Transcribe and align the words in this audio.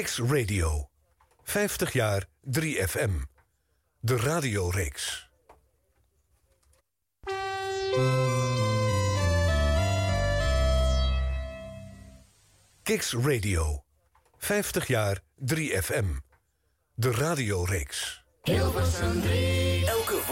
Kicks 0.00 0.18
Radio. 0.18 0.90
50 1.42 1.92
jaar 1.92 2.24
3FM. 2.42 3.10
De 4.00 4.16
radioreeks. 4.16 5.30
Kicks 12.82 13.12
Radio. 13.12 13.84
50 14.36 14.86
jaar 14.86 15.20
3FM. 15.46 16.06
De 16.94 17.12
radioreeks. 17.12 18.24
Hilversum 18.42 19.20
3. 19.20 19.99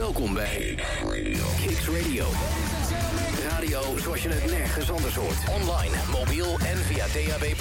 Welkom 0.00 0.34
bij 0.34 0.78
Kicks 1.60 1.88
Radio. 1.88 2.26
Radio 3.48 3.98
zoals 3.98 4.22
je 4.22 4.28
het 4.28 4.50
nergens 4.50 4.90
anders 4.90 5.14
hoort. 5.14 5.36
Online, 5.48 5.96
mobiel 6.18 6.58
en 6.58 6.76
via 6.76 7.06
DAB+. 7.06 7.54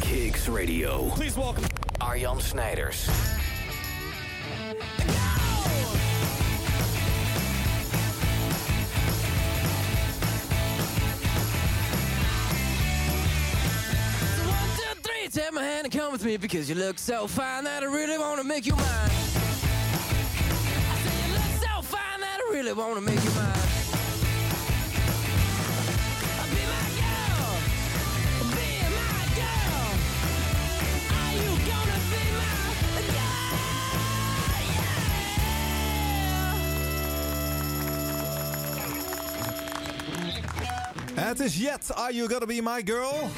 Kicks 0.00 0.48
Radio. 0.48 1.04
Please 1.14 1.40
welcome. 1.40 1.66
Arjan 1.98 2.40
Snijders. 2.40 3.06
One, 3.06 3.14
two, 14.76 14.94
three, 15.02 15.28
take 15.30 15.52
my 15.52 15.64
hand 15.64 15.84
and 15.84 15.92
come 15.92 16.12
with 16.12 16.24
me 16.24 16.38
because 16.38 16.68
you 16.68 16.86
look 16.86 16.98
so 16.98 17.26
fine 17.26 17.64
that 17.64 17.82
I 17.82 17.86
really 17.86 18.18
want 18.18 18.40
to 18.40 18.44
make 18.44 18.66
you 18.66 18.76
mine. 18.76 19.41
Really 22.52 22.72
want 22.72 22.94
to 22.94 23.00
make 23.00 23.24
you 23.24 23.30
mine. 23.30 23.52
Be 26.50 26.62
my 26.74 26.86
girl, 27.00 27.48
be 28.56 28.68
my 29.00 29.22
girl. 29.40 29.86
Are 31.18 31.34
you 31.42 31.50
gonna 31.70 31.98
be 32.12 32.22
my 32.40 33.02
girl? 33.12 33.52
Het 41.14 41.40
is 41.40 41.54
Jet, 41.54 41.94
Are 41.94 42.12
You 42.12 42.28
Gonna 42.28 42.46
Be 42.46 42.60
My 42.60 42.82
Girl? 42.84 43.30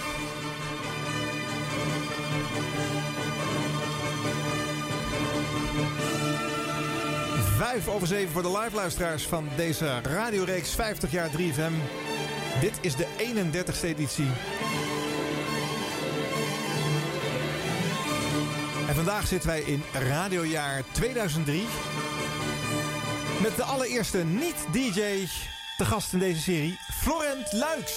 Vijf 7.56 7.88
over 7.88 8.06
zeven 8.06 8.32
voor 8.32 8.42
de 8.42 8.58
live 8.58 8.74
luisteraars 8.74 9.26
van 9.26 9.48
deze 9.56 10.00
radioreeks 10.00 10.74
50 10.74 11.10
jaar 11.10 11.30
3FM. 11.30 11.72
Dit 12.60 12.78
is 12.80 12.96
de 12.96 13.06
31ste 13.18 13.84
editie. 13.84 14.28
En 18.88 18.94
vandaag 18.94 19.26
zitten 19.26 19.48
wij 19.48 19.60
in 19.60 19.82
radiojaar 19.92 20.82
2003. 20.92 21.66
Met 23.42 23.56
de 23.56 23.62
allereerste 23.62 24.24
niet-DJ 24.24 25.26
te 25.76 25.84
gast 25.84 26.12
in 26.12 26.18
deze 26.18 26.40
serie, 26.40 26.78
Florent 26.92 27.52
Luiks. 27.52 27.92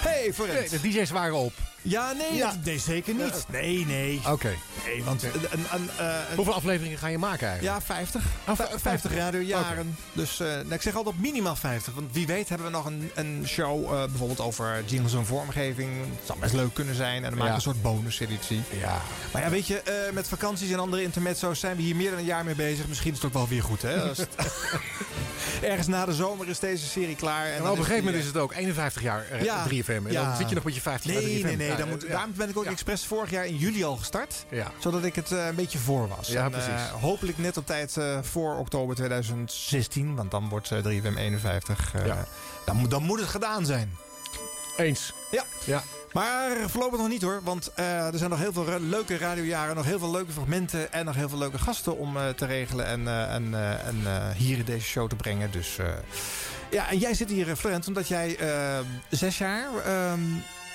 Hey 0.00 0.32
Florent. 0.32 0.70
Nee, 0.70 0.80
de 0.80 0.88
DJ's 0.88 1.10
waren 1.10 1.34
op. 1.36 1.52
Ja, 1.82 2.12
nee, 2.12 2.34
Ja. 2.36 2.46
dat- 2.50 2.64
nee 2.64 2.78
zeker 2.78 3.14
niet. 3.14 3.44
Nee, 3.52 3.86
nee. 3.86 4.20
Oké. 4.30 4.54
Nee, 4.86 5.04
want 5.04 5.22
een, 5.22 5.30
een, 5.50 5.64
een, 5.72 5.88
eh, 5.98 6.06
een- 6.30 6.36
Hoeveel 6.36 6.54
afleveringen 6.54 6.98
ga 6.98 7.06
je 7.06 7.18
maken 7.18 7.48
eigenlijk? 7.48 7.78
ja, 7.80 7.94
50. 7.94 8.22
Oh, 8.48 8.56
Vij- 8.56 8.66
v- 8.66 8.80
50 8.82 9.14
radiojaren. 9.14 9.96
Dus 10.12 10.38
nou, 10.38 10.72
ik 10.72 10.82
zeg 10.82 10.94
altijd 10.96 11.20
minimaal 11.20 11.56
50. 11.56 11.94
Want 11.94 12.12
wie 12.12 12.26
weet 12.26 12.48
hebben 12.48 12.66
we 12.66 12.72
nog 12.72 12.84
een, 12.84 13.10
een 13.14 13.42
show 13.46 13.84
eh, 13.84 14.04
bijvoorbeeld 14.04 14.40
over 14.40 14.82
jingles 14.86 15.14
en 15.14 15.26
vormgeving. 15.26 15.90
Het 16.00 16.26
zou 16.26 16.38
best 16.38 16.54
leuk 16.54 16.74
kunnen 16.74 16.94
zijn. 16.94 17.14
En 17.16 17.22
dan 17.22 17.30
maken 17.30 17.42
we 17.44 17.48
Ja. 17.48 17.54
een 17.54 17.60
soort 17.60 17.82
bonus-editie. 17.82 18.60
Ja. 18.80 19.00
Maar 19.32 19.42
ja, 19.42 19.50
weet 19.50 19.66
je, 19.66 19.82
met 20.12 20.28
vakanties 20.28 20.70
en 20.70 20.78
andere 20.78 21.02
intermezzo's 21.02 21.60
zijn 21.60 21.76
we 21.76 21.82
hier 21.82 21.96
meer 21.96 22.10
dan 22.10 22.18
een 22.18 22.24
jaar 22.24 22.44
mee 22.44 22.54
bezig. 22.54 22.86
Misschien 22.88 23.10
is 23.10 23.16
het 23.16 23.26
ook 23.26 23.32
wel 23.32 23.48
weer 23.48 23.62
goed, 23.62 23.82
hè? 23.82 23.96
Ergens 25.62 25.86
na 25.86 26.04
de 26.04 26.14
zomer 26.14 26.48
is 26.48 26.58
deze 26.58 26.86
serie 26.86 27.16
klaar. 27.16 27.46
En 27.46 27.62
op 27.62 27.68
een 27.70 27.76
gegeven 27.84 28.04
moment 28.04 28.22
is 28.22 28.26
het 28.26 28.36
ook 28.36 28.52
51 28.52 29.02
jaar 29.02 29.26
eh, 29.30 29.42
Ja. 29.42 29.64
3FM. 29.68 29.88
En 30.06 30.12
Ja. 30.12 30.24
dan 30.24 30.36
zit 30.36 30.48
je 30.48 30.54
nog 30.54 30.64
met 30.64 30.74
je 30.74 30.80
50 30.80 31.12
jaar 31.12 31.22
3FM. 31.22 31.26
Nee, 31.32 31.42
nee, 31.44 31.56
nee. 31.56 31.67
Dan 31.76 31.88
moet. 31.88 32.08
Daarom 32.08 32.32
ben 32.36 32.48
ik 32.48 32.56
ook 32.58 32.64
expres 32.64 33.04
vorig 33.06 33.30
jaar 33.30 33.46
in 33.46 33.56
juli 33.56 33.84
al 33.84 33.96
gestart. 33.96 34.44
Zodat 34.78 35.04
ik 35.04 35.14
het 35.14 35.32
eh, 35.32 35.46
een 35.46 35.54
beetje 35.54 35.78
voor 35.78 36.08
was. 36.08 36.28
Ja, 36.28 36.44
En, 36.44 36.54
eh, 36.54 36.64
precies. 36.64 36.88
hopelijk 37.00 37.38
net 37.38 37.56
op 37.56 37.66
tijd 37.66 37.96
eh, 37.96 38.18
voor 38.22 38.56
oktober 38.56 38.94
2016. 38.96 40.14
Want 40.14 40.30
dan 40.30 40.48
wordt 40.48 40.70
eh, 40.70 40.78
3FM 40.84 41.16
51. 41.16 41.94
eh, 41.94 42.06
Ja. 42.06 42.24
dan, 42.66 42.76
moet, 42.76 42.90
dan 42.90 43.02
moet 43.02 43.20
het 43.20 43.28
gedaan 43.28 43.66
zijn. 43.66 43.96
Eens. 44.76 45.12
Ja. 45.30 45.44
Ja. 45.64 45.82
Maar 46.12 46.50
voorlopig 46.70 46.98
nog 46.98 47.08
niet 47.08 47.22
hoor. 47.22 47.40
Want 47.44 47.70
er 47.74 48.18
zijn 48.18 48.30
nog 48.30 48.38
heel 48.38 48.52
veel 48.52 48.80
leuke 48.80 49.16
radiojaren. 49.18 49.76
Nog 49.76 49.84
heel 49.84 49.98
veel 49.98 50.10
leuke 50.10 50.32
fragmenten. 50.32 50.92
En 50.92 51.04
nog 51.04 51.14
heel 51.14 51.28
veel 51.28 51.38
leuke 51.38 51.58
gasten 51.58 51.98
om 51.98 52.16
te 52.36 52.46
regelen. 52.46 52.86
En, 52.86 53.08
en, 53.30 53.54
en 53.84 54.32
hier 54.36 54.58
in 54.58 54.64
deze 54.64 54.86
show 54.86 55.08
te 55.08 55.16
brengen. 55.16 55.50
Dus 55.50 55.76
ja, 56.70 56.88
en 56.90 56.98
jij 56.98 57.14
zit 57.14 57.30
hier, 57.30 57.56
Florent, 57.56 57.86
omdat 57.88 58.08
jij 58.08 58.38
zes 59.10 59.38
jaar 59.38 59.66
ehm, 59.84 60.20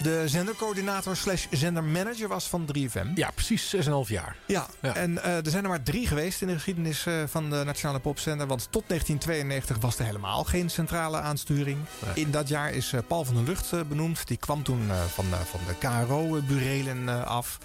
de 0.04 0.24
zendercoördinator 0.26 1.16
slash 1.16 1.46
zendermanager 1.52 2.28
was 2.28 2.48
van 2.50 2.70
3FM. 2.78 3.08
ja, 3.16 3.32
precies 3.32 3.76
6,5 3.76 3.82
jaar. 4.08 4.36
Ja, 4.48 4.68
Ja. 4.82 4.96
en 4.96 5.24
eh, 5.24 5.36
er 5.46 5.50
zijn 5.50 5.64
er 5.64 5.70
maar 5.70 5.84
drie 5.84 6.08
geweest 6.08 6.42
in 6.42 6.48
de 6.48 6.54
geschiedenis 6.54 7.06
eh, 7.06 7.14
van 7.28 7.50
de 7.50 7.62
Nationale 7.66 8.00
Popzender. 8.00 8.48
Want 8.48 8.68
tot 8.72 8.84
1992 8.88 9.78
was 9.78 10.00
er 10.00 10.06
helemaal 10.06 10.44
geen 10.44 10.70
centrale 10.70 11.18
aansturing. 11.20 11.78
Nee. 12.06 12.26
In 12.26 12.32
dat 12.32 12.48
jaar 12.48 12.72
is 12.72 12.94
eh, 12.94 13.00
Paul 13.08 13.26
van 13.26 13.36
der 13.36 13.44
Lucht 13.44 13.88
benoemd. 13.90 14.28
Die 14.28 14.38
kwam 14.38 14.64
toen 14.64 14.90
van, 15.14 15.26
van 15.46 15.60
de 15.68 15.76
KRO-burelen 15.88 17.26
af. 17.28 17.58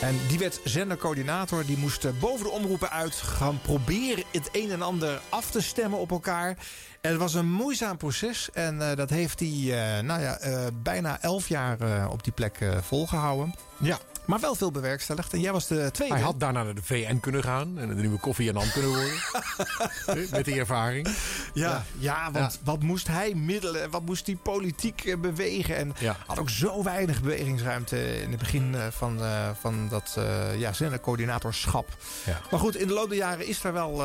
En 0.00 0.18
die 0.28 0.38
werd 0.38 0.60
zendercoördinator. 0.64 1.66
Die 1.66 1.78
moest 1.78 2.18
boven 2.18 2.44
de 2.44 2.50
omroepen 2.50 2.90
uit 2.90 3.14
gaan 3.14 3.60
proberen 3.60 4.24
het 4.32 4.48
een 4.52 4.70
en 4.70 4.82
ander 4.82 5.20
af 5.28 5.50
te 5.50 5.60
stemmen 5.62 5.98
op 5.98 6.10
elkaar. 6.10 6.56
Het 7.08 7.16
was 7.16 7.34
een 7.34 7.50
moeizaam 7.50 7.96
proces. 7.96 8.50
En 8.52 8.90
eh, 8.90 8.96
dat 8.96 9.10
heeft 9.10 9.40
hij 9.40 9.48
eh, 9.48 10.02
nou 10.04 10.20
ja, 10.20 10.38
eh, 10.38 10.66
bijna 10.82 11.18
elf 11.20 11.48
jaar 11.48 12.08
op 12.10 12.24
die 12.24 12.32
plek 12.32 12.56
eh, 12.60 12.76
volgehouden. 12.78 13.54
Ja. 13.78 13.98
Maar 14.26 14.40
wel 14.40 14.54
veel 14.54 14.70
bewerkstelligd. 14.70 15.32
En 15.32 15.40
jij 15.40 15.52
was 15.52 15.66
de 15.66 15.88
tweede. 15.92 16.14
Hij 16.14 16.22
had 16.22 16.40
daarna 16.40 16.62
naar 16.62 16.74
de 16.74 16.82
VN 16.82 17.18
kunnen 17.20 17.42
gaan. 17.42 17.78
En 17.78 17.88
de 17.88 17.94
nieuwe 17.94 18.18
koffie 18.18 18.48
en 18.48 18.56
hand 18.56 18.72
kunnen 18.72 18.90
worden. 18.90 19.12
Eh, 20.06 20.30
Met 20.30 20.44
die 20.44 20.58
ervaring. 20.58 21.08
Ja, 21.54 21.84
ja. 21.98 22.30
want 22.32 22.52
Ja. 22.52 22.58
wat 22.64 22.82
moest 22.82 23.06
hij 23.06 23.34
middelen 23.34 23.82
en 23.82 23.90
wat 23.90 24.02
moest 24.02 24.26
hij 24.26 24.36
politiek 24.36 25.04
eh, 25.04 25.16
bewegen? 25.18 25.76
En 25.76 25.92
Ja. 25.98 26.16
had 26.26 26.38
ook 26.38 26.50
zo 26.50 26.82
weinig 26.82 27.20
bewegingsruimte 27.22 28.22
in 28.22 28.30
het 28.30 28.38
begin 28.38 28.74
eh, 28.74 28.86
van, 28.90 29.20
van 29.60 29.88
dat 29.88 30.18
ja, 30.56 30.72
zendercoördinatorschap. 30.72 31.88
Ja. 32.24 32.40
Maar 32.50 32.60
goed, 32.60 32.76
in 32.76 32.86
de 32.86 32.92
loop 32.94 33.08
der 33.08 33.18
jaren 33.18 33.46
is 33.46 33.64
er 33.64 33.72
wel 33.72 33.96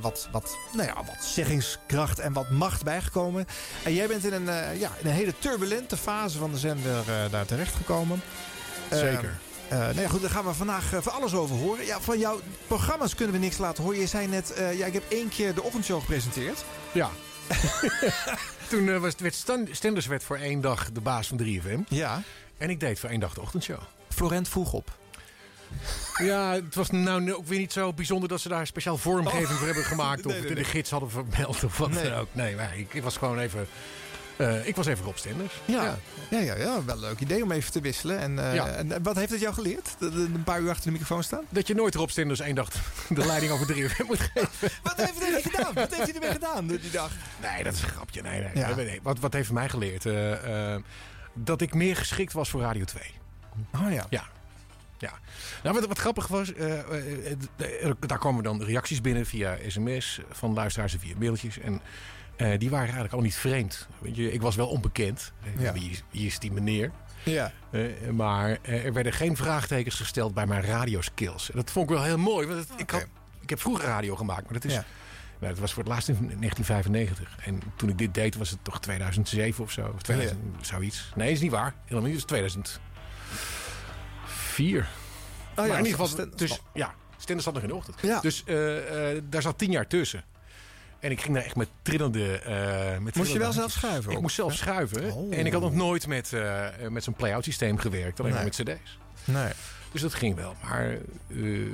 wat, 0.00 0.28
wat, 0.32 0.56
nou 0.72 0.86
ja, 0.88 0.94
wat 0.94 1.24
zeggingskracht 1.24 2.18
en 2.18 2.32
wat 2.32 2.50
macht 2.50 2.84
bijgekomen. 2.84 3.46
En 3.84 3.94
jij 3.94 4.06
bent 4.06 4.24
in 4.24 4.32
een, 4.32 4.78
ja, 4.78 4.90
in 5.00 5.06
een 5.06 5.14
hele 5.14 5.34
turbulente 5.38 5.96
fase 5.96 6.38
van 6.38 6.50
de 6.52 6.58
zender 6.58 6.98
eh, 6.98 7.30
daar 7.30 7.46
terechtgekomen. 7.46 8.22
Zeker. 8.90 9.38
Eh, 9.72 9.78
nou 9.78 10.00
ja, 10.00 10.08
goed, 10.08 10.20
daar 10.20 10.30
gaan 10.30 10.44
we 10.44 10.54
vandaag 10.54 10.92
eh, 10.92 11.02
van 11.02 11.12
alles 11.12 11.34
over 11.34 11.56
horen. 11.56 11.84
Ja, 11.84 12.00
van 12.00 12.18
jouw 12.18 12.40
programma's 12.66 13.14
kunnen 13.14 13.34
we 13.34 13.40
niks 13.40 13.58
laten 13.58 13.84
horen. 13.84 13.98
Je 14.00 14.06
zei 14.06 14.26
net, 14.26 14.52
eh, 14.52 14.78
ja, 14.78 14.86
ik 14.86 14.92
heb 14.92 15.02
één 15.08 15.28
keer 15.28 15.54
de 15.54 15.62
ochtendshow 15.62 16.00
gepresenteerd. 16.00 16.64
Ja. 16.92 17.10
Toen 18.68 19.00
was, 19.00 19.14
werd 19.18 19.44
Stenders 19.70 20.06
werd 20.06 20.24
voor 20.24 20.36
één 20.36 20.60
dag 20.60 20.92
de 20.92 21.00
baas 21.00 21.26
van 21.26 21.40
3FM. 21.42 21.88
Ja. 21.88 22.22
En 22.58 22.70
ik 22.70 22.80
deed 22.80 22.98
voor 22.98 23.08
één 23.08 23.20
dag 23.20 23.34
de 23.34 23.40
ochtendshow. 23.40 23.80
Florent 24.08 24.48
vroeg 24.48 24.72
op. 24.72 24.98
Ja, 26.16 26.52
het 26.52 26.74
was 26.74 26.90
nou 26.90 27.32
ook 27.32 27.46
weer 27.46 27.58
niet 27.58 27.72
zo 27.72 27.92
bijzonder 27.92 28.28
dat 28.28 28.40
ze 28.40 28.48
daar 28.48 28.66
speciaal 28.66 28.96
vormgeving 28.96 29.48
voor 29.48 29.66
hebben 29.66 29.84
gemaakt. 29.84 30.24
Of 30.26 30.32
Nee, 30.32 30.42
nee, 30.42 30.54
de 30.54 30.64
gids 30.64 30.90
hadden 30.90 31.10
vermeld 31.10 31.64
of 31.64 31.78
wat 31.78 31.92
dan 31.92 32.12
ook. 32.12 32.28
Nee, 32.32 32.56
maar 32.56 32.78
ik 32.78 33.02
was 33.02 33.16
gewoon 33.16 33.38
even... 33.38 33.66
eh, 34.42 34.66
ik 34.66 34.76
was 34.76 34.86
even 34.86 35.04
Rob 35.04 35.16
Stenders. 35.16 35.54
Ja. 35.64 35.98
Ja, 36.30 36.38
ja, 36.38 36.54
ja, 36.54 36.84
wel 36.84 36.94
een 36.94 37.00
leuk 37.00 37.20
idee 37.20 37.42
om 37.42 37.52
even 37.52 37.72
te 37.72 37.80
wisselen. 37.80 38.18
En, 38.18 38.38
eh, 38.38 38.54
Ja. 38.54 38.66
en 38.66 39.02
wat 39.02 39.16
heeft 39.16 39.30
het 39.30 39.40
jou 39.40 39.54
geleerd? 39.54 39.94
De- 39.98 40.10
de- 40.10 40.16
Een 40.34 40.42
paar 40.44 40.60
uur 40.60 40.68
achter 40.70 40.84
de 40.84 40.90
microfoon 40.90 41.22
staan? 41.22 41.44
Dat 41.48 41.66
je 41.66 41.74
nooit 41.74 41.94
Rob 41.94 42.08
Stenders 42.08 42.40
één 42.40 42.54
dag 42.54 42.68
de 43.08 43.26
leiding 43.26 43.52
over 43.52 43.66
3FM 43.66 44.04
moet 44.06 44.20
geven. 44.34 44.70
Wat 44.82 44.96
heeft 44.96 45.18
hij 45.18 45.26
ermee 45.26 45.42
gedaan? 45.42 45.72
Wat 45.74 45.94
heeft 45.94 46.04
hij 46.04 46.14
ermee 46.14 46.30
gedaan 46.32 46.66
die 46.66 46.90
dag? 46.90 47.10
Nee, 47.40 47.64
dat 47.64 47.72
is 47.74 47.82
een 47.82 47.88
grapje. 47.88 48.22
Nee, 48.22 48.40
nee. 48.40 48.50
Ja. 48.54 48.74
nee, 48.74 48.86
nee. 48.86 49.00
Wat, 49.02 49.18
wat 49.18 49.32
heeft 49.32 49.52
mij 49.52 49.68
geleerd? 49.68 50.06
Eh, 50.06 50.76
dat 51.34 51.60
ik 51.60 51.74
meer 51.74 51.96
geschikt 51.96 52.32
was 52.32 52.50
voor 52.50 52.60
Radio 52.60 52.84
2. 52.84 53.02
Oh 53.74 53.92
ja. 53.92 54.06
Ja. 54.10 54.24
Ja. 54.98 55.12
Nou, 55.62 55.74
wat, 55.78 55.86
wat 55.86 55.98
grappig 55.98 56.26
was, 56.28 56.52
daar 58.06 58.18
kwamen 58.18 58.42
dan 58.42 58.62
reacties 58.62 59.00
binnen 59.00 59.26
via 59.26 59.56
sms 59.68 60.20
van 60.30 60.52
luisteraars 60.54 60.92
en 60.92 61.00
via 61.00 61.14
mailtjes. 61.18 61.58
En 61.58 61.80
eh, 62.42 62.58
die 62.58 62.68
waren 62.70 62.84
eigenlijk 62.84 63.14
al 63.14 63.20
niet 63.20 63.34
vreemd. 63.34 63.88
Weet 63.98 64.16
je, 64.16 64.32
ik 64.32 64.40
was 64.42 64.56
wel 64.56 64.68
onbekend. 64.68 65.32
Eh, 65.42 65.60
Ja. 65.62 65.72
Wie, 65.72 65.90
is, 65.90 66.02
wie 66.10 66.26
is 66.26 66.38
die 66.38 66.52
meneer? 66.52 66.90
Ja. 67.24 67.52
Eh, 67.70 67.80
maar 68.10 68.58
er 68.62 68.92
werden 68.92 69.12
geen 69.12 69.36
vraagtekens 69.36 69.94
gesteld 69.94 70.34
bij 70.34 70.46
mijn 70.46 70.62
radioskills. 70.64 71.50
En 71.50 71.56
dat 71.56 71.70
vond 71.70 71.90
ik 71.90 71.96
wel 71.96 72.04
heel 72.04 72.18
mooi. 72.18 72.46
Want 72.46 72.58
het- 72.68 72.80
ik, 72.80 72.90
had, 72.90 73.06
ik 73.40 73.50
heb 73.50 73.60
vroeger 73.60 73.84
radio 73.84 74.16
gemaakt, 74.16 74.42
maar 74.44 74.52
dat 74.52 74.64
is... 74.64 74.72
Ja. 74.72 74.84
Dat 75.38 75.58
was 75.58 75.72
voor 75.72 75.82
het 75.82 75.92
laatst 75.92 76.08
in 76.08 76.14
1995. 76.14 77.36
En 77.44 77.60
toen 77.76 77.88
ik 77.88 77.98
dit 77.98 78.14
deed 78.14 78.34
was 78.36 78.50
het 78.50 78.58
toch 78.64 78.80
2007 78.80 79.64
of 79.64 79.70
zo. 79.70 79.90
Of 79.94 80.02
2000, 80.02 80.40
zoiets. 80.66 81.12
Nee, 81.14 81.32
is 81.32 81.40
niet 81.40 81.50
waar. 81.50 81.74
Helemaal 81.84 82.10
niet. 82.10 82.20
Het 82.20 82.20
is 82.20 82.24
2004. 82.26 82.78
Oh 85.50 85.56
maar 85.56 85.66
ja, 85.66 85.76
in 85.78 85.84
ieder 85.86 86.00
geval, 86.00 86.26
dus, 86.36 86.60
ja, 86.74 86.94
zat 87.36 87.54
nog 87.54 87.62
in 87.62 87.68
de 87.68 87.74
ochtend. 87.74 87.96
Ja. 88.02 88.20
Dus 88.20 88.44
daar 89.28 89.42
zat 89.42 89.58
tien 89.58 89.70
jaar 89.70 89.86
tussen. 89.86 90.24
En 91.02 91.10
ik 91.10 91.20
ging 91.20 91.34
daar 91.34 91.44
echt 91.44 91.56
met 91.56 91.68
trillende... 91.82 92.38
eh 92.38 92.98
met 92.98 93.14
Moest 93.14 93.32
je 93.32 93.38
wel 93.38 93.52
zelf 93.52 93.70
schuiven? 93.70 94.10
Ik 94.10 94.16
ook? 94.16 94.22
moest 94.22 94.34
zelf 94.34 94.54
schuiven. 94.54 95.12
Oh. 95.12 95.36
En 95.38 95.46
ik 95.46 95.52
had 95.52 95.60
nog 95.62 95.74
nooit 95.74 96.06
met, 96.06 96.32
eh, 96.32 96.66
met 96.88 97.04
zo'n 97.04 97.14
play-out 97.14 97.44
systeem 97.44 97.78
gewerkt. 97.78 98.20
Alleen 98.20 98.32
maar 98.32 98.44
met 98.44 98.54
cd's. 98.62 98.98
Nee. 99.24 99.52
Dus 99.92 100.00
dat 100.00 100.14
ging 100.14 100.34
wel. 100.36 100.54
Maar 100.64 100.90
eh, 101.28 101.66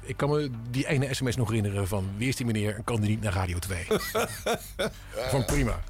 ik 0.00 0.16
kan 0.16 0.30
me 0.30 0.50
die 0.70 0.86
ene 0.88 1.14
sms 1.14 1.36
nog 1.36 1.48
herinneren 1.48 1.88
van... 1.88 2.10
wie 2.16 2.28
is 2.28 2.36
die 2.36 2.46
meneer 2.46 2.74
en 2.74 2.84
kan 2.84 3.00
die 3.00 3.10
niet 3.10 3.20
naar 3.20 3.32
Radio 3.32 3.58
2? 3.58 3.86
van 5.30 5.44
prima. 5.44 5.80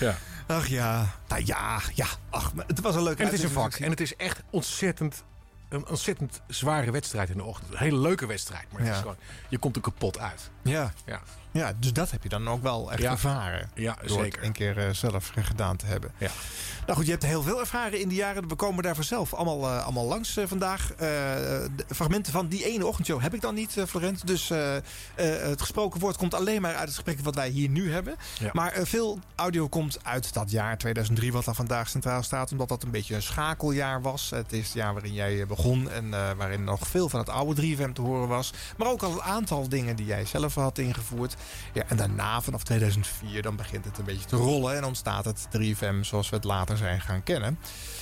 Ja. 0.00 0.16
Ach 0.46 0.66
ja. 0.66 1.06
Nou 1.28 1.42
ja, 1.44 1.80
ja. 1.94 2.06
Ach, 2.30 2.54
maar 2.54 2.66
het 2.66 2.80
was 2.80 2.94
een 2.94 3.02
leuke 3.02 3.20
En 3.20 3.24
het 3.24 3.34
is 3.34 3.42
een 3.42 3.50
vak. 3.50 3.72
En 3.74 3.90
het 3.90 4.00
is 4.00 4.16
echt 4.16 4.42
ontzettend... 4.50 5.24
Een 5.68 5.88
ontzettend 5.88 6.40
zware 6.48 6.90
wedstrijd 6.90 7.28
in 7.30 7.36
de 7.36 7.44
ochtend. 7.44 7.72
Een 7.72 7.78
hele 7.78 7.98
leuke 7.98 8.26
wedstrijd. 8.26 8.64
Maar 8.70 8.80
het 8.80 8.88
Ja. 8.88 8.94
is 8.94 9.00
gewoon, 9.00 9.16
je 9.48 9.58
komt 9.58 9.76
er 9.76 9.82
kapot 9.82 10.18
uit. 10.18 10.50
Ja. 10.62 10.92
Ja, 11.04 11.20
ja, 11.52 11.72
dus 11.78 11.92
dat 11.92 12.10
heb 12.10 12.22
je 12.22 12.28
dan 12.28 12.48
ook 12.48 12.62
wel 12.62 12.92
echt 12.92 13.02
Ja. 13.02 13.10
ervaren. 13.10 13.70
ja 13.74 13.94
Door 13.94 14.02
het 14.16 14.24
zeker. 14.24 14.44
een 14.44 14.52
keer 14.52 14.78
eh, 14.78 14.90
zelf 14.94 15.30
gedaan 15.34 15.76
te 15.76 15.86
hebben. 15.86 16.12
Ja. 16.18 16.30
Nou 16.86 16.96
goed, 16.96 17.04
je 17.06 17.10
hebt 17.10 17.22
heel 17.26 17.42
veel 17.42 17.60
ervaren 17.60 18.00
in 18.00 18.08
die 18.08 18.18
jaren. 18.18 18.48
We 18.48 18.54
komen 18.54 18.82
daar 18.82 18.94
vanzelf 18.94 19.34
allemaal, 19.34 19.70
eh, 19.70 19.84
allemaal 19.84 20.06
langs 20.06 20.36
eh, 20.36 20.46
vandaag. 20.46 20.92
De 20.96 21.70
fragmenten 21.88 22.32
van 22.32 22.46
die 22.48 22.64
ene 22.64 22.86
ochtendshow 22.86 23.20
heb 23.20 23.34
ik 23.34 23.40
dan 23.40 23.54
niet, 23.54 23.76
Florent. 23.88 24.26
Dus 24.26 24.50
het 25.14 25.60
gesproken 25.60 26.00
woord 26.00 26.16
komt 26.16 26.34
alleen 26.34 26.60
maar 26.62 26.70
uit 26.74 26.84
het 26.84 26.94
gesprek 26.94 27.20
wat 27.20 27.34
wij 27.34 27.48
hier 27.48 27.68
nu 27.68 27.92
hebben. 27.92 28.14
Ja. 28.38 28.50
Maar 28.52 28.72
veel 28.82 29.18
audio 29.34 29.68
komt 29.68 29.98
uit 30.04 30.32
dat 30.32 30.50
jaar 30.50 30.78
2003, 30.78 31.32
wat 31.32 31.44
daar 31.44 31.54
vandaag 31.54 31.88
centraal 31.88 32.22
staat. 32.22 32.52
Omdat 32.52 32.68
dat 32.68 32.82
een 32.82 32.90
beetje 32.90 33.14
een 33.14 33.22
schakeljaar 33.22 34.02
was. 34.02 34.30
Het 34.30 34.52
is 34.52 34.64
het 34.64 34.72
jaar 34.72 34.92
waarin 34.92 35.12
jij 35.12 35.46
begon 35.46 35.90
en 35.90 36.10
waarin 36.36 36.64
nog 36.64 36.88
veel 36.88 37.08
van 37.08 37.20
het 37.20 37.28
oude 37.28 37.76
3FM 37.76 37.92
te 37.92 38.00
horen 38.00 38.28
was. 38.28 38.52
Maar 38.76 38.88
ook 38.88 39.02
al 39.02 39.12
een 39.12 39.22
aantal 39.22 39.68
dingen 39.68 39.96
die 39.96 40.06
jij 40.06 40.24
zelf 40.24 40.54
had 40.54 40.78
ingevoerd. 40.78 41.36
Ja, 41.72 41.82
en 41.88 41.96
daarna, 41.96 42.40
vanaf 42.40 42.62
2004, 42.62 43.42
dan 43.42 43.56
begint 43.56 43.84
het 43.84 43.98
een 43.98 44.04
beetje 44.04 44.26
te 44.26 44.36
rollen. 44.36 44.76
En 44.76 44.84
ontstaat 44.84 45.24
het 45.24 45.46
3FM 45.58 46.00
zoals 46.00 46.30
we 46.30 46.36
het 46.36 46.44
later 46.44 46.76
zijn 46.76 47.00
gaan 47.00 47.22
kennen. 47.22 47.58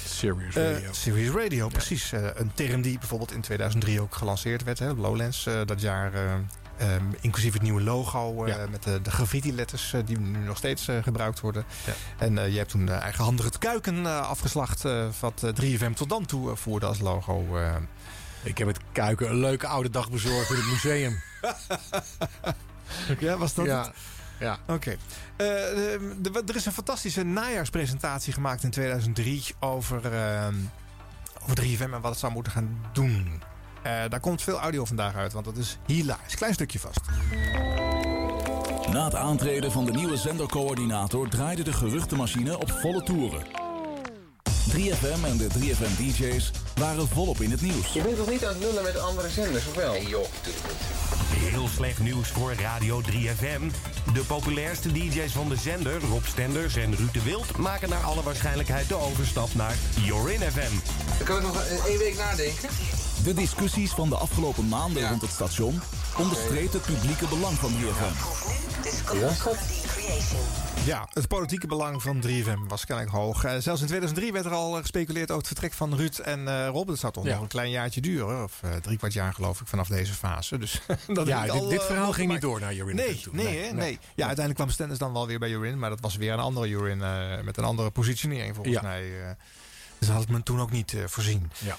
Serious 0.06 0.54
Eh, 0.56 0.72
Radio. 0.72 0.92
Serious 0.92 1.34
Radio, 1.42 1.68
precies. 1.68 2.12
Eh, 2.12 2.26
een 2.34 2.50
term 2.54 2.82
die 2.82 2.98
bijvoorbeeld 2.98 3.32
in 3.32 3.40
2003 3.40 4.00
ook 4.00 4.14
gelanceerd 4.14 4.64
werd. 4.64 4.78
Hè, 4.78 4.92
Lowlands, 4.92 5.46
eh, 5.46 5.60
dat 5.64 5.80
jaar... 5.80 6.14
eh, 6.14 6.32
ehm, 6.76 7.04
inclusief 7.20 7.52
het 7.52 7.62
nieuwe 7.62 7.82
logo 7.82 8.46
Ja. 8.46 8.66
met 8.70 8.82
de, 8.82 9.02
de 9.02 9.10
graffiti-letters 9.10 9.94
die 10.04 10.18
nu 10.18 10.38
nog 10.38 10.56
steeds 10.56 10.88
gebruikt 11.02 11.40
worden. 11.40 11.64
Ja. 11.86 11.92
En 12.18 12.50
je 12.52 12.56
hebt 12.58 12.70
toen 12.70 12.88
eigenhandig 12.88 13.44
het 13.44 13.58
kuiken 13.58 14.26
afgeslacht... 14.28 14.82
wat 15.20 15.42
eh, 15.42 15.50
3FM 15.78 15.92
tot 15.94 16.08
dan 16.08 16.26
toe 16.26 16.56
voerde 16.56 16.86
als 16.86 16.98
logo. 17.00 17.44
Ik 18.42 18.58
heb 18.58 18.66
het 18.66 18.78
kuiken 18.92 19.30
een 19.30 19.40
leuke 19.40 19.66
oude 19.66 19.90
dag 19.90 20.10
bezorgd 20.10 20.50
in 20.50 20.56
het 20.56 20.66
museum. 20.66 21.20
ja, 23.18 23.36
was 23.36 23.54
dat 23.54 23.66
ja. 23.66 23.82
het? 23.82 23.92
ja. 24.38 24.58
Oké. 24.66 24.96
Eh, 25.36 25.94
eh, 25.94 26.48
er 26.48 26.56
is 26.56 26.66
een 26.66 26.72
fantastische 26.72 27.22
najaarspresentatie 27.22 28.32
gemaakt 28.32 28.62
in 28.62 28.70
2003 28.70 29.44
over, 29.60 30.12
eh, 30.12 30.46
over 31.42 31.54
3FM 31.54 31.94
en 31.94 32.00
wat 32.00 32.10
het 32.10 32.18
zou 32.18 32.32
moeten 32.32 32.52
gaan 32.52 32.80
doen. 32.92 33.42
Eh, 33.82 33.92
daar 34.08 34.20
komt 34.20 34.42
veel 34.42 34.58
audio 34.58 34.84
vandaag 34.84 35.14
uit, 35.14 35.32
want 35.32 35.44
dat 35.44 35.56
is 35.56 35.78
hilarisch. 35.86 36.34
Klein 36.34 36.54
stukje 36.54 36.78
vast. 36.78 37.00
Na 38.92 39.04
het 39.04 39.14
aantreden 39.14 39.72
van 39.72 39.84
de 39.84 39.92
nieuwe 39.92 40.16
zendercoördinator 40.16 41.28
draaide 41.28 41.62
de 41.62 41.72
geruchtenmachine 41.72 42.58
op 42.58 42.70
volle 42.70 43.02
toeren. 43.02 43.59
3FM 44.76 45.24
en 45.24 45.36
de 45.36 45.46
3FM-DJ's 45.58 46.50
waren 46.74 47.08
volop 47.08 47.40
in 47.40 47.50
het 47.50 47.60
nieuws. 47.60 47.92
Je 47.92 48.02
bent 48.02 48.16
toch 48.16 48.30
niet 48.30 48.44
aan 48.44 48.52
het 48.54 48.62
lullen 48.62 48.82
met 48.82 48.98
andere 48.98 49.28
zenders, 49.30 49.66
of 49.66 49.74
wel? 49.74 50.02
joh, 50.02 50.26
Heel 51.34 51.68
slecht 51.68 51.98
nieuws 51.98 52.28
voor 52.28 52.54
Radio 52.54 53.02
3FM. 53.02 53.62
De 54.14 54.20
populairste 54.26 54.92
DJ's 54.92 55.32
van 55.32 55.48
de 55.48 55.56
zender, 55.56 56.00
Rob 56.00 56.24
Stenders 56.24 56.76
en 56.76 56.96
Ruud 56.96 57.12
de 57.12 57.22
Wild... 57.22 57.56
maken 57.56 57.88
naar 57.88 58.02
alle 58.02 58.22
waarschijnlijkheid 58.22 58.88
de 58.88 58.94
overstap 58.94 59.54
naar 59.54 59.74
Jorin 60.04 60.40
FM. 60.40 60.74
Dan 61.18 61.26
kan 61.26 61.36
ik 61.36 61.42
nog 61.42 61.62
één 61.86 61.98
week 61.98 62.16
nadenken. 62.16 62.68
De 63.24 63.34
discussies 63.34 63.90
van 63.90 64.08
de 64.08 64.16
afgelopen 64.16 64.68
maanden 64.68 65.08
rond 65.08 65.22
het 65.22 65.30
station 65.30 65.80
onderstreept 66.18 66.72
het 66.72 66.82
publieke 66.82 67.26
belang 67.26 67.56
van 67.58 67.70
3FM. 67.70 68.14
Ja, 69.18 69.32
het 71.12 71.28
politieke 71.28 71.66
belang 71.66 72.02
van 72.02 72.22
3FM 72.26 72.68
was 72.68 72.84
kennelijk 72.84 73.14
hoog. 73.14 73.44
Eh, 73.44 73.50
zelfs 73.50 73.80
in 73.80 73.86
2003 73.86 74.32
werd 74.32 74.44
er 74.44 74.52
al 74.52 74.74
eh, 74.74 74.80
gespeculeerd 74.80 75.24
over 75.30 75.38
het 75.38 75.46
vertrek 75.46 75.72
van 75.72 75.94
Ruud 75.96 76.18
en 76.18 76.48
eh, 76.48 76.68
Rob. 76.68 76.88
Dat 76.88 76.98
zou 76.98 77.12
toch 77.12 77.24
Ja. 77.24 77.32
nog 77.32 77.42
een 77.42 77.48
klein 77.48 77.70
jaartje 77.70 78.00
duren. 78.00 78.42
Of 78.44 78.58
eh, 78.62 78.70
drie 78.74 78.96
kwart 78.98 79.12
jaar 79.12 79.34
geloof 79.34 79.60
ik 79.60 79.66
vanaf 79.66 79.88
deze 79.88 80.12
fase. 80.12 80.58
Dus 80.58 80.80
dat 81.06 81.26
Ja, 81.26 81.42
dit, 81.42 81.50
al, 81.50 81.68
dit 81.68 81.82
verhaal 81.82 82.12
ging 82.12 82.32
niet 82.32 82.40
door 82.40 82.60
naar 82.60 82.74
Jorin. 82.74 82.96
Nee, 82.96 83.20
toe. 83.20 83.34
nee, 83.34 83.44
nee, 83.60 83.72
nee. 83.72 83.92
Ja, 83.92 84.26
uiteindelijk 84.26 84.54
kwam 84.54 84.70
Stenders 84.70 84.98
dan 84.98 85.12
wel 85.12 85.26
weer 85.26 85.38
bij 85.38 85.50
Jorin. 85.50 85.78
Maar 85.78 85.90
dat 85.90 86.00
was 86.00 86.16
weer 86.16 86.32
een 86.32 86.38
andere 86.38 86.68
Jorin 86.68 87.02
eh, 87.02 87.40
met 87.40 87.56
een 87.56 87.64
andere 87.64 87.90
positionering 87.90 88.54
volgens 88.54 88.74
Ja. 88.76 88.82
mij. 88.82 89.20
eh. 89.22 89.30
dus 89.98 90.08
dat 90.08 90.16
had 90.16 90.28
men 90.28 90.42
toen 90.42 90.60
ook 90.60 90.70
niet 90.70 90.94
voorzien. 91.06 91.50
Ja. 91.58 91.76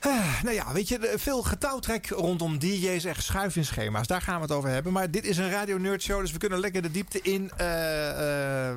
Ah, 0.00 0.42
nou 0.42 0.54
ja, 0.54 0.72
weet 0.72 0.88
je, 0.88 1.14
veel 1.16 1.42
getouwtrek 1.42 2.08
rondom 2.08 2.58
DJ's 2.58 3.04
en 3.04 3.64
schema's. 3.64 4.06
Daar 4.06 4.22
gaan 4.22 4.36
we 4.36 4.42
het 4.42 4.52
over 4.52 4.68
hebben. 4.70 4.92
Maar 4.92 5.10
dit 5.10 5.24
is 5.24 5.36
een 5.36 5.50
Radio 5.50 5.78
Nerd 5.78 6.02
Show, 6.02 6.20
dus 6.20 6.32
we 6.32 6.38
kunnen 6.38 6.60
lekker 6.60 6.82
de 6.82 6.90
diepte 6.90 7.20
in. 7.22 7.50
Eh, 7.56 8.10
eh, 8.10 8.70
eh, 8.70 8.76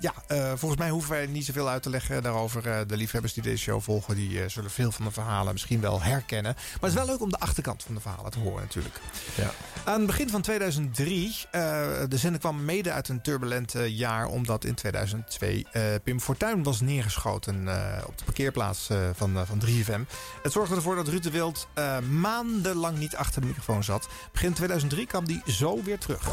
ja, 0.00 0.14
volgens 0.56 0.80
mij 0.80 0.90
hoeven 0.90 1.10
wij 1.10 1.26
niet 1.26 1.44
zoveel 1.44 1.68
uit 1.68 1.82
te 1.82 1.90
leggen 1.90 2.22
daarover. 2.22 2.86
De 2.86 2.96
liefhebbers 2.96 3.32
die 3.32 3.42
deze 3.42 3.62
show 3.62 3.80
volgen, 3.80 4.14
die 4.14 4.48
zullen 4.48 4.70
veel 4.70 4.92
van 4.92 5.04
de 5.04 5.10
verhalen 5.10 5.52
misschien 5.52 5.80
wel 5.80 6.02
herkennen. 6.02 6.54
Maar 6.54 6.90
het 6.90 6.90
is 6.90 7.04
wel 7.04 7.06
leuk 7.06 7.20
om 7.20 7.30
de 7.30 7.38
achterkant 7.38 7.82
van 7.82 7.94
de 7.94 8.00
verhalen 8.00 8.30
te 8.30 8.38
horen 8.38 8.62
natuurlijk. 8.62 9.00
Ja. 9.34 9.50
Aan 9.84 9.98
het 9.98 10.06
begin 10.06 10.28
van 10.28 10.42
2003, 10.42 11.36
eh, 11.50 11.60
de 12.08 12.16
zender 12.16 12.40
kwam 12.40 12.64
mede 12.64 12.92
uit 12.92 13.08
een 13.08 13.20
turbulent 13.20 13.74
jaar... 13.86 14.26
omdat 14.26 14.64
in 14.64 14.74
2002 14.74 15.66
eh, 15.72 15.82
Pim 16.02 16.20
Fortuyn 16.20 16.62
was 16.62 16.80
neergeschoten 16.80 17.68
op 18.06 18.18
de 18.18 18.24
parkeerplaats 18.24 18.88
van, 19.14 19.46
van 19.46 19.62
3FM. 19.66 20.00
Het 20.42 20.52
zorgde 20.60 20.76
ervoor 20.76 20.96
dat 20.96 21.08
Ruud 21.08 21.22
de 21.22 21.30
Wild 21.30 21.68
eh, 21.74 21.98
maandenlang 21.98 22.98
niet 22.98 23.16
achter 23.16 23.40
de 23.40 23.46
microfoon 23.46 23.84
zat. 23.84 24.08
Begin 24.32 24.52
2003 24.52 25.06
kwam 25.06 25.24
die 25.26 25.42
zo 25.46 25.82
weer 25.82 25.98
terug. 25.98 26.28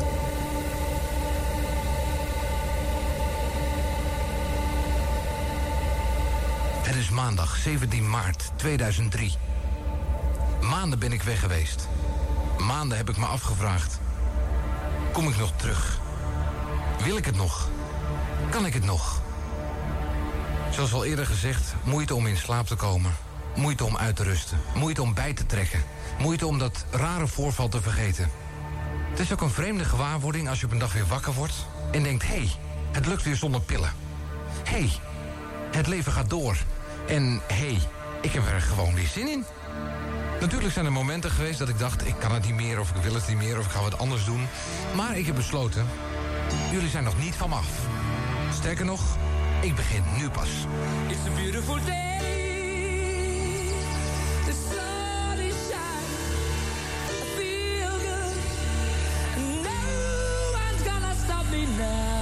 Het 6.81 6.95
is 6.95 7.09
maandag 7.09 7.57
17 7.57 8.09
maart 8.09 8.51
2003. 8.55 9.35
Maanden 10.61 10.99
ben 10.99 11.11
ik 11.11 11.21
weg 11.21 11.39
geweest. 11.39 11.87
Maanden 12.57 12.97
heb 12.97 13.09
ik 13.09 13.17
me 13.17 13.25
afgevraagd. 13.25 13.99
Kom 15.13 15.27
ik 15.27 15.37
nog 15.37 15.51
terug? 15.55 15.99
Wil 17.03 17.17
ik 17.17 17.25
het 17.25 17.35
nog? 17.35 17.69
Kan 18.49 18.65
ik 18.65 18.73
het 18.73 18.85
nog? 18.85 19.21
Zoals 20.71 20.93
al 20.93 21.05
eerder 21.05 21.25
gezegd, 21.25 21.73
moeite 21.83 22.15
om 22.15 22.27
in 22.27 22.37
slaap 22.37 22.67
te 22.67 22.75
komen. 22.75 23.26
Moeite 23.57 23.85
om 23.85 23.97
uit 23.97 24.15
te 24.15 24.23
rusten. 24.23 24.59
Moeite 24.75 25.01
om 25.01 25.13
bij 25.13 25.33
te 25.33 25.45
trekken. 25.45 25.83
Moeite 26.19 26.47
om 26.47 26.57
dat 26.57 26.85
rare 26.91 27.27
voorval 27.27 27.67
te 27.67 27.81
vergeten. 27.81 28.29
Het 29.09 29.19
is 29.19 29.33
ook 29.33 29.41
een 29.41 29.49
vreemde 29.49 29.85
gewaarwording 29.85 30.49
als 30.49 30.59
je 30.59 30.65
op 30.65 30.71
een 30.71 30.79
dag 30.79 30.93
weer 30.93 31.07
wakker 31.07 31.33
wordt... 31.33 31.53
en 31.91 32.03
denkt, 32.03 32.23
hé, 32.23 32.35
hey, 32.35 32.49
het 32.91 33.05
lukt 33.05 33.23
weer 33.23 33.35
zonder 33.35 33.61
pillen. 33.61 33.91
Hé, 34.63 34.77
hey, 34.77 34.89
het 35.71 35.87
leven 35.87 36.11
gaat 36.11 36.29
door. 36.29 36.57
En 37.07 37.41
hé, 37.47 37.55
hey, 37.55 37.79
ik 38.21 38.31
heb 38.31 38.43
er 38.47 38.61
gewoon 38.61 38.93
weer 38.93 39.07
zin 39.07 39.27
in. 39.27 39.45
Natuurlijk 40.39 40.73
zijn 40.73 40.85
er 40.85 40.91
momenten 40.91 41.31
geweest 41.31 41.59
dat 41.59 41.69
ik 41.69 41.79
dacht... 41.79 42.07
ik 42.07 42.15
kan 42.19 42.31
het 42.31 42.45
niet 42.45 42.55
meer, 42.55 42.79
of 42.79 42.89
ik 42.89 43.01
wil 43.01 43.13
het 43.13 43.27
niet 43.27 43.37
meer, 43.37 43.57
of 43.59 43.65
ik 43.65 43.71
ga 43.71 43.81
wat 43.81 43.97
anders 43.97 44.25
doen. 44.25 44.47
Maar 44.95 45.17
ik 45.17 45.25
heb 45.25 45.35
besloten... 45.35 45.85
jullie 46.71 46.89
zijn 46.89 47.03
nog 47.03 47.19
niet 47.19 47.35
van 47.35 47.49
me 47.49 47.55
af. 47.55 47.69
Sterker 48.53 48.85
nog, 48.85 49.01
ik 49.61 49.75
begin 49.75 50.03
nu 50.17 50.29
pas. 50.29 50.49
It's 51.07 51.27
a 51.27 51.35
beautiful 51.35 51.77
day. 51.85 52.46
Gonna 61.57 61.67
stop 61.67 61.77
me 61.77 61.77
now. 61.77 62.16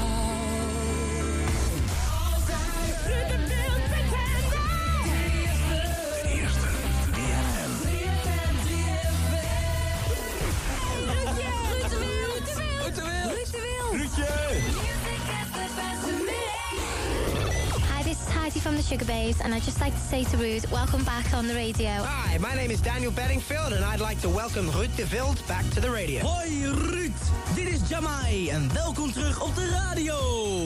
Sugar 18.66 19.06
Babes, 19.06 19.42
and 19.42 19.54
I'd 19.54 19.62
just 19.62 19.80
like 19.80 19.94
to 19.94 20.00
say 20.00 20.24
to 20.24 20.38
Ruth, 20.38 20.72
welcome 20.72 21.04
back 21.04 21.34
on 21.36 21.48
the 21.48 21.54
radio. 21.54 21.88
Hi, 22.04 22.38
my 22.40 22.56
name 22.56 22.72
is 22.72 22.82
Daniel 22.82 23.12
Bedingfield, 23.12 23.74
and 23.74 23.86
I'd 23.86 24.00
like 24.00 24.20
to 24.22 24.30
welcome 24.30 24.72
Ruud 24.72 24.96
de 24.96 25.06
Wild 25.16 25.40
back 25.48 25.70
to 25.76 25.80
the 25.80 25.90
radio. 25.92 26.26
Hoi 26.26 26.50
Ruud, 26.72 27.14
dit 27.56 27.68
is 27.68 27.90
Jamai 27.90 28.50
en 28.50 28.74
welkom 28.74 29.12
terug 29.12 29.42
op 29.42 29.56
de 29.56 29.70
radio. 29.70 30.16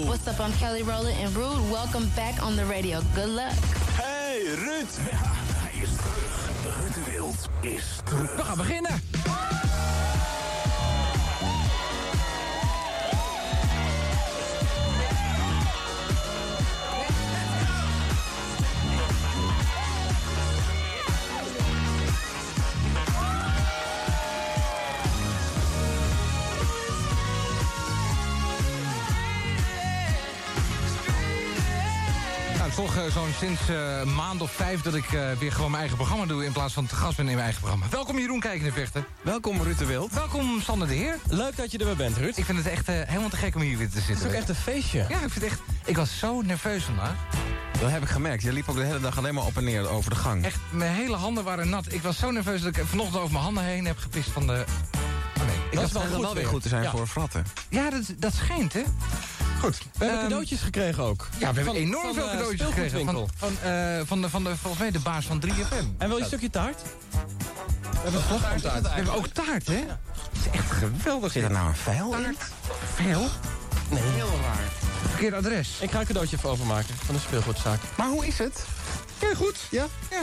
What's 0.05 0.27
up, 0.27 0.39
I'm 0.39 0.57
Kelly 0.59 0.81
Rowland 0.81 1.17
and 1.25 1.35
Rude. 1.35 1.69
Welcome 1.71 2.07
back 2.15 2.41
on 2.41 2.55
the 2.55 2.65
radio. 2.65 2.99
Good 3.15 3.27
luck. 3.27 3.53
Hey 4.01 4.43
Ruud. 4.43 4.89
Ja, 5.11 5.31
hij 5.55 5.81
is 5.81 5.89
terug. 5.89 6.75
Ruud 6.79 6.93
de 6.93 7.11
Wild 7.11 7.49
is 7.61 7.99
terug. 8.03 8.35
We 8.35 8.43
gaan 8.43 8.57
beginnen. 8.57 9.01
Toch 32.85 32.95
eh, 32.95 33.11
zo'n 33.11 33.33
sinds 33.39 33.61
een 33.67 34.15
maand 34.15 34.41
of 34.41 34.51
vijf 34.51 34.81
dat 34.81 34.93
ik 34.93 35.11
eh, 35.13 35.31
weer 35.39 35.51
gewoon 35.51 35.67
mijn 35.69 35.79
eigen 35.79 35.97
programma 35.97 36.25
doe... 36.25 36.45
in 36.45 36.51
plaats 36.51 36.73
van 36.73 36.85
te 36.85 36.95
gast 36.95 37.15
ben 37.17 37.25
in 37.25 37.31
mijn 37.31 37.43
eigen 37.43 37.59
programma. 37.61 37.85
Welkom 37.89 38.19
Jeroen 38.19 38.39
Kijken 38.39 38.65
in 38.65 38.71
Vechten. 38.71 39.05
Welkom 39.21 39.61
Ruud 39.61 39.77
de 39.77 39.85
Wild. 39.85 40.13
Welkom 40.13 40.61
Sander 40.61 40.87
de 40.87 40.93
Heer. 40.93 41.17
Leuk 41.29 41.57
dat 41.57 41.71
je 41.71 41.77
er 41.77 41.85
weer 41.85 41.95
bent, 41.95 42.17
Ruud. 42.17 42.37
Ik 42.37 42.45
vind 42.45 42.57
het 42.57 42.67
echt 42.67 42.87
helemaal 42.87 43.29
te 43.29 43.35
gek 43.35 43.55
om 43.55 43.61
hier 43.61 43.77
weer 43.77 43.89
te 43.89 43.99
zitten. 43.99 44.13
Het 44.13 44.23
is 44.23 44.29
ook 44.29 44.35
echt 44.35 44.49
een 44.49 44.55
feestje. 44.55 44.97
Ja, 44.97 45.15
ik 45.15 45.29
vind 45.29 45.33
het 45.33 45.43
echt... 45.43 45.59
Ik 45.85 45.95
was 45.95 46.17
zo 46.19 46.41
nerveus 46.41 46.83
vandaag. 46.83 47.15
Dat 47.79 47.89
heb 47.89 48.01
ik 48.01 48.09
gemerkt. 48.09 48.43
Je 48.43 48.53
liep 48.53 48.69
ook 48.69 48.75
de 48.75 48.83
hele 48.83 48.99
dag 48.99 49.17
alleen 49.17 49.33
maar 49.33 49.45
op 49.45 49.57
en 49.57 49.63
neer 49.63 49.89
over 49.89 50.09
de 50.09 50.15
gang. 50.15 50.45
Echt, 50.45 50.59
mijn 50.69 50.93
hele 50.93 51.15
handen 51.15 51.43
waren 51.43 51.69
nat. 51.69 51.93
Ik 51.93 52.01
was 52.01 52.17
zo 52.17 52.31
nerveus 52.31 52.61
dat 52.61 52.77
ik 52.77 52.85
vanochtend 52.85 53.17
over 53.17 53.31
mijn 53.31 53.43
handen 53.43 53.63
heen 53.63 53.85
heb 53.85 53.97
gepist 53.97 54.29
van 54.29 54.47
de... 54.47 54.65
Oh 55.39 55.45
nee, 55.45 55.55
ik 55.69 55.75
dat 55.75 55.83
is 55.83 55.91
wel, 55.91 56.21
wel 56.21 56.33
weer 56.33 56.45
goed 56.47 56.61
te 56.61 56.69
zijn 56.69 56.83
Ja. 56.83 56.91
voor 56.91 57.07
fratten. 57.07 57.45
Ja, 57.69 57.89
dat, 57.89 58.03
dat 58.17 58.33
schijnt, 58.33 58.73
hè? 58.73 58.83
Goed. 59.59 59.77
We 59.77 59.85
hebben 59.97 60.09
Ehm, 60.19 60.21
cadeautjes 60.21 60.61
gekregen 60.61 61.03
ook. 61.03 61.27
Ja, 61.37 61.53
we 61.53 61.55
hebben 61.55 61.75
enorm 61.75 62.03
van, 62.03 62.13
veel 62.13 62.23
eh, 62.23 62.31
cadeautjes 62.31 62.67
gekregen. 62.67 63.05
Van, 63.05 63.29
van, 63.35 63.57
eh, 63.63 63.99
van, 64.05 64.21
de, 64.21 64.29
van 64.29 64.43
de, 64.43 64.55
volgens 64.57 64.81
mij 64.81 64.91
de 64.91 64.99
baas 64.99 65.25
van 65.25 65.39
3FM. 65.39 65.85
En 65.97 66.07
wil 66.07 66.15
je 66.15 66.21
een 66.21 66.27
stukje 66.27 66.49
taart? 66.49 66.81
We 67.91 67.97
hebben 68.03 68.21
een 68.31 68.61
taart. 68.61 68.81
We 68.81 68.89
hebben 68.89 69.13
ook 69.13 69.27
taart, 69.27 69.67
hè? 69.67 69.85
Dat 69.85 69.97
is 70.45 70.59
echt 70.59 70.71
geweldig. 70.71 71.31
Zit 71.31 71.43
er 71.43 71.51
nou 71.51 71.67
een 71.67 71.75
vijl 71.75 72.13
in? 72.15 72.21
Taart? 72.23 72.51
Veel? 72.95 73.27
Nee. 73.89 74.01
Heel 74.01 74.39
raar. 74.43 74.63
Verkeerd 75.09 75.33
adres. 75.33 75.77
Ik 75.79 75.91
ga 75.91 75.99
een 75.99 76.05
cadeautje 76.05 76.37
even 76.37 76.49
overmaken 76.49 76.95
van 77.05 77.15
de 77.15 77.21
speelgoedzaak. 77.21 77.79
Maar 77.97 78.07
hoe 78.07 78.27
is 78.27 78.37
het? 78.37 78.65
Ja, 79.21 79.35
goed. 79.35 79.57
Ja? 79.69 79.85
Ja. 80.09 80.21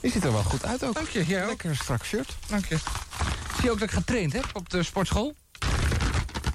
Je 0.00 0.10
ziet 0.10 0.24
er 0.24 0.32
wel 0.32 0.42
goed 0.42 0.64
uit 0.64 0.84
ook. 0.84 0.94
Dank 0.94 1.08
je. 1.08 1.24
Jij. 1.26 1.46
Lekker 1.46 1.76
strak 1.76 2.04
shirt. 2.04 2.36
Dank 2.46 2.66
je. 2.66 2.76
Zie 3.54 3.64
je 3.64 3.70
ook 3.70 3.78
dat 3.78 3.88
ik 3.88 3.94
getraind 3.94 4.32
heb 4.32 4.46
op 4.52 4.70
de 4.70 4.82
sportschool? 4.82 5.34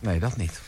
Nee, 0.01 0.19
dat 0.19 0.37
niet. 0.37 0.59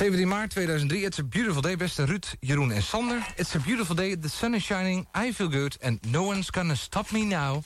17 0.00 0.28
maart 0.28 0.50
2003. 0.50 1.04
It's 1.04 1.18
a 1.18 1.24
beautiful 1.24 1.62
day, 1.62 1.76
beste 1.76 2.04
Ruud, 2.04 2.36
Jeroen 2.40 2.72
en 2.72 2.82
Sander. 2.82 3.26
It's 3.36 3.54
a 3.54 3.58
beautiful 3.58 3.94
day, 3.94 4.16
the 4.16 4.28
sun 4.28 4.54
is 4.54 4.64
shining, 4.64 5.06
I 5.26 5.32
feel 5.32 5.50
good... 5.50 5.76
and 5.82 6.06
no 6.06 6.24
one's 6.24 6.50
gonna 6.50 6.74
stop 6.74 7.10
me 7.10 7.24
now. 7.24 7.62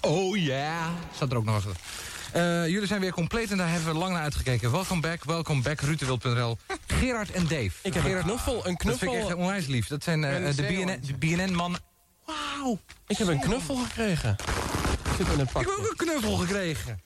Oh 0.00 0.36
yeah. 0.36 0.86
Staat 1.14 1.30
er 1.30 1.36
ook 1.36 1.44
nog 1.44 1.54
achter. 1.54 1.72
Eh, 2.32 2.66
jullie 2.66 2.86
zijn 2.86 3.00
weer 3.00 3.12
compleet 3.12 3.50
en 3.50 3.56
daar 3.56 3.70
hebben 3.70 3.92
we 3.92 3.98
lang 3.98 4.12
naar 4.12 4.22
uitgekeken. 4.22 4.72
Welkom 4.72 5.00
back, 5.00 5.24
welkom 5.24 5.62
back, 5.62 5.80
ruuddewild.nl. 5.80 6.58
Gerard 6.86 7.30
en 7.30 7.42
Dave. 7.42 7.70
Ik 7.82 7.94
heb 7.94 8.04
een 8.04 8.22
knuffel, 8.22 8.66
een 8.66 8.76
Dat 8.78 8.98
vind 8.98 9.02
ik 9.02 9.08
echt 9.08 9.26
knuffel. 9.26 9.38
onwijs 9.38 9.66
lief. 9.66 9.86
Dat 9.86 10.02
zijn 10.02 10.24
eh, 10.24 10.34
een 10.34 10.44
de 10.44 10.52
zeehondje. 10.52 11.14
BNN-mannen. 11.14 11.80
Wauw. 12.26 12.78
Ik 13.06 13.16
heb 13.16 13.28
een 13.28 13.40
knuffel 13.40 13.76
gekregen. 13.76 14.36
Zit 15.16 15.28
in 15.28 15.38
het 15.38 15.50
Ik 15.50 15.56
heb 15.56 15.68
ook 15.68 15.90
een 15.90 15.96
knuffel 15.96 16.36
gekregen. 16.36 17.00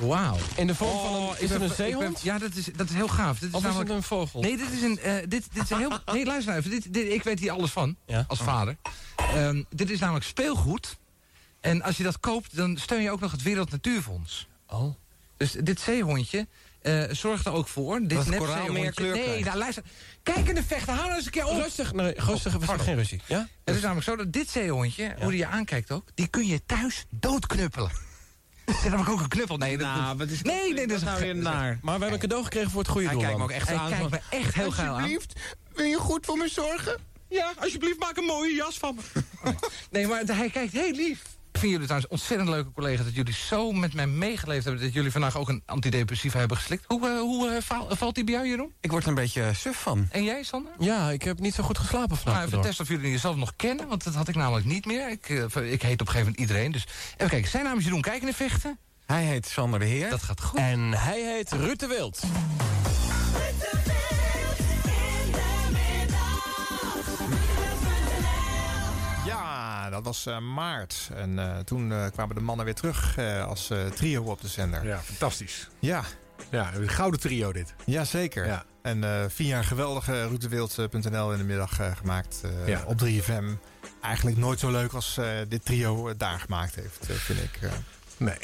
Wauw. 0.00 0.36
In 0.56 0.66
de 0.66 0.74
vorm 0.74 1.00
van 1.00 1.14
een... 1.14 1.20
Oh, 1.22 1.32
Is 1.38 1.50
het 1.50 1.58
ben- 1.58 1.68
een 1.68 1.74
zeehond? 1.74 2.20
ja, 2.22 2.38
dat 2.38 2.54
is, 2.54 2.64
dat 2.76 2.88
is 2.88 2.94
heel 2.94 3.08
gaaf. 3.08 3.38
Dit 3.38 3.48
is 3.48 3.54
Of 3.54 3.60
is 3.60 3.66
het 3.66 3.72
namelijk, 3.76 3.90
een 3.90 4.02
vogel? 4.02 4.40
Nee, 4.40 4.56
dit 4.56 4.70
is 4.70 4.82
een. 4.82 4.98
eh, 4.98 5.14
dit, 5.28 5.28
dit 5.52 5.62
is 5.62 5.70
een 5.70 5.78
heel. 5.78 5.90
Nee, 6.12 6.24
luister 6.24 6.52
nou 6.54 6.58
even. 6.64 6.70
Dit, 6.80 6.92
dit, 6.94 7.12
ik 7.12 7.22
weet 7.22 7.38
hier 7.40 7.50
alles 7.50 7.70
van. 7.70 7.96
Ja? 8.06 8.24
Als 8.28 8.38
vader. 8.38 8.76
Ehm, 9.16 9.62
dit 9.70 9.90
is 9.90 9.98
namelijk 10.00 10.24
speelgoed. 10.24 10.98
En 11.60 11.82
als 11.82 11.96
je 11.96 12.02
dat 12.02 12.20
koopt, 12.20 12.56
dan 12.56 12.76
steun 12.76 13.02
je 13.02 13.10
ook 13.10 13.20
nog 13.20 13.32
het 13.32 13.42
Wereld 13.42 13.70
Natuurfonds. 13.70 14.48
Oh. 14.68 14.94
Dus 15.36 15.52
dit 15.52 15.80
zeehondje 15.80 16.46
eh, 16.82 17.02
zorgt 17.10 17.46
er 17.46 17.52
ook 17.52 17.68
voor. 17.68 17.98
Dit 18.00 18.10
Dat 18.10 18.26
nep 18.26 18.38
koraal 18.38 18.72
meer 18.72 18.92
kleur 18.94 19.12
Nee, 19.14 19.22
krijgt. 19.24 19.44
nou 19.44 19.58
luister. 19.58 19.82
Kijk 20.22 20.48
in 20.48 20.54
de 20.54 20.62
vechten, 20.62 20.92
hou 20.94 21.04
nou 21.06 21.16
eens 21.16 21.24
een 21.24 21.30
keer 21.32 21.46
op. 21.46 21.56
Rustig, 21.62 21.92
nee, 21.92 22.14
rustig, 22.16 22.52
we 22.52 22.58
pardon. 22.66 22.86
geen 22.86 22.94
ruzie. 22.96 23.20
Ja? 23.26 23.48
Het 23.64 23.74
is 23.74 23.80
namelijk 23.82 24.06
zo 24.06 24.16
dat 24.16 24.32
dit 24.32 24.50
zeehondje, 24.50 25.14
hoe 25.20 25.30
die 25.30 25.38
je 25.38 25.46
aankijkt 25.46 25.90
ook... 25.90 26.08
die 26.14 26.26
kun 26.26 26.46
je 26.46 26.60
thuis 26.66 27.04
doodknuppelen. 27.10 27.90
Zit 28.66 28.84
namelijk 28.84 29.10
ook 29.10 29.20
een 29.20 29.28
knuppel. 29.28 29.56
Nee, 29.56 29.78
dat, 29.78 29.86
Nou, 29.86 30.16
wat 30.16 30.28
is 30.28 30.42
nee, 30.42 30.72
nee, 30.74 30.86
dat 30.86 30.96
is 30.96 31.02
nou 31.02 31.20
weer 31.20 31.36
naar? 31.36 31.78
Maar 31.82 31.94
we 31.94 32.00
hebben 32.00 32.12
een 32.12 32.18
cadeau 32.18 32.44
gekregen 32.44 32.70
voor 32.70 32.80
het 32.80 32.90
goede 32.90 33.06
Hij 33.06 33.14
doel. 33.14 33.22
kijkt 33.24 33.38
me 33.38 33.44
ook 33.44 33.50
echt 33.50 33.68
Hij 33.68 33.76
aan. 33.76 33.90
kijkt 33.90 34.10
me 34.10 34.20
echt 34.30 34.54
heel 34.54 34.70
geil 34.70 34.94
aan. 34.98 35.18
wil 35.74 35.84
je 35.84 35.96
goed 35.98 36.26
voor 36.26 36.36
me 36.36 36.48
zorgen? 36.48 36.98
Ja, 37.28 37.52
alsjeblieft, 37.58 37.98
maak 37.98 38.16
een 38.16 38.24
mooie 38.24 38.54
jas 38.54 38.78
van 38.78 38.98
me. 39.14 39.22
nee, 39.90 40.06
maar 40.06 40.22
hij 40.26 40.50
kijkt 40.50 40.72
heel 40.72 40.92
lief. 40.92 41.22
Ik 41.62 41.68
vind 41.68 41.80
jullie 41.80 41.96
trouwens 41.96 42.12
ontzettend 42.22 42.48
leuke 42.50 42.72
collega's... 42.72 43.04
dat 43.04 43.14
jullie 43.14 43.34
zo 43.34 43.72
met 43.72 43.94
mij 43.94 44.06
meegeleefd 44.06 44.64
hebben... 44.64 44.82
dat 44.82 44.92
jullie 44.92 45.10
vandaag 45.10 45.36
ook 45.36 45.48
een 45.48 45.62
antidepressiva 45.66 46.38
hebben 46.38 46.56
geslikt. 46.56 46.84
Hoe, 46.86 47.08
eh, 47.08 47.18
hoe 47.18 47.50
eh, 47.50 47.62
val- 47.62 47.86
valt 47.96 48.14
die 48.14 48.24
bij 48.24 48.34
jou, 48.34 48.46
Jeroen? 48.48 48.72
Ik 48.80 48.90
word 48.90 49.02
er 49.02 49.08
een 49.08 49.14
beetje 49.14 49.50
suf 49.54 49.76
van. 49.82 50.06
En 50.10 50.24
jij, 50.24 50.42
Sander? 50.42 50.72
Ja, 50.78 51.10
ik 51.10 51.22
heb 51.22 51.38
niet 51.38 51.54
zo 51.54 51.62
goed 51.62 51.78
geslapen 51.78 52.08
Nou, 52.08 52.20
vannacht. 52.20 52.46
even 52.46 52.60
testen 52.60 52.84
of 52.84 52.90
jullie 52.90 53.10
jezelf 53.10 53.36
nog 53.36 53.52
kennen, 53.56 53.88
want 53.88 54.04
dat 54.04 54.14
had 54.14 54.28
ik 54.28 54.34
namelijk 54.34 54.66
niet 54.66 54.86
meer. 54.86 55.10
Ik, 55.10 55.28
eh, 55.28 55.72
ik 55.72 55.82
heet 55.82 56.00
op 56.00 56.06
een 56.06 56.12
gegeven 56.12 56.18
moment 56.18 56.38
iedereen. 56.38 56.72
Dus 56.72 56.86
even 57.16 57.28
kijken, 57.28 57.50
zijn 57.50 57.64
naam 57.64 57.78
is 57.78 57.84
Jeroen 57.84 58.00
Kijken 58.00 58.28
in 58.28 58.34
Vechten. 58.34 58.78
Hij 59.06 59.24
heet 59.24 59.46
Sander 59.46 59.78
de 59.78 59.86
Heer. 59.86 60.10
Dat 60.10 60.22
gaat 60.22 60.40
goed. 60.42 60.58
En 60.58 60.92
hij 60.92 61.20
heet 61.34 61.52
Ruud 61.52 61.78
de 61.78 61.86
Wild. 61.86 62.20
Dat 69.92 70.04
was 70.04 70.26
eh, 70.26 70.38
maart. 70.38 71.10
En 71.14 71.38
eh, 71.38 71.58
toen 71.58 71.92
eh, 71.92 72.06
kwamen 72.12 72.34
de 72.34 72.40
mannen 72.42 72.64
weer 72.64 72.74
terug 72.74 73.18
als 73.46 73.70
trio 73.94 74.22
op 74.22 74.40
de 74.40 74.48
zender. 74.48 74.86
Ja, 74.86 74.98
fantastisch. 75.00 75.68
Ja, 75.78 76.04
Ja, 76.50 76.74
een 76.74 76.88
gouden 76.88 77.20
trio 77.20 77.52
dit. 77.52 77.74
ja 77.86 78.04
zeker. 78.04 78.46
Ja. 78.46 78.64
En 78.82 79.30
vier 79.30 79.46
jaar 79.46 79.64
geweldige 79.64 80.22
routewild.nl 80.26 81.32
in 81.32 81.38
de 81.38 81.44
middag 81.44 81.80
gemaakt 81.98 82.40
Ja. 82.66 82.82
op 82.86 82.98
3FM. 83.04 83.44
Eigenlijk 84.02 84.36
nooit 84.36 84.58
zo 84.58 84.70
leuk 84.70 84.92
als 84.92 85.20
dit 85.48 85.64
trio 85.64 86.16
daar 86.16 86.38
gemaakt 86.40 86.74
heeft, 86.74 87.06
vind 87.06 87.38
ik. 87.42 87.58
Nee, 88.16 88.36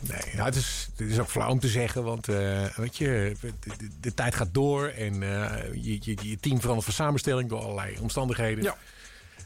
nee. 0.00 0.20
Het, 0.44 0.56
is, 0.56 0.88
het 0.96 1.08
is 1.10 1.18
ook 1.18 1.28
flauw 1.30 1.50
om 1.50 1.60
te 1.60 1.68
zeggen, 1.68 2.04
want 2.04 2.26
weet 2.76 2.96
je, 2.96 3.36
de, 3.40 3.52
de- 3.60 3.88
de 4.00 4.14
tijd 4.14 4.34
gaat 4.34 4.54
door 4.54 4.88
en 4.88 5.14
je, 5.20 5.98
je, 6.00 6.16
je 6.20 6.36
team 6.40 6.58
verandert 6.60 6.84
van 6.84 6.94
samenstelling 6.94 7.48
door 7.48 7.60
allerlei 7.60 7.96
omstandigheden. 8.00 8.64
Ja. 8.64 8.76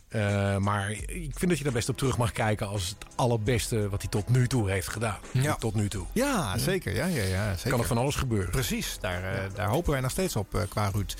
Eh, 0.08 0.56
maar 0.56 0.90
ik 0.90 1.32
vind 1.38 1.48
dat 1.48 1.58
je 1.58 1.64
daar 1.64 1.72
best 1.72 1.88
op 1.88 1.96
terug 1.96 2.16
mag 2.18 2.32
kijken 2.32 2.68
als 2.68 2.88
het 2.88 2.96
allerbeste 3.14 3.88
wat 3.88 4.00
hij 4.02 4.10
tot 4.10 4.28
nu 4.28 4.46
toe 4.48 4.70
heeft 4.70 4.88
gedaan. 4.88 5.18
Ja. 5.32 5.54
Tot 5.54 5.74
nu 5.74 5.88
toe. 5.88 6.06
Ja, 6.12 6.58
zeker. 6.58 6.94
Ja, 6.94 7.06
ja, 7.06 7.22
ja, 7.22 7.54
zeker. 7.56 7.70
Kan 7.70 7.80
er 7.80 7.86
van 7.86 7.98
alles 7.98 8.14
gebeuren. 8.14 8.50
Precies, 8.50 8.96
daar, 9.00 9.34
eh, 9.34 9.42
daar 9.54 9.68
hopen 9.68 9.90
wij 9.92 10.00
nog 10.00 10.10
steeds 10.10 10.36
op 10.36 10.54
eh, 10.54 10.62
qua 10.68 10.88
Ruud. 10.90 11.14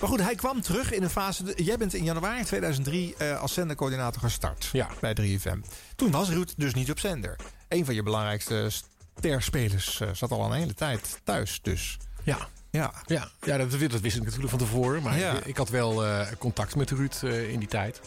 Maar 0.00 0.08
goed, 0.08 0.20
hij 0.20 0.34
kwam 0.34 0.60
terug 0.60 0.92
in 0.92 1.02
een 1.02 1.10
fase... 1.10 1.52
jij 1.56 1.76
bent 1.76 1.94
in 1.94 2.04
januari 2.04 2.44
2003 2.44 3.14
eh, 3.18 3.40
als 3.40 3.52
zendercoördinator 3.52 4.22
gestart 4.22 4.68
Ja. 4.72 4.88
bij 5.00 5.14
3FM. 5.14 5.58
Toen 5.96 6.10
was 6.10 6.28
Ruud 6.28 6.52
dus 6.56 6.74
niet 6.74 6.90
op 6.90 6.98
zender. 6.98 7.36
Een 7.68 7.84
van 7.84 7.94
je 7.94 8.02
belangrijkste 8.02 8.70
sterspelers 9.18 10.00
zat 10.12 10.30
al 10.30 10.44
een 10.44 10.52
hele 10.58 10.74
tijd 10.74 11.20
thuis 11.24 11.58
dus. 11.62 11.96
Ja. 12.22 12.48
Ja, 12.70 12.92
Ja, 13.06 13.28
ja 13.44 13.56
dat, 13.56 13.70
dat 13.70 14.00
wist 14.00 14.16
ik 14.16 14.22
natuurlijk 14.22 14.50
van 14.50 14.58
tevoren. 14.58 15.02
Maar 15.02 15.18
Ja. 15.18 15.32
ik, 15.32 15.44
ik 15.44 15.56
had 15.56 15.68
wel 15.68 16.04
contact 16.38 16.76
met 16.76 16.90
Ruud 16.90 17.22
in 17.22 17.58
die 17.58 17.68
tijd. 17.68 18.00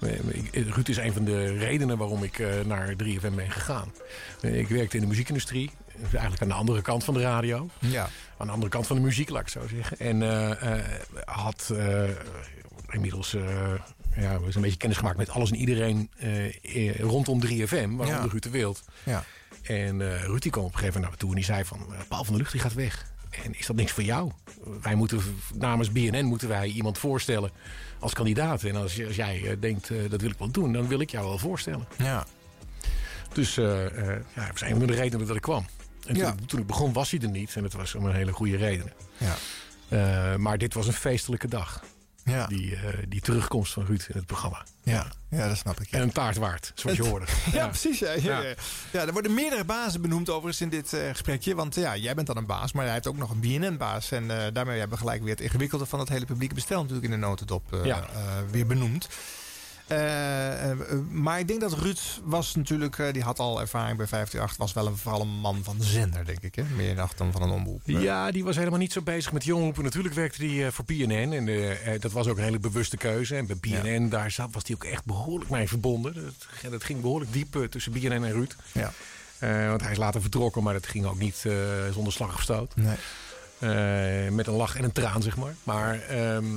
Eh, 0.00 0.68
Ruud 0.68 0.88
is 0.88 0.96
een 0.96 1.12
van 1.12 1.24
de 1.24 1.58
redenen 1.58 1.98
waarom 1.98 2.22
ik 2.22 2.38
eh, 2.38 2.60
naar 2.64 2.94
3FM 2.96 3.34
ben 3.34 3.50
gegaan. 3.50 3.92
Eh, 4.40 4.58
ik 4.58 4.68
werkte 4.68 4.96
in 4.96 5.02
de 5.02 5.08
muziekindustrie. 5.08 5.70
Eigenlijk 6.12 6.42
aan 6.42 6.48
de 6.48 6.54
andere 6.54 6.82
kant 6.82 7.04
van 7.04 7.14
de 7.14 7.20
radio. 7.20 7.68
ja. 7.78 8.08
Aan 8.38 8.46
de 8.46 8.52
andere 8.52 8.70
kant 8.70 8.86
van 8.86 8.96
de 8.96 9.02
muziek, 9.02 9.28
laat 9.28 9.42
ik 9.42 9.48
zo 9.48 9.60
zeggen. 9.68 9.98
En 9.98 10.20
had 11.24 11.74
inmiddels 12.90 13.30
ja, 14.16 14.32
een 14.54 14.60
beetje 14.60 14.76
kennis 14.76 14.98
gemaakt 14.98 15.16
met 15.16 15.30
alles 15.30 15.50
en 15.50 15.56
iedereen 15.56 16.10
rondom 16.98 17.40
3FM. 17.46 17.70
Waaronder 17.70 18.06
Ja. 18.06 18.26
Ruud 18.30 18.42
de 18.42 18.50
Wild. 18.50 18.82
ja. 19.02 19.24
En 19.62 20.18
Ruud 20.26 20.42
die 20.42 20.50
kwam 20.50 20.64
op 20.64 20.72
een 20.72 20.78
gegeven 20.78 21.00
moment 21.00 21.00
naar 21.00 21.10
me 21.10 21.16
toe 21.16 21.28
en 21.28 21.34
die 21.34 21.44
zei 21.44 21.64
van... 21.64 21.78
Paul 22.08 22.24
van 22.24 22.32
der 22.32 22.36
Lucht 22.42 22.52
die 22.52 22.60
gaat 22.60 22.74
weg. 22.74 23.06
En 23.44 23.58
is 23.58 23.66
dat 23.66 23.76
niks 23.76 23.92
voor 23.92 24.02
jou? 24.02 24.30
Wij 24.82 24.94
moeten 24.94 25.20
namens 25.54 25.92
BNN 25.92 26.24
moeten 26.24 26.48
wij 26.48 26.66
iemand 26.68 26.98
voorstellen 26.98 27.50
als 27.98 28.12
kandidaat. 28.14 28.62
En 28.62 28.76
als, 28.76 29.04
als 29.06 29.16
jij 29.16 29.42
eh, 29.50 29.56
denkt 29.60 29.90
eh, 29.90 29.96
dat 30.10 30.20
wil 30.20 30.30
ik 30.30 30.38
wel 30.38 30.50
doen, 30.50 30.72
dan 30.72 30.88
wil 30.88 31.00
ik 31.00 31.10
jou 31.10 31.26
wel 31.26 31.38
voorstellen. 31.38 31.86
ja. 31.98 32.26
Dus 33.32 33.56
eh, 33.56 33.64
ja, 34.34 34.46
dat 34.46 34.50
was 34.50 34.60
een 34.60 34.76
van 34.78 34.86
de 34.86 34.94
redenen 34.94 35.26
dat 35.26 35.36
ik 35.36 35.42
kwam. 35.42 35.66
En 36.06 36.14
Ja. 36.16 36.32
toen, 36.34 36.46
toen 36.46 36.60
ik 36.60 36.66
begon 36.66 36.92
was 36.92 37.10
hij 37.10 37.20
er 37.20 37.28
niet. 37.28 37.54
En 37.56 37.62
dat 37.62 37.72
was 37.72 37.94
om 37.94 38.04
een 38.06 38.14
hele 38.14 38.32
goede 38.32 38.56
reden. 38.56 38.92
ja. 39.18 39.34
Maar 40.38 40.58
dit 40.58 40.74
was 40.74 40.86
een 40.86 40.92
feestelijke 40.92 41.48
dag. 41.48 41.84
Ja. 42.24 42.46
Die, 42.46 42.76
eh, 42.76 42.82
die 43.08 43.20
terugkomst 43.20 43.72
van 43.72 43.84
Ruud 43.84 44.04
in 44.08 44.16
het 44.16 44.26
programma. 44.26 44.64
Ja, 44.82 45.06
ja 45.30 45.48
dat 45.48 45.56
snap 45.56 45.80
ik. 45.80 45.90
ja. 45.90 45.96
En 45.96 46.02
een 46.02 46.12
taart 46.12 46.36
waard, 46.36 46.72
zoals 46.74 46.96
je 46.96 47.02
hoorde. 47.08 47.26
Ja, 47.52 47.66
precies. 47.68 47.98
Ja, 47.98 48.12
ja, 48.12 48.20
Ja. 48.22 48.40
ja. 48.40 48.54
Ja, 48.92 49.00
er 49.06 49.12
worden 49.12 49.34
meerdere 49.34 49.64
bazen 49.64 50.00
benoemd 50.02 50.28
overigens 50.30 50.60
in 50.60 50.68
dit 50.68 50.92
eh, 50.92 51.08
gesprekje. 51.10 51.54
Want 51.54 51.74
ja, 51.74 51.96
jij 51.96 52.14
bent 52.14 52.26
dan 52.26 52.36
een 52.36 52.46
baas, 52.46 52.72
maar 52.72 52.84
jij 52.84 52.94
hebt 52.94 53.06
ook 53.06 53.16
nog 53.16 53.30
een 53.30 53.40
BNN-baas. 53.40 54.10
En 54.10 54.30
eh, 54.30 54.52
daarmee 54.52 54.78
hebben 54.78 54.98
we 54.98 55.04
gelijk 55.04 55.22
weer 55.22 55.30
het 55.32 55.40
ingewikkelde 55.40 55.86
van 55.86 55.98
het 55.98 56.08
hele 56.08 56.26
publieke 56.26 56.54
bestel 56.54 56.80
natuurlijk 56.80 57.12
in 57.12 57.20
de 57.20 57.26
notendop 57.26 57.70
weer 58.50 58.66
benoemd. 58.66 59.08
Eh, 59.86 60.70
eh, 60.70 60.78
maar 61.10 61.38
ik 61.38 61.48
denk 61.48 61.60
dat 61.60 61.72
Ruud 61.72 62.00
was 62.24 62.54
natuurlijk, 62.54 62.98
eh, 62.98 63.12
die 63.12 63.22
had 63.22 63.38
al 63.38 63.60
ervaring 63.60 63.96
bij 63.96 64.06
538, 64.06 64.56
was 64.56 64.72
wel 64.72 64.86
een, 64.86 64.96
vooral 64.96 65.20
een 65.20 65.40
man 65.40 65.64
van 65.64 65.78
de 65.78 65.84
zender, 65.84 66.24
denk 66.24 66.40
ik. 66.40 66.54
Hè? 66.54 66.62
Meer 66.76 66.94
dan 66.96 67.08
dan 67.16 67.32
van 67.32 67.42
een 67.42 67.50
omroep. 67.50 67.80
Ja, 67.84 68.30
die 68.30 68.44
was 68.44 68.56
helemaal 68.56 68.78
niet 68.78 68.92
zo 68.92 69.02
bezig 69.02 69.32
met 69.32 69.44
jongeren. 69.44 69.84
Natuurlijk 69.84 70.14
werkte 70.14 70.46
hij 70.46 70.70
voor 70.70 70.84
BNN. 70.84 71.32
En 71.32 72.00
dat 72.00 72.12
was 72.12 72.26
ook 72.26 72.36
een 72.36 72.44
hele 72.44 72.58
bewuste 72.58 72.96
keuze. 72.96 73.36
En 73.36 73.46
bij 73.46 73.56
BNN, 73.56 74.08
daar 74.08 74.30
zat, 74.30 74.52
was 74.52 74.62
hij 74.66 74.74
ook 74.74 74.84
echt 74.84 75.04
behoorlijk 75.04 75.50
mee 75.50 75.68
verbonden. 75.68 76.14
Dat, 76.14 76.70
dat 76.70 76.84
ging 76.84 77.00
behoorlijk 77.00 77.32
diep 77.32 77.66
tussen 77.70 77.92
BNN 77.92 78.24
en 78.24 78.32
Ruud. 78.32 78.56
Ja. 78.72 78.92
Want 79.68 79.80
hij 79.80 79.90
is 79.90 79.98
later 79.98 80.20
vertrokken, 80.20 80.62
maar 80.62 80.72
dat 80.72 80.86
ging 80.86 81.04
ook 81.06 81.18
niet 81.18 81.44
zonder 81.92 82.12
slag 82.12 82.34
of 82.34 82.42
stoot. 82.42 82.74
Nee. 82.76 84.30
Met 84.30 84.46
een 84.46 84.54
lach 84.54 84.76
en 84.76 84.84
een 84.84 84.92
traan, 84.92 85.22
zeg 85.22 85.36
maar. 85.36 85.54
Maar 85.62 86.00
ehm, 86.00 86.44
eh, 86.44 86.50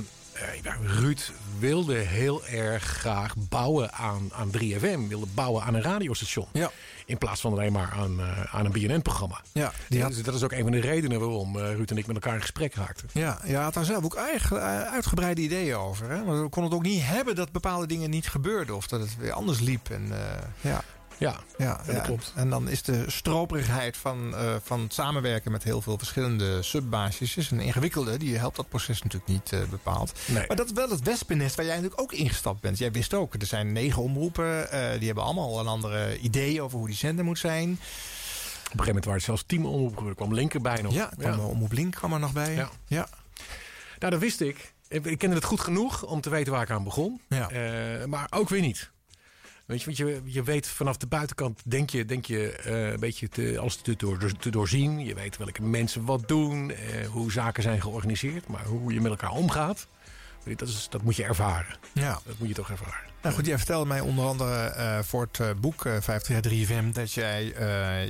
Ruud 0.82 1.30
wilde 1.58 1.94
heel 1.94 2.46
erg 2.46 2.82
graag 2.84 3.34
bouwen 3.48 3.92
aan, 3.92 4.30
aan 4.32 4.50
3FM. 4.58 5.08
Wilde 5.08 5.26
bouwen 5.34 5.62
aan 5.62 5.74
een 5.74 5.82
radiostation. 5.82 6.46
Ja. 6.52 6.70
In 7.06 7.18
plaats 7.18 7.40
van 7.40 7.52
alleen 7.52 7.72
maar 7.72 7.90
aan, 7.90 8.20
eh, 8.20 8.54
aan 8.54 8.64
een 8.64 8.72
BNN-programma. 8.72 9.40
Ja, 9.52 9.72
die 9.88 10.02
had- 10.02 10.12
Dus 10.12 10.22
dat 10.22 10.34
is 10.34 10.42
ook 10.42 10.52
een 10.52 10.62
van 10.62 10.72
de 10.72 10.80
redenen 10.80 11.18
waarom 11.20 11.58
eh, 11.58 11.74
Ruud 11.74 11.90
en 11.90 11.96
ik 11.96 12.06
met 12.06 12.14
elkaar 12.16 12.34
in 12.34 12.40
gesprek 12.40 12.74
raakten. 12.74 13.08
Ja, 13.12 13.38
je 13.46 13.56
had 13.56 13.74
daar 13.74 13.84
zelf 13.84 14.04
ook 14.04 14.14
eigen, 14.14 14.56
eh, 14.60 14.82
uitgebreide 14.92 15.40
ideeën 15.40 15.76
over. 15.76 16.10
Hè? 16.10 16.24
Want 16.24 16.40
we 16.42 16.48
konden 16.48 16.64
het 16.72 16.80
ook 16.80 16.86
niet 16.86 17.02
hebben 17.04 17.34
dat 17.34 17.52
bepaalde 17.52 17.86
dingen 17.86 18.10
niet 18.10 18.28
gebeurden. 18.28 18.76
Of 18.76 18.86
dat 18.86 19.00
het 19.00 19.16
weer 19.16 19.32
anders 19.32 19.60
liep. 19.60 19.90
En, 19.90 20.06
eh, 20.12 20.18
ja. 20.60 20.82
Ja, 21.18 21.40
Ja, 21.58 21.80
dat 21.86 21.94
ja, 21.94 22.00
klopt. 22.00 22.32
En 22.34 22.50
dan 22.50 22.68
is 22.68 22.82
de 22.82 23.04
stroperigheid 23.06 23.96
van, 23.96 24.34
eh, 24.36 24.54
van 24.62 24.80
het 24.80 24.92
samenwerken 24.94 25.52
met 25.52 25.62
heel 25.62 25.80
veel 25.80 25.98
verschillende 25.98 26.62
subbaasjes 26.62 27.36
is 27.36 27.50
een 27.50 27.60
ingewikkelde. 27.60 28.16
Die 28.16 28.36
helpt 28.36 28.56
dat 28.56 28.68
proces 28.68 29.02
natuurlijk 29.02 29.30
niet 29.30 29.52
eh, 29.52 29.60
bepaald. 29.70 30.12
Nee. 30.26 30.46
Maar 30.46 30.56
dat 30.56 30.66
is 30.66 30.72
wel 30.72 30.88
het 30.90 31.02
wespennest 31.02 31.56
waar 31.56 31.64
jij 31.64 31.74
natuurlijk 31.74 32.00
ook 32.00 32.12
ingestapt 32.12 32.60
bent. 32.60 32.78
Jij 32.78 32.92
wist 32.92 33.14
ook, 33.14 33.34
er 33.34 33.46
zijn 33.46 33.72
negen 33.72 34.02
omroepen. 34.02 34.70
eh, 34.70 34.98
die 34.98 35.06
hebben 35.06 35.24
allemaal 35.24 35.60
een 35.60 35.66
andere 35.66 36.18
idee 36.18 36.62
over 36.62 36.78
hoe 36.78 36.86
die 36.86 36.96
zender 36.96 37.24
moet 37.24 37.38
zijn. 37.38 37.70
Op 37.70 37.78
een 37.78 38.84
gegeven 38.84 38.86
moment 38.86 39.04
waren 39.04 39.18
het 39.20 39.24
zelfs 39.28 39.44
tien 39.46 39.64
omroepen. 39.64 40.06
Er 40.06 40.14
kwam 40.14 40.34
Link 40.34 40.54
erbij 40.54 40.82
nog. 40.82 40.92
Ja, 40.92 41.10
kwam 41.18 41.38
Omroep 41.38 41.72
Link 41.72 41.94
kwam 41.94 42.12
er 42.12 42.18
nog 42.18 42.32
bij. 42.32 42.54
Ja. 42.54 42.70
ja. 42.86 43.08
Nou, 43.98 44.12
dat 44.12 44.20
wist 44.20 44.40
ik. 44.40 44.72
Ik 44.88 45.18
kende 45.18 45.34
het 45.36 45.44
goed 45.44 45.60
genoeg 45.60 46.02
om 46.02 46.20
te 46.20 46.30
weten 46.30 46.52
waar 46.52 46.62
ik 46.62 46.70
aan 46.70 46.84
begon. 46.84 47.20
Ja. 47.28 47.50
Maar 48.06 48.26
ook 48.30 48.48
weer 48.48 48.60
niet. 48.60 48.90
Weet 49.68 49.78
je, 49.80 49.86
want 49.86 49.96
je, 49.96 50.20
je 50.24 50.42
weet 50.42 50.66
vanaf 50.66 50.96
de 50.96 51.06
buitenkant, 51.06 51.60
denk 51.64 51.90
je, 51.90 52.04
denk 52.04 52.24
je 52.24 52.52
eh, 52.52 52.90
een 52.90 53.00
beetje 53.00 53.28
te, 53.28 53.58
alles 53.60 53.76
te, 53.76 53.96
door, 53.96 54.32
te 54.38 54.50
doorzien. 54.50 54.98
Je 55.04 55.14
weet 55.14 55.36
welke 55.36 55.62
mensen 55.62 56.04
wat 56.04 56.28
doen, 56.28 56.70
eh, 56.70 57.06
hoe 57.08 57.32
zaken 57.32 57.62
zijn 57.62 57.80
georganiseerd. 57.80 58.46
Maar 58.48 58.64
hoe 58.64 58.92
je 58.92 59.00
met 59.00 59.10
elkaar 59.10 59.30
omgaat, 59.30 59.86
dat, 60.56 60.68
is, 60.68 60.86
dat 60.90 61.02
moet 61.02 61.16
je 61.16 61.24
ervaren. 61.24 61.76
Ja. 61.92 62.20
Dat 62.24 62.38
moet 62.38 62.48
je 62.48 62.54
toch 62.54 62.70
ervaren. 62.70 63.06
Nou 63.22 63.34
goed, 63.34 63.46
jij 63.46 63.56
vertelde 63.56 63.86
mij 63.86 64.00
onder 64.00 64.24
andere 64.24 64.54
eh, 64.66 64.98
voor 65.02 65.28
het 65.32 65.60
boek 65.60 65.84
eh 65.84 65.96
533FM 65.96 66.92
dat 66.92 67.12
jij, 67.12 67.44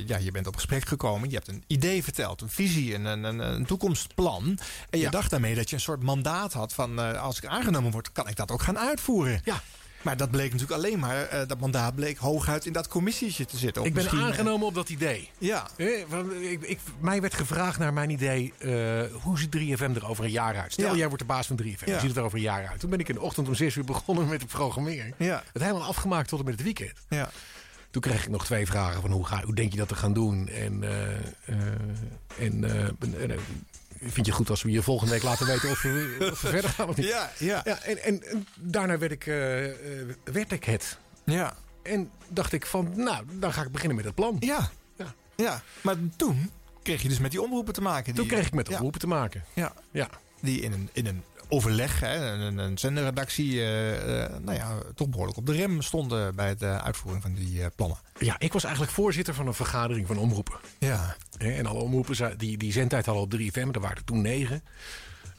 ja, 0.06 0.16
je 0.16 0.30
bent 0.30 0.46
op 0.46 0.54
gesprek 0.54 0.88
gekomen. 0.88 1.28
Je 1.28 1.34
hebt 1.34 1.48
een 1.48 1.64
idee 1.66 2.02
verteld, 2.02 2.40
een 2.40 2.48
visie, 2.50 2.94
een, 2.94 3.04
een, 3.04 3.38
een, 3.38 3.66
toekomstplan. 3.66 4.44
En 4.90 4.98
je 4.98 5.04
Ja. 5.04 5.10
dacht 5.10 5.30
daarmee 5.30 5.54
dat 5.54 5.68
je 5.70 5.76
een 5.76 5.82
soort 5.82 6.02
mandaat 6.02 6.52
had 6.52 6.72
van 6.72 7.18
als 7.18 7.38
ik 7.38 7.46
aangenomen 7.46 7.90
word, 7.90 8.12
kan 8.12 8.28
ik 8.28 8.36
dat 8.36 8.50
ook 8.50 8.62
gaan 8.62 8.78
uitvoeren. 8.78 9.40
Ja. 9.44 9.60
Maar 10.02 10.16
dat 10.16 10.30
bleek 10.30 10.52
natuurlijk 10.52 10.80
alleen 10.80 10.98
maar, 10.98 11.22
eh, 11.22 11.46
dat 11.46 11.60
mandaat 11.60 11.94
bleek 11.94 12.18
hooguit 12.18 12.66
in 12.66 12.72
dat 12.72 12.88
commissietje 12.88 13.44
te 13.44 13.56
zitten. 13.56 13.84
Ik 13.84 13.94
ben 13.94 14.06
eh, 14.06 14.24
aangenomen 14.24 14.66
op 14.66 14.74
dat 14.74 14.88
idee. 14.88 15.30
Ja. 15.38 15.66
Eh, 15.76 16.50
ik, 16.50 16.62
ik, 16.62 16.78
mij 17.00 17.20
werd 17.20 17.34
gevraagd 17.34 17.78
naar 17.78 17.92
mijn 17.92 18.10
idee, 18.10 18.52
eh, 18.58 19.02
hoe 19.22 19.38
ziet 19.38 19.50
3FM 19.50 19.94
er 19.94 20.06
over 20.08 20.24
een 20.24 20.30
jaar 20.30 20.56
uit? 20.56 20.72
Stel, 20.72 20.90
Ja. 20.90 20.96
jij 20.96 21.06
wordt 21.06 21.22
de 21.22 21.28
baas 21.28 21.46
van 21.46 21.56
3FM, 21.56 21.84
Ja. 21.84 21.90
hoe 21.90 22.00
ziet 22.00 22.08
het 22.08 22.16
er 22.18 22.22
over 22.22 22.38
een 22.38 22.44
jaar 22.44 22.66
uit? 22.68 22.80
Toen 22.80 22.90
ben 22.90 22.98
ik 23.00 23.08
in 23.08 23.14
de 23.14 23.20
ochtend 23.20 23.48
om 23.48 23.54
6 23.54 23.74
uur 23.74 23.84
begonnen 23.84 24.28
met 24.28 24.40
het 24.40 24.50
programmeren. 24.50 25.14
Ja. 25.16 25.42
Het 25.52 25.62
helemaal 25.62 25.88
afgemaakt 25.88 26.28
tot 26.28 26.38
en 26.38 26.44
met 26.44 26.54
het 26.54 26.62
weekend. 26.62 26.92
Ja. 27.08 27.30
Toen 27.90 28.02
kreeg 28.02 28.22
ik 28.24 28.30
nog 28.30 28.44
twee 28.44 28.66
vragen 28.66 29.00
van 29.00 29.10
hoe, 29.10 29.26
ga, 29.26 29.42
hoe 29.44 29.54
denk 29.54 29.72
je 29.72 29.78
dat 29.78 29.88
te 29.88 29.94
gaan 29.94 30.12
doen? 30.12 30.48
En, 30.48 30.82
en 32.38 32.64
vind 34.00 34.26
je 34.26 34.32
goed 34.32 34.50
als 34.50 34.62
we 34.62 34.70
je 34.70 34.82
volgende 34.82 35.12
week 35.12 35.22
laten 35.22 35.46
weten 35.46 35.70
of 35.70 35.82
we, 35.82 36.16
of 36.32 36.40
we 36.40 36.48
verder 36.56 36.70
gaan 36.70 36.88
of 36.88 36.96
niet? 36.96 37.06
Ja, 37.06 37.30
ja. 37.38 37.60
ja 37.64 37.82
en, 37.82 38.02
en, 38.02 38.22
en 38.22 38.46
daarna 38.56 38.98
werd 38.98 39.12
ik, 39.12 39.26
eh, 39.26 40.00
eh, 40.00 40.08
werd 40.24 40.52
ik 40.52 40.64
het. 40.64 40.98
Ja. 41.24 41.56
En 41.82 42.10
dacht 42.28 42.52
ik 42.52 42.66
van, 42.66 42.92
nou, 42.96 43.24
dan 43.32 43.52
ga 43.52 43.62
ik 43.62 43.72
beginnen 43.72 43.96
met 43.96 44.04
het 44.04 44.14
plan. 44.14 44.36
Ja. 44.40 44.70
Ja. 44.96 45.14
ja. 45.36 45.62
Maar 45.80 45.96
toen 46.16 46.50
kreeg 46.82 47.02
je 47.02 47.08
dus 47.08 47.18
met 47.18 47.30
die 47.30 47.42
omroepen 47.42 47.74
te 47.74 47.80
maken. 47.80 48.14
Toen 48.14 48.24
die- 48.24 48.32
kreeg 48.32 48.46
ik 48.46 48.52
met 48.54 48.64
de 48.64 48.70
ja. 48.70 48.76
omroepen 48.76 49.00
te 49.00 49.06
maken. 49.06 49.44
Ja. 49.54 49.72
Ja. 49.90 50.08
Die 50.40 50.60
in 50.60 50.72
een, 50.72 50.88
in 50.92 51.06
een 51.06 51.22
overleg, 51.48 52.00
hè, 52.00 52.16
een, 52.32 52.58
een 52.58 52.78
zenderredactie, 52.78 53.60
eh, 53.60 54.22
eh, 54.24 54.30
nou 54.42 54.56
ja, 54.56 54.72
toch 54.94 55.08
behoorlijk 55.08 55.38
op 55.38 55.46
de 55.46 55.52
rem 55.52 55.82
stonden 55.82 56.34
bij 56.34 56.56
de 56.56 56.66
uitvoering 56.82 57.22
van 57.22 57.34
die 57.34 57.62
eh, 57.62 57.66
plannen. 57.76 57.98
Ja, 58.18 58.36
ik 58.38 58.52
was 58.52 58.62
eigenlijk 58.64 58.94
voorzitter 58.94 59.34
van 59.34 59.46
een 59.46 59.54
vergadering 59.54 60.06
van 60.06 60.18
omroepen. 60.18 60.56
Ja. 60.78 61.16
En 61.38 61.66
alle 61.66 61.80
omroepen 61.80 62.38
die, 62.38 62.56
die 62.58 62.72
zendtijd 62.72 63.06
hadden 63.06 63.24
op 63.24 63.32
3FM, 63.32 63.74
er 63.74 63.80
waren 63.80 63.96
er 63.96 64.04
toen 64.04 64.22
negen. 64.22 64.62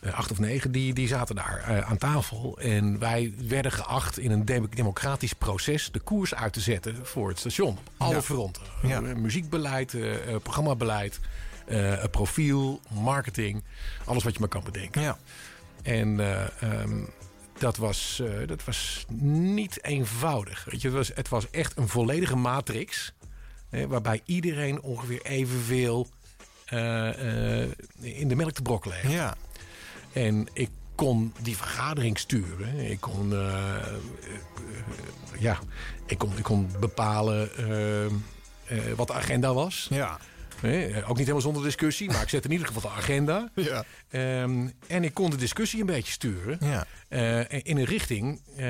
eh, 0.02 0.13
acht 0.13 0.32
of 0.32 0.39
negen, 0.39 0.72
die, 0.72 0.93
die 0.93 1.08
zaten 1.08 1.36
daar 1.36 1.63
eh, 1.67 1.89
aan 1.89 1.98
tafel. 1.98 2.60
En 2.60 3.00
wij 3.00 3.34
werden 3.48 3.72
geacht 3.72 4.19
in 4.19 4.32
een 4.32 4.45
dem- 4.45 4.69
democratisch 4.69 5.34
proces 5.34 5.91
de 5.91 6.00
koers 6.00 6.36
uit 6.36 6.54
te 6.54 6.60
zetten 6.60 7.06
voor 7.06 7.30
het 7.30 7.39
station. 7.39 7.69
Op 7.78 7.80
alle 7.98 8.13
Ja. 8.13 8.22
fronten. 8.22 8.63
Ja. 8.82 9.02
Eh, 9.02 9.15
muziekbeleid, 9.15 9.93
eh, 9.93 10.34
eh, 10.34 10.41
programmabeleid, 10.41 11.19
eh, 11.67 12.04
profiel, 12.12 12.82
marketing. 12.89 13.63
Alles 14.06 14.24
wat 14.24 14.34
je 14.34 14.39
maar 14.39 14.50
kan 14.50 14.63
bedenken. 14.63 15.02
Ja. 15.02 15.17
En 15.84 16.20
eh, 16.20 16.62
ehm, 16.62 17.04
dat, 17.58 17.78
was, 17.78 18.22
eh, 18.24 18.48
dat 18.48 18.63
was 18.63 19.06
niet 19.22 19.84
eenvoudig. 19.84 20.65
Weet 20.70 20.82
je, 20.82 20.88
het, 20.88 20.98
was, 20.98 21.12
het 21.13 21.30
was 21.30 21.50
echt 21.50 21.78
een 21.78 21.88
volledige 21.88 22.36
matrix. 22.36 23.13
Hè, 23.70 23.88
waarbij 23.88 24.22
iedereen 24.26 24.82
ongeveer 24.82 25.22
evenveel 25.22 26.08
eh, 26.65 27.62
in 28.00 28.28
de 28.28 28.36
melk 28.36 28.52
te 28.52 28.62
brokkelen 28.62 28.98
heeft. 28.98 29.13
Ja. 29.13 29.36
En 30.13 30.48
ik 30.54 30.70
kon 30.96 31.34
die 31.42 31.58
vergadering 31.58 32.18
sturen. 32.18 32.80
Ik 32.80 33.00
kon, 33.00 33.30
ja, 35.39 35.60
ik 36.06 36.18
kon, 36.18 36.38
ik 36.38 36.44
kon 36.44 36.70
bepalen 36.80 37.50
wat 38.96 39.08
de 39.08 39.13
agenda 39.13 39.54
was. 39.54 39.88
Ja. 39.89 40.20
Eh, 40.62 40.98
ook 40.98 41.08
niet 41.08 41.17
helemaal 41.17 41.41
zonder 41.41 41.63
discussie, 41.63 42.08
maar 42.12 42.22
ik 42.22 42.30
zette 42.30 42.48
in 42.48 42.54
ieder 42.54 42.67
geval 42.67 42.82
de 42.82 42.98
agenda. 42.98 43.50
Ja. 43.69 43.84
Ehm, 44.10 44.67
en 44.88 45.04
ik 45.04 45.13
kon 45.13 45.30
de 45.30 45.36
discussie 45.36 45.80
een 45.80 45.86
beetje 45.86 46.12
sturen. 46.12 46.58
Ja. 46.62 46.86
eh, 47.08 47.60
in 47.63 47.78
een 47.78 47.86
richting 47.86 48.41
eh, 48.56 48.65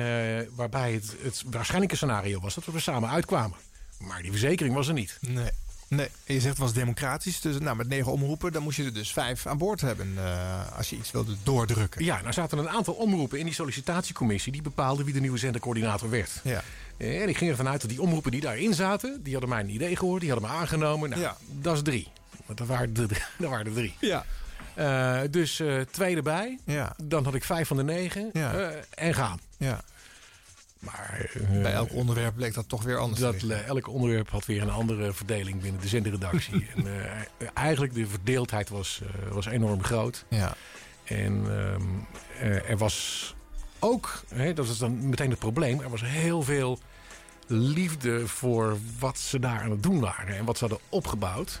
waarbij 0.54 0.92
het, 0.92 1.14
het 1.22 1.42
waarschijnlijke 1.50 1.96
scenario 1.96 2.40
was 2.40 2.54
dat 2.54 2.64
we 2.64 2.72
er 2.72 2.80
samen 2.80 3.10
uitkwamen. 3.10 3.56
Maar 3.98 4.22
die 4.22 4.30
verzekering 4.30 4.74
was 4.74 4.88
er 4.88 4.94
niet. 4.94 5.18
Nee. 5.20 5.50
Nee, 5.88 6.08
je 6.24 6.32
zegt 6.32 6.44
het 6.44 6.58
was 6.58 6.72
democratisch. 6.72 7.40
Dus 7.40 7.58
nou, 7.58 7.76
met 7.76 7.88
negen 7.88 8.12
omroepen, 8.12 8.52
dan 8.52 8.62
moest 8.62 8.76
je 8.76 8.84
er 8.84 8.92
dus 8.92 9.12
vijf 9.12 9.46
aan 9.46 9.58
boord 9.58 9.80
hebben 9.80 10.12
eh, 10.16 10.76
als 10.76 10.90
je 10.90 10.96
iets 10.96 11.10
wilde 11.10 11.36
doordrukken. 11.42 12.04
Ja, 12.04 12.20
nou 12.20 12.32
zaten 12.32 12.58
een 12.58 12.68
aantal 12.68 12.94
omroepen 12.94 13.38
in 13.38 13.44
die 13.44 13.54
sollicitatiecommissie 13.54 14.52
die 14.52 14.62
bepaalde 14.62 15.04
wie 15.04 15.14
de 15.14 15.20
nieuwe 15.20 15.38
zendercoördinator 15.38 16.10
werd. 16.10 16.30
Ja. 16.42 16.62
En 17.00 17.28
ik 17.28 17.36
ging 17.36 17.50
ervan 17.50 17.68
uit 17.68 17.80
dat 17.80 17.90
die 17.90 18.00
omroepen 18.02 18.30
die 18.30 18.40
daarin 18.40 18.74
zaten, 18.74 19.22
die 19.22 19.32
hadden 19.32 19.50
mijn 19.50 19.68
idee 19.68 19.96
gehoord, 19.96 20.20
die 20.20 20.30
hadden 20.30 20.50
me 20.50 20.56
aangenomen. 20.56 21.10
Nou, 21.10 21.22
Ja. 21.22 21.36
dat 21.60 21.74
is 21.76 21.82
drie. 21.82 22.08
Want 22.46 22.58
dat 22.58 22.66
waren 22.66 22.94
de, 22.94 23.06
dat 23.38 23.50
waren 23.50 23.66
er 23.66 23.72
drie. 23.72 23.94
Ja. 24.00 24.24
Eh, 24.74 25.20
dus 25.30 25.60
eh, 25.60 25.80
twee 25.90 26.16
erbij. 26.16 26.58
Ja. 26.64 26.94
Dan 27.02 27.24
had 27.24 27.34
ik 27.34 27.44
vijf 27.44 27.68
van 27.68 27.76
de 27.76 27.82
negen. 27.84 28.30
Ja. 28.32 28.52
eh, 28.54 28.76
en 28.94 29.14
gaan. 29.14 29.38
Ja. 29.56 29.80
Maar 30.78 31.30
Bij 31.62 31.72
elk 31.72 31.92
onderwerp 31.94 32.34
bleek 32.34 32.54
dat 32.54 32.68
toch 32.68 32.82
weer 32.82 32.98
anders 32.98 33.20
dat 33.20 33.34
elk 33.66 33.88
onderwerp 33.88 34.30
had 34.30 34.46
weer 34.46 34.62
een 34.62 34.70
andere 34.70 35.12
verdeling 35.12 35.60
binnen 35.60 35.80
de 35.80 35.88
zenderredactie. 35.88 36.66
en, 36.76 36.86
eigenlijk 37.54 37.94
de 37.94 38.06
verdeeldheid 38.06 38.68
was, 38.68 39.00
was 39.30 39.46
enorm 39.46 39.82
groot. 39.82 40.24
Ja. 40.28 40.54
En 41.04 41.44
ehm, 41.48 41.82
eh, 42.40 42.70
er 42.70 42.76
was 42.76 43.34
ook, 43.78 44.22
hè, 44.34 44.52
dat 44.52 44.68
is 44.68 44.78
dan 44.78 45.08
meteen 45.08 45.30
het 45.30 45.38
probleem, 45.38 45.80
er 45.80 45.90
was 45.90 46.02
heel 46.04 46.42
veel 46.42 46.78
liefde 47.50 48.26
voor 48.28 48.76
wat 48.98 49.18
ze 49.18 49.38
daar 49.38 49.60
aan 49.60 49.70
het 49.70 49.82
doen 49.82 50.00
waren 50.00 50.36
en 50.36 50.44
wat 50.44 50.58
ze 50.58 50.64
hadden 50.66 50.86
opgebouwd. 50.88 51.60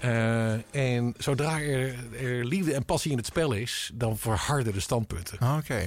Eh, 0.00 0.74
en 0.74 1.14
zodra 1.18 1.60
er, 1.60 1.94
er 2.22 2.44
liefde 2.44 2.74
en 2.74 2.84
passie 2.84 3.10
in 3.10 3.16
het 3.16 3.26
spel 3.26 3.52
is, 3.52 3.90
dan 3.94 4.18
verharden 4.18 4.72
de 4.72 4.80
standpunten. 4.80 5.38
Ah, 5.38 5.56
Oké. 5.56 5.86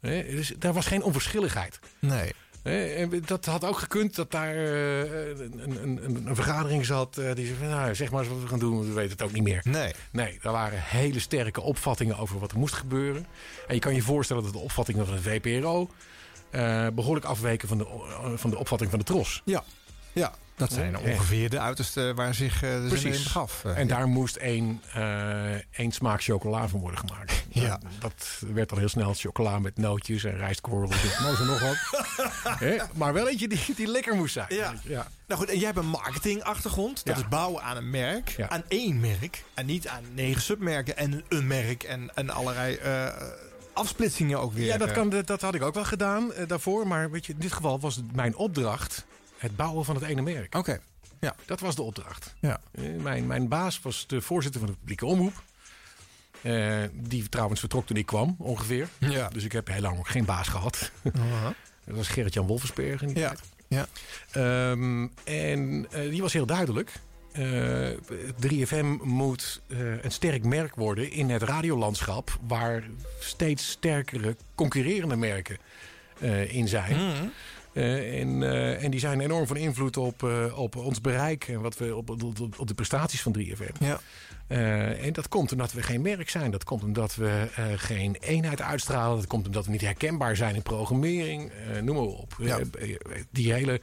Hè, 0.00 0.22
dus 0.30 0.52
daar 0.58 0.72
was 0.72 0.86
geen 0.86 1.02
onverschilligheid. 1.02 1.78
Nee. 2.00 2.32
Eh, 2.62 3.00
En 3.00 3.22
dat 3.26 3.44
had 3.44 3.64
ook 3.64 3.78
gekund 3.78 4.14
dat 4.14 4.30
daar 4.30 4.54
eh, 4.54 5.28
een, 5.28 5.78
een, 5.82 6.26
een, 6.26 6.34
vergadering 6.34 6.86
zat. 6.86 7.18
eh, 7.18 7.34
die 7.34 7.46
zei 7.46 7.58
van, 7.58 7.68
nou, 7.68 7.94
zeg 7.94 8.10
maar 8.10 8.20
eens 8.20 8.28
wat 8.32 8.40
we 8.42 8.48
gaan 8.48 8.58
doen, 8.58 8.80
we 8.80 8.92
weten 8.92 9.10
het 9.10 9.22
ook 9.22 9.32
niet 9.32 9.42
meer. 9.42 9.60
Nee. 9.64 9.92
Nee, 10.12 10.38
er 10.42 10.52
waren 10.52 10.78
hele 10.82 11.18
sterke 11.20 11.60
opvattingen 11.60 12.18
over 12.18 12.38
wat 12.38 12.52
er 12.52 12.58
moest 12.58 12.74
gebeuren. 12.74 13.26
En 13.68 13.74
je 13.74 13.80
kan 13.80 13.94
je 13.94 14.02
voorstellen 14.02 14.42
dat 14.42 14.52
de 14.52 14.58
opvattingen 14.58 15.06
van 15.06 15.14
de 15.14 15.22
VPRO... 15.22 15.90
eh, 16.50 16.86
behoorlijk 16.94 17.26
afweken 17.26 17.68
van 17.68 17.78
de, 17.78 17.86
van 18.36 18.50
de 18.50 18.58
opvatting 18.58 18.90
van 18.90 18.98
de 18.98 19.04
Tros. 19.04 19.42
Ja, 19.44 19.62
ja 20.12 20.32
dat 20.56 20.72
zijn 20.72 20.90
Ja. 20.90 20.98
ongeveer 20.98 21.50
de 21.50 21.60
uiterste 21.60 22.12
waar 22.14 22.34
zich 22.34 22.54
eh, 22.54 22.60
de 22.60 22.66
zender 22.68 22.92
in 22.96 23.00
Precies. 23.02 23.22
begaf. 23.24 23.64
Eh, 23.64 23.78
en 23.78 23.86
daar 23.86 24.06
moest 24.06 24.36
één, 24.36 24.82
eh, 24.94 25.54
één 25.78 25.92
smaak 25.92 26.22
chocola 26.22 26.68
van 26.68 26.80
worden 26.80 26.98
gemaakt. 26.98 27.34
Ja. 27.48 27.80
Dat 28.00 28.40
werd 28.52 28.72
al 28.72 28.78
heel 28.78 28.88
snel 28.88 29.14
chocola 29.14 29.58
met 29.58 29.76
nootjes 29.78 30.24
en 30.24 30.36
rijstkorrels. 30.36 31.14
en 31.16 31.22
nou, 31.22 31.44
nog 31.46 31.60
wat. 31.60 31.76
Hè? 32.58 32.76
Maar 32.94 33.12
wel 33.12 33.28
eentje 33.28 33.48
die, 33.48 33.60
die 33.76 33.86
lekker 33.86 34.14
moest 34.14 34.32
zijn. 34.32 34.46
Ja. 34.48 34.74
ja. 34.82 35.06
Nou 35.26 35.40
goed, 35.40 35.50
en 35.50 35.56
jij 35.56 35.66
hebt 35.66 35.78
een 35.78 35.86
marketingachtergrond. 35.88 37.04
Dat 37.04 37.16
Ja. 37.16 37.22
is 37.22 37.28
bouwen 37.28 37.62
aan 37.62 37.76
een 37.76 37.90
merk. 37.90 38.28
Ja. 38.28 38.48
Aan 38.48 38.62
één 38.68 39.00
merk. 39.00 39.44
En 39.54 39.66
niet 39.66 39.88
aan 39.88 40.02
negen 40.14 40.42
submerken 40.42 40.96
en 40.96 41.24
een 41.28 41.46
merk. 41.46 41.82
En, 41.82 42.10
en 42.14 42.30
allerlei 42.30 42.74
eh, 42.74 43.06
afsplitsingen 43.76 44.40
ook 44.40 44.52
weer. 44.52 44.66
Ja, 44.66 44.76
dat, 44.78 44.88
eh. 44.88 44.94
kan, 44.94 45.10
dat 45.24 45.40
had 45.40 45.54
ik 45.54 45.62
ook 45.62 45.74
wel 45.74 45.84
gedaan 45.84 46.32
eh, 46.32 46.48
daarvoor. 46.48 46.86
Maar 46.86 47.10
weet 47.10 47.26
je, 47.26 47.32
in 47.32 47.38
dit 47.38 47.52
geval 47.52 47.80
was 47.80 47.96
het 47.96 48.14
mijn 48.14 48.36
opdracht 48.36 49.06
het 49.36 49.56
bouwen 49.56 49.84
van 49.84 49.94
het 49.94 50.04
ene 50.04 50.22
merk. 50.22 50.54
Oké. 50.54 50.80
Ja. 51.20 51.34
Dat 51.44 51.60
was 51.60 51.74
de 51.74 51.82
opdracht. 51.82 52.34
Ja. 52.40 52.60
Eh, 52.70 52.84
mijn, 53.02 53.26
mijn 53.26 53.48
baas 53.48 53.80
was 53.82 54.06
de 54.06 54.20
voorzitter 54.20 54.60
van 54.60 54.70
de 54.70 54.76
publieke 54.76 55.06
omroep. 55.06 55.42
Die 56.92 57.28
trouwens 57.28 57.60
vertrok 57.60 57.86
toen 57.86 57.96
ik 57.96 58.06
kwam, 58.06 58.36
ongeveer. 58.38 58.88
Ja. 58.98 59.28
Dus 59.28 59.44
ik 59.44 59.52
heb 59.52 59.68
heel 59.68 59.80
lang 59.80 59.98
ook 59.98 60.08
geen 60.08 60.24
baas 60.24 60.48
gehad. 60.48 60.90
Dat 61.84 61.96
was 61.96 62.08
Gerrit-Jan 62.08 62.46
Wolfersberg 62.46 63.02
in 63.02 63.08
die 63.08 63.18
Ja. 63.18 63.28
tijd. 63.28 63.40
Ja. 63.68 63.86
Ehm, 64.30 65.06
en 65.24 65.86
die 66.10 66.22
was 66.22 66.32
heel 66.32 66.46
duidelijk. 66.46 66.92
Eh, 67.36 67.90
3FM 68.40 69.02
moet 69.02 69.60
eh, 69.68 70.04
een 70.04 70.10
sterk 70.10 70.44
merk 70.44 70.74
worden 70.74 71.10
in 71.10 71.30
het 71.30 71.42
radiolandschap... 71.42 72.38
waar 72.46 72.82
steeds 73.18 73.70
sterkere 73.70 74.36
concurrerende 74.54 75.16
merken 75.16 75.56
eh, 76.18 76.54
in 76.54 76.68
zijn. 76.68 76.96
Mhm. 76.96 77.26
Eh, 77.72 78.20
en, 78.20 78.42
en 78.80 78.90
die 78.90 79.00
zijn 79.00 79.20
enorm 79.20 79.46
van 79.46 79.56
invloed 79.56 79.96
op, 79.96 80.22
op 80.54 80.76
ons 80.76 81.00
bereik 81.00 81.48
en 81.48 81.60
wat 81.60 81.76
we, 81.76 81.96
op, 81.96 82.10
op, 82.10 82.58
op 82.58 82.66
de 82.66 82.74
prestaties 82.74 83.22
van 83.22 83.36
3FM. 83.38 83.72
Ja. 83.78 84.00
En 84.96 85.12
dat 85.12 85.28
komt 85.28 85.52
omdat 85.52 85.72
we 85.72 85.82
geen 85.82 86.02
merk 86.02 86.30
zijn. 86.30 86.50
Dat 86.50 86.64
komt 86.64 86.82
omdat 86.82 87.14
we 87.14 87.48
geen 87.76 88.16
eenheid 88.20 88.60
uitstralen. 88.60 89.16
Dat 89.16 89.26
komt 89.26 89.46
omdat 89.46 89.64
we 89.64 89.70
niet 89.70 89.80
herkenbaar 89.80 90.36
zijn 90.36 90.54
in 90.54 90.62
programmering. 90.62 91.52
Noem 91.82 91.96
maar 91.96 92.04
op. 92.04 92.36
Ja. 92.38 92.58
Die 93.30 93.52
hele... 93.52 93.80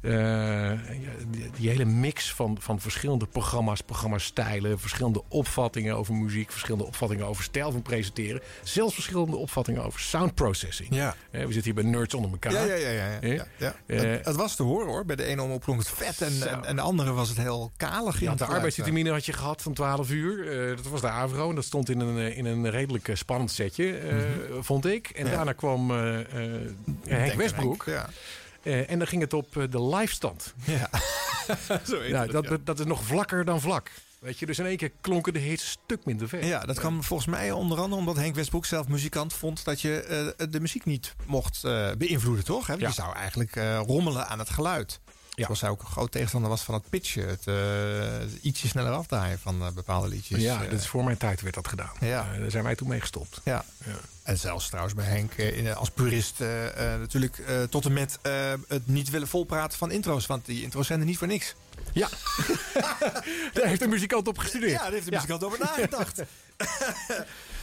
eh, 0.00 0.12
ja, 0.12 1.10
die, 1.30 1.50
die 1.56 1.68
hele 1.68 1.84
mix 1.84 2.32
van, 2.34 2.56
van 2.60 2.80
verschillende 2.80 3.26
programma's, 3.26 3.80
programmastijlen, 3.80 4.78
verschillende 4.80 5.22
opvattingen 5.28 5.96
over 5.96 6.14
muziek, 6.14 6.50
verschillende 6.50 6.84
opvattingen 6.86 7.26
over 7.26 7.42
stijl 7.44 7.72
van 7.72 7.82
presenteren, 7.82 8.40
zelfs 8.62 8.94
verschillende 8.94 9.36
opvattingen 9.36 9.84
over 9.84 10.00
sound 10.00 10.34
processing. 10.34 10.94
Ja. 10.94 11.14
Eh, 11.30 11.40
we 11.46 11.52
zitten 11.52 11.72
hier 11.72 11.82
bij 11.82 11.92
Nerds 11.92 12.14
onder 12.14 12.30
elkaar. 12.30 12.52
Ja, 12.52 12.62
ja, 12.62 12.74
ja. 12.74 12.90
ja, 12.90 13.06
ja, 13.10 13.20
Eh? 13.20 13.34
ja, 13.36 13.46
ja. 13.56 13.74
Het, 13.96 14.24
het 14.26 14.36
was 14.36 14.56
te 14.56 14.62
horen 14.62 14.86
hoor. 14.86 15.04
Bij 15.04 15.16
de 15.16 15.24
ene 15.24 15.42
omroep 15.42 15.78
het 15.78 15.88
vet 15.88 16.20
en, 16.20 16.48
en, 16.50 16.64
en 16.64 16.76
de 16.76 16.82
andere 16.82 17.12
was 17.12 17.28
het 17.28 17.38
heel 17.38 17.72
kalig. 17.76 18.24
Had 18.24 18.38
de 18.38 18.44
arbeidsvitamine 18.44 19.10
had 19.10 19.26
je 19.26 19.32
gehad 19.32 19.62
van 19.62 19.72
12 19.72 20.10
uur. 20.10 20.46
Dat 20.76 20.86
was 20.88 21.00
de 21.00 21.08
Avro. 21.08 21.48
En 21.48 21.54
dat 21.54 21.64
stond 21.64 21.90
in 21.90 22.00
een, 22.00 22.34
in 22.36 22.44
een 22.44 22.70
redelijk 22.70 23.10
spannend 23.14 23.50
setje, 23.50 23.96
eh, 23.98 24.16
vond 24.60 24.86
ik. 24.86 25.08
En 25.08 25.26
Ja. 25.26 25.30
daarna 25.32 25.52
kwam 25.52 25.90
Henk 25.90 27.34
Westbroek. 27.34 27.84
Henk, 27.84 27.98
Ja. 27.98 28.08
Eh, 28.62 28.90
en 28.90 28.98
dan 28.98 29.06
ging 29.06 29.22
het 29.22 29.32
op 29.32 29.56
eh, 29.56 29.64
de 29.70 29.82
livestand. 29.82 30.54
Ja. 30.64 30.90
Zo 31.88 31.96
Nou, 31.96 32.16
het, 32.16 32.30
dat, 32.30 32.44
ja. 32.44 32.56
dat 32.64 32.78
is 32.78 32.84
nog 32.86 33.02
vlakker 33.04 33.44
dan 33.44 33.60
vlak. 33.60 33.90
Weet 34.18 34.38
je, 34.38 34.46
dus 34.46 34.58
in 34.58 34.66
één 34.66 34.76
keer 34.76 34.92
klonken 35.00 35.32
de 35.32 35.38
hits 35.38 35.62
een 35.62 35.78
stuk 35.84 36.04
minder 36.04 36.28
ver. 36.28 36.44
Ja, 36.44 36.60
dat 36.60 36.78
kwam 36.78 37.02
volgens 37.02 37.28
mij 37.28 37.52
onder 37.52 37.78
andere 37.78 38.00
omdat 38.00 38.16
Henk 38.16 38.34
Westbroek 38.34 38.66
zelf 38.66 38.88
muzikant 38.88 39.32
vond 39.32 39.64
dat 39.64 39.80
je 39.80 40.02
eh, 40.36 40.46
de 40.50 40.60
muziek 40.60 40.84
niet 40.84 41.14
mocht 41.26 41.62
beïnvloeden, 41.98 42.44
toch? 42.44 42.66
Hè? 42.66 42.74
Ja. 42.74 42.86
Je 42.86 42.94
zou 42.94 43.14
eigenlijk 43.14 43.54
rommelen 43.86 44.28
aan 44.28 44.38
het 44.38 44.50
geluid. 44.50 45.00
Ja. 45.40 45.46
Zoals 45.46 45.60
hij 45.60 45.70
ook 45.70 45.80
een 45.80 45.86
groot 45.86 46.12
tegenstander 46.12 46.50
was 46.50 46.62
van 46.62 46.74
het 46.74 46.88
pitchen. 46.90 47.28
Het 47.28 47.46
eh, 47.46 48.44
ietsje 48.44 48.68
sneller 48.68 48.92
afdraaien 48.92 49.38
van 49.38 49.62
eh, 49.62 49.70
bepaalde 49.70 50.08
liedjes. 50.08 50.40
ja, 50.40 50.62
Eh, 50.64 50.70
dat 50.70 50.80
is 50.80 50.86
voor 50.86 51.04
mijn 51.04 51.16
tijd 51.16 51.40
werd 51.40 51.54
dat 51.54 51.68
gedaan. 51.68 51.92
Ja. 52.00 52.26
Daar 52.38 52.50
zijn 52.50 52.64
wij 52.64 52.74
toen 52.74 52.88
mee 52.88 53.00
gestopt. 53.00 53.40
ja. 53.44 53.64
Ja. 53.84 53.92
En 54.22 54.38
zelfs 54.38 54.66
trouwens 54.68 54.94
bij 54.94 55.04
Henk 55.04 55.34
in, 55.34 55.74
als 55.74 55.90
purist 55.90 56.38
natuurlijk 56.98 57.42
tot 57.70 57.84
en 57.84 57.92
met 57.92 58.18
het 58.68 58.86
niet 58.86 59.10
willen 59.10 59.28
volpraten 59.28 59.78
van 59.78 59.90
intro's. 59.90 60.26
Want 60.26 60.46
die 60.46 60.62
intro's 60.62 60.86
zijn 60.86 61.00
er 61.00 61.06
niet 61.06 61.18
voor 61.18 61.26
niks. 61.26 61.54
Ja, 61.92 62.08
daar 63.52 63.66
heeft 63.66 63.80
de 63.80 63.86
muzikant 63.88 64.28
op 64.28 64.38
gestudeerd. 64.38 64.72
Ja, 64.72 64.82
daar 64.82 64.92
heeft 64.92 65.04
de 65.04 65.10
muzikant 65.10 65.44
over 65.44 65.58
nagedacht. 65.58 66.20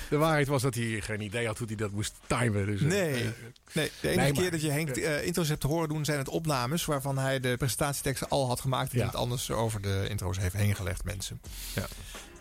De 0.10 0.18
waarheid 0.18 0.48
was 0.48 0.62
dat 0.62 0.76
hij 0.76 1.02
geen 1.02 1.22
idee 1.22 1.46
had 1.48 1.58
hoe 1.58 1.68
hij 1.68 1.76
dat 1.76 1.92
moest 1.92 2.14
timen. 2.28 2.66
Dus, 2.66 2.82
eh, 2.82 2.88
Nee. 2.88 3.14
eh, 3.14 3.30
Nee, 3.74 3.92
de 4.02 4.10
enige 4.10 4.22
Nee, 4.22 4.32
keer 4.34 4.52
dat 4.52 4.62
je 4.62 4.70
Henk 4.72 4.90
eh, 4.90 5.26
intro's 5.26 5.48
hebt 5.48 5.62
te 5.62 5.68
horen 5.68 5.90
doen 5.90 6.06
zijn 6.06 6.18
het 6.18 6.30
opnames 6.30 6.86
waarvan 6.86 7.18
hij 7.18 7.40
de 7.40 7.56
presentatieteksten 7.58 8.30
al 8.30 8.48
had 8.48 8.60
gemaakt 8.62 8.92
en 8.92 8.98
Ja. 9.00 9.06
het 9.06 9.16
anders 9.16 9.52
over 9.52 9.82
de 9.82 10.06
intro's 10.10 10.38
heeft 10.40 10.56
heen 10.56 10.76
gelegd, 10.76 11.04
mensen. 11.04 11.42
Ja. 11.76 11.86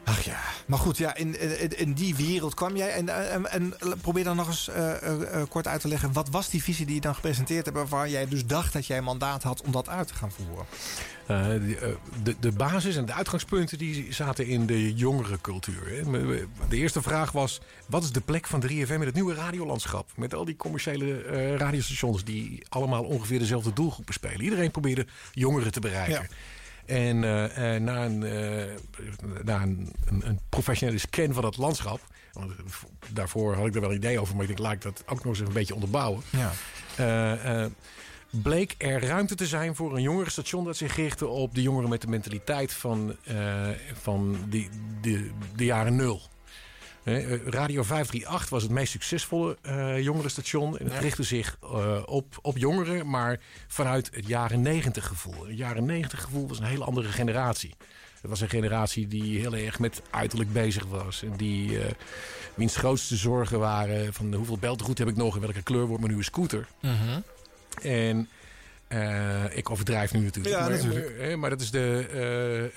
Ach 0.06 0.20
ja, 0.20 0.40
maar 0.66 0.78
goed, 0.78 0.96
ja, 0.96 1.16
in, 1.16 1.40
in, 1.60 1.78
in 1.78 1.92
die 1.92 2.14
wereld 2.14 2.54
kwam 2.54 2.76
jij 2.76 2.92
en, 2.92 3.08
en, 3.30 3.50
en 3.50 3.74
probeer 4.00 4.24
dan 4.24 4.36
nog 4.36 4.46
eens 4.46 4.68
eh, 4.68 5.02
eh, 5.02 5.40
eh, 5.40 5.48
kort 5.48 5.66
uit 5.66 5.80
te 5.80 5.88
leggen. 5.88 6.12
Wat 6.12 6.28
was 6.30 6.48
die 6.50 6.62
visie 6.62 6.86
die 6.86 6.94
je 6.94 7.00
dan 7.00 7.14
gepresenteerd 7.14 7.64
hebt 7.64 7.76
waarvan 7.76 8.10
jij 8.10 8.28
dus 8.28 8.46
dacht 8.46 8.72
dat 8.72 8.86
jij 8.86 9.02
mandaat 9.02 9.42
had 9.42 9.62
om 9.62 9.72
dat 9.72 9.88
uit 9.88 10.08
te 10.08 10.14
gaan 10.14 10.30
voeren? 10.30 10.66
Eh, 11.26 11.54
eh, 11.54 11.94
de, 12.22 12.36
de 12.40 12.52
basis 12.52 12.96
en 12.96 13.04
de 13.04 13.12
uitgangspunten 13.12 13.78
die 13.78 14.12
zaten 14.12 14.46
in 14.46 14.66
de 14.66 14.94
jongere 14.94 15.40
cultuur. 15.40 15.88
Hè. 15.88 16.02
De 16.68 16.76
eerste 16.76 17.02
vraag 17.02 17.32
was: 17.32 17.60
wat 17.86 18.02
is 18.02 18.12
de 18.12 18.20
plek 18.20 18.46
van 18.46 18.62
3FM 18.66 18.70
in 18.70 19.00
het 19.00 19.14
nieuwe 19.14 19.34
radiolandschap? 19.34 20.10
Met 20.16 20.34
al 20.34 20.44
die 20.44 20.56
commerciële 20.56 21.22
eh, 21.22 21.56
radiostations 21.56 22.24
die 22.24 22.62
allemaal 22.68 23.04
ongeveer 23.04 23.38
dezelfde 23.38 23.72
doelgroepen 23.72 24.14
spelen. 24.14 24.40
Iedereen 24.40 24.70
probeerde 24.70 25.06
jongeren 25.32 25.72
te 25.72 25.80
bereiken. 25.80 26.28
En 26.86 27.24
eh, 27.24 27.74
eh, 27.74 27.82
na, 27.82 28.04
een, 28.04 28.22
eh, 28.22 28.74
na 29.44 29.62
een, 29.62 29.92
een, 30.04 30.28
een 30.28 30.40
professionele 30.48 30.98
scan 30.98 31.32
van 31.32 31.44
het 31.44 31.56
landschap. 31.56 32.00
Want 32.32 32.52
daarvoor 33.12 33.54
had 33.54 33.66
ik 33.66 33.74
er 33.74 33.80
wel 33.80 33.90
een 33.90 33.96
idee 33.96 34.20
over, 34.20 34.34
maar 34.34 34.42
ik 34.42 34.48
denk, 34.48 34.60
laat 34.60 34.72
ik 34.72 34.82
dat 34.82 35.02
ook 35.06 35.24
nog 35.24 35.38
eens 35.38 35.38
een 35.38 35.52
beetje 35.52 35.74
onderbouwen. 35.74 36.22
Ja. 36.30 37.70
Bleek 38.30 38.74
er 38.78 39.04
ruimte 39.04 39.34
te 39.34 39.46
zijn 39.46 39.74
voor 39.74 39.96
een 39.96 40.02
jongerenstation 40.02 40.64
dat 40.64 40.76
zich 40.76 40.96
richtte 40.96 41.26
op 41.26 41.54
de 41.54 41.62
jongeren 41.62 41.88
met 41.88 42.00
de 42.00 42.06
mentaliteit 42.06 42.72
van, 42.72 43.16
van 43.92 44.36
die, 44.48 44.68
de, 45.00 45.30
de 45.56 45.64
jaren 45.64 45.96
nul. 45.96 46.22
Eh, 47.06 47.46
Radio 47.46 47.82
538 47.82 48.48
was 48.48 48.62
het 48.62 48.70
meest 48.72 48.90
succesvolle 48.90 49.56
eh 49.62 50.02
jongerenstation. 50.02 50.78
En 50.78 50.90
het 50.90 51.02
richtte 51.02 51.22
zich 51.22 51.58
eh, 51.62 52.02
op, 52.04 52.38
op 52.42 52.58
jongeren, 52.58 53.10
maar 53.10 53.40
vanuit 53.68 54.10
het 54.14 54.26
jaren 54.26 54.62
90 54.62 55.06
gevoel. 55.06 55.46
Het 55.46 55.56
jaren 55.56 55.84
90 55.84 56.22
gevoel 56.22 56.48
was 56.48 56.58
een 56.58 56.64
hele 56.64 56.84
andere 56.84 57.08
generatie. 57.08 57.74
Het 58.20 58.30
was 58.30 58.40
een 58.40 58.48
generatie 58.48 59.06
die 59.06 59.38
heel 59.38 59.54
erg 59.54 59.78
met 59.78 60.02
uiterlijk 60.10 60.52
bezig 60.52 60.84
was. 60.84 61.22
En 61.22 61.36
die, 61.36 61.80
eh 61.80 61.90
wiens 62.54 62.76
grootste 62.76 63.16
zorgen 63.16 63.58
waren 63.58 64.14
van 64.14 64.34
hoeveel 64.34 64.58
beltegoed 64.58 64.98
heb 64.98 65.08
ik 65.08 65.16
nog 65.16 65.34
en 65.34 65.40
welke 65.40 65.62
kleur 65.62 65.86
wordt 65.86 65.98
mijn 65.98 66.08
nieuwe 66.08 66.24
scooter. 66.24 66.66
En 67.82 68.28
eh, 68.88 69.56
ik 69.56 69.70
overdrijf 69.70 70.12
nu 70.12 70.20
natuurlijk. 70.20 70.54
Ja, 70.54 70.60
maar, 70.60 70.70
natuurlijk. 70.70 71.16
Maar, 71.18 71.28
eh, 71.28 71.36
maar 71.36 71.50
dat 71.50 71.60
is 71.60 71.70
de 71.70 72.06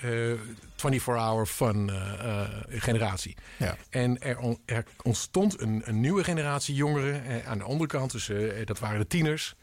eh, 0.02 0.30
eh, 0.32 0.38
24-hour 0.76 1.46
fun 1.46 1.90
eh, 1.90 2.40
eh, 2.42 2.48
generatie. 2.68 3.36
Ja. 3.56 3.76
En 3.90 4.20
er, 4.22 4.38
on- 4.38 4.58
er 4.64 4.84
ontstond 5.02 5.60
een, 5.60 5.82
een 5.84 6.00
nieuwe 6.00 6.24
generatie 6.24 6.74
jongeren 6.74 7.44
aan 7.46 7.58
de 7.58 7.64
onderkant. 7.66 8.12
Dus 8.12 8.28
eh, 8.28 8.66
dat 8.66 8.78
waren 8.78 8.98
de 8.98 9.06
tieners. 9.06 9.54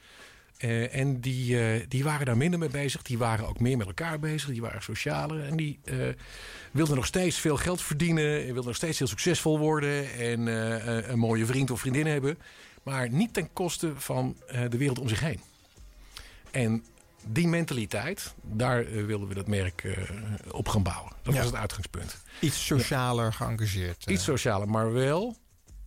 En 0.91 1.19
die, 1.21 1.87
die 1.87 2.03
waren 2.03 2.25
daar 2.25 2.37
minder 2.37 2.59
mee 2.59 2.69
bezig. 2.69 3.01
Die 3.01 3.17
waren 3.17 3.47
ook 3.47 3.59
meer 3.59 3.77
met 3.77 3.87
elkaar 3.87 4.19
bezig. 4.19 4.49
Die 4.49 4.61
waren 4.61 4.81
socialer. 4.83 5.43
En 5.43 5.55
die 5.57 5.79
wilden 6.71 6.95
nog 6.95 7.05
steeds 7.05 7.37
veel 7.39 7.57
geld 7.57 7.81
verdienen. 7.81 8.37
en 8.39 8.45
Wilden 8.45 8.65
nog 8.65 8.75
steeds 8.75 8.99
heel 8.99 9.07
succesvol 9.07 9.59
worden. 9.59 10.13
En 10.13 10.39
een 11.11 11.19
mooie 11.19 11.45
vriend 11.45 11.71
of 11.71 11.79
vriendin 11.79 12.05
hebben. 12.07 12.37
Maar 12.83 13.09
niet 13.09 13.33
ten 13.33 13.53
koste 13.53 13.91
van 13.95 14.35
de 14.69 14.77
wereld 14.77 14.99
om 14.99 15.09
zich 15.09 15.19
heen. 15.19 15.39
En 16.51 16.85
die 17.25 17.47
mentaliteit, 17.47 18.33
daar 18.43 18.85
eh, 18.85 19.05
wilden 19.05 19.27
we 19.27 19.33
dat 19.33 19.47
merk 19.47 19.83
eh, 19.83 19.97
op 20.51 20.67
gaan 20.67 20.83
bouwen. 20.83 21.11
Dat 21.21 21.33
Ja. 21.33 21.39
was 21.39 21.49
het 21.49 21.59
uitgangspunt. 21.59 22.17
Iets 22.39 22.65
socialer 22.65 23.33
geëngageerd. 23.33 24.05
eh. 24.05 24.13
Iets 24.13 24.23
socialer, 24.23 24.69
maar 24.69 24.93
wel. 24.93 25.35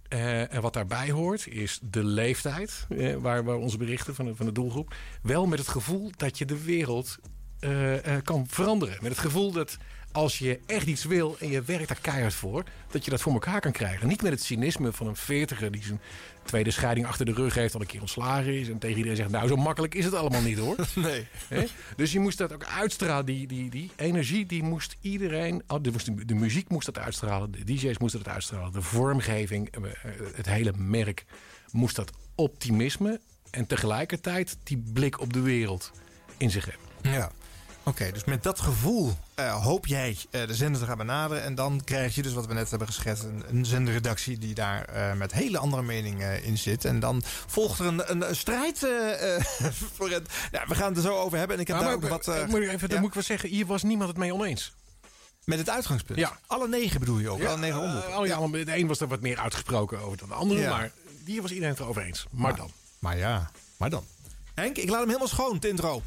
en 0.09 0.61
wat 0.61 0.73
daarbij 0.73 1.11
hoort, 1.11 1.47
is 1.47 1.79
de 1.83 2.05
leeftijd. 2.05 2.87
waar, 3.19 3.45
waar 3.45 3.57
onze 3.57 3.77
berichten 3.77 4.15
van 4.15 4.25
de, 4.25 4.37
van 4.37 4.47
de 4.47 4.53
doelgroep. 4.53 4.95
Wel 5.23 5.47
met 5.47 5.59
het 5.59 5.69
gevoel 5.69 6.11
dat 6.17 6.39
je 6.39 6.45
de 6.45 6.63
wereld 6.63 7.19
kan 8.23 8.47
veranderen. 8.49 8.99
Met 9.01 9.11
het 9.11 9.21
gevoel 9.21 9.53
dat 9.53 9.77
als 10.13 10.39
je 10.39 10.61
echt 10.67 10.87
iets 10.87 11.05
wil 11.05 11.37
en 11.39 11.51
je 11.51 11.63
werkt 11.63 11.89
daar 11.89 12.01
keihard 12.01 12.35
voor, 12.35 12.65
dat 12.91 13.05
je 13.05 13.11
dat 13.11 13.21
voor 13.21 13.33
elkaar 13.33 13.61
kan 13.61 13.73
krijgen. 13.73 14.09
Niet 14.09 14.23
met 14.23 14.33
het 14.33 14.43
cynisme 14.43 14.93
van 14.93 15.07
een 15.07 15.17
veertiger 15.17 15.73
die 15.73 15.85
zijn 15.85 16.01
tweede 16.43 16.71
scheiding 16.71 17.07
achter 17.07 17.27
de 17.27 17.33
rug 17.33 17.55
heeft, 17.55 17.75
al 17.75 17.81
een 17.81 17.87
keer 17.87 18.01
ontslagen 18.01 18.61
is 18.61 18.69
en 18.69 18.79
tegen 18.79 18.97
iedereen 18.97 19.17
zegt, 19.17 19.31
nou 19.31 19.49
zo 19.49 19.57
makkelijk 19.57 19.95
is 19.95 20.05
het 20.05 20.15
allemaal 20.15 20.43
niet 20.43 20.59
hoor. 20.59 20.77
Nee. 20.95 21.27
Dus 21.97 22.13
je 22.13 22.21
moest 22.21 22.39
dat 22.39 22.53
ook 22.53 22.65
uitstralen, 22.65 23.27
die, 23.27 23.47
die, 23.47 23.71
die 23.71 23.91
energie, 23.97 24.47
die 24.47 24.63
moest 24.63 24.97
iedereen, 25.01 25.63
oh, 25.67 25.83
de, 25.83 25.93
de, 26.27 26.35
muziek 26.35 26.69
moest 26.69 26.87
dat 26.87 26.99
uitstralen, 26.99 27.51
de 27.51 27.65
DJ's 27.65 27.99
moesten 27.99 28.23
dat 28.23 28.33
uitstralen, 28.33 28.73
de 28.73 28.83
vormgeving, 28.83 29.71
eh, 29.71 29.83
het 30.35 30.47
hele 30.47 30.73
merk 30.77 31.25
moest 31.71 31.97
dat 31.97 32.13
optimisme 32.35 33.21
en 33.51 33.67
tegelijkertijd 33.67 34.57
die 34.63 34.83
blik 34.93 35.21
op 35.21 35.33
de 35.33 35.41
wereld 35.41 35.93
in 36.37 36.51
zich 36.51 36.65
hebben. 36.65 37.13
Ja. 37.13 37.31
Oké, 37.83 38.13
dus 38.13 38.25
met 38.25 38.43
dat 38.43 38.61
gevoel 38.61 39.17
eh, 39.35 39.65
hoop 39.65 39.87
jij 39.87 40.17
eh, 40.31 40.47
de 40.47 40.55
zender 40.55 40.81
te 40.81 40.87
gaan 40.87 40.97
benaderen. 40.99 41.43
En 41.43 41.55
dan 41.55 41.81
krijg 41.85 42.15
je 42.15 42.23
dus 42.23 42.33
wat 42.33 42.47
we 42.47 42.55
net 42.55 42.71
hebben 42.71 42.89
geschetst. 42.89 43.25
Een, 43.25 43.45
een 43.49 43.67
zenderredactie 43.67 44.39
die 44.39 44.55
daar 44.55 44.85
eh, 44.85 45.13
met 45.13 45.33
hele 45.33 45.59
andere 45.59 45.83
meningen 45.83 46.43
in 46.43 46.59
zit. 46.59 46.85
En 46.85 47.01
dan 47.01 47.23
volgt 47.47 47.79
er 47.79 47.87
een, 47.87 48.11
een, 48.11 48.29
een 48.29 48.37
strijd 48.37 48.79
voor 49.97 50.11
het... 50.11 50.29
Ja, 50.53 50.65
we 50.67 50.75
gaan 50.75 50.89
het 50.89 50.97
er 50.97 51.03
zo 51.03 51.17
over 51.17 51.39
hebben. 51.39 51.57
En 51.57 51.63
ik 51.63 51.69
heb 51.69 51.77
daar 51.77 51.87
maar, 51.87 51.95
ook 51.95 52.25
wat... 52.25 52.49
moet 52.49 52.61
ik 52.61 52.69
even, 52.69 52.89
dan 52.89 52.89
ja, 52.89 52.99
moet 52.99 53.09
ik 53.09 53.15
wel 53.15 53.23
zeggen, 53.23 53.49
hier 53.49 53.67
was 53.67 53.83
niemand 53.83 54.09
het 54.09 54.19
mee 54.19 54.35
oneens. 54.35 54.73
met 55.45 55.59
het 55.59 55.71
uitgangspunt. 55.71 56.19
Ja. 56.19 56.39
Alle 56.47 56.69
negen 56.69 57.01
bedoel 57.01 57.19
je 57.19 57.29
ook? 57.29 57.45
alle 57.45 57.59
negen 57.59 57.81
omroepen? 57.81 58.19
oh 58.19 58.27
ja, 58.27 58.47
de 58.65 58.77
een 58.77 58.87
was 58.87 59.01
er 59.01 59.09
wat 59.09 59.21
meer 59.21 59.39
uitgesproken 59.39 60.01
over 60.01 60.19
dan 60.19 60.29
de 60.29 60.35
andere. 60.35 60.69
Maar 60.69 60.91
hier 61.25 61.43
was 61.43 61.51
iedereen 61.51 61.73
het 61.73 61.81
erover 61.81 62.03
eens. 62.03 62.27
Maar 62.31 62.57
dan. 62.57 62.71
Maar 62.99 63.17
ja, 63.19 63.51
maar 63.77 63.91
dan. 63.91 64.05
Henk, 64.55 64.77
ik 64.77 64.89
laat 64.89 64.99
hem 64.99 65.07
helemaal 65.07 65.29
schoon, 65.29 65.55
het 65.55 65.65
intro. 65.65 66.03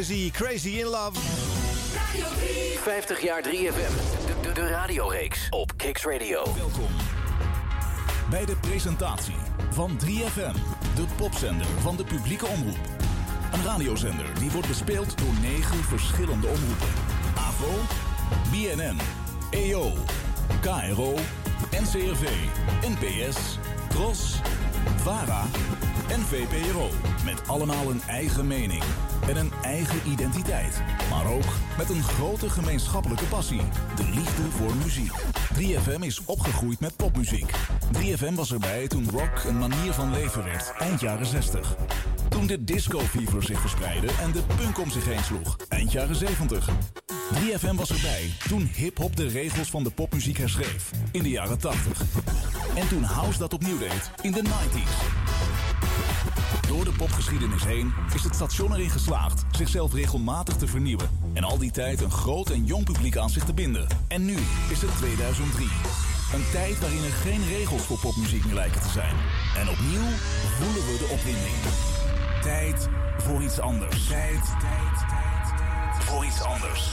Jay-Z, 0.00 0.30
Crazy 0.30 0.68
in 0.68 0.86
Love. 0.86 1.20
50 2.82 3.22
jaar 3.22 3.42
3FM. 3.42 3.94
De, 4.26 4.34
de, 4.42 4.52
de 4.52 4.68
radioreeks 4.68 5.46
op 5.50 5.72
Kicks 5.76 6.04
Radio. 6.04 6.42
Welkom 6.56 6.88
bij 8.30 8.44
de 8.44 8.56
presentatie 8.56 9.34
van 9.70 9.90
3FM, 10.04 10.54
de 10.94 11.04
popzender 11.16 11.66
van 11.66 11.96
de 11.96 12.04
publieke 12.04 12.46
omroep. 12.46 12.78
Een 13.52 13.64
radiozender 13.64 14.26
die 14.38 14.50
wordt 14.50 14.68
bespeeld 14.68 15.18
door 15.18 15.34
negen 15.40 15.84
verschillende 15.84 16.46
omroepen. 16.46 16.88
AVO, 17.36 17.72
BNN, 18.50 18.98
EO, 19.50 19.92
KRO, 20.60 21.14
NCRV, 21.70 22.28
NPS, 22.82 23.58
TROS, 23.88 24.40
VARA 24.96 25.44
en 26.10 26.20
VPRO. 26.20 26.88
Met 27.24 27.48
allemaal 27.48 27.90
een 27.90 28.02
eigen 28.06 28.46
mening 28.46 28.82
en 29.28 29.36
een 29.36 29.52
eigen 29.62 30.10
identiteit. 30.10 30.82
Maar 31.10 31.32
ook 31.32 31.52
met 31.78 31.88
een 31.90 32.02
grote 32.02 32.50
gemeenschappelijke 32.50 33.24
passie. 33.24 33.60
De 33.96 34.04
liefde 34.04 34.42
voor 34.50 34.74
muziek. 34.84 35.12
3FM 35.54 36.00
is 36.00 36.24
opgegroeid 36.24 36.80
met 36.80 36.96
popmuziek. 36.96 37.50
3FM 37.98 38.34
was 38.34 38.52
erbij 38.52 38.88
toen 38.88 39.10
rock 39.10 39.44
een 39.46 39.58
manier 39.58 39.92
van 39.92 40.10
leven 40.10 40.44
werd, 40.44 40.72
eind 40.78 41.00
jaren 41.00 41.26
60. 41.26 41.76
Toen 42.28 42.46
de 42.46 42.64
disco-fever 42.64 43.42
zich 43.42 43.60
verspreidde 43.60 44.08
en 44.20 44.32
de 44.32 44.42
punk 44.56 44.78
om 44.78 44.90
zich 44.90 45.04
heen 45.04 45.24
sloeg, 45.24 45.56
eind 45.68 45.92
jaren 45.92 46.16
70. 46.16 46.68
3FM 47.34 47.74
was 47.74 47.90
erbij 47.90 48.30
toen 48.48 48.70
hip-hop 48.74 49.16
de 49.16 49.28
regels 49.28 49.70
van 49.70 49.82
de 49.82 49.90
popmuziek 49.90 50.38
herschreef, 50.38 50.90
in 51.12 51.22
de 51.22 51.30
jaren 51.30 51.58
80. 51.58 52.02
En 52.74 52.88
toen 52.88 53.02
house 53.02 53.38
dat 53.38 53.54
opnieuw 53.54 53.78
deed, 53.78 54.10
in 54.22 54.32
de 54.32 54.42
90s. 54.42 55.49
Door 56.70 56.84
de 56.84 56.92
popgeschiedenis 56.92 57.64
heen 57.64 57.92
is 58.14 58.22
het 58.22 58.34
station 58.34 58.72
erin 58.74 58.90
geslaagd 58.90 59.44
zichzelf 59.50 59.92
regelmatig 59.92 60.56
te 60.56 60.66
vernieuwen 60.66 61.10
en 61.32 61.44
al 61.44 61.58
die 61.58 61.70
tijd 61.70 62.00
een 62.00 62.10
groot 62.10 62.50
en 62.50 62.64
jong 62.64 62.84
publiek 62.84 63.16
aan 63.16 63.30
zich 63.30 63.44
te 63.44 63.54
binden. 63.54 63.86
En 64.08 64.24
nu 64.24 64.36
is 64.70 64.82
het 64.82 64.90
2003. 64.98 65.66
Een 66.34 66.44
tijd 66.52 66.80
waarin 66.80 67.04
er 67.04 67.12
geen 67.12 67.46
regels 67.48 67.82
voor 67.82 67.98
popmuziek 67.98 68.44
meer 68.44 68.54
lijken 68.54 68.80
te 68.80 68.88
zijn. 68.88 69.14
En 69.56 69.68
opnieuw 69.68 70.08
voelen 70.58 70.86
we 70.86 70.96
de 70.98 71.08
opwinding. 71.12 71.54
Tijd 72.42 72.88
voor 73.18 73.42
iets 73.42 73.60
anders. 73.60 74.06
Tijd, 74.06 74.44
tijd, 74.60 75.08
tijd 75.08 76.04
voor 76.04 76.24
iets 76.24 76.42
anders. 76.42 76.90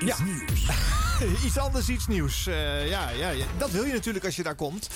Iets 0.00 0.18
nieuws. 0.18 0.68
iets 1.46 1.58
anders, 1.58 1.88
iets 1.88 2.06
nieuws. 2.06 2.46
Eh, 2.46 2.88
ja, 2.88 3.10
ja, 3.10 3.30
ja, 3.30 3.46
dat 3.58 3.70
wil 3.70 3.84
je 3.84 3.92
natuurlijk 3.92 4.24
als 4.24 4.36
je 4.36 4.42
daar 4.42 4.54
komt. 4.54 4.88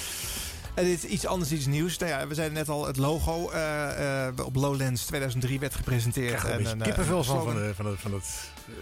Dit 0.85 1.03
iets 1.03 1.27
anders, 1.27 1.53
iets 1.53 1.67
nieuws. 1.67 1.99
Nou 1.99 2.11
ja, 2.13 2.27
we 2.27 2.35
zeiden 2.35 2.57
net 2.57 2.69
al, 2.69 2.87
het 2.87 2.97
logo 2.97 3.51
eh, 3.51 4.27
eh, 4.27 4.35
op 4.45 4.55
Lowlands 4.57 5.05
2003 5.05 5.59
werd 5.61 5.75
gepresenteerd. 5.75 6.33
Ik 6.43 6.43
er 6.49 6.67
een 6.67 6.81
eh, 6.81 6.87
kippenvel 6.87 7.25
van, 7.25 7.45
van, 7.45 7.55
de- 7.55 7.73
van, 7.75 7.95
van, 7.99 8.13
het, 8.15 8.25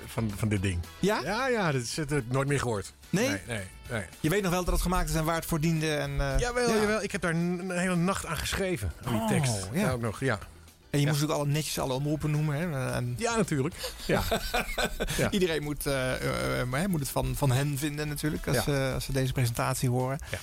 van, 0.06 0.32
van 0.36 0.48
dit 0.48 0.62
ding. 0.62 0.80
Ja? 0.98 1.20
Ja, 1.24 1.46
ja, 1.48 1.72
dat 1.72 1.82
is 1.82 1.96
het 1.96 2.10
heb 2.10 2.24
nooit 2.30 2.48
meer 2.48 2.58
gehoord. 2.60 2.92
Nee? 3.10 3.28
Nee, 3.28 3.40
nee. 3.46 3.64
nee. 3.90 4.04
Je 4.20 4.28
weet 4.28 4.42
nog 4.42 4.50
wel 4.50 4.64
dat 4.64 4.72
het 4.74 4.82
gemaakt 4.82 5.08
is 5.08 5.14
en 5.14 5.24
waar 5.24 5.34
het 5.34 5.44
voor 5.46 5.60
diende. 5.60 5.94
En, 5.94 6.10
Jawel, 6.38 6.68
ja. 6.68 6.74
jawel, 6.80 7.02
ik 7.02 7.12
heb 7.12 7.20
daar 7.20 7.30
een, 7.34 7.70
hele 7.70 7.96
nacht 7.96 8.26
aan 8.26 8.36
geschreven. 8.36 8.92
Aan 9.04 9.12
die 9.12 9.22
Oh, 9.22 9.28
tekst. 9.28 9.68
ja. 9.72 9.90
Ook 9.90 10.00
nog, 10.00 10.20
ja. 10.20 10.38
En 10.90 11.00
je 11.00 11.06
Ja. 11.06 11.12
moest 11.12 11.24
ook 11.24 11.30
alle 11.30 11.46
netjes 11.46 11.78
alle 11.78 11.92
omroepen 11.92 12.30
noemen. 12.30 12.56
Hè? 12.56 12.92
En 12.92 13.14
Ja, 13.18 13.36
natuurlijk. 13.36 13.74
Ja. 14.06 14.22
Ja. 15.16 15.30
Iedereen 15.30 15.62
moet, 15.62 15.86
moet 16.88 17.00
het 17.00 17.08
van, 17.08 17.32
van 17.36 17.50
hen 17.52 17.78
vinden 17.78 18.08
natuurlijk 18.08 18.46
als, 18.48 18.64
ze 18.64 18.90
als 18.94 19.04
ze 19.04 19.12
deze 19.12 19.32
presentatie 19.32 19.88
horen. 19.90 20.18
Ja. 20.30 20.38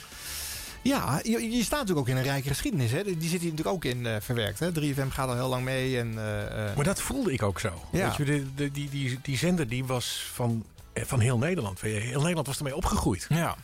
Ja, 0.83 1.19
je, 1.23 1.49
je 1.51 1.63
staat 1.63 1.79
natuurlijk 1.79 1.99
ook 1.99 2.07
in 2.07 2.17
een 2.17 2.23
rijke 2.23 2.47
geschiedenis. 2.47 2.91
Hè? 2.91 3.03
Die 3.03 3.29
zit 3.29 3.41
hier 3.41 3.49
natuurlijk 3.51 3.75
ook 3.75 3.85
in 3.85 4.05
eh, 4.05 4.15
verwerkt. 4.19 4.59
Hè? 4.59 4.71
3FM 4.71 5.07
gaat 5.09 5.27
al 5.29 5.35
heel 5.35 5.47
lang 5.47 5.63
mee. 5.63 5.97
En, 5.99 6.17
eh, 6.17 6.69
eh, 6.69 6.75
Maar 6.75 6.85
dat 6.85 7.01
voelde 7.01 7.33
ik 7.33 7.41
ook 7.43 7.59
zo. 7.59 7.85
Ja. 7.91 8.07
Weet 8.07 8.15
je, 8.15 8.23
de, 8.25 8.45
de, 8.55 8.71
die, 8.71 8.89
die, 8.89 9.19
die 9.21 9.37
zender 9.37 9.67
die 9.67 9.85
was 9.85 10.29
van, 10.33 10.65
van 10.93 11.19
heel 11.19 11.37
Nederland. 11.37 11.81
Heel 11.81 12.19
Nederland 12.19 12.47
was 12.47 12.57
ermee 12.57 12.75
opgegroeid. 12.75 13.25
ja. 13.29 13.55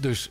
Dus... 0.00 0.28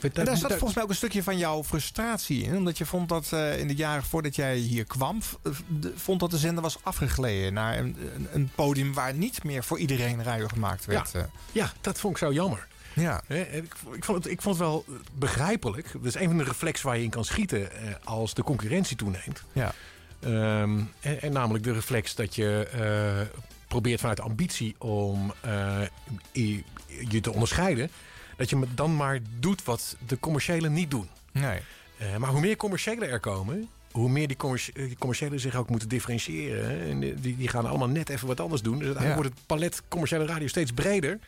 En 0.00 0.10
daar 0.24 0.36
zat 0.36 0.40
daar- 0.40 0.50
volgens 0.50 0.74
mij 0.74 0.82
ook 0.82 0.88
een 0.90 0.94
stukje 0.96 1.22
van 1.22 1.38
jouw 1.38 1.64
frustratie 1.64 2.42
in. 2.42 2.56
Omdat 2.56 2.78
je 2.78 2.86
vond 2.86 3.08
dat 3.08 3.32
in 3.58 3.68
de 3.68 3.74
jaren 3.74 4.02
voordat 4.02 4.36
jij 4.36 4.56
hier 4.56 4.84
kwam... 4.84 5.20
de- 5.68 5.92
vond 5.96 6.20
dat 6.20 6.30
de 6.30 6.38
zender 6.38 6.62
was 6.62 6.78
afgegleden 6.82 7.52
naar 7.52 7.78
een, 7.78 7.96
een, 8.32 8.50
podium... 8.54 8.92
waar 8.94 9.14
niet 9.14 9.44
meer 9.44 9.64
voor 9.64 9.78
iedereen 9.78 10.22
radio 10.22 10.48
gemaakt 10.48 10.84
werd. 10.84 11.12
Ja, 11.52 11.72
dat 11.80 11.98
vond 11.98 12.12
ik 12.12 12.18
zo 12.18 12.32
jammer. 12.32 12.66
Ja. 13.00 13.22
Ik, 13.28 13.74
ik, 13.94 14.04
vond 14.04 14.24
het, 14.24 14.32
ik 14.32 14.42
vond 14.42 14.58
het 14.58 14.66
wel 14.68 14.84
begrijpelijk. 15.12 15.92
Dat 15.92 16.04
is 16.04 16.14
een 16.14 16.28
van 16.28 16.38
de 16.38 16.44
reflex 16.44 16.82
waar 16.82 16.96
je 16.96 17.02
in 17.02 17.10
kan 17.10 17.24
schieten 17.24 17.72
eh, 17.72 17.94
als 18.04 18.34
de 18.34 18.42
concurrentie 18.42 18.96
toeneemt. 18.96 19.42
Ja. 19.52 19.72
Ehm, 20.20 20.80
en, 21.00 21.20
en 21.22 21.32
namelijk 21.32 21.64
de 21.64 21.72
reflex 21.72 22.14
dat 22.14 22.34
je 22.34 22.68
eh, 22.72 23.38
probeert 23.68 24.00
vanuit 24.00 24.16
de 24.18 24.22
ambitie 24.24 24.74
om 24.78 25.32
eh, 25.40 25.80
je 27.08 27.20
te 27.20 27.32
onderscheiden. 27.32 27.90
Dat 28.36 28.50
je 28.50 28.64
dan 28.74 28.96
maar 28.96 29.18
doet 29.38 29.64
wat 29.64 29.96
de 30.06 30.18
commerciële 30.20 30.68
niet 30.68 30.90
doen. 30.90 31.08
Nee. 31.32 31.60
Maar 32.18 32.30
hoe 32.30 32.40
meer 32.40 32.56
commerciële 32.56 33.06
er 33.06 33.20
komen, 33.20 33.68
hoe 33.92 34.08
meer 34.08 34.26
die, 34.28 34.36
commerci- 34.36 34.72
die 34.72 34.96
commerciële 34.98 35.38
zich 35.38 35.54
ook 35.54 35.70
moeten 35.70 35.88
differentiëren. 35.88 36.80
En 36.80 37.00
die, 37.00 37.36
die 37.36 37.48
gaan 37.48 37.66
allemaal 37.66 37.88
net 37.88 38.08
even 38.08 38.26
wat 38.26 38.40
anders 38.40 38.62
doen. 38.62 38.78
Dus 38.78 38.86
uiteindelijk 38.86 39.16
Ja. 39.24 39.28
wordt 39.28 39.38
het 39.38 39.46
palet 39.46 39.82
commerciële 39.88 40.26
radio 40.26 40.46
steeds 40.46 40.72
breder. 40.72 41.18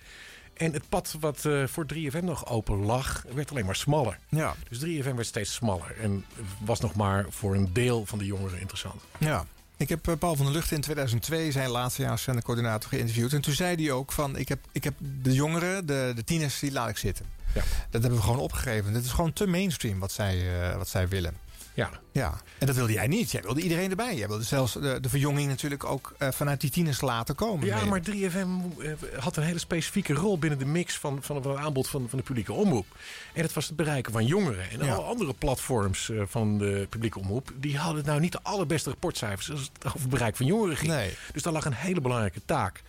En 0.61 0.73
het 0.73 0.89
pad 0.89 1.17
wat 1.21 1.45
eh, 1.45 1.67
voor 1.67 1.87
3FM 1.95 2.23
nog 2.23 2.47
open 2.47 2.85
lag, 2.85 3.25
werd 3.35 3.51
alleen 3.51 3.65
maar 3.65 3.77
smaller. 3.77 4.19
Ja. 4.29 4.55
Dus 4.69 4.79
3FM 4.85 5.15
werd 5.15 5.27
steeds 5.27 5.55
smaller. 5.55 5.97
En 6.01 6.25
was 6.59 6.81
nog 6.81 6.95
maar 6.95 7.27
voor 7.29 7.55
een 7.55 7.73
deel 7.73 8.07
van 8.07 8.19
de 8.19 8.25
jongeren 8.25 8.61
interessant. 8.61 9.03
Ja. 9.19 9.47
Ik 9.77 9.89
heb 9.89 10.09
eh, 10.09 10.15
Paul 10.19 10.37
van 10.37 10.45
der 10.45 10.55
Lucht 10.55 10.71
in 10.71 10.81
2002, 10.81 11.53
zijn 11.53 11.69
laatste 11.69 12.03
jaar 12.03 12.11
als 12.11 12.23
zendercoördinator, 12.23 12.91
geïnterviewd. 12.91 13.33
En 13.33 13.41
toen 13.41 13.55
zei 13.55 13.83
hij 13.83 13.93
ook 13.93 14.13
van, 14.13 14.37
ik 14.37 14.49
heb, 14.49 14.59
ik 14.73 14.85
heb 14.85 14.95
de 15.23 15.33
jongeren, 15.33 15.87
de, 15.87 16.13
de 16.15 16.25
tieners, 16.25 16.59
die 16.59 16.73
laat 16.73 16.89
ik 16.89 16.97
zitten. 16.97 17.27
Ja. 17.55 17.63
Dat 17.91 18.01
hebben 18.01 18.19
we 18.19 18.25
gewoon 18.25 18.41
opgegeven. 18.41 18.93
Dit 18.93 19.05
is 19.05 19.11
gewoon 19.11 19.33
te 19.33 19.47
mainstream 19.47 19.99
wat 19.99 20.13
zij, 20.13 20.63
eh, 20.63 20.77
wat 20.77 20.89
zij 20.89 21.09
willen. 21.09 21.37
Ja. 21.75 21.91
Ja, 22.13 22.41
en 22.59 22.67
dat 22.67 22.77
wilde 22.77 22.93
jij 22.93 23.07
niet. 23.07 23.31
Jij 23.31 23.43
wilde 23.43 23.61
iedereen 23.61 23.91
erbij. 23.91 24.17
Jij 24.17 24.29
wilde 24.29 24.43
zelfs 24.45 24.73
de, 24.73 24.99
de 25.01 25.09
verjonging 25.09 25.49
natuurlijk 25.49 25.85
ook 25.85 26.15
eh, 26.19 26.29
vanuit 26.31 26.61
die 26.61 26.71
tieners 26.71 27.01
laten 27.01 27.35
komen. 27.35 27.67
Ja, 27.67 27.85
maar 27.85 28.01
3FM 28.11 28.35
eh, 28.83 28.93
had 29.19 29.37
een 29.37 29.43
hele 29.43 29.59
specifieke 29.59 30.13
rol 30.13 30.39
binnen 30.39 30.59
de 30.59 30.65
mix 30.65 30.99
van, 30.99 31.19
van, 31.23 31.43
van 31.43 31.53
het 31.53 31.61
aanbod 31.61 31.89
van, 31.89 32.09
van 32.09 32.19
de 32.19 32.25
publieke 32.25 32.53
omroep. 32.53 32.87
En 33.33 33.43
dat 33.43 33.53
was 33.53 33.67
het 33.67 33.77
bereiken 33.77 34.13
van 34.13 34.27
jongeren. 34.27 34.71
En 34.71 34.85
Ja. 34.85 34.93
alle 34.95 35.05
andere 35.05 35.35
platforms 35.35 36.11
eh, 36.11 36.23
van 36.27 36.59
de 36.59 36.87
publieke 36.91 37.19
omroep, 37.19 37.53
die 37.57 37.79
hadden 37.79 38.05
nou 38.05 38.21
niet 38.21 38.33
de 38.33 38.43
allerbeste 38.43 38.91
rapportcijfers 38.91 39.51
als 39.51 39.61
het 39.73 39.87
over 39.87 40.01
het 40.01 40.09
bereik 40.11 40.37
van 40.37 40.47
jongeren 40.47 40.77
ging. 40.77 40.93
Nee. 40.93 41.15
Dus 41.33 41.43
daar 41.43 41.53
lag 41.53 41.65
een 41.65 41.73
hele 41.73 42.01
belangrijke 42.01 42.41
taak. 42.45 42.83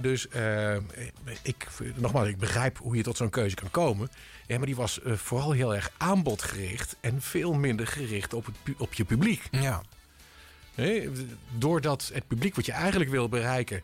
Dus 0.00 0.26
ik, 1.42 1.66
nogmaals, 1.94 2.28
ik 2.28 2.38
begrijp 2.38 2.78
hoe 2.78 2.96
je 2.96 3.02
tot 3.02 3.16
zo'n 3.16 3.30
keuze 3.30 3.54
kan 3.54 3.70
komen. 3.70 4.08
Ja, 4.46 4.56
maar 4.56 4.66
die 4.66 4.76
was 4.76 5.02
eh, 5.02 5.12
vooral 5.12 5.52
heel 5.52 5.74
erg 5.74 5.90
aanbodgericht 5.96 6.96
en 7.00 7.22
veel 7.22 7.52
minder 7.52 7.86
gericht 7.86 8.34
op, 8.34 8.46
het, 8.46 8.56
op 8.78 8.94
je 8.94 9.04
publiek. 9.04 9.48
Ja. 9.50 9.82
Doordat 11.58 12.10
het 12.14 12.26
publiek 12.26 12.54
wat 12.54 12.66
je 12.66 12.72
eigenlijk 12.72 13.10
wil 13.10 13.28
bereiken, 13.28 13.82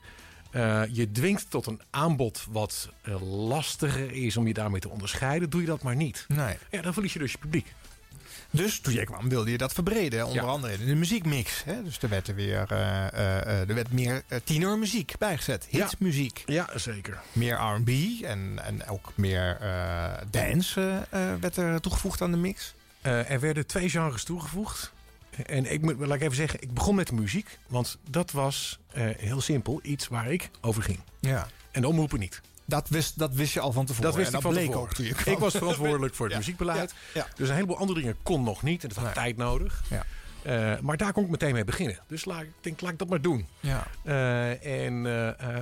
eh, 0.50 0.82
je 0.92 1.12
dwingt 1.12 1.50
tot 1.50 1.66
een 1.66 1.80
aanbod 1.90 2.46
wat 2.50 2.88
eh, 3.02 3.22
lastiger 3.48 4.12
is 4.12 4.36
om 4.36 4.46
je 4.46 4.54
daarmee 4.54 4.80
te 4.80 4.88
onderscheiden, 4.88 5.50
doe 5.50 5.60
je 5.60 5.66
dat 5.66 5.82
maar 5.82 5.96
niet. 5.96 6.24
Nee. 6.28 6.56
Ja, 6.70 6.82
dan 6.82 6.92
verlies 6.92 7.12
je 7.12 7.18
dus 7.18 7.32
je 7.32 7.38
publiek. 7.38 7.72
Dus 8.50 8.80
toen 8.80 8.92
jij 8.92 9.04
kwam 9.04 9.28
wilde 9.28 9.50
je 9.50 9.58
dat 9.58 9.72
verbreden. 9.72 10.26
Onder 10.26 10.42
Ja. 10.42 10.48
andere 10.48 10.72
in 10.72 10.86
de 10.86 10.94
muziekmix. 10.94 11.64
Hè? 11.64 11.82
Dus 11.82 11.98
er 11.98 12.08
werd 12.08 12.28
er 12.28 12.34
weer 12.34 12.66
eh, 12.68 13.06
eh, 13.06 13.40
eh, 13.40 13.68
er 13.68 13.74
werd 13.74 13.92
meer 13.92 14.22
tienermuziek 14.44 15.12
bijgezet. 15.18 15.66
Ja. 15.70 15.86
Hitmuziek. 15.88 16.42
Ja, 16.46 16.68
zeker. 16.78 17.20
Meer 17.32 17.54
R&B 17.54 17.88
en, 18.24 18.58
en 18.64 18.86
ook 18.86 19.12
meer 19.14 19.58
dance 20.30 21.06
werd 21.40 21.56
er 21.56 21.80
toegevoegd 21.80 22.22
aan 22.22 22.30
de 22.30 22.36
mix. 22.36 22.74
Er 23.02 23.40
werden 23.40 23.66
twee 23.66 23.90
genres 23.90 24.24
toegevoegd. 24.24 24.92
En 25.46 25.72
ik 25.72 25.80
moet, 25.80 25.98
laat 25.98 26.16
ik 26.16 26.22
even 26.22 26.36
zeggen, 26.36 26.62
ik 26.62 26.74
begon 26.74 26.94
met 26.94 27.06
de 27.06 27.14
muziek. 27.14 27.58
Want 27.68 27.98
dat 28.10 28.30
was 28.30 28.78
heel 29.16 29.40
simpel 29.40 29.80
iets 29.82 30.08
waar 30.08 30.32
ik 30.32 30.50
over 30.60 30.82
ging. 30.82 30.98
Ja. 31.20 31.46
En 31.70 31.80
de 31.80 31.88
omroepen 31.88 32.18
niet. 32.18 32.40
Dat 32.70 32.88
wist, 32.88 33.18
dat 33.18 33.35
wist 33.35 33.52
je 33.52 33.61
al 33.61 33.72
van 33.72 33.87
tevoren. 33.87 34.06
Dat 34.11 34.16
wist 34.18 34.30
en 34.33 34.37
ik 34.37 34.42
dat 34.42 34.52
van 34.52 34.61
bleek 34.61 34.70
tevoren. 34.70 34.88
ook 34.90 34.94
toen 34.96 35.06
je 35.06 35.14
kwam. 35.14 35.35
Ik 35.35 35.40
was 35.40 35.52
verantwoordelijk 35.52 36.14
voor 36.16 36.24
het 36.26 36.33
Ja. 36.35 36.38
muziekbeleid. 36.40 36.94
Ja. 37.14 37.26
Dus 37.37 37.48
een 37.48 37.54
heleboel 37.54 37.76
andere 37.78 38.00
dingen 38.00 38.16
kon 38.22 38.42
nog 38.42 38.62
niet. 38.62 38.83
En 38.83 38.88
dat 38.88 38.98
had 38.98 39.14
tijd 39.14 39.37
nodig. 39.37 39.83
Ja. 39.90 40.04
Eh, 40.42 40.80
maar 40.80 40.96
daar 40.96 41.12
kon 41.12 41.24
ik 41.24 41.30
meteen 41.30 41.52
mee 41.52 41.64
beginnen. 41.64 41.98
Dus 42.06 42.24
laat, 42.24 42.42
ik 42.42 42.50
denk, 42.61 42.80
laat 42.80 42.92
ik 42.92 42.98
dat 42.98 43.09
maar 43.09 43.20
doen. 43.20 43.46
Ja. 43.61 43.87
Eh, 44.02 44.85
en 44.87 45.06
eh, 45.06 45.54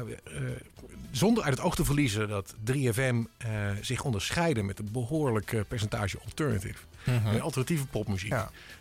zonder 1.11 1.45
uit 1.45 1.55
het 1.57 1.63
oog 1.63 1.75
te 1.75 1.85
verliezen 1.85 2.29
dat 2.29 2.55
3FM 2.65 3.17
eh, 3.37 3.51
zich 3.81 4.03
onderscheiden 4.05 4.67
met 4.67 4.79
een 4.79 4.89
behoorlijk 4.93 5.53
eh, 5.53 5.61
percentage 5.69 6.19
alternative. 6.25 6.79
Mhm. 7.05 7.39
Alternatieve 7.41 7.87
popmuziek. 7.87 8.33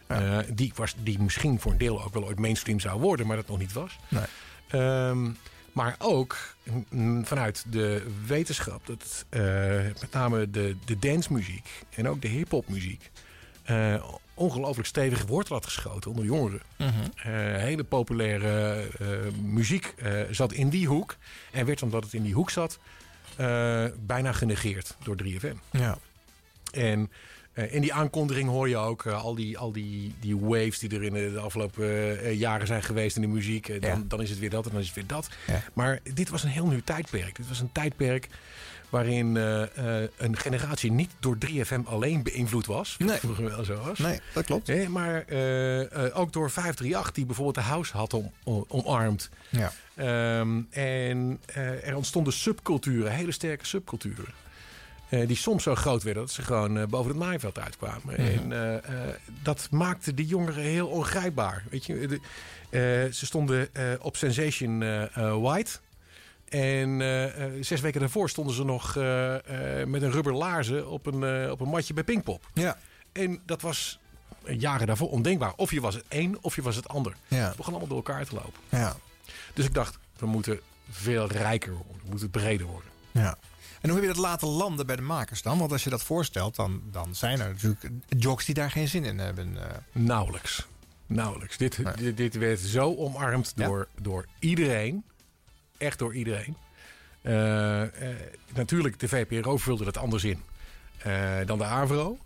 Ja. 0.07 0.43
Die, 0.53 0.71
was, 0.75 0.95
die 1.03 1.19
misschien 1.21 1.59
voor 1.59 1.71
een 1.71 1.77
deel 1.77 2.03
ook 2.03 2.13
wel 2.13 2.25
ooit 2.25 2.39
mainstream 2.39 2.79
zou 2.79 2.99
worden, 2.99 3.27
maar 3.27 3.35
dat 3.35 3.47
nog 3.47 3.59
niet 3.59 3.73
was. 3.73 3.97
Nee. 4.07 4.23
Ehm, 4.67 5.29
maar 5.77 5.95
ook 5.99 6.37
mm, 6.89 7.25
vanuit 7.25 7.65
de 7.69 8.05
wetenschap 8.25 8.85
dat 8.85 9.25
eh, 9.29 9.41
met 10.01 10.11
name 10.11 10.49
de, 10.49 10.75
de 10.85 10.99
dancemuziek 10.99 11.69
en 11.89 12.07
ook 12.07 12.21
de 12.21 12.27
hip-hopmuziek 12.27 13.11
eh, 13.63 14.03
ongelooflijk 14.33 14.87
stevig 14.87 15.25
wortel 15.25 15.55
had 15.55 15.65
geschoten 15.65 16.11
onder 16.11 16.25
jongeren. 16.25 16.61
Mhm. 16.77 16.89
Eh, 17.15 17.31
hele 17.57 17.83
populaire 17.83 18.83
muziek 19.41 19.93
zat 20.31 20.53
in 20.53 20.69
die 20.69 20.87
hoek 20.87 21.15
en 21.51 21.65
werd 21.65 21.81
omdat 21.81 22.03
het 22.03 22.13
in 22.13 22.23
die 22.23 22.33
hoek 22.33 22.49
zat 22.49 22.79
bijna 23.99 24.31
genegeerd 24.31 24.95
door 25.03 25.15
3FM. 25.23 25.57
Ja. 25.71 25.97
En 26.71 27.11
in 27.57 27.81
die 27.81 27.93
aankondiging 27.93 28.49
hoor 28.49 28.69
je 28.69 28.77
ook 28.77 29.05
eh, 29.05 29.23
al, 29.23 29.35
die, 29.35 29.57
al 29.57 29.71
die, 29.71 30.13
die 30.19 30.37
waves 30.37 30.79
die 30.79 30.89
er 30.95 31.03
in 31.03 31.13
de, 31.13 31.39
afgelopen 31.39 32.19
eh, 32.21 32.33
jaren 32.39 32.67
zijn 32.67 32.83
geweest 32.83 33.15
in 33.15 33.21
de 33.21 33.27
muziek. 33.27 33.69
Eh, 33.69 33.81
dan, 33.81 33.89
Ja. 33.89 34.03
dan 34.07 34.21
is 34.21 34.29
het 34.29 34.39
weer 34.39 34.49
dat 34.49 34.65
en 34.65 34.71
dan 34.71 34.79
is 34.79 34.85
het 34.85 34.95
weer 34.95 35.07
dat. 35.07 35.29
Ja. 35.47 35.63
Maar 35.73 35.99
dit 36.13 36.29
was 36.29 36.43
een 36.43 36.49
heel 36.49 36.67
nieuw 36.67 36.81
tijdperk. 36.83 37.35
Dit 37.35 37.47
was 37.47 37.59
een 37.59 37.71
tijdperk 37.71 38.27
waarin 38.89 39.37
eh, 39.37 40.01
eh, 40.03 40.09
een 40.17 40.37
generatie 40.37 40.91
niet 40.91 41.11
door 41.19 41.37
3FM 41.47 41.81
alleen 41.85 42.23
beïnvloed 42.23 42.65
was. 42.65 42.95
Nee. 42.97 43.17
vroeger 43.17 43.43
wel 43.49 43.63
zo 43.63 43.75
was. 43.85 43.99
Nee, 43.99 44.19
dat 44.33 44.45
klopt. 44.45 44.67
Nee, 44.67 44.89
maar 44.89 45.23
eh, 45.27 45.81
eh, 46.05 46.19
ook 46.19 46.33
door 46.33 46.49
538, 46.51 47.11
die 47.11 47.25
bijvoorbeeld 47.25 47.55
de 47.65 47.71
house 47.71 47.97
had 47.97 48.13
om, 48.13 48.31
om- 48.43 48.65
omarmd. 48.67 49.29
Ja. 49.49 49.71
Ehm, 49.95 50.61
en 50.69 51.39
eh, 51.45 51.87
er 51.87 51.95
ontstonden 51.95 52.33
subculturen, 52.33 53.11
hele 53.11 53.31
sterke 53.31 53.65
subculturen. 53.65 54.25
Eh, 55.09 55.27
die 55.27 55.35
soms 55.35 55.63
zo 55.63 55.75
groot 55.75 56.03
werden 56.03 56.23
dat 56.23 56.31
ze 56.31 56.41
gewoon 56.41 56.77
eh, 56.77 56.85
boven 56.85 57.09
het 57.11 57.19
maaiveld 57.19 57.59
uitkwamen. 57.59 58.01
Mhm. 58.21 58.21
En 58.51 58.81
eh, 58.83 59.13
dat 59.43 59.67
maakte 59.71 60.13
die 60.13 60.25
jongeren 60.25 60.63
heel 60.63 60.87
ongrijpbaar. 60.87 61.63
Weet 61.69 61.85
je, 61.85 62.07
de- 62.07 62.19
ze 63.13 63.25
stonden 63.25 63.69
op 64.01 64.15
Sensation 64.15 64.79
White. 65.41 65.71
En 66.49 66.99
zes 67.65 67.81
weken 67.81 67.99
daarvoor 67.99 68.29
stonden 68.29 68.55
ze 68.55 68.63
nog 68.63 68.95
met 69.85 70.01
een 70.01 70.11
rubber 70.11 70.33
laarzen 70.33 70.89
op 70.89 71.05
een, 71.05 71.51
op 71.51 71.59
een 71.59 71.67
matje 71.69 71.93
bij 71.93 72.03
Pinkpop. 72.03 72.49
Ja. 72.53 72.77
En 73.11 73.41
dat 73.45 73.61
was 73.61 73.99
jaren 74.45 74.87
daarvoor 74.87 75.09
ondenkbaar. 75.09 75.53
Of 75.55 75.71
je 75.71 75.81
was 75.81 75.95
het 75.95 76.03
een 76.09 76.37
of 76.41 76.55
je 76.55 76.61
was 76.61 76.75
het 76.75 76.87
ander. 76.87 77.13
Ja. 77.27 77.47
Het 77.47 77.55
begon 77.55 77.71
allemaal 77.73 77.87
door 77.89 77.97
elkaar 78.07 78.25
te 78.25 78.33
lopen. 78.35 78.59
Ja. 78.69 78.95
Dus 79.53 79.65
ik 79.65 79.73
dacht, 79.73 79.97
we 80.17 80.25
moeten 80.25 80.59
veel 80.89 81.27
rijker 81.27 81.71
worden. 81.73 81.95
We 82.03 82.09
moeten 82.09 82.29
breder 82.29 82.65
worden. 82.67 82.89
Ja. 83.11 83.37
En 83.87 83.93
hoe 83.93 84.01
heb 84.01 84.09
je 84.09 84.15
dat 84.15 84.25
laten 84.25 84.47
landen 84.47 84.85
bij 84.85 84.95
de 84.95 85.01
makers 85.01 85.41
dan? 85.41 85.57
Want 85.57 85.71
als 85.71 85.83
je 85.83 85.89
dat 85.89 86.03
voorstelt, 86.03 86.55
dan, 86.55 86.81
dan 86.91 87.15
zijn 87.15 87.39
er 87.39 87.47
natuurlijk 87.49 87.89
jocks 88.07 88.45
die 88.45 88.55
daar 88.55 88.71
geen 88.71 88.87
zin 88.87 89.03
in 89.03 89.19
hebben. 89.19 89.57
eh. 89.57 89.77
Nauwelijks. 89.91 90.67
Nauwelijks. 91.05 91.57
Dit, 91.57 91.79
dit, 91.97 92.17
dit 92.17 92.37
werd 92.37 92.59
zo 92.59 92.95
omarmd 92.95 93.53
door, 93.55 93.87
door 94.01 94.25
iedereen. 94.39 95.03
Echt 95.77 95.99
door 95.99 96.13
iedereen. 96.15 96.57
Eh, 97.21 97.81
eh, 97.81 98.15
natuurlijk, 98.53 98.99
de 98.99 99.07
VPRO 99.07 99.57
vulde 99.57 99.83
dat 99.83 99.97
anders 99.97 100.23
in 100.23 100.41
dan 101.45 101.57
de 101.57 101.63
AVRO. 101.63 102.17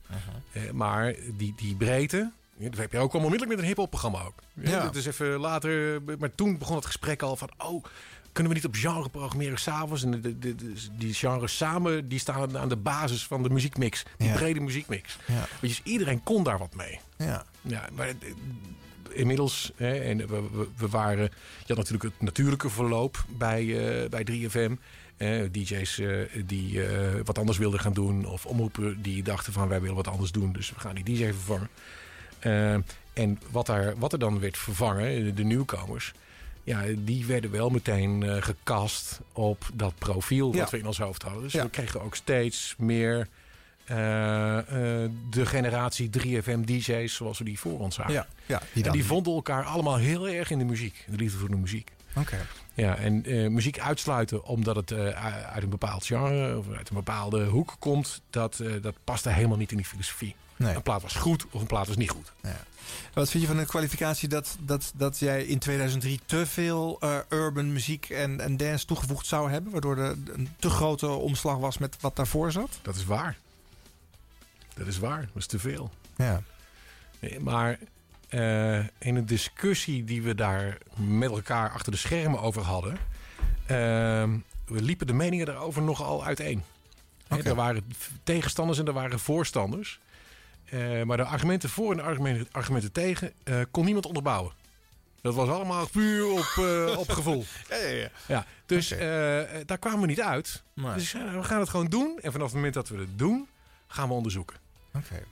Eh, 0.51 0.71
maar 0.71 1.15
die, 1.37 1.53
die 1.55 1.75
breedte... 1.75 2.31
De 2.57 2.69
VPRO 2.71 3.07
kwam 3.07 3.23
onmiddellijk 3.23 3.49
met 3.49 3.59
een 3.59 3.69
hip-hop 3.69 3.89
programma 3.89 4.21
ook. 4.23 4.39
Ja. 4.53 4.89
Dus 4.89 5.05
even 5.05 5.39
later... 5.39 6.01
Maar 6.19 6.35
toen 6.35 6.57
begon 6.57 6.75
het 6.75 6.85
gesprek 6.85 7.21
al 7.21 7.35
van... 7.35 7.49
Oh, 7.57 7.83
kunnen 8.31 8.51
we 8.51 8.57
niet 8.57 8.67
op 8.67 8.75
genre 8.75 9.09
programmeren 9.09 9.59
s'avonds? 9.59 10.03
En 10.03 10.11
de, 10.21 10.39
de, 10.39 10.55
de- 10.55 10.73
die 10.97 11.13
genres 11.13 11.57
samen 11.57 12.07
die 12.07 12.19
staan 12.19 12.57
aan 12.57 12.69
de 12.69 12.75
basis 12.77 13.27
van 13.27 13.43
de 13.43 13.49
muziekmix. 13.49 14.03
Die 14.17 14.27
Ja. 14.27 14.33
brede 14.35 14.59
muziekmix. 14.59 15.17
Ja. 15.27 15.47
Dus 15.61 15.81
iedereen 15.83 16.23
kon 16.23 16.43
daar 16.43 16.57
wat 16.57 16.75
mee. 16.75 16.99
Ja. 17.17 17.45
Ja, 17.61 17.89
maar 17.95 18.07
eh, 18.07 18.15
inmiddels, 19.09 19.71
hè, 19.75 19.93
en 19.99 20.17
we, 20.17 20.41
we, 20.51 20.67
we 20.77 20.87
waren, 20.87 21.23
je 21.59 21.73
had 21.73 21.77
natuurlijk 21.77 22.03
het 22.03 22.21
natuurlijke 22.21 22.69
verloop 22.69 23.25
bij, 23.37 23.61
eh, 24.03 24.09
bij 24.09 24.23
3FM. 24.23 24.71
Eh, 25.17 25.41
DJ's 25.51 25.99
eh, 25.99 26.17
die 26.45 26.81
wat 27.23 27.37
anders 27.37 27.57
wilden 27.57 27.79
gaan 27.79 27.93
doen, 27.93 28.25
of 28.25 28.45
omroepen 28.45 29.01
die 29.01 29.23
dachten 29.23 29.53
van 29.53 29.67
wij 29.67 29.81
willen 29.81 29.95
wat 29.95 30.07
anders 30.07 30.31
doen, 30.31 30.51
dus 30.53 30.69
we 30.69 30.79
gaan 30.79 30.95
die 30.95 31.03
DJ 31.03 31.31
vervangen. 31.33 31.69
En 33.13 33.39
wat, 33.51 33.65
daar, 33.65 33.93
wat 33.97 34.13
er 34.13 34.19
dan 34.19 34.39
werd 34.39 34.57
vervangen, 34.57 35.23
de, 35.23 35.33
de 35.33 35.43
nieuwkomers, 35.43 36.11
ja, 36.63 36.83
die 36.97 37.25
werden 37.25 37.51
wel 37.51 37.69
meteen 37.69 38.23
eh, 38.23 38.41
gecast 38.41 39.19
op 39.33 39.69
dat 39.73 39.93
profiel 39.97 40.53
wat 40.55 40.69
we 40.71 40.77
in 40.77 40.87
ons 40.87 40.97
hoofd 40.99 41.23
hadden. 41.23 41.41
Dus 41.41 41.53
we 41.63 41.69
kregen 41.69 42.01
ook 42.01 42.15
steeds 42.15 42.75
meer 42.77 43.27
eh, 43.85 44.57
eh, 44.57 45.11
de 45.29 45.45
generatie 45.45 46.09
3FM 46.09 46.59
DJ's 46.65 47.13
zoals 47.15 47.37
we 47.37 47.43
die 47.43 47.59
voor 47.59 47.79
ons 47.79 47.95
zagen. 47.95 48.13
Ja, 48.13 48.27
ja, 48.45 48.61
die 48.73 48.83
dan- 48.83 48.93
die 48.93 49.05
vonden 49.05 49.33
elkaar 49.33 49.63
allemaal 49.63 49.97
heel 49.97 50.27
erg 50.29 50.49
in 50.49 50.57
de 50.59 50.65
muziek. 50.65 51.05
De 51.09 51.15
liefde 51.15 51.37
voor 51.37 51.49
de 51.49 51.55
muziek. 51.55 51.91
Oké. 52.15 52.37
Ja, 52.73 52.95
en 52.95 53.23
muziek 53.53 53.79
uitsluiten 53.79 54.43
omdat 54.43 54.75
het 54.75 54.93
uit 54.93 55.63
een 55.63 55.69
bepaald 55.69 56.05
genre 56.05 56.57
of 56.57 56.65
uit 56.77 56.89
een 56.89 56.95
bepaalde 56.95 57.45
hoek 57.45 57.75
komt, 57.79 58.21
dat, 58.29 58.63
dat 58.81 58.95
paste 59.03 59.29
helemaal 59.29 59.57
niet 59.57 59.71
in 59.71 59.77
die 59.77 59.85
filosofie. 59.85 60.35
Nee. 60.61 60.75
Een 60.75 60.81
plaat 60.81 61.01
was 61.01 61.13
goed 61.13 61.45
of 61.51 61.61
een 61.61 61.67
plaat 61.67 61.87
was 61.87 61.95
niet 61.95 62.09
goed. 62.09 62.31
Ja. 62.43 62.63
Wat 63.13 63.29
vind 63.29 63.43
je 63.43 63.49
van 63.49 63.57
de 63.57 63.65
kwalificatie 63.65 64.27
dat, 64.27 64.57
dat, 64.59 64.91
dat 64.95 65.19
jij 65.19 65.43
in 65.45 65.59
2003 65.59 66.19
te 66.25 66.45
veel 66.45 66.97
eh, 66.99 67.17
urban 67.29 67.73
muziek 67.73 68.09
en, 68.09 68.39
en 68.39 68.57
dance 68.57 68.85
toegevoegd 68.85 69.25
zou 69.25 69.51
hebben? 69.51 69.71
Waardoor 69.71 69.97
er 69.97 70.17
een 70.33 70.49
te 70.59 70.69
grote 70.69 71.07
omslag 71.07 71.57
was 71.57 71.77
met 71.77 71.97
wat 72.01 72.15
daarvoor 72.15 72.51
zat? 72.51 72.79
Dat 72.81 72.95
is 72.95 73.05
waar. 73.05 73.37
Dat 74.73 74.87
is 74.87 74.99
waar. 74.99 75.21
Dat 75.21 75.35
is 75.35 75.45
te 75.45 75.59
veel. 75.59 75.91
Ja. 76.15 76.41
Nee, 77.19 77.39
Maar 77.39 77.79
eh, 78.29 78.77
in 78.79 79.15
een 79.15 79.25
discussie 79.25 80.03
die 80.03 80.21
we 80.21 80.35
daar 80.35 80.77
met 80.95 81.29
elkaar 81.31 81.69
achter 81.69 81.91
de 81.91 81.97
schermen 81.97 82.41
over 82.41 82.61
hadden, 82.61 82.97
ehm, 83.65 84.37
we 84.65 84.81
liepen 84.81 85.07
de 85.07 85.13
meningen 85.13 85.45
daarover 85.45 85.81
nogal 85.81 86.25
uiteen. 86.25 86.63
Er 87.27 87.55
waren 87.55 87.83
tegenstanders 88.23 88.79
en 88.79 88.87
er 88.87 88.93
waren 88.93 89.19
voorstanders. 89.19 89.99
Eh, 90.71 91.03
maar 91.03 91.17
de 91.17 91.23
argumenten 91.23 91.69
voor 91.69 91.91
en 91.91 91.97
de 91.97 92.03
argumenten, 92.03 92.47
argumenten 92.51 92.91
tegen 92.91 93.33
eh, 93.43 93.59
kon 93.71 93.85
niemand 93.85 94.05
onderbouwen. 94.05 94.53
Dat 95.21 95.35
was 95.35 95.49
allemaal 95.49 95.87
puur 95.87 96.31
op, 96.31 96.53
eh, 96.57 96.97
op 96.97 97.09
gevoel. 97.09 97.43
Ja, 97.69 97.75
ja, 97.75 97.87
ja. 97.87 98.09
Ja, 98.27 98.45
dus 98.65 98.89
daar 99.65 99.77
kwamen 99.79 99.99
we 99.99 100.07
niet 100.07 100.21
uit. 100.21 100.63
Dus 100.95 101.11
we 101.11 101.43
gaan 101.43 101.59
het 101.59 101.69
gewoon 101.69 101.85
doen. 101.85 102.19
En 102.21 102.31
vanaf 102.31 102.47
het 102.47 102.55
moment 102.55 102.73
dat 102.73 102.89
we 102.89 102.97
het 102.97 103.17
doen, 103.17 103.47
gaan 103.87 104.07
we 104.07 104.13
onderzoeken. 104.13 104.57
Oké. 104.93 105.23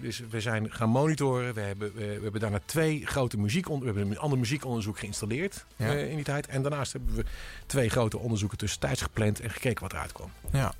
Dus 0.00 0.22
we 0.30 0.40
zijn 0.40 0.72
gaan 0.72 0.88
monitoren. 0.88 1.54
We 1.54 1.60
hebben, 1.60 1.94
we, 1.94 2.18
hebben 2.22 2.40
daarna 2.40 2.60
twee 2.64 3.06
grote 3.06 3.38
muziekonderzoeken. 3.38 3.94
We 3.94 3.98
hebben 3.98 4.16
een 4.16 4.22
ander 4.22 4.38
muziekonderzoek 4.38 4.98
geïnstalleerd 4.98 5.64
Ja. 5.76 5.92
in 5.92 6.14
die 6.16 6.24
tijd. 6.24 6.46
En 6.46 6.62
daarnaast 6.62 6.92
hebben 6.92 7.14
we 7.14 7.24
twee 7.66 7.88
grote 7.88 8.18
onderzoeken 8.18 8.58
tussentijds 8.58 9.02
gepland 9.02 9.40
en 9.40 9.50
gekeken 9.50 9.82
wat 9.82 9.92
eruit 9.92 10.12
kwam. 10.12 10.30
Ja. 10.52 10.74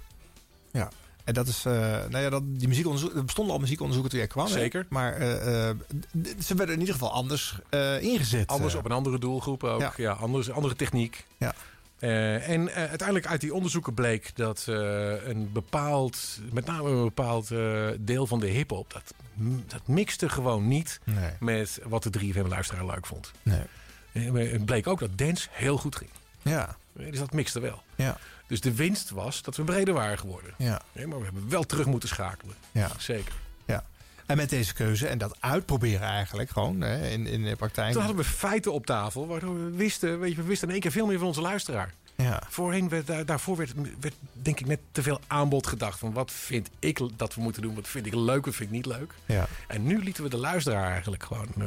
ja. 0.70 0.90
En 1.24 1.34
dat 1.34 1.46
is, 1.46 1.64
eh, 1.64 1.72
nou 2.08 2.18
ja, 2.18 2.30
dat, 2.30 2.42
die 2.46 2.68
muziekonderzoek, 2.68 3.14
er 3.14 3.24
bestonden 3.24 3.54
al 3.54 3.60
muziekonderzoeken 3.60 4.10
toen 4.12 4.20
jij 4.20 4.28
kwam. 4.28 4.46
hè? 4.46 4.52
Zeker. 4.52 4.86
Maar 4.88 5.12
eh, 5.16 5.68
eh, 5.68 5.76
ze 6.40 6.54
werden 6.54 6.74
in 6.74 6.80
ieder 6.80 6.94
geval 6.94 7.12
anders 7.12 7.54
ingezet. 8.00 8.46
Anders 8.48 8.74
op 8.74 8.84
een 8.84 8.92
andere 8.92 9.18
doelgroep 9.18 9.64
ook. 9.64 9.80
Ja. 9.80 9.92
Ja. 9.96 10.12
anders, 10.12 10.50
andere 10.50 10.74
techniek. 10.76 11.26
Ja. 11.36 11.54
En 12.38 12.70
uiteindelijk 12.70 13.26
uit 13.26 13.40
die 13.40 13.54
onderzoeken 13.54 13.94
bleek 13.94 14.30
dat 14.36 14.64
een 14.66 15.50
bepaald, 15.52 16.38
met 16.52 16.66
name 16.66 16.88
een 16.90 17.04
bepaald 17.04 17.48
deel 17.98 18.26
van 18.26 18.40
de 18.40 18.46
hip-hop, 18.46 18.92
dat, 18.92 19.14
dat 19.66 19.86
mixte 19.86 20.28
gewoon 20.28 20.68
niet 20.68 21.00
Nee. 21.04 21.30
met 21.40 21.80
wat 21.84 22.02
de 22.02 22.10
3FM-luisteraar 22.20 22.86
leuk 22.86 23.06
vond. 23.06 23.32
Nee. 23.42 23.62
Het 24.48 24.64
bleek 24.64 24.86
ook 24.86 24.98
dat 25.00 25.18
dance 25.18 25.48
heel 25.50 25.76
goed 25.76 25.96
ging. 25.96 26.10
Ja. 26.42 26.76
Dus 26.92 27.18
dat 27.18 27.32
mixte 27.32 27.60
wel. 27.60 27.82
Ja. 27.94 28.16
Dus 28.52 28.60
de 28.60 28.74
winst 28.74 29.10
was 29.10 29.42
dat 29.42 29.56
we 29.56 29.64
breder 29.64 29.94
waren 29.94 30.18
geworden. 30.18 30.54
Ja. 30.58 30.80
Eh, 30.92 31.04
Maar 31.06 31.18
we 31.18 31.24
hebben 31.24 31.48
wel 31.48 31.62
terug 31.64 31.86
moeten 31.86 32.08
schakelen. 32.08 32.54
Ja. 32.72 32.90
Zeker. 32.98 33.32
Ja. 33.66 33.84
En 34.26 34.36
met 34.36 34.50
deze 34.50 34.74
keuze 34.74 35.06
en 35.06 35.18
dat 35.18 35.36
uitproberen 35.40 36.08
eigenlijk 36.08 36.50
gewoon 36.50 36.80
hè, 36.80 37.08
in, 37.08 37.26
in 37.26 37.42
de 37.44 37.56
praktijk. 37.56 37.92
Toen 37.92 38.02
hadden 38.02 38.22
we 38.24 38.30
feiten 38.30 38.72
op 38.72 38.86
tafel, 38.86 39.26
waardoor 39.26 39.64
we 39.64 39.70
wisten, 39.76 40.18
weet 40.20 40.30
je, 40.30 40.36
we 40.36 40.42
wisten 40.42 40.66
in 40.66 40.72
één 40.72 40.82
keer 40.82 40.90
veel 40.90 41.06
meer 41.06 41.18
van 41.18 41.26
onze 41.26 41.40
luisteraar. 41.40 41.94
Ja. 42.16 42.42
Voorheen 42.48 42.88
werd, 42.88 43.06
daar- 43.06 43.24
daarvoor 43.26 43.56
werd, 43.56 43.72
werd 44.00 44.14
denk 44.32 44.60
ik 44.60 44.66
net 44.66 44.80
te 44.92 45.02
veel 45.02 45.20
aanbod 45.26 45.66
gedacht. 45.66 45.98
Van 45.98 46.12
wat 46.12 46.30
vind 46.30 46.70
ik 46.78 47.00
dat 47.16 47.34
we 47.34 47.40
moeten 47.40 47.62
doen, 47.62 47.74
wat 47.74 47.88
vind 47.88 48.06
ik 48.06 48.14
leuk, 48.14 48.44
wat 48.44 48.54
vind 48.54 48.68
ik 48.70 48.74
niet 48.76 48.86
leuk. 48.86 49.14
Ja. 49.26 49.46
En 49.68 49.82
nu 49.86 50.02
lieten 50.02 50.22
we 50.22 50.30
de 50.30 50.36
luisteraar 50.36 50.90
eigenlijk 50.90 51.22
gewoon 51.22 51.48
eh, 51.58 51.64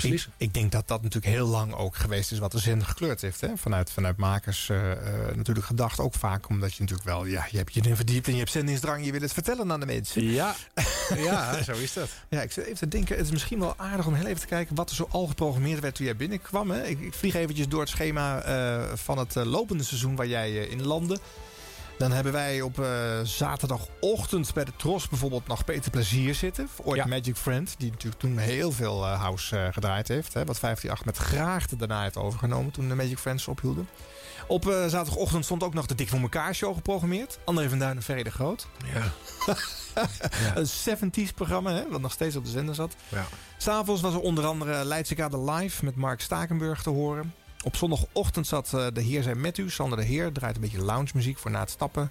beslissen. 0.00 0.32
Ik, 0.36 0.46
ik 0.46 0.54
denk 0.54 0.72
dat 0.72 0.88
dat 0.88 1.02
natuurlijk 1.02 1.34
heel 1.34 1.46
lang 1.46 1.74
ook 1.74 1.96
geweest 1.96 2.32
is 2.32 2.38
wat 2.38 2.52
de 2.52 2.58
zender 2.58 2.86
gekleurd 2.86 3.20
heeft. 3.20 3.40
Hè? 3.40 3.56
Vanuit, 3.56 3.90
vanuit 3.90 4.16
makers 4.16 4.68
eh, 4.68 4.92
eh, 4.92 5.36
natuurlijk 5.36 5.66
gedacht. 5.66 6.00
Ook 6.00 6.14
vaak 6.14 6.48
omdat 6.48 6.74
je 6.74 6.80
natuurlijk 6.80 7.08
wel, 7.08 7.24
ja, 7.24 7.46
je 7.50 7.56
hebt 7.56 7.74
je 7.74 7.80
erin 7.80 7.96
verdiept 7.96 8.26
en 8.26 8.32
je 8.32 8.38
hebt 8.38 8.50
zendingsdrang. 8.50 9.04
Je 9.04 9.12
wil 9.12 9.20
het 9.20 9.32
vertellen 9.32 9.72
aan 9.72 9.80
de 9.80 9.86
mensen. 9.86 10.22
Ja, 10.22 10.54
ja 11.16 11.62
zo 11.62 11.72
is 11.72 11.92
dat. 11.92 12.08
Ja, 12.28 12.42
ik 12.42 12.52
zit 12.52 12.64
even 12.64 12.78
te 12.78 12.88
denken, 12.88 13.16
het 13.16 13.24
is 13.24 13.32
misschien 13.32 13.58
wel 13.58 13.74
aardig 13.76 14.06
om 14.06 14.14
heel 14.14 14.26
even 14.26 14.40
te 14.40 14.46
kijken 14.46 14.76
wat 14.76 14.90
er 14.90 14.96
zo 14.96 15.08
al 15.10 15.26
geprogrammeerd 15.26 15.80
werd 15.80 15.94
toen 15.94 16.06
jij 16.06 16.16
binnenkwam. 16.16 16.70
Hè? 16.70 16.86
Ik, 16.86 17.00
ik 17.00 17.14
vlieg 17.14 17.34
eventjes 17.34 17.68
door 17.68 17.80
het 17.80 17.88
schema 17.88 18.42
eh, 18.42 18.96
van 18.96 19.18
het 19.18 19.34
lopende 19.34 19.84
seizoen 19.84 20.16
waar 20.16 20.26
jij 20.26 20.52
in 20.52 20.82
landde. 20.82 21.18
Dan 22.00 22.12
hebben 22.12 22.32
wij 22.32 22.60
op 22.60 22.80
eh, 22.80 23.20
zaterdagochtend 23.22 24.54
bij 24.54 24.64
de 24.64 24.72
Tros 24.76 25.08
bijvoorbeeld 25.08 25.46
nog 25.46 25.64
Peter 25.64 25.90
Plezier 25.90 26.34
zitten. 26.34 26.68
Ooit 26.82 26.96
Ja. 26.96 27.06
Magic 27.06 27.36
Friend, 27.36 27.74
die 27.78 27.90
natuurlijk 27.90 28.20
toen 28.20 28.38
heel 28.38 28.72
veel 28.72 29.04
eh, 29.04 29.20
house 29.20 29.56
eh, 29.56 29.72
gedraaid 29.72 30.08
heeft. 30.08 30.34
Hè, 30.34 30.44
wat 30.44 30.58
538 30.58 31.04
met 31.04 31.16
graagte 31.16 31.76
daarna 31.76 32.02
heeft 32.02 32.16
overgenomen 32.16 32.72
toen 32.72 32.88
de 32.88 32.94
Magic 32.94 33.18
Friends 33.18 33.48
ophielden. 33.48 33.88
Op 34.46 34.62
zaterdagochtend 34.64 35.44
stond 35.44 35.62
ook 35.62 35.74
nog 35.74 35.86
de 35.86 35.94
Dik 35.94 36.08
voor 36.08 36.20
elkaar 36.20 36.54
show 36.54 36.74
geprogrammeerd. 36.74 37.38
André 37.44 37.68
van 37.68 37.78
Duin 37.78 37.96
en 37.96 38.02
Ferry 38.02 38.22
de 38.22 38.30
Groot. 38.30 38.66
Ja. 38.94 39.12
Een 40.54 40.68
70s 40.68 41.34
programma, 41.34 41.72
hè, 41.72 41.88
wat 41.88 42.00
nog 42.00 42.12
steeds 42.12 42.36
op 42.36 42.44
de 42.44 42.50
zender 42.50 42.74
zat. 42.74 42.94
Ja. 43.08 43.26
S'avonds 43.56 44.00
was 44.00 44.14
er 44.14 44.20
onder 44.20 44.46
andere 44.46 44.84
Leidse 44.84 45.14
Kade 45.14 45.50
Live 45.50 45.84
met 45.84 45.96
Mark 45.96 46.20
Stakenburg 46.20 46.82
te 46.82 46.90
horen. 46.90 47.34
Op 47.64 47.76
zondagochtend 47.76 48.46
zat 48.46 48.74
eh, 48.74 48.86
de 48.92 49.00
Heer 49.00 49.22
zijn 49.22 49.40
met 49.40 49.58
u. 49.58 49.70
Sander 49.70 49.98
de 49.98 50.04
Heer 50.04 50.32
draait 50.32 50.54
een 50.54 50.60
beetje 50.60 50.82
lounge 50.82 51.08
muziek 51.14 51.38
voor 51.38 51.50
na 51.50 51.60
het 51.60 51.70
stappen. 51.70 52.10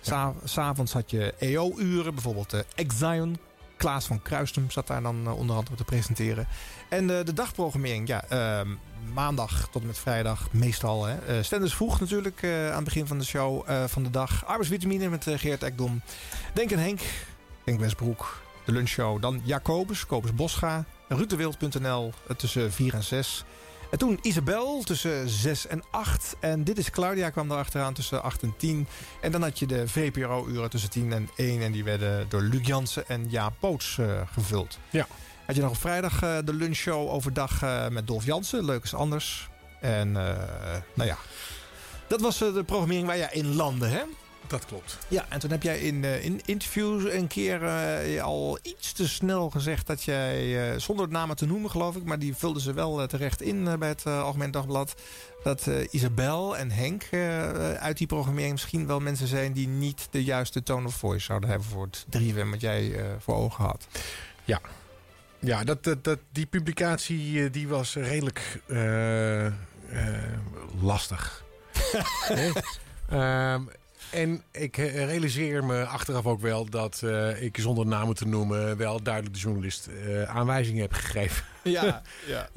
Sa- 0.00 0.34
S'avonds 0.44 0.92
had 0.92 1.10
je 1.10 1.34
EO-uren, 1.38 2.14
bijvoorbeeld 2.14 2.54
uh, 2.54 2.60
Exion. 2.74 3.38
Klaas 3.76 4.06
van 4.06 4.22
Kruistum 4.22 4.70
zat 4.70 4.86
daar 4.86 5.02
dan 5.02 5.26
eh, 5.26 5.36
onder 5.38 5.56
andere 5.56 5.76
te 5.76 5.84
presenteren. 5.84 6.46
En 6.88 7.18
eh, 7.18 7.24
de 7.24 7.32
dagprogrammering, 7.32 8.08
ja, 8.08 8.24
ehm, 8.28 8.68
maandag 9.14 9.68
tot 9.70 9.80
en 9.80 9.86
met 9.86 9.98
vrijdag 9.98 10.48
meestal. 10.52 11.04
Hè. 11.04 11.18
Eh, 11.18 11.42
Stenders 11.42 11.74
vroeg 11.74 12.00
natuurlijk 12.00 12.42
eh, 12.42 12.68
aan 12.68 12.74
het 12.74 12.84
begin 12.84 13.06
van 13.06 13.18
de 13.18 13.24
show 13.24 13.62
eh, 13.66 13.84
van 13.84 14.02
de 14.02 14.10
dag. 14.10 14.46
Arbeidsvitamine 14.46 15.08
met 15.08 15.26
eh, 15.26 15.38
Geert 15.38 15.62
Ekdom. 15.62 16.02
Denk 16.54 16.70
en 16.70 16.78
Henk, 16.78 17.00
Henk 17.64 17.80
Westbroek. 17.80 18.42
De 18.64 18.72
lunchshow. 18.72 19.22
Dan 19.22 19.40
Jacobus, 19.44 20.06
Kobus 20.06 20.34
Bosga. 20.34 20.84
Rutewild.nl 21.08 22.12
eh, 22.28 22.36
tussen 22.36 22.72
4 22.72 22.94
en 22.94 23.02
6. 23.04 23.44
En 23.90 23.98
toen 23.98 24.18
Isabel 24.22 24.82
tussen 24.82 25.28
6 25.28 25.66
en 25.66 25.82
8. 25.90 26.36
En 26.40 26.64
dit 26.64 26.78
is 26.78 26.90
Claudia 26.90 27.30
kwam 27.30 27.48
daar 27.48 27.58
achteraan 27.58 27.94
tussen 27.94 28.22
8 28.22 28.42
en 28.42 28.54
10. 28.56 28.86
En 29.20 29.32
dan 29.32 29.42
had 29.42 29.58
je 29.58 29.66
de 29.66 29.88
VPRO-uren 29.88 30.70
tussen 30.70 30.90
10 30.90 31.12
en 31.12 31.28
1. 31.36 31.62
En 31.62 31.72
die 31.72 31.84
werden 31.84 32.26
door 32.28 32.42
Luc 32.42 32.66
Jansen 32.66 33.08
en 33.08 33.26
Jaap 33.28 33.54
Poots 33.58 33.98
eh, 33.98 34.20
gevuld. 34.32 34.78
Ja. 34.90 35.06
Had 35.46 35.56
je 35.56 35.62
nog 35.62 35.70
op 35.70 35.76
vrijdag 35.76 36.22
eh, 36.22 36.38
de 36.44 36.54
lunchshow 36.54 37.10
overdag 37.10 37.62
eh, 37.62 37.88
met 37.88 38.06
Dolf 38.06 38.24
Jansen. 38.24 38.64
Leuk 38.64 38.84
is 38.84 38.94
anders. 38.94 39.48
En 39.80 40.12
nou 40.12 41.08
ja, 41.08 41.16
dat 42.06 42.20
was 42.20 42.38
de 42.38 42.62
programmering 42.66 43.06
waar 43.06 43.18
jij 43.18 43.30
in 43.32 43.54
landde, 43.54 43.86
hè? 43.86 44.02
Dat 44.48 44.66
klopt. 44.66 44.98
Ja, 45.08 45.26
en 45.28 45.38
toen 45.38 45.50
heb 45.50 45.62
jij 45.62 45.78
in, 45.78 46.04
eh, 46.04 46.24
in 46.24 46.40
interviews 46.44 47.12
een 47.12 47.26
keer 47.26 47.62
eh, 47.64 48.22
al 48.22 48.58
iets 48.62 48.92
te 48.92 49.08
snel 49.08 49.50
gezegd 49.50 49.86
dat 49.86 50.02
jij, 50.02 50.70
eh, 50.72 50.78
zonder 50.78 51.08
namen 51.08 51.36
te 51.36 51.46
noemen 51.46 51.70
geloof 51.70 51.96
ik, 51.96 52.04
maar 52.04 52.18
die 52.18 52.36
vulden 52.36 52.62
ze 52.62 52.72
wel 52.72 53.06
terecht 53.06 53.42
in 53.42 53.78
bij 53.78 53.88
het 53.88 54.06
Algemeen 54.06 54.50
Dagblad, 54.50 54.94
dat 55.42 55.66
Isabel 55.90 56.56
en 56.56 56.70
Henk 56.70 57.08
uit 57.78 57.98
die 57.98 58.06
programmering 58.06 58.52
misschien 58.52 58.86
wel 58.86 59.00
mensen 59.00 59.26
zijn 59.26 59.52
die 59.52 59.68
niet 59.68 60.08
de 60.10 60.24
juiste 60.24 60.62
tone 60.62 60.86
of 60.86 60.94
voice 60.94 61.24
zouden 61.24 61.48
hebben 61.48 61.68
voor 61.68 61.84
het 61.90 62.06
3FM 62.10 62.50
wat 62.50 62.60
jij 62.60 62.94
voor 63.18 63.34
ogen 63.34 63.64
had. 63.64 63.86
Ja. 64.44 64.60
Ja, 65.38 65.64
dat, 65.64 65.84
dat, 65.84 66.04
dat, 66.04 66.18
die 66.32 66.46
publicatie 66.46 67.50
die 67.50 67.68
was 67.68 67.94
redelijk 67.94 68.60
lastig. 70.80 71.44
Ehm, 73.08 73.62
en 74.10 74.42
ik 74.50 74.76
realiseer 74.76 75.64
me 75.64 75.84
achteraf 75.84 76.26
ook 76.26 76.40
wel 76.40 76.70
dat 76.70 77.02
eh, 77.02 77.42
ik 77.42 77.56
zonder 77.60 77.86
namen 77.86 78.14
te 78.14 78.26
noemen 78.26 78.76
wel 78.76 79.02
duidelijk 79.02 79.34
de 79.34 79.40
journalist 79.40 79.86
eh, 79.86 80.22
aanwijzingen 80.22 80.82
heb 80.82 80.92
gegeven. 80.92 81.44
Ja, 81.62 82.02
ja. 82.26 82.48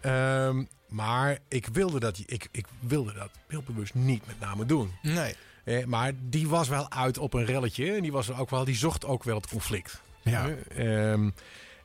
Ehm, 0.00 0.64
maar 0.88 1.38
ik 1.48 1.66
wilde 1.66 2.00
dat, 2.00 2.22
ik, 2.26 2.48
ik 2.50 2.66
wilde 2.80 3.12
dat 3.12 3.30
heel 3.46 3.62
bewust 3.66 3.94
niet 3.94 4.26
met 4.26 4.40
name 4.40 4.66
doen. 4.66 4.92
Nee. 5.02 5.34
Eh, 5.68 5.84
maar 5.84 6.12
die 6.20 6.48
was 6.48 6.68
wel 6.68 6.90
uit 6.90 7.18
op 7.18 7.34
een 7.34 7.44
relletje. 7.44 7.92
En 7.92 8.02
die, 8.02 8.12
was 8.12 8.28
er 8.28 8.38
ook 8.38 8.50
wel, 8.50 8.64
die 8.64 8.76
zocht 8.76 9.04
ook 9.04 9.24
wel 9.24 9.36
het 9.36 9.48
conflict. 9.48 10.02
Ja. 10.22 10.48
Eh, 10.48 11.12
ehm, 11.12 11.30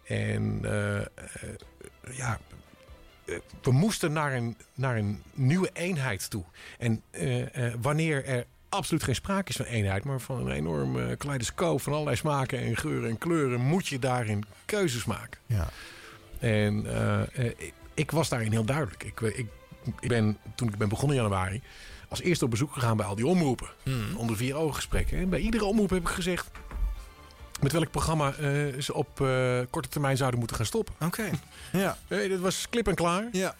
en 0.04 0.60
eh, 0.64 1.06
ja, 2.16 2.40
we 3.62 3.72
moesten 3.72 4.12
naar 4.12 4.34
een, 4.34 4.58
naar 4.74 4.98
een 4.98 5.24
nieuwe 5.34 5.70
eenheid 5.74 6.30
toe. 6.30 6.44
En 6.78 7.04
wanneer 7.82 8.26
er 8.26 8.46
absoluut 8.74 9.04
geen 9.04 9.16
sprake 9.16 9.50
is 9.50 9.56
van 9.56 9.66
eenheid, 9.66 10.04
maar 10.04 10.20
van 10.20 10.40
een 10.40 10.52
enorm 10.52 10.96
uh, 10.96 11.18
kaleidoscoop 11.18 11.82
van 11.82 11.94
allerlei 11.94 12.18
smaken 12.18 12.60
en 12.60 12.78
geuren 12.78 13.10
en 13.10 13.18
kleuren, 13.18 13.60
moet 13.60 13.88
je 13.88 14.00
daarin 14.00 14.44
keuzes 14.66 15.06
maken. 15.06 15.40
Ja. 15.46 15.70
En 16.40 16.86
uh, 16.86 17.22
uh, 17.38 17.46
ik, 17.46 17.74
ik, 17.94 18.12
was 18.12 18.30
daarin 18.30 18.52
heel 18.52 18.66
duidelijk. 18.66 19.04
Ik, 19.04 19.20
ik, 19.22 19.48
ik, 20.00 20.08
ben, 20.08 20.38
toen 20.56 20.68
ik 20.68 20.78
ben 20.78 20.90
begonnen 20.90 21.18
in 21.18 21.24
januari, 21.24 21.62
als 22.08 22.22
eerste 22.22 22.46
op 22.46 22.52
bezoek 22.52 22.74
gegaan 22.74 22.98
bij 22.98 23.06
al 23.06 23.16
die 23.16 23.28
omroepen. 23.28 23.70
Hmm. 23.84 24.16
Onder 24.16 24.38
vier 24.38 24.56
ogen 24.56 24.76
gesprekken. 24.76 25.18
En 25.18 25.30
bij 25.30 25.40
iedere 25.40 25.66
omroep 25.66 25.90
heb 25.90 26.02
ik 26.02 26.08
gezegd 26.08 26.52
met 27.62 27.72
welk 27.72 27.92
programma 27.92 28.34
uh, 28.40 28.82
ze 28.82 28.94
op 28.94 29.20
uh, 29.20 29.60
korte 29.70 29.90
termijn 29.90 30.18
zouden 30.18 30.40
moeten 30.40 30.58
gaan 30.58 30.66
stoppen. 30.66 30.94
Oké. 30.94 31.06
Okay. 31.06 31.32
Ja. 31.82 31.98
Uh, 32.08 32.30
dat 32.30 32.40
was 32.40 32.70
klip 32.70 32.88
en 32.88 32.96
klaar. 32.96 33.28
Ja. 33.32 33.56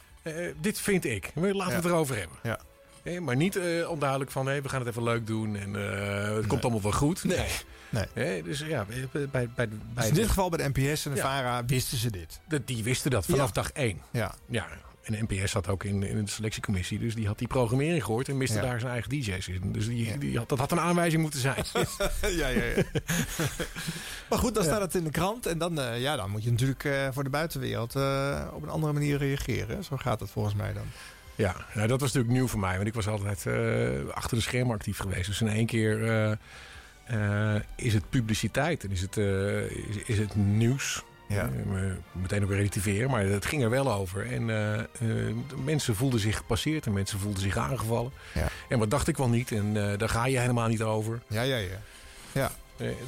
dit 0.62 0.80
vind 0.80 1.06
ik. 1.06 1.32
Laten 1.36 1.52
we 1.52 1.58
ja. 1.58 1.76
het 1.76 1.86
erover 1.86 2.18
hebben. 2.18 2.38
Ja. 2.44 2.60
Nee, 3.04 3.22
maar 3.22 3.36
niet 3.36 3.60
onduidelijk 3.88 4.32
van 4.32 4.46
hey, 4.46 4.62
we 4.62 4.70
gaan 4.70 4.80
het 4.80 4.90
even 4.90 5.04
leuk 5.04 5.28
doen 5.28 5.56
en 5.56 5.74
het 5.74 6.34
nee. 6.34 6.48
komt 6.48 6.64
allemaal 6.64 6.82
wel 6.82 6.92
goed. 6.92 7.24
Nee. 7.24 7.48
nee. 7.90 8.06
nee. 8.14 8.44
dus 8.44 8.60
ja, 8.60 8.86
bij, 9.12 9.28
bij, 9.32 9.50
bij, 9.56 9.70
dus 9.94 10.08
in 10.08 10.14
dit 10.14 10.28
geval 10.28 10.50
bij 10.50 10.72
de 10.72 10.80
NPS 10.80 11.06
en 11.06 11.12
de 11.12 11.18
ja. 11.18 11.24
VARA 11.24 11.66
wisten 11.66 11.98
ze 11.98 12.12
dit. 12.12 12.40
De, 12.48 12.64
die 12.66 12.84
wisten 12.84 13.12
dat 13.12 13.26
vanaf 13.26 13.52
dag 13.52 13.72
één. 13.72 14.02
Ja. 14.12 14.36
ja. 14.50 14.68
En 15.04 15.14
de 15.14 15.36
NPS 15.36 15.52
zat 15.52 15.68
ook 15.68 15.84
in, 15.84 16.04
in 16.04 16.26
de 16.26 16.32
selectiecommissie. 16.32 17.00
Dus 17.00 17.16
die 17.16 17.28
had 17.28 17.38
die 17.38 17.48
programmering 17.48 18.04
gehoord 18.04 18.30
en 18.30 18.38
miste 18.38 18.56
ja. 18.56 18.62
daar 18.62 18.80
zijn 18.80 18.92
eigen 18.92 19.10
DJ's 19.10 19.48
in. 19.48 19.72
Dus 19.72 19.88
die, 19.88 20.18
die 20.18 20.38
had, 20.38 20.50
dat 20.50 20.60
had 20.60 20.72
een 20.72 20.80
aanwijzing 20.80 21.22
moeten 21.22 21.40
zijn. 21.40 21.64
ja, 22.22 22.48
ja, 22.48 22.64
ja. 22.64 22.84
maar 24.30 24.40
goed, 24.40 24.56
dan 24.56 24.64
staat 24.64 24.82
het 24.82 24.96
in 24.96 25.04
de 25.04 25.10
krant. 25.10 25.46
En 25.46 25.58
dan, 25.58 25.80
uh, 25.80 26.02
ja, 26.02 26.16
dan 26.16 26.30
moet 26.30 26.44
je 26.44 26.52
natuurlijk 26.52 26.90
voor 27.12 27.24
de 27.24 27.30
buitenwereld 27.30 27.96
op 28.54 28.64
een 28.64 28.70
andere 28.70 28.94
manier 28.94 29.18
reageren. 29.18 29.84
Zo 29.84 29.98
gaat 29.98 30.20
het 30.20 30.30
volgens 30.30 30.56
mij 30.56 30.74
dan. 30.74 30.86
Ja, 31.36 31.56
nou, 31.74 31.88
dat 31.88 32.00
was 32.00 32.12
natuurlijk 32.12 32.40
nieuw 32.40 32.48
voor 32.48 32.60
mij. 32.60 32.76
Want 32.76 32.88
ik 32.88 32.94
was 32.94 33.08
altijd 33.08 33.48
achter 34.14 34.38
de 34.38 34.44
schermen 34.44 34.76
actief 34.76 34.98
geweest. 34.98 35.26
Dus 35.26 35.42
in 35.42 35.48
één 35.48 35.66
keer 35.66 36.38
is 37.76 37.94
het 37.94 38.10
publiciteit 38.10 38.84
en 38.84 38.92
is 38.92 39.02
het, 39.02 39.18
is, 39.18 39.98
is 40.06 40.18
het 40.18 40.36
nieuws. 40.36 41.04
Ja. 41.28 41.50
Meteen 42.12 42.44
ook 42.44 42.50
relativeren, 42.50 43.10
maar 43.10 43.26
het 43.26 43.46
ging 43.46 43.64
er 43.64 43.70
wel 43.70 43.94
over. 43.94 44.32
En 44.32 44.46
mensen 45.64 45.96
voelden 45.96 46.20
zich 46.20 46.38
gepasseerd 46.38 46.86
en 46.86 46.94
mensen 46.94 47.20
voelden 47.20 47.42
zich 47.42 47.58
aangevallen. 47.58 48.12
Ja. 48.34 48.48
En 48.70 48.80
wat 48.80 48.90
dacht 48.90 49.08
ik 49.08 49.18
wel 49.18 49.30
niet, 49.30 49.52
en 49.52 49.74
daar 49.74 50.10
ga 50.10 50.26
je 50.26 50.40
helemaal 50.40 50.68
niet 50.68 50.82
over. 50.82 51.22
Ja, 51.28 51.42
ja, 51.42 51.58
ja. 51.58 51.80
ja. 52.32 52.52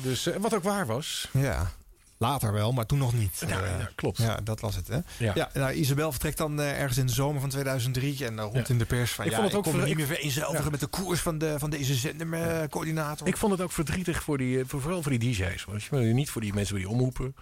dus 0.01 0.29
wat 0.39 0.55
ook 0.55 0.63
waar 0.63 0.85
was. 0.85 1.29
Ja. 1.31 1.71
Later 2.17 2.51
wel, 2.53 2.71
maar 2.71 2.85
toen 2.85 2.97
nog 2.97 3.13
niet. 3.13 3.43
Ja, 3.47 3.61
Eh, 3.63 3.79
ja, 3.79 3.89
klopt. 3.95 4.17
Ja, 4.17 4.39
dat 4.43 4.59
was 4.59 4.75
het, 4.75 4.87
hè? 4.87 4.99
Ja. 5.17 5.31
Ja. 5.35 5.49
nou, 5.53 5.71
Isabel 5.73 6.11
vertrekt 6.11 6.37
dan 6.37 6.59
eh, 6.61 6.79
ergens 6.79 6.97
in 6.97 7.05
de 7.05 7.11
zomer 7.13 7.41
van 7.41 7.49
2003 7.49 8.25
en 8.25 8.39
eh, 8.39 8.43
rond 8.43 8.55
Ja. 8.67 8.73
in 8.73 8.77
de 8.77 8.85
pers 8.85 9.11
van... 9.11 9.25
Ik 9.25 9.31
ja, 9.31 9.37
vond 9.37 9.47
het 9.49 9.57
ook 9.57 9.65
ik 9.65 9.71
kon 9.71 9.83
niet 9.83 9.95
meer 9.97 10.05
vereenzelvigen 10.05 10.71
met 10.71 10.79
de 10.79 10.87
koers 10.87 11.19
van, 11.19 11.37
de, 11.37 11.55
van 11.59 11.69
deze 11.69 11.93
zendercoördinator. 11.95 13.27
Ik 13.27 13.37
vond 13.37 13.51
het 13.51 13.61
ook 13.61 13.71
verdrietig 13.71 14.23
voor 14.23 14.37
die, 14.37 14.59
eh, 14.59 14.63
voor, 14.67 14.81
vooral 14.81 15.01
voor 15.01 15.11
die 15.17 15.19
DJ's. 15.31 15.65
je. 15.89 15.97
Niet 15.97 16.29
voor 16.29 16.41
die 16.41 16.53
mensen 16.53 16.75
die 16.75 16.89
omroepen, 16.89 17.35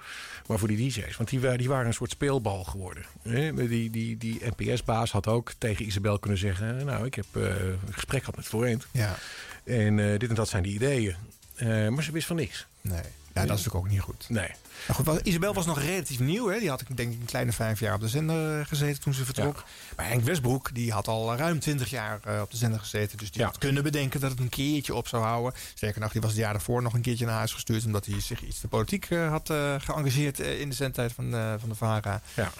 maar 0.48 0.60
voor 0.60 0.68
die 0.68 0.90
DJ's. 0.90 1.18
Want 1.18 1.30
die, 1.30 1.58
die 1.58 1.68
waren 1.70 1.88
een 1.88 1.94
soort 1.94 2.12
speelbal 2.12 2.64
geworden. 2.64 3.06
hè. 3.22 3.68
Die, 3.68 3.90
die, 3.90 4.18
die 4.18 4.42
NPS-baas 4.58 5.12
had 5.12 5.28
ook 5.28 5.52
tegen 5.58 5.86
Isabel 5.86 6.20
kunnen 6.20 6.40
zeggen... 6.40 6.86
nou, 6.86 7.06
ik 7.06 7.14
heb 7.16 7.26
eh, 7.32 7.44
een 7.44 7.80
gesprek 7.92 8.20
gehad 8.20 8.36
met 8.36 8.46
Florent. 8.46 8.88
Ja. 8.92 9.16
En 9.64 10.00
eh, 10.00 10.20
dit 10.20 10.30
en 10.30 10.36
dat 10.36 10.50
zijn 10.50 10.64
die 10.64 10.74
ideeën. 10.74 11.16
Eh, 11.56 11.88
maar 11.88 12.04
ze 12.04 12.12
wist 12.12 12.28
van 12.28 12.36
niks. 12.36 12.66
Nee, 12.82 12.96
ja, 12.96 13.02
dat 13.34 13.44
is 13.44 13.50
natuurlijk 13.50 13.76
ook 13.76 13.90
niet 13.90 14.00
goed. 14.02 14.26
Nee. 14.30 14.50
Nou 14.88 15.04
goed, 15.06 15.28
Isabel 15.28 15.54
was 15.54 15.66
nog 15.66 15.80
relatief 15.80 16.20
nieuw. 16.20 16.48
Hè? 16.48 16.60
Die 16.60 16.70
had 16.70 16.82
ik 16.82 16.98
denk 16.98 17.14
ik 17.14 17.20
een 17.20 17.26
kleine 17.26 17.52
vijf 17.52 17.80
jaar 17.80 17.94
op 17.94 18.02
de 18.02 18.08
zender 18.08 18.60
eh, 18.60 18.66
gezeten 18.66 19.02
toen 19.02 19.14
ze 19.14 19.26
vertrok. 19.26 19.64
Maar 19.96 20.08
Henk 20.08 20.24
Westbroek 20.24 20.74
die 20.74 20.92
had 20.92 21.08
al 21.08 21.36
ruim 21.36 21.60
twintig 21.60 21.90
jaar 21.90 22.20
eh, 22.24 22.42
op 22.42 22.52
de 22.52 22.58
zender 22.58 22.80
gezeten. 22.80 23.18
Dus 23.18 23.32
die 23.32 23.44
had 23.44 23.58
kunnen 23.58 23.84
bedenken 23.84 24.20
dat 24.20 24.32
het 24.32 24.40
een 24.40 24.50
keertje 24.50 24.96
op 24.96 25.08
zou 25.08 25.24
houden. 25.24 25.54
Sterker 25.74 26.02
nog, 26.02 26.12
die 26.12 26.22
was 26.22 26.30
het 26.32 26.40
jaar 26.40 26.54
daarvoor 26.54 26.82
nog 26.82 26.94
een 26.94 27.02
keertje 27.02 27.26
naar 27.26 27.38
huis 27.38 27.54
gestuurd... 27.54 27.86
omdat 27.86 28.06
hij 28.06 28.22
zich 28.22 28.42
iets 28.42 28.60
te 28.60 28.68
politiek 28.68 29.06
eh, 29.10 29.30
had 29.30 29.50
eh, 29.50 29.76
geëngageerd 29.78 30.40
eh, 30.40 30.60
in 30.60 30.70
de 30.70 30.76
zendtijd 30.76 31.14
van, 31.14 31.36
eh, 31.36 31.54
van 31.60 31.70
de 31.70 31.76
VARA. 31.76 32.22
Ja. 32.34 32.52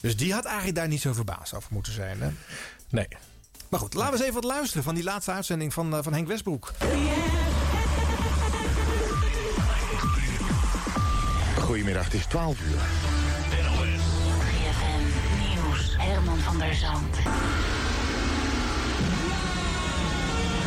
Dus 0.00 0.16
die 0.16 0.32
had 0.32 0.44
eigenlijk 0.44 0.76
daar 0.76 0.88
niet 0.88 1.00
zo 1.00 1.12
verbaasd 1.12 1.54
over 1.54 1.68
moeten 1.72 1.92
zijn. 1.92 2.20
Hè? 2.22 2.28
Nee. 2.88 3.08
Maar 3.68 3.80
goed, 3.80 3.94
laten 3.94 4.12
we 4.12 4.18
eens 4.18 4.28
even 4.28 4.40
wat 4.42 4.52
luisteren 4.52 4.82
van 4.82 4.94
die 4.94 5.04
laatste 5.04 5.30
uitzending 5.32 5.74
van, 5.74 5.94
eh, 5.96 6.02
van 6.02 6.12
Henk 6.12 6.28
Westbroek. 6.28 6.72
Goedemiddag, 11.70 12.04
het 12.04 12.14
is 12.14 12.26
12 12.26 12.60
uur. 12.60 12.78
3FM 13.48 15.02
Nieuws. 15.38 15.96
Herman 15.98 16.38
van 16.38 16.58
der 16.58 16.74
Zand. 16.74 17.16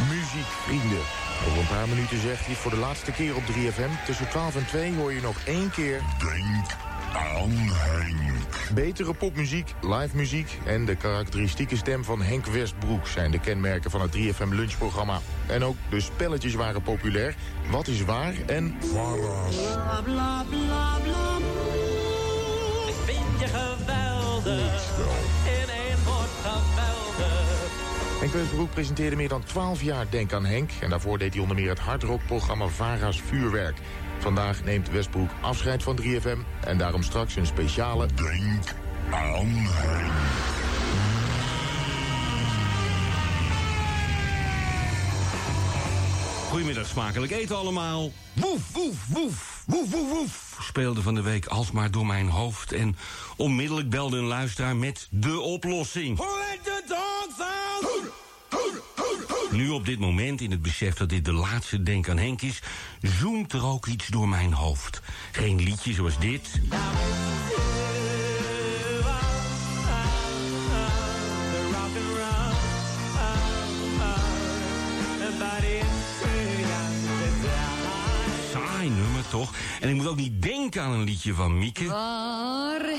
Muziek, 0.09 0.45
vrienden. 0.65 1.03
Over 1.47 1.59
een 1.59 1.67
paar 1.67 1.87
minuten 1.87 2.21
zegt 2.21 2.45
hij 2.45 2.55
voor 2.55 2.71
de 2.71 2.77
laatste 2.77 3.11
keer 3.11 3.35
op 3.35 3.43
3FM. 3.43 4.05
Tussen 4.05 4.29
12 4.29 4.55
en 4.55 4.65
2 4.65 4.93
hoor 4.93 5.13
je 5.13 5.21
nog 5.21 5.35
één 5.45 5.71
keer... 5.71 6.01
Denk 6.19 6.92
aan 7.13 7.49
Henk. 7.49 8.73
Betere 8.73 9.13
popmuziek, 9.13 9.73
live 9.81 10.15
muziek 10.15 10.59
en 10.65 10.85
de 10.85 10.95
karakteristieke 10.95 11.77
stem 11.77 12.03
van 12.03 12.21
Henk 12.21 12.45
Westbroek... 12.45 13.07
zijn 13.07 13.31
de 13.31 13.39
kenmerken 13.39 13.91
van 13.91 14.01
het 14.01 14.17
3FM 14.17 14.49
lunchprogramma. 14.49 15.19
En 15.47 15.63
ook 15.63 15.75
de 15.89 15.99
spelletjes 15.99 16.53
waren 16.53 16.81
populair. 16.81 17.35
Wat 17.69 17.87
is 17.87 18.03
waar 18.03 18.33
en... 18.45 18.75
Vara's. 18.79 19.55
Bla 19.55 20.01
bla 20.03 20.45
bla 20.49 20.97
bla. 21.03 21.37
Ik 22.87 22.95
vind 23.05 23.39
je 23.39 23.47
geweldig. 23.47 24.83
In 25.45 25.69
één 25.69 26.03
woord 26.05 26.29
geweldig. 26.41 26.92
Henk 28.23 28.35
Westbroek 28.35 28.69
presenteerde 28.69 29.15
meer 29.15 29.29
dan 29.29 29.43
12 29.43 29.81
jaar 29.81 30.05
Denk 30.09 30.33
aan 30.33 30.45
Henk... 30.45 30.71
en 30.81 30.89
daarvoor 30.89 31.17
deed 31.17 31.33
hij 31.33 31.41
onder 31.41 31.55
meer 31.55 31.69
het 31.69 31.79
hardrockprogramma 31.79 32.67
Vara's 32.67 33.21
Vuurwerk. 33.21 33.77
Vandaag 34.19 34.63
neemt 34.63 34.91
Westbroek 34.91 35.29
afscheid 35.41 35.83
van 35.83 35.99
3FM... 36.01 36.37
en 36.65 36.77
daarom 36.77 37.03
straks 37.03 37.35
een 37.35 37.45
speciale 37.45 38.07
Denk 38.15 38.75
aan 39.09 39.47
Henk. 39.47 40.23
Goedemiddag, 46.49 46.87
smakelijk 46.87 47.31
eten 47.31 47.57
allemaal. 47.57 48.11
Woef, 48.33 48.73
woef, 48.73 49.07
woef, 49.07 49.63
woef, 49.65 49.91
woef, 49.91 50.09
woef. 50.09 50.57
Speelde 50.61 51.01
van 51.01 51.15
de 51.15 51.21
week 51.21 51.45
alsmaar 51.45 51.91
door 51.91 52.05
mijn 52.05 52.29
hoofd. 52.29 52.71
En 52.71 52.95
onmiddellijk 53.37 53.89
belde 53.89 54.17
een 54.17 54.23
luisteraar 54.23 54.75
met 54.75 55.07
de 55.11 55.39
oplossing. 55.39 56.19
Nu 59.53 59.69
op 59.69 59.85
dit 59.85 59.99
moment, 59.99 60.41
in 60.41 60.51
het 60.51 60.61
besef 60.61 60.93
dat 60.93 61.09
dit 61.09 61.25
de 61.25 61.31
laatste 61.31 61.83
Denk 61.83 62.09
aan 62.09 62.17
Henk 62.17 62.41
is... 62.41 62.59
zoemt 63.01 63.53
er 63.53 63.65
ook 63.65 63.85
iets 63.85 64.07
door 64.07 64.29
mijn 64.29 64.53
hoofd. 64.53 65.01
Geen 65.31 65.63
liedje 65.63 65.93
zoals 65.93 66.19
dit. 66.19 66.61
Saai 78.51 78.89
nummer, 78.89 79.27
toch? 79.29 79.53
En 79.79 79.89
ik 79.89 79.95
moet 79.95 80.07
ook 80.07 80.15
niet 80.15 80.41
denken 80.41 80.81
aan 80.81 80.91
een 80.91 81.03
liedje 81.03 81.33
van 81.33 81.57
Mieke. 81.57 81.85
Waarheen 81.85 82.93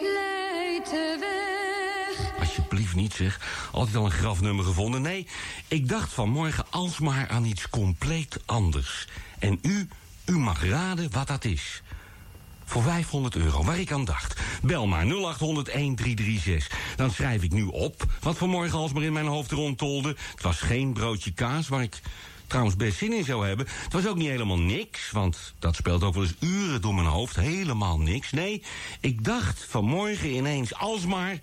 leidt? 0.00 1.31
Alsjeblieft 2.72 3.02
niet, 3.02 3.14
zeg. 3.14 3.40
Altijd 3.72 3.96
al 3.96 4.04
een 4.04 4.10
grafnummer 4.10 4.64
gevonden. 4.64 5.02
Nee, 5.02 5.26
ik 5.68 5.88
dacht 5.88 6.12
vanmorgen 6.12 6.64
alsmaar 6.70 7.28
aan 7.28 7.44
iets 7.44 7.68
compleet 7.68 8.40
anders. 8.46 9.08
En 9.38 9.58
u, 9.62 9.88
u 10.24 10.38
mag 10.38 10.64
raden 10.64 11.12
wat 11.12 11.26
dat 11.26 11.44
is. 11.44 11.82
Voor 12.64 12.82
500 12.82 13.36
euro, 13.36 13.64
waar 13.64 13.78
ik 13.78 13.92
aan 13.92 14.04
dacht. 14.04 14.40
Bel 14.62 14.86
maar 14.86 15.04
0800 15.04 15.66
1336. 15.66 16.96
Dan 16.96 17.10
schrijf 17.10 17.42
ik 17.42 17.52
nu 17.52 17.64
op 17.64 18.04
wat 18.20 18.38
vanmorgen 18.38 18.78
alsmaar 18.78 19.02
in 19.02 19.12
mijn 19.12 19.26
hoofd 19.26 19.50
rondtolde. 19.50 20.16
Het 20.30 20.42
was 20.42 20.60
geen 20.60 20.92
broodje 20.92 21.32
kaas, 21.32 21.68
waar 21.68 21.82
ik 21.82 22.00
trouwens 22.46 22.76
best 22.76 22.98
zin 22.98 23.12
in 23.12 23.24
zou 23.24 23.46
hebben. 23.46 23.66
Het 23.82 23.92
was 23.92 24.06
ook 24.06 24.16
niet 24.16 24.28
helemaal 24.28 24.58
niks, 24.58 25.10
want 25.10 25.54
dat 25.58 25.76
speelt 25.76 26.02
ook 26.02 26.14
wel 26.14 26.22
eens 26.22 26.36
uren 26.40 26.80
door 26.80 26.94
mijn 26.94 27.06
hoofd. 27.06 27.36
Helemaal 27.36 27.98
niks. 27.98 28.30
Nee, 28.30 28.62
ik 29.00 29.24
dacht 29.24 29.66
vanmorgen 29.68 30.34
ineens 30.34 30.74
alsmaar... 30.74 31.38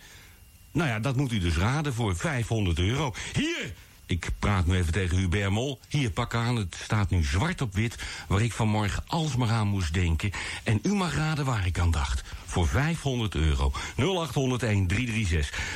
Nou 0.80 0.92
ja, 0.92 1.00
dat 1.00 1.16
moet 1.16 1.32
u 1.32 1.40
dus 1.40 1.58
raden 1.58 1.94
voor 1.94 2.16
500 2.16 2.80
euro. 2.80 3.14
Hier! 3.34 3.74
Ik 4.06 4.30
praat 4.40 4.66
nu 4.66 4.76
even 4.76 4.94
tegen 4.94 5.18
Hubert 5.18 5.50
Mol. 5.50 5.80
Hier, 5.88 6.12
pak 6.12 6.36
aan, 6.36 6.56
het 6.56 6.78
staat 6.84 7.10
nu 7.10 7.24
zwart 7.24 7.62
op 7.62 7.74
wit... 7.74 7.96
waar 8.28 8.42
ik 8.42 8.54
vanmorgen 8.54 9.04
alsmaar 9.08 9.50
aan 9.50 9.68
moest 9.68 9.94
denken. 9.94 10.32
En 10.64 10.80
u 10.84 10.94
mag 10.94 11.16
raden 11.16 11.46
waar 11.46 11.66
ik 11.66 11.80
aan 11.80 11.92
dacht. 11.92 12.24
Voor 12.46 12.68
500 12.68 13.36
euro. 13.36 13.72
0800-1336. 13.72 13.74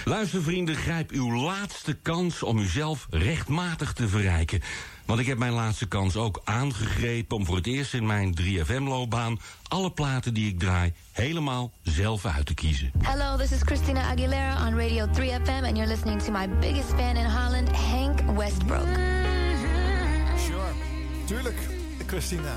Luister 0.05 0.43
vrienden, 0.43 0.75
grijp 0.75 1.11
uw 1.11 1.33
laatste 1.33 1.93
kans 2.01 2.43
om 2.43 2.57
uzelf 2.57 3.07
rechtmatig 3.09 3.93
te 3.93 4.07
verrijken. 4.07 4.61
Want 5.05 5.19
ik 5.19 5.25
heb 5.25 5.37
mijn 5.37 5.51
laatste 5.51 5.87
kans 5.87 6.15
ook 6.15 6.41
aangegrepen... 6.43 7.37
om 7.37 7.45
voor 7.45 7.55
het 7.55 7.67
eerst 7.67 7.93
in 7.93 8.05
mijn 8.05 8.35
3FM-loopbaan... 8.41 9.39
alle 9.67 9.91
platen 9.91 10.33
die 10.33 10.49
ik 10.49 10.59
draai 10.59 10.93
helemaal 11.11 11.71
zelf 11.81 12.25
uit 12.25 12.45
te 12.45 12.53
kiezen. 12.53 12.91
Hello, 13.01 13.37
this 13.37 13.51
is 13.51 13.61
Christina 13.61 14.01
Aguilera 14.01 14.67
on 14.67 14.79
Radio 14.79 15.07
3FM, 15.07 15.63
and 15.63 15.77
you're 15.77 15.87
listening 15.87 16.21
to 16.21 16.31
my 16.31 16.49
biggest 16.49 16.89
fan 16.89 17.15
in 17.15 17.25
Holland, 17.25 17.69
Hank 17.69 18.19
Westbrook. 18.37 18.87
Sure, 20.37 20.71
tuurlijk, 21.25 21.57
Christina. 22.07 22.55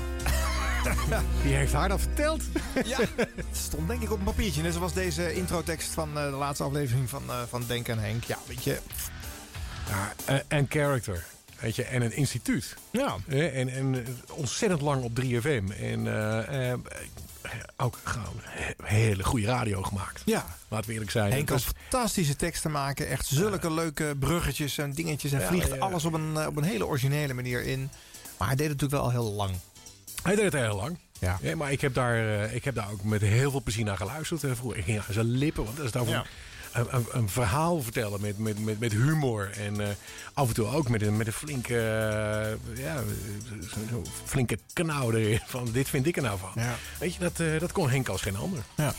Wie 1.43 1.53
heeft 1.53 1.73
haar 1.73 1.89
dat 1.89 2.01
verteld? 2.01 2.43
Ja, 2.85 2.97
het 3.35 3.45
stond 3.51 3.87
denk 3.87 4.01
ik 4.01 4.11
op 4.11 4.17
een 4.17 4.23
papiertje. 4.23 4.61
Net 4.61 4.73
zoals 4.73 4.93
deze 4.93 5.33
introtekst 5.33 5.93
van 5.93 6.17
eh, 6.17 6.23
de 6.23 6.35
laatste 6.35 6.63
aflevering 6.63 7.09
van, 7.09 7.23
eh, 7.29 7.41
van 7.49 7.63
Denk 7.67 7.89
aan 7.89 7.99
Henk. 7.99 8.23
Ja, 8.23 8.37
weet 8.47 8.63
je. 8.63 8.79
Ja, 9.87 10.13
eh, 10.25 10.39
en 10.47 10.65
character. 10.69 11.25
Weet 11.59 11.75
je, 11.75 11.83
en 11.83 12.01
een 12.01 12.15
instituut. 12.15 12.75
Ja. 12.91 13.15
En, 13.27 13.69
en 13.69 14.05
ontzettend 14.31 14.81
lang 14.81 15.03
op 15.03 15.19
3FM. 15.21 15.77
En 15.79 16.07
eh, 16.07 16.71
eh, 16.71 16.79
ook 17.77 17.97
gewoon 18.03 18.35
he- 18.43 18.73
hele 18.95 19.23
goede 19.23 19.45
radio 19.45 19.81
gemaakt. 19.81 20.21
Ja. 20.25 20.45
Laten 20.67 20.87
we 20.87 20.93
eerlijk 20.93 21.11
zijn. 21.11 21.31
Henk 21.31 21.47
kan 21.47 21.59
fantastische 21.59 22.35
teksten 22.35 22.71
maken. 22.71 23.07
Echt 23.07 23.25
zulke 23.25 23.71
leuke 23.71 24.15
bruggetjes 24.19 24.77
en 24.77 24.91
dingetjes. 24.93 25.31
En 25.31 25.39
Ja, 25.39 25.47
vliegt 25.47 25.67
ja, 25.67 25.75
ja. 25.75 25.81
alles 25.81 26.05
op 26.05 26.13
een, 26.13 26.37
eh, 26.37 26.47
op 26.47 26.55
een 26.57 26.63
hele 26.63 26.85
originele 26.85 27.33
manier 27.33 27.63
in. 27.63 27.89
Maar 28.37 28.47
hij 28.47 28.57
deed 28.57 28.69
het 28.69 28.81
natuurlijk 28.81 29.13
wel 29.13 29.23
heel 29.23 29.33
lang. 29.33 29.55
Hij 30.23 30.35
deed 30.35 30.43
het 30.53 30.53
heel 30.63 30.75
lang. 30.75 30.97
Ja. 31.19 31.39
maar 31.55 31.71
ik 31.71 31.81
heb, 31.81 31.93
daar, 31.93 32.53
ik 32.53 32.63
heb 32.63 32.75
daar 32.75 32.91
ook 32.91 33.03
met 33.03 33.21
heel 33.21 33.51
veel 33.51 33.61
plezier 33.63 33.85
naar 33.85 33.97
geluisterd. 33.97 34.39
Vroeger 34.39 34.77
ik 34.77 34.83
ging 34.83 34.97
aan 34.99 35.13
zijn 35.13 35.25
lippen, 35.25 35.63
want 35.63 35.77
dat 35.77 35.85
is 35.85 35.95
over 35.95 36.13
Ja. 36.13 36.25
Een, 37.11 37.29
verhaal 37.29 37.81
vertellen 37.81 38.21
met, 38.21 38.37
met, 38.37 38.65
met, 38.65 38.79
met 38.79 38.91
humor. 38.91 39.49
En 39.51 39.81
eh, 39.81 39.87
af 40.33 40.47
en 40.47 40.53
toe 40.53 40.67
ook 40.67 40.89
met 40.89 41.01
een, 41.01 41.17
met 41.17 41.27
een 41.27 41.33
flinke, 41.33 41.75
eh, 41.75 42.83
ja, 42.83 43.03
zo 43.89 44.01
flinke 44.23 44.57
knauw 44.73 45.11
erin. 45.11 45.39
Van 45.45 45.69
dit 45.71 45.89
vind 45.89 46.05
ik 46.05 46.15
er 46.15 46.23
nou 46.23 46.39
van. 46.39 46.63
Ja. 46.63 46.75
Weet 46.99 47.13
je, 47.13 47.19
dat, 47.19 47.39
eh, 47.39 47.59
dat 47.59 47.71
kon 47.71 47.89
Henk 47.89 48.07
als 48.07 48.21
geen 48.21 48.37
ander. 48.37 48.59
Ja. 48.75 48.93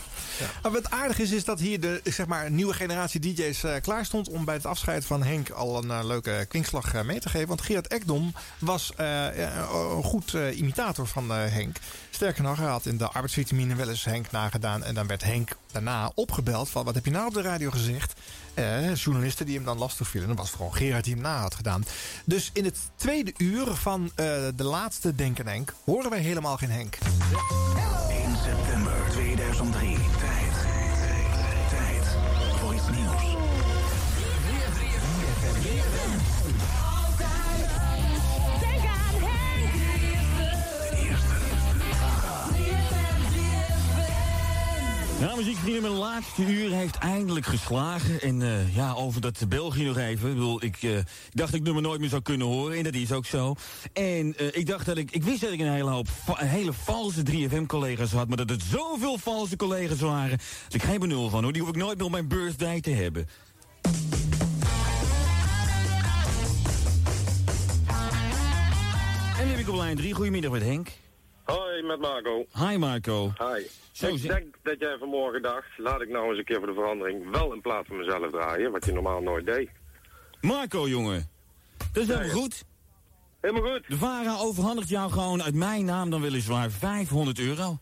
Maar 0.62 0.72
wat 0.72 0.90
aardig 0.90 1.18
is, 1.18 1.30
is 1.30 1.44
dat 1.44 1.60
hier 1.60 1.80
de 1.80 2.00
zeg 2.04 2.26
maar, 2.26 2.50
nieuwe 2.50 2.74
generatie 2.74 3.20
DJ's 3.20 3.64
eh, 3.64 3.74
klaar 3.82 4.04
stond 4.04 4.28
om 4.28 4.44
bij 4.44 4.54
het 4.54 4.66
afscheid 4.66 5.04
van 5.04 5.22
Henk 5.22 5.50
al 5.50 5.82
een 5.82 5.90
eh, 5.90 6.04
leuke 6.04 6.46
kwinkslag 6.48 6.94
eh, 6.94 7.02
mee 7.02 7.20
te 7.20 7.28
geven. 7.28 7.48
Want 7.48 7.60
Gerard 7.60 7.86
Ekdom 7.86 8.34
was 8.58 8.92
een 8.96 10.02
goed 10.02 10.32
imitator 10.54 11.06
van 11.06 11.30
Henk. 11.30 11.76
Sterker 12.10 12.42
nog, 12.42 12.58
hij 12.58 12.66
had 12.68 12.86
in 12.86 12.96
de 12.96 13.08
arbeidsvitamine 13.08 13.74
wel 13.74 13.88
eens 13.88 14.04
Henk 14.04 14.30
nagedaan. 14.30 14.84
En 14.84 14.94
dan 14.94 15.06
werd 15.06 15.22
Henk 15.24 15.50
daarna 15.72 16.12
opgebeld 16.14 16.70
van 16.70 16.84
wat 16.84 16.94
heb 16.94 17.04
je 17.04 17.10
nou 17.10 17.26
op 17.26 17.34
de 17.34 17.42
radio 17.42 17.70
gezegd. 17.70 18.12
Eh, 18.58 18.94
journalisten 18.94 19.46
die 19.46 19.54
hem 19.54 19.64
dan 19.64 19.78
lastig 19.78 20.08
vielen. 20.08 20.28
En 20.28 20.34
dan 20.36 20.44
was 20.44 20.54
gewoon 20.54 20.74
Gerard 20.74 21.04
die 21.04 21.14
hem 21.14 21.22
na 21.22 21.40
had 21.40 21.54
gedaan. 21.54 21.84
Dus 22.24 22.50
in 22.52 22.64
het 22.64 22.78
tweede 22.96 23.32
uur 23.36 23.66
van 23.66 24.10
eh, 24.14 24.24
de 24.56 24.64
laatste 24.64 25.14
Denk 25.14 25.38
en 25.38 25.46
Henk... 25.46 25.74
horen 25.84 26.10
wij 26.10 26.20
helemaal 26.20 26.56
geen 26.56 26.70
Henk. 26.70 26.98
1 28.10 28.36
september 28.36 28.92
2003. 29.10 29.96
Laatste 46.18 46.52
uur 46.52 46.70
heeft 46.70 46.96
eindelijk 46.96 47.46
geslagen. 47.46 48.20
En 48.20 48.42
eh, 48.42 48.74
ja, 48.74 48.92
over 48.92 49.20
dat 49.20 49.48
België 49.48 49.84
nog 49.84 49.96
even. 49.96 50.28
Ik, 50.28 50.34
bedoel, 50.34 50.64
ik, 50.64 50.76
eh, 50.82 50.96
ik 50.98 51.04
dacht 51.32 51.54
ik 51.54 51.62
nooit 51.62 52.00
meer 52.00 52.08
zou 52.08 52.22
kunnen 52.22 52.46
horen. 52.46 52.76
En 52.76 52.84
dat 52.84 52.94
is 52.94 53.12
ook 53.12 53.26
zo. 53.26 53.54
En 53.92 54.36
eh, 54.36 54.46
ik 54.52 54.66
dacht 54.66 54.86
dat 54.86 54.96
ik... 54.96 55.10
Ik 55.10 55.22
wist 55.22 55.40
dat 55.40 55.52
ik 55.52 55.60
een 55.60 55.72
hele 55.72 55.90
hoop 55.90 56.08
hele 56.34 56.72
valse 56.72 57.22
3FM-collega's 57.30 58.12
had. 58.12 58.28
Maar 58.28 58.36
dat 58.36 58.50
het 58.50 58.62
zoveel 58.62 59.18
valse 59.18 59.56
collega's 59.56 60.00
waren... 60.00 60.38
dat 60.64 60.74
ik 60.74 60.82
geen 60.82 60.98
benul 60.98 61.28
van 61.28 61.42
hoor. 61.42 61.52
Die 61.52 61.62
hoef 61.62 61.70
ik 61.70 61.76
nooit 61.76 61.96
meer 61.96 62.06
op 62.06 62.12
mijn 62.12 62.28
birthday 62.28 62.80
te 62.80 62.90
hebben. 62.90 63.28
En 69.38 69.44
nu 69.44 69.50
heb 69.50 69.58
ik 69.58 69.68
op 69.68 69.76
lijn 69.76 69.96
3. 69.96 70.14
Goedemiddag 70.14 70.50
met 70.50 70.62
Henk. 70.62 70.88
Hoi, 71.52 71.82
met 71.82 72.00
Marco. 72.00 72.46
Hi 72.52 72.76
Marco. 72.76 73.32
Hi. 73.38 73.66
Zo, 73.92 74.06
ik 74.06 74.22
denk 74.22 74.54
dat 74.62 74.78
jij 74.78 74.96
vanmorgen 74.98 75.42
dacht, 75.42 75.66
laat 75.76 76.00
ik 76.00 76.08
nou 76.08 76.28
eens 76.28 76.38
een 76.38 76.44
keer 76.44 76.58
voor 76.58 76.66
de 76.66 76.74
verandering 76.74 77.30
wel 77.30 77.52
in 77.52 77.60
plaats 77.60 77.88
van 77.88 77.96
mezelf 77.96 78.30
draaien, 78.30 78.72
wat 78.72 78.84
je 78.84 78.92
normaal 78.92 79.20
nooit 79.20 79.46
deed. 79.46 79.70
Marco, 80.40 80.88
jongen. 80.88 81.28
Dat 81.92 82.02
is 82.02 82.08
helemaal 82.08 82.30
goed. 82.30 82.64
Helemaal 83.40 83.72
goed. 83.72 83.84
De 83.88 83.96
VARA 83.96 84.36
overhandigt 84.38 84.88
jou 84.88 85.10
gewoon 85.10 85.42
uit 85.42 85.54
mijn 85.54 85.84
naam 85.84 86.10
dan 86.10 86.20
weliswaar 86.20 86.70
500 86.70 87.38
euro. 87.38 87.78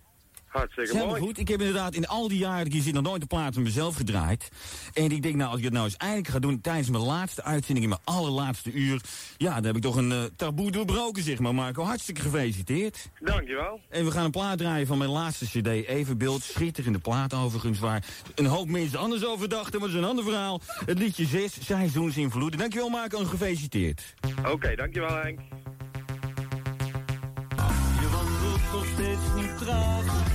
Hartstikke 0.57 0.97
mooi. 0.97 1.21
goed. 1.21 1.39
Ik 1.39 1.49
heb 1.49 1.61
inderdaad 1.61 1.95
in 1.95 2.07
al 2.07 2.29
die 2.29 2.39
jaren 2.39 2.59
dat 2.59 2.67
ik 2.67 2.73
hier 2.73 2.83
zit 2.83 2.95
nog 2.95 3.03
nooit 3.03 3.23
een 3.23 3.29
plaat 3.29 3.55
van 3.55 3.63
mezelf 3.63 3.97
gedraaid. 3.97 4.49
En 4.93 5.11
ik 5.11 5.23
denk, 5.23 5.35
nou, 5.35 5.49
als 5.49 5.59
ik 5.59 5.65
het 5.65 5.73
nou 5.73 5.85
eens 5.85 5.97
eindelijk 5.97 6.29
ga 6.29 6.39
doen 6.39 6.61
tijdens 6.61 6.91
mijn 6.91 7.03
laatste 7.03 7.43
uitzending 7.43 7.85
in 7.85 7.89
mijn 7.89 8.17
allerlaatste 8.17 8.73
uur. 8.73 9.01
Ja, 9.37 9.55
dan 9.55 9.65
heb 9.65 9.77
ik 9.77 9.83
toch 9.83 9.97
een 9.97 10.13
eh, 10.13 10.25
taboe 10.37 10.71
doorbroken, 10.71 11.23
zeg 11.23 11.39
maar, 11.39 11.55
Marco. 11.55 11.83
Hartstikke 11.83 12.21
gefeliciteerd. 12.21 13.09
Dankjewel. 13.21 13.81
En 13.89 14.05
we 14.05 14.11
gaan 14.11 14.25
een 14.25 14.31
plaat 14.31 14.59
draaien 14.59 14.87
van 14.87 14.99
mijn 14.99 15.11
laatste 15.11 15.45
cd, 15.45 15.67
Evenbeeld. 15.67 16.43
Schitterende 16.43 16.99
plaat 16.99 17.35
overigens, 17.35 17.79
waar 17.79 18.05
een 18.35 18.47
hoop 18.47 18.69
mensen 18.69 18.99
anders 18.99 19.25
over 19.25 19.49
dachten, 19.49 19.81
maar 19.81 19.89
dat 19.89 19.97
is 19.99 20.03
een 20.03 20.09
ander 20.09 20.25
verhaal. 20.25 20.61
Het 20.87 20.99
liedje 20.99 21.25
6, 21.25 21.65
Seizoensinvloeden. 21.65 22.59
Dankjewel 22.59 22.89
Marco 22.89 23.19
en 23.19 23.27
gefeliciteerd. 23.27 24.15
Oké, 24.51 24.75
dankjewel 24.75 25.17
Henk. 25.17 25.41
Je 28.01 28.09
wandelt 28.13 28.73
nog 28.73 28.87
steeds 28.95 29.35
niet 29.35 29.59
traag, 29.59 30.26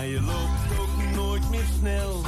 maar 0.00 0.08
je 0.08 0.20
loopt 0.20 0.80
ook 0.80 1.14
nooit 1.14 1.50
meer 1.50 1.64
snel. 1.78 2.22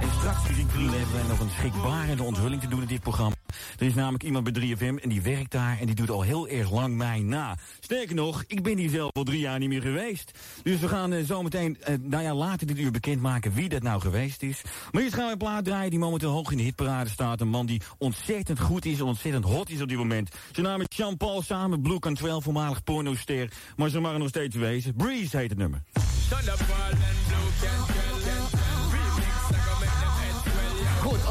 En 0.00 0.08
straks, 0.18 0.48
muziekvrienden, 0.48 0.98
hebben 0.98 1.16
wij 1.16 1.28
nog 1.28 1.40
een 1.40 1.50
schrikbarende 1.50 2.22
onthulling 2.22 2.60
te 2.60 2.68
doen 2.68 2.80
in 2.80 2.86
dit 2.86 3.00
programma. 3.00 3.34
Er 3.78 3.86
is 3.86 3.94
namelijk 3.94 4.22
iemand 4.22 4.52
bij 4.52 4.62
3FM 4.62 5.02
en 5.02 5.08
die 5.08 5.22
werkt 5.22 5.50
daar 5.50 5.78
en 5.80 5.86
die 5.86 5.94
doet 5.94 6.10
al 6.10 6.22
heel 6.22 6.48
erg 6.48 6.70
lang 6.70 6.96
mij 6.96 7.20
na. 7.20 7.56
Sterker 7.80 8.14
nog, 8.14 8.44
ik 8.46 8.62
ben 8.62 8.76
hier 8.76 8.90
zelf 8.90 9.12
al 9.12 9.22
drie 9.22 9.40
jaar 9.40 9.58
niet 9.58 9.68
meer 9.68 9.82
geweest. 9.82 10.38
Dus 10.62 10.80
we 10.80 10.88
gaan 10.88 11.12
eh, 11.12 11.24
zometeen, 11.24 11.80
eh, 11.80 11.94
nou 12.00 12.22
ja, 12.22 12.34
later 12.34 12.66
dit 12.66 12.78
uur 12.78 12.90
bekendmaken 12.90 13.52
wie 13.52 13.68
dat 13.68 13.82
nou 13.82 14.00
geweest 14.00 14.42
is. 14.42 14.62
Maar 14.92 15.02
eerst 15.02 15.14
gaan 15.14 15.26
we 15.26 15.32
een 15.32 15.38
plaat 15.38 15.64
draaien 15.64 15.90
die 15.90 15.98
momenteel 15.98 16.30
hoog 16.30 16.50
in 16.50 16.56
de 16.56 16.62
hitparade 16.62 17.10
staat. 17.10 17.40
Een 17.40 17.48
man 17.48 17.66
die 17.66 17.82
ontzettend 17.98 18.60
goed 18.60 18.84
is 18.84 18.98
en 18.98 19.04
ontzettend 19.04 19.44
hot 19.44 19.70
is 19.70 19.80
op 19.80 19.88
dit 19.88 19.98
moment. 19.98 20.30
Zijn 20.52 20.66
naam 20.66 20.80
is 20.80 20.96
Jean-Paul 20.96 21.42
samen 21.42 21.82
Blue 21.82 21.98
Cantwell, 21.98 22.40
voormalig 22.40 22.84
pornoster. 22.84 23.52
Maar 23.76 23.88
ze 23.88 24.00
mag 24.00 24.12
er 24.12 24.18
nog 24.18 24.28
steeds 24.28 24.56
wezen. 24.56 24.94
Breeze 24.94 25.36
heet 25.36 25.50
het 25.50 25.58
nummer. 25.58 25.82
Goed, 26.28 27.97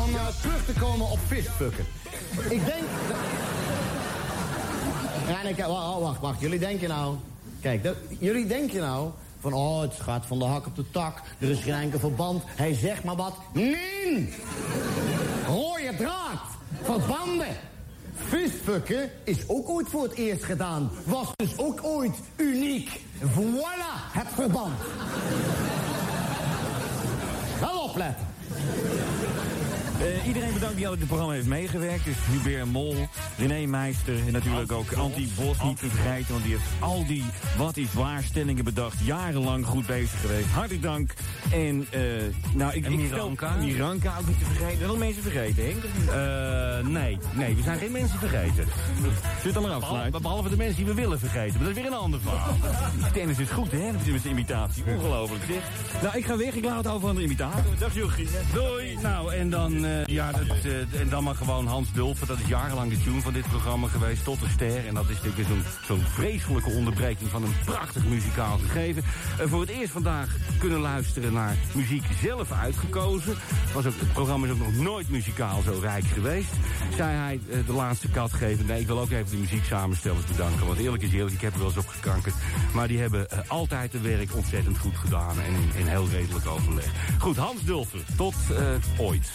om 0.07 0.13
uh, 0.13 0.27
terug 0.41 0.65
te 0.65 0.73
komen 0.79 1.09
op 1.09 1.19
visfucken. 1.27 1.85
Ik 2.49 2.65
denk... 2.65 2.83
Ja, 5.27 5.43
nee, 5.43 5.55
kijk, 5.55 5.67
wacht, 5.67 5.99
wacht, 5.99 6.19
wacht. 6.19 6.39
Jullie 6.39 6.59
denken 6.59 6.89
nou... 6.89 7.15
Kijk, 7.61 7.95
jullie 8.19 8.47
denken 8.47 8.79
nou... 8.79 9.09
Van, 9.39 9.53
oh, 9.53 9.81
het 9.81 9.93
gaat 9.99 10.25
van 10.25 10.39
de 10.39 10.45
hak 10.45 10.65
op 10.65 10.75
de 10.75 10.91
tak. 10.91 11.21
Er 11.39 11.49
is 11.49 11.59
geen 11.59 11.73
enkel 11.73 11.99
verband. 11.99 12.43
Hij 12.45 12.73
zegt 12.73 13.03
maar 13.03 13.15
wat. 13.15 13.33
Nee! 13.53 14.33
Rode 15.47 15.95
draad. 15.97 16.41
Verbanden. 16.81 17.55
Visfucken 18.13 19.09
is 19.23 19.47
ook 19.47 19.69
ooit 19.69 19.89
voor 19.89 20.03
het 20.03 20.13
eerst 20.13 20.43
gedaan. 20.43 20.89
Was 21.05 21.27
dus 21.35 21.57
ook 21.57 21.79
ooit 21.83 22.15
uniek. 22.35 23.01
Voilà, 23.19 24.11
het 24.11 24.27
verband. 24.35 24.73
Wel 27.59 27.79
opletten. 27.79 28.27
Eh, 29.99 30.27
iedereen 30.27 30.53
bedankt 30.53 30.75
die 30.75 30.87
al 30.87 30.93
in 30.93 30.99
het 30.99 31.07
programma 31.07 31.33
heeft 31.33 31.47
meegewerkt. 31.47 32.05
Dus 32.05 32.15
Hubert 32.31 32.71
Mol, 32.71 32.95
René 33.37 33.65
Meister 33.65 34.15
en 34.27 34.31
natuurlijk 34.31 34.71
ook 34.71 34.93
Anti 34.93 35.29
Bos 35.35 35.61
niet 35.63 35.79
te 35.79 35.89
vergeten. 35.89 36.31
Want 36.31 36.43
die 36.43 36.51
heeft 36.53 36.65
al 36.79 37.05
die 37.05 37.23
wat 37.57 37.77
is 37.77 37.93
waarstellingen 37.93 38.63
bedacht. 38.63 38.97
Jarenlang 39.03 39.65
goed 39.65 39.85
bezig 39.85 40.21
geweest. 40.21 40.49
Hartelijk 40.49 40.81
dank. 40.81 41.13
En, 41.51 41.87
eh 41.89 42.01
nou, 42.53 42.73
ik, 42.73 42.85
En 42.85 42.91
ik 42.91 42.99
Miranka? 42.99 43.51
Stel, 43.51 43.65
Miranka 43.65 44.17
ook 44.19 44.27
niet 44.27 44.39
te 44.39 44.45
vergeten. 44.45 44.89
Er 44.89 44.97
mensen 44.97 45.23
vergeten, 45.23 45.63
Henk? 45.65 45.83
Eh, 45.83 46.87
nee, 46.87 47.17
nee, 47.33 47.55
we 47.55 47.61
zijn 47.61 47.77
geen 47.77 47.91
mensen 47.91 48.19
vergeten. 48.19 48.65
Zit 49.43 49.53
dan 49.53 49.63
maar 49.63 49.71
afsluiten. 49.71 50.21
behalve 50.21 50.49
de 50.49 50.57
mensen 50.57 50.75
die 50.75 50.85
we 50.85 50.93
willen 50.93 51.19
vergeten. 51.19 51.53
Maar 51.53 51.67
dat 51.67 51.77
is 51.77 51.83
weer 51.83 51.91
een 51.91 51.97
ander 51.97 52.19
verhaal. 52.19 52.55
Tennis 53.13 53.39
is 53.39 53.49
goed, 53.49 53.71
hè? 53.71 53.91
Met 53.91 54.21
zijn 54.21 54.33
imitatie. 54.33 54.83
Ongelooflijk, 54.87 55.43
zeg. 55.47 56.01
Nou, 56.01 56.17
ik 56.17 56.25
ga 56.25 56.37
weg. 56.37 56.53
Ik 56.53 56.63
laat 56.63 56.83
het 56.83 56.93
over 56.93 57.09
aan 57.09 57.15
de 57.15 57.23
imitator. 57.23 57.63
Dag, 57.79 57.95
Jochie. 57.95 58.27
Doei. 58.53 58.97
Nou, 59.01 59.33
en 59.33 59.49
dan, 59.49 59.85
eh, 59.87 60.05
ja, 60.05 60.31
dat, 60.31 60.57
eh, 60.63 60.99
en 61.01 61.09
dan 61.09 61.23
maar 61.23 61.35
gewoon 61.35 61.67
Hans 61.67 61.93
Dulfer. 61.93 62.27
Dat 62.27 62.39
is 62.39 62.47
jarenlang 62.47 62.91
de 62.91 63.03
tune 63.03 63.21
van 63.21 63.33
dit 63.33 63.47
programma 63.47 63.87
geweest. 63.87 64.23
Tot 64.23 64.39
de 64.39 64.49
ster. 64.49 64.87
En 64.87 64.93
dat 64.93 65.09
is 65.09 65.21
natuurlijk 65.21 65.47
zo'n 65.85 66.01
vreselijke 66.01 66.69
onderbreking 66.69 67.29
van 67.29 67.43
een 67.43 67.55
prachtig 67.65 68.05
muzikaal 68.05 68.57
gegeven. 68.57 69.03
En 69.39 69.49
voor 69.49 69.61
het 69.61 69.69
eerst 69.69 69.91
vandaag 69.91 70.35
kunnen 70.59 70.79
luisteren 70.79 71.33
naar 71.33 71.55
muziek 71.71 72.03
zelf 72.21 72.51
uitgekozen. 72.51 73.35
Was 73.73 73.85
ook, 73.85 73.99
het 73.99 74.13
programma 74.13 74.45
is 74.45 74.51
ook 74.51 74.59
nog 74.59 74.75
nooit 74.75 75.09
muzikaal 75.09 75.61
zo 75.61 75.79
rijk 75.81 76.05
geweest. 76.05 76.51
Zei 76.95 77.15
hij 77.15 77.39
de 77.65 77.73
laatste 77.73 78.09
kat 78.09 78.33
geven. 78.33 78.65
Nee, 78.65 78.81
ik 78.81 78.87
wil 78.87 78.99
ook 78.99 79.11
even 79.11 79.31
de 79.31 79.37
muzieksamenstellers 79.37 80.25
bedanken. 80.25 80.65
Want 80.65 80.79
eerlijk 80.79 81.03
is 81.03 81.13
eerlijk, 81.13 81.35
ik 81.35 81.41
heb 81.41 81.53
er 81.53 81.59
wel 81.59 81.67
eens 81.67 81.77
op 81.77 81.87
gekankerd. 81.87 82.35
Maar 82.73 82.87
die 82.87 82.99
hebben 82.99 83.27
altijd 83.47 83.93
het 83.93 84.01
werk 84.01 84.35
ontzettend 84.35 84.77
goed 84.77 84.97
gedaan. 84.97 85.35
En 85.39 85.53
in, 85.53 85.79
in 85.79 85.87
heel 85.87 86.07
redelijk 86.09 86.47
overleg. 86.47 86.91
Goed, 87.19 87.37
Hans 87.37 87.63
Dulfer. 87.63 87.99
Tot 88.15 88.35
ooit. 88.97 89.31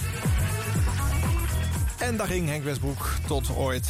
En 2.03 2.17
daar 2.17 2.27
ging 2.27 2.49
Henk 2.49 2.65
Westbroek 2.65 3.09
tot 3.27 3.57
ooit. 3.57 3.89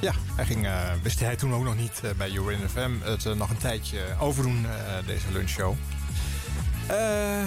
Ja, 0.00 0.12
hij 0.36 0.44
ging, 0.44 0.66
eh, 0.66 0.92
wist 1.02 1.20
hij 1.20 1.36
toen 1.36 1.54
ook 1.54 1.64
nog 1.64 1.76
niet 1.76 2.00
eh, 2.04 2.10
bij 2.16 2.30
Urin 2.30 2.68
FM 2.68 2.90
het 3.02 3.26
eh, 3.26 3.32
nog 3.32 3.50
een 3.50 3.56
tijdje 3.56 3.98
overdoen, 4.18 4.66
deze 5.06 5.32
lunchshow. 5.32 5.74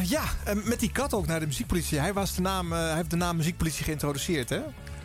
Ja, 0.04 0.24
met 0.64 0.80
die 0.80 0.92
kat 0.92 1.14
ook 1.14 1.28
naar 1.28 1.40
de 1.40 1.46
muziekpolitie. 1.46 2.00
Hij, 2.00 2.14
was 2.14 2.36
de 2.36 2.42
naam, 2.42 2.72
hij 2.72 2.96
heeft 2.96 3.10
de 3.10 3.16
naam 3.16 3.36
muziekpolitie 3.38 3.84
geïntroduceerd, 3.84 4.50
hè? 4.50 4.60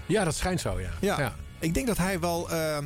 Ja, 0.06 0.24
dat 0.24 0.34
schijnt 0.34 0.60
zo, 0.60 0.80
ja. 0.80 0.90
Ja, 1.00 1.34
ik 1.58 1.74
denk 1.74 1.86
dat 1.86 1.96
hij 1.96 2.20
wel... 2.20 2.50
ehm, 2.50 2.84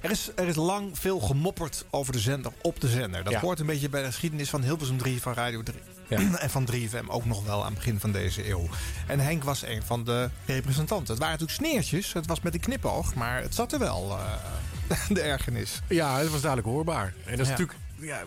er, 0.00 0.10
is, 0.10 0.30
er 0.34 0.48
is 0.48 0.56
lang 0.56 0.98
veel 0.98 1.20
gemopperd 1.20 1.84
over 1.90 2.12
de 2.12 2.18
zender 2.18 2.52
op 2.62 2.80
de 2.80 2.88
zender. 2.88 3.24
Dat 3.24 3.32
Ja. 3.32 3.40
hoort 3.40 3.60
een 3.60 3.66
beetje 3.66 3.88
bij 3.88 4.00
de 4.00 4.06
geschiedenis 4.06 4.50
van 4.50 4.62
Hilversum 4.62 4.98
3, 4.98 5.20
van 5.20 5.34
Radio 5.34 5.62
3. 5.62 5.78
en 6.38 6.50
van 6.50 6.68
3FM 6.74 7.06
ook 7.06 7.24
nog 7.24 7.44
wel 7.44 7.60
aan 7.60 7.66
het 7.66 7.74
begin 7.74 8.00
van 8.00 8.12
deze 8.12 8.48
eeuw. 8.48 8.68
En 9.06 9.20
Henk 9.20 9.44
was 9.44 9.62
een 9.66 9.82
van 9.82 10.04
de 10.04 10.30
representanten. 10.46 11.14
Het 11.14 11.22
waren 11.22 11.38
natuurlijk 11.38 11.68
sneertjes. 11.68 12.12
Het 12.12 12.26
was 12.26 12.40
met 12.40 12.54
een 12.54 12.60
knipoog. 12.60 13.14
Maar 13.14 13.42
het 13.42 13.54
zat 13.54 13.72
er 13.72 13.78
wel, 13.78 14.18
eh, 14.18 14.96
de 15.16 15.20
ergernis. 15.20 15.80
Ja, 15.88 16.18
het 16.18 16.30
was 16.30 16.40
duidelijk 16.40 16.70
hoorbaar. 16.72 17.14
En 17.24 17.30
dat 17.36 17.40
is 17.40 17.44
Ja. 17.46 17.50
natuurlijk... 17.50 17.78
Ja, 18.00 18.22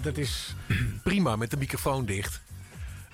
dat 0.00 0.16
is 0.16 0.54
prima 1.02 1.36
met 1.36 1.50
de 1.50 1.56
microfoon 1.56 2.04
dicht. 2.04 2.40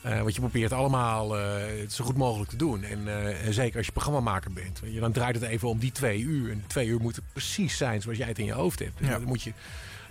Eh, 0.03 0.21
want 0.21 0.35
je 0.35 0.41
probeert 0.41 0.73
allemaal 0.73 1.39
eh, 1.39 1.81
het 1.81 1.93
zo 1.93 2.05
goed 2.05 2.17
mogelijk 2.17 2.51
te 2.51 2.57
doen. 2.57 2.83
En 2.85 3.09
en 3.45 3.55
zeker 3.55 3.77
als 3.77 3.87
je 3.87 3.93
programmamaker 3.93 4.53
bent. 4.53 4.81
Je, 4.85 5.01
dan 5.01 5.13
draait 5.13 5.35
het 5.35 5.45
even 5.45 5.69
om 5.69 5.79
die 5.79 5.93
twee 5.93 6.21
uur. 6.21 6.51
En 6.51 6.59
die 6.59 6.67
twee 6.67 6.87
uur 6.87 7.01
moeten 7.01 7.23
precies 7.33 7.77
zijn 7.77 8.03
zoals 8.03 8.19
jij 8.19 8.29
het 8.29 8.39
in 8.39 8.45
je 8.45 8.53
hoofd 8.53 8.79
hebt. 8.79 8.99
Dus 8.99 9.07
Ja. 9.07 9.13
dan, 9.13 9.23
moet 9.23 9.43
je, 9.43 9.53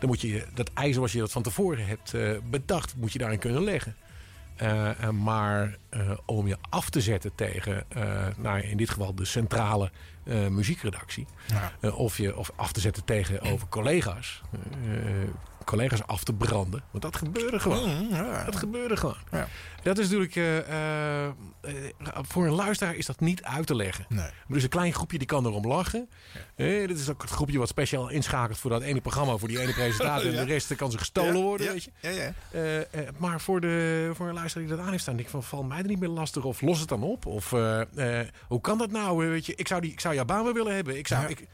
dan 0.01 0.09
moet 0.09 0.21
je 0.21 0.45
dat 0.53 0.71
ei 0.73 0.93
zoals 0.93 1.11
je 1.11 1.19
dat 1.19 1.31
van 1.31 1.41
tevoren 1.41 1.85
hebt 1.85 2.13
eh, 2.13 2.31
bedacht... 2.49 2.95
moet 2.95 3.13
je 3.13 3.19
daarin 3.19 3.39
kunnen 3.39 3.63
leggen. 3.63 3.95
Eh, 4.55 5.09
maar 5.09 5.77
eh, 5.89 6.11
om 6.25 6.47
je 6.47 6.57
af 6.69 6.89
te 6.89 7.01
zetten 7.01 7.35
tegen, 7.35 7.85
nou, 8.37 8.59
in 8.59 8.77
dit 8.77 8.89
geval 8.89 9.15
de 9.15 9.25
centrale 9.25 9.91
muziekredactie. 10.49 11.25
Ja. 11.81 11.89
Of 11.89 12.17
je 12.17 12.37
of 12.37 12.51
af 12.55 12.71
te 12.71 12.79
zetten 12.79 13.05
tegenover 13.05 13.67
collega's. 13.67 14.41
Collega's 15.63 16.03
af 16.05 16.23
te 16.23 16.33
branden. 16.33 16.83
Want 16.91 17.03
dat 17.03 17.15
gebeurde 17.15 17.59
gewoon. 17.59 17.97
Mm, 17.97 18.15
ja. 18.15 18.43
Dat 18.43 18.55
gebeurde 18.55 18.97
gewoon. 18.97 19.17
Ja. 19.31 19.47
Dat 19.83 19.97
is 19.97 20.09
natuurlijk... 20.09 20.35
eh, 20.35 21.25
eh, 21.25 21.33
voor 22.21 22.45
een 22.45 22.53
luisteraar 22.53 22.95
is 22.95 23.05
dat 23.05 23.19
niet 23.19 23.43
uit 23.43 23.67
te 23.67 23.75
leggen. 23.75 24.05
Nee. 24.09 24.19
Maar 24.19 24.33
dus 24.47 24.63
een 24.63 24.69
klein 24.69 24.93
groepje 24.93 25.17
die 25.17 25.27
kan 25.27 25.45
erom 25.45 25.67
lachen. 25.67 26.09
Eh, 26.55 26.87
dit 26.87 26.99
is 26.99 27.09
ook 27.09 27.21
het 27.21 27.31
groepje 27.31 27.57
wat 27.57 27.67
speciaal 27.67 28.09
inschakelt 28.09 28.57
voor 28.57 28.69
dat 28.69 28.81
ene 28.81 29.01
programma, 29.01 29.37
voor 29.37 29.47
die 29.47 29.59
ene 29.59 29.73
presentatie. 29.73 30.29
En 30.31 30.45
de 30.45 30.53
rest 30.53 30.75
kan 30.75 30.91
ze 30.91 30.97
gestolen 30.97 31.41
worden, 31.41 31.67
weet 31.67 31.83
je. 31.83 31.91
ja, 31.99 32.09
ja. 32.09 32.33
Maar 33.17 33.41
voor, 33.41 33.61
de, 33.61 34.11
voor 34.13 34.27
een 34.27 34.33
luisteraar 34.33 34.67
die 34.67 34.75
dat 34.75 34.85
aan 34.85 34.91
heeft 34.91 35.01
staan, 35.01 35.15
denk 35.15 35.25
ik 35.25 35.31
van, 35.33 35.43
val 35.43 35.63
mij 35.63 35.77
er 35.77 35.87
niet 35.87 35.99
meer 35.99 36.09
lastig 36.09 36.43
of 36.43 36.61
los 36.61 36.79
het 36.79 36.89
dan 36.89 37.03
op. 37.03 37.25
Of 37.25 37.49
hoe 38.47 38.61
kan 38.61 38.77
dat 38.77 38.91
nou? 38.91 39.29
Weet 39.29 39.45
je, 39.45 39.55
ik 39.55 39.67
zou, 39.67 39.81
die, 39.81 39.91
ik 39.91 39.99
zou 39.99 40.15
jouw 40.15 40.25
baan 40.25 40.43
wel 40.43 40.53
willen 40.53 40.75
hebben. 40.75 40.97
Ik 40.97 41.07
zou, 41.07 41.27
ik, 41.27 41.47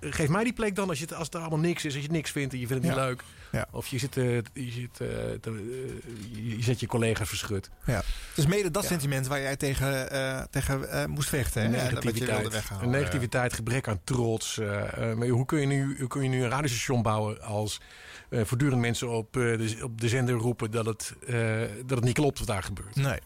geef 0.00 0.28
mij 0.28 0.44
die 0.44 0.52
plek 0.52 0.74
dan 0.74 0.88
als, 0.88 0.98
je 0.98 1.04
het, 1.04 1.14
als 1.14 1.26
het 1.26 1.34
allemaal 1.36 1.58
niks 1.58 1.84
is, 1.84 1.94
als 1.94 2.02
je 2.04 2.10
niks 2.10 2.30
vindt 2.30 2.52
en 2.52 2.58
je 2.60 2.66
vindt 2.66 2.84
het 2.84 2.92
niet 2.94 3.02
leuk. 3.04 3.22
Of 3.70 3.86
je, 3.86 3.98
zit, 3.98 4.16
eh, 4.16 4.24
je, 4.52 4.70
zit, 4.70 5.00
eh, 5.00 5.06
te- 5.40 5.50
eh, 5.50 6.56
je 6.56 6.62
zet 6.62 6.80
je 6.80 6.86
collega 6.86 7.26
verschut. 7.26 7.70
Ja. 7.86 7.94
Het 7.94 8.04
is 8.34 8.46
mede 8.46 8.70
dat 8.70 8.84
sentiment 8.84 9.26
waar 9.26 9.40
jij 9.40 9.56
tegen, 9.56 10.10
eh, 10.10 10.42
tegen 10.50 10.90
eh, 10.90 11.04
moest 11.06 11.28
vechten. 11.28 11.62
Hè? 11.62 11.68
Negativiteit, 11.68 12.42
negativiteit, 12.90 13.52
gebrek 13.52 13.88
aan 13.88 14.00
trots. 14.04 14.58
eh, 14.58 15.10
eh, 15.10 15.16
maar 15.16 15.28
hoe, 15.28 15.46
kun 15.46 15.60
je 15.60 15.66
nu, 15.66 15.96
hoe 15.98 16.08
kun 16.08 16.22
je 16.22 16.28
nu 16.28 16.42
een 16.42 16.50
radiostation 16.50 17.02
bouwen 17.02 17.42
als 17.42 17.80
eh, 18.28 18.40
voortdurend 18.44 18.80
mensen 18.80 19.08
op, 19.08 19.36
eh, 19.36 19.42
de, 19.42 19.78
op 19.82 20.00
de 20.00 20.08
zender 20.08 20.34
roepen 20.34 20.70
dat 20.70 20.86
het, 20.86 21.14
eh, 21.26 21.60
dat 21.86 21.96
het 21.96 22.04
niet 22.04 22.14
klopt 22.14 22.38
wat 22.38 22.46
daar 22.48 22.62
gebeurt? 22.62 22.96
Nee. 22.96 23.18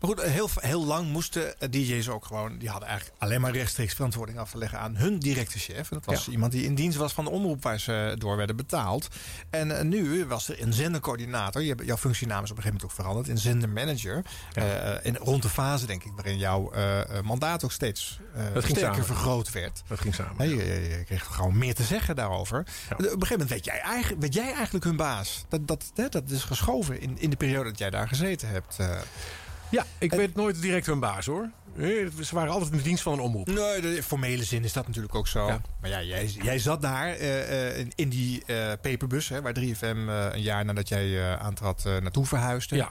Maar 0.00 0.10
goed, 0.10 0.22
heel, 0.22 0.48
heel 0.54 0.84
lang 0.84 1.08
moesten 1.08 1.60
eh, 1.60 1.68
DJ's 1.70 2.08
ook 2.08 2.24
gewoon... 2.24 2.58
die 2.58 2.68
hadden 2.68 2.88
eigenlijk 2.88 3.18
alleen 3.22 3.40
maar 3.40 3.52
rechtstreeks 3.52 3.94
verantwoording 3.94 4.38
af 4.38 4.50
te 4.50 4.58
leggen... 4.58 4.78
aan 4.78 4.96
hun 4.96 5.18
directe 5.18 5.58
chef. 5.58 5.90
En 5.90 5.96
dat 5.96 6.04
was 6.04 6.24
Ja. 6.24 6.32
iemand 6.32 6.52
die 6.52 6.64
in 6.64 6.74
dienst 6.74 6.96
was 6.98 7.12
van 7.12 7.24
de 7.24 7.30
omroep... 7.30 7.62
waar 7.62 7.80
ze 7.80 8.14
door 8.18 8.36
werden 8.36 8.56
betaald. 8.56 9.08
En 9.50 9.78
eh, 9.78 9.84
nu 9.84 10.24
was 10.24 10.48
er 10.48 10.62
een 10.62 10.72
zendercoördinator. 10.72 11.62
Je 11.62 11.74
jouw 11.84 11.96
functienaam 11.96 12.44
is 12.44 12.50
op 12.50 12.56
een 12.56 12.62
gegeven 12.62 12.80
moment 12.80 12.84
ook 12.84 13.04
veranderd... 13.04 13.28
in 13.28 13.38
zendermanager. 13.38 14.24
Eh, 14.52 14.94
in, 15.02 15.16
rond 15.16 15.42
de 15.42 15.48
fase, 15.48 15.86
denk 15.86 16.04
ik... 16.04 16.12
waarin 16.14 16.38
jouw 16.38 16.72
eh, 16.72 17.00
eh, 17.00 17.24
mandaat 17.24 17.64
ook 17.64 17.72
steeds 17.72 18.20
eh, 18.34 18.42
sterker 18.46 18.76
samen. 18.78 19.04
vergroot 19.04 19.52
werd. 19.52 19.82
Dat 19.86 20.00
ging 20.00 20.14
samen. 20.14 20.34
Hè, 20.36 20.44
je, 20.44 21.02
kreeg 21.06 21.24
gewoon 21.24 21.58
meer 21.58 21.74
te 21.74 21.82
zeggen 21.82 22.16
daarover. 22.16 22.58
Op 22.60 22.98
een 22.98 23.04
gegeven 23.04 23.28
moment 23.30 23.48
werd 23.48 23.64
jij, 23.64 23.80
eigen, 23.80 24.20
werd 24.20 24.34
jij 24.34 24.52
eigenlijk 24.52 24.84
hun 24.84 24.96
baas. 24.96 25.44
Dat, 25.48 25.66
dat, 25.66 25.92
dat 26.10 26.30
is 26.30 26.44
geschoven 26.44 27.00
in, 27.00 27.18
in 27.18 27.30
de 27.30 27.36
periode 27.36 27.68
dat 27.68 27.78
jij 27.78 27.90
daar 27.90 28.08
gezeten 28.08 28.48
hebt. 28.48 28.76
Ja, 29.70 29.86
ik 29.98 30.10
weet 30.12 30.34
nooit 30.34 30.62
direct 30.62 30.86
hun 30.86 31.00
baas 31.00 31.26
hoor. 31.26 31.48
Eh, 31.76 32.06
Ze 32.22 32.34
waren 32.34 32.52
altijd 32.52 32.70
in 32.70 32.76
de 32.76 32.82
dienst 32.82 33.02
van 33.02 33.12
een 33.12 33.20
omroep. 33.20 33.46
Nee, 33.46 33.80
de 33.80 34.02
formele 34.02 34.44
zin 34.44 34.64
is 34.64 34.72
dat 34.72 34.86
natuurlijk 34.86 35.14
ook 35.14 35.28
zo. 35.28 35.46
Ja. 35.46 35.60
Maar 35.80 35.90
ja, 35.90 36.02
jij, 36.02 36.26
jij 36.42 36.58
zat 36.58 36.82
daar 36.82 37.06
eh, 37.08 37.68
eh, 37.70 37.78
in, 37.78 37.92
in 37.94 38.08
die 38.08 38.42
paperbus, 38.80 39.28
hè, 39.28 39.42
waar 39.42 39.54
3FM 39.58 39.82
eh, 39.82 40.26
een 40.32 40.42
jaar 40.42 40.64
nadat 40.64 40.88
jij 40.88 41.36
aantrad 41.36 41.84
naartoe 41.84 42.26
verhuisde. 42.26 42.76
Ja. 42.76 42.88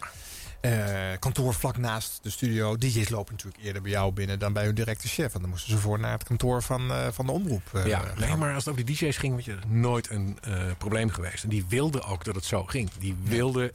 Eh, 0.61 0.71
kantoor 1.19 1.53
vlak 1.53 1.77
naast 1.77 2.19
de 2.23 2.29
studio. 2.29 2.75
DJ's 2.77 3.09
lopen 3.09 3.33
natuurlijk 3.33 3.63
eerder 3.63 3.81
bij 3.81 3.91
jou 3.91 4.11
binnen 4.13 4.39
dan 4.39 4.53
bij 4.53 4.65
hun 4.65 4.75
directe 4.75 5.07
chef. 5.07 5.31
Want 5.31 5.41
dan 5.43 5.49
moesten 5.49 5.69
ze 5.71 5.77
voor 5.77 5.99
naar 5.99 6.11
het 6.11 6.23
kantoor 6.23 6.61
van, 6.63 6.91
eh, 6.91 7.07
van 7.11 7.25
de 7.25 7.31
omroep. 7.31 7.61
eh, 7.73 7.85
Ja, 7.85 7.99
gaan. 7.99 8.19
nee, 8.19 8.35
maar 8.35 8.53
als 8.53 8.65
het 8.65 8.73
over 8.73 8.85
die 8.85 8.95
DJ's 8.95 9.17
ging, 9.17 9.35
weet 9.35 9.45
je, 9.45 9.57
nooit 9.67 10.09
een 10.09 10.37
probleem 10.77 11.09
geweest. 11.09 11.43
En 11.43 11.49
die 11.49 11.65
wilden 11.69 12.03
ook 12.03 12.23
dat 12.23 12.35
het 12.35 12.45
zo 12.45 12.63
ging. 12.63 12.89
Die 12.99 13.15
wilden 13.23 13.71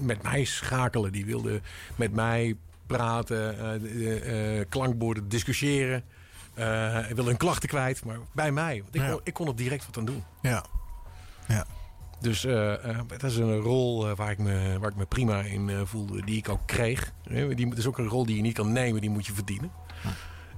met 0.00 0.22
mij 0.22 0.44
schakelen. 0.44 1.12
Die 1.12 1.24
wilden 1.24 1.62
met 1.96 2.12
mij 2.14 2.56
praten, 2.86 3.56
de- 3.82 4.66
klankborden 4.68 5.28
discussiëren. 5.28 6.04
Eh 6.54 6.98
wilden 7.06 7.24
hun 7.26 7.36
klachten 7.36 7.68
kwijt, 7.68 8.04
maar 8.04 8.18
bij 8.32 8.52
mij. 8.52 8.80
Want 8.82 8.94
ik, 8.94 9.00
Ja. 9.00 9.10
kon, 9.10 9.20
ik 9.24 9.34
kon 9.34 9.46
er 9.48 9.56
direct 9.56 9.86
wat 9.86 9.96
aan 9.98 10.04
doen. 10.04 10.24
Ja. 10.42 10.64
Ja. 11.48 11.66
Dus 12.20 12.44
eh, 12.44 12.90
eh, 12.90 12.98
dat 13.08 13.22
is 13.22 13.36
een 13.36 13.58
rol 13.58 14.08
eh, 14.08 14.16
waar, 14.16 14.30
ik 14.30 14.38
me, 14.38 14.78
waar 14.78 14.90
ik 14.90 14.96
me 14.96 15.06
prima 15.06 15.42
in 15.42 15.86
voelde, 15.86 16.24
die 16.24 16.36
ik 16.36 16.48
ook 16.48 16.66
kreeg. 16.66 17.12
Die, 17.28 17.68
het 17.68 17.78
is 17.78 17.86
ook 17.86 17.98
een 17.98 18.08
rol 18.08 18.26
die 18.26 18.36
je 18.36 18.42
niet 18.42 18.54
kan 18.54 18.72
nemen, 18.72 19.00
die 19.00 19.10
moet 19.10 19.26
je 19.26 19.32
verdienen. 19.32 19.70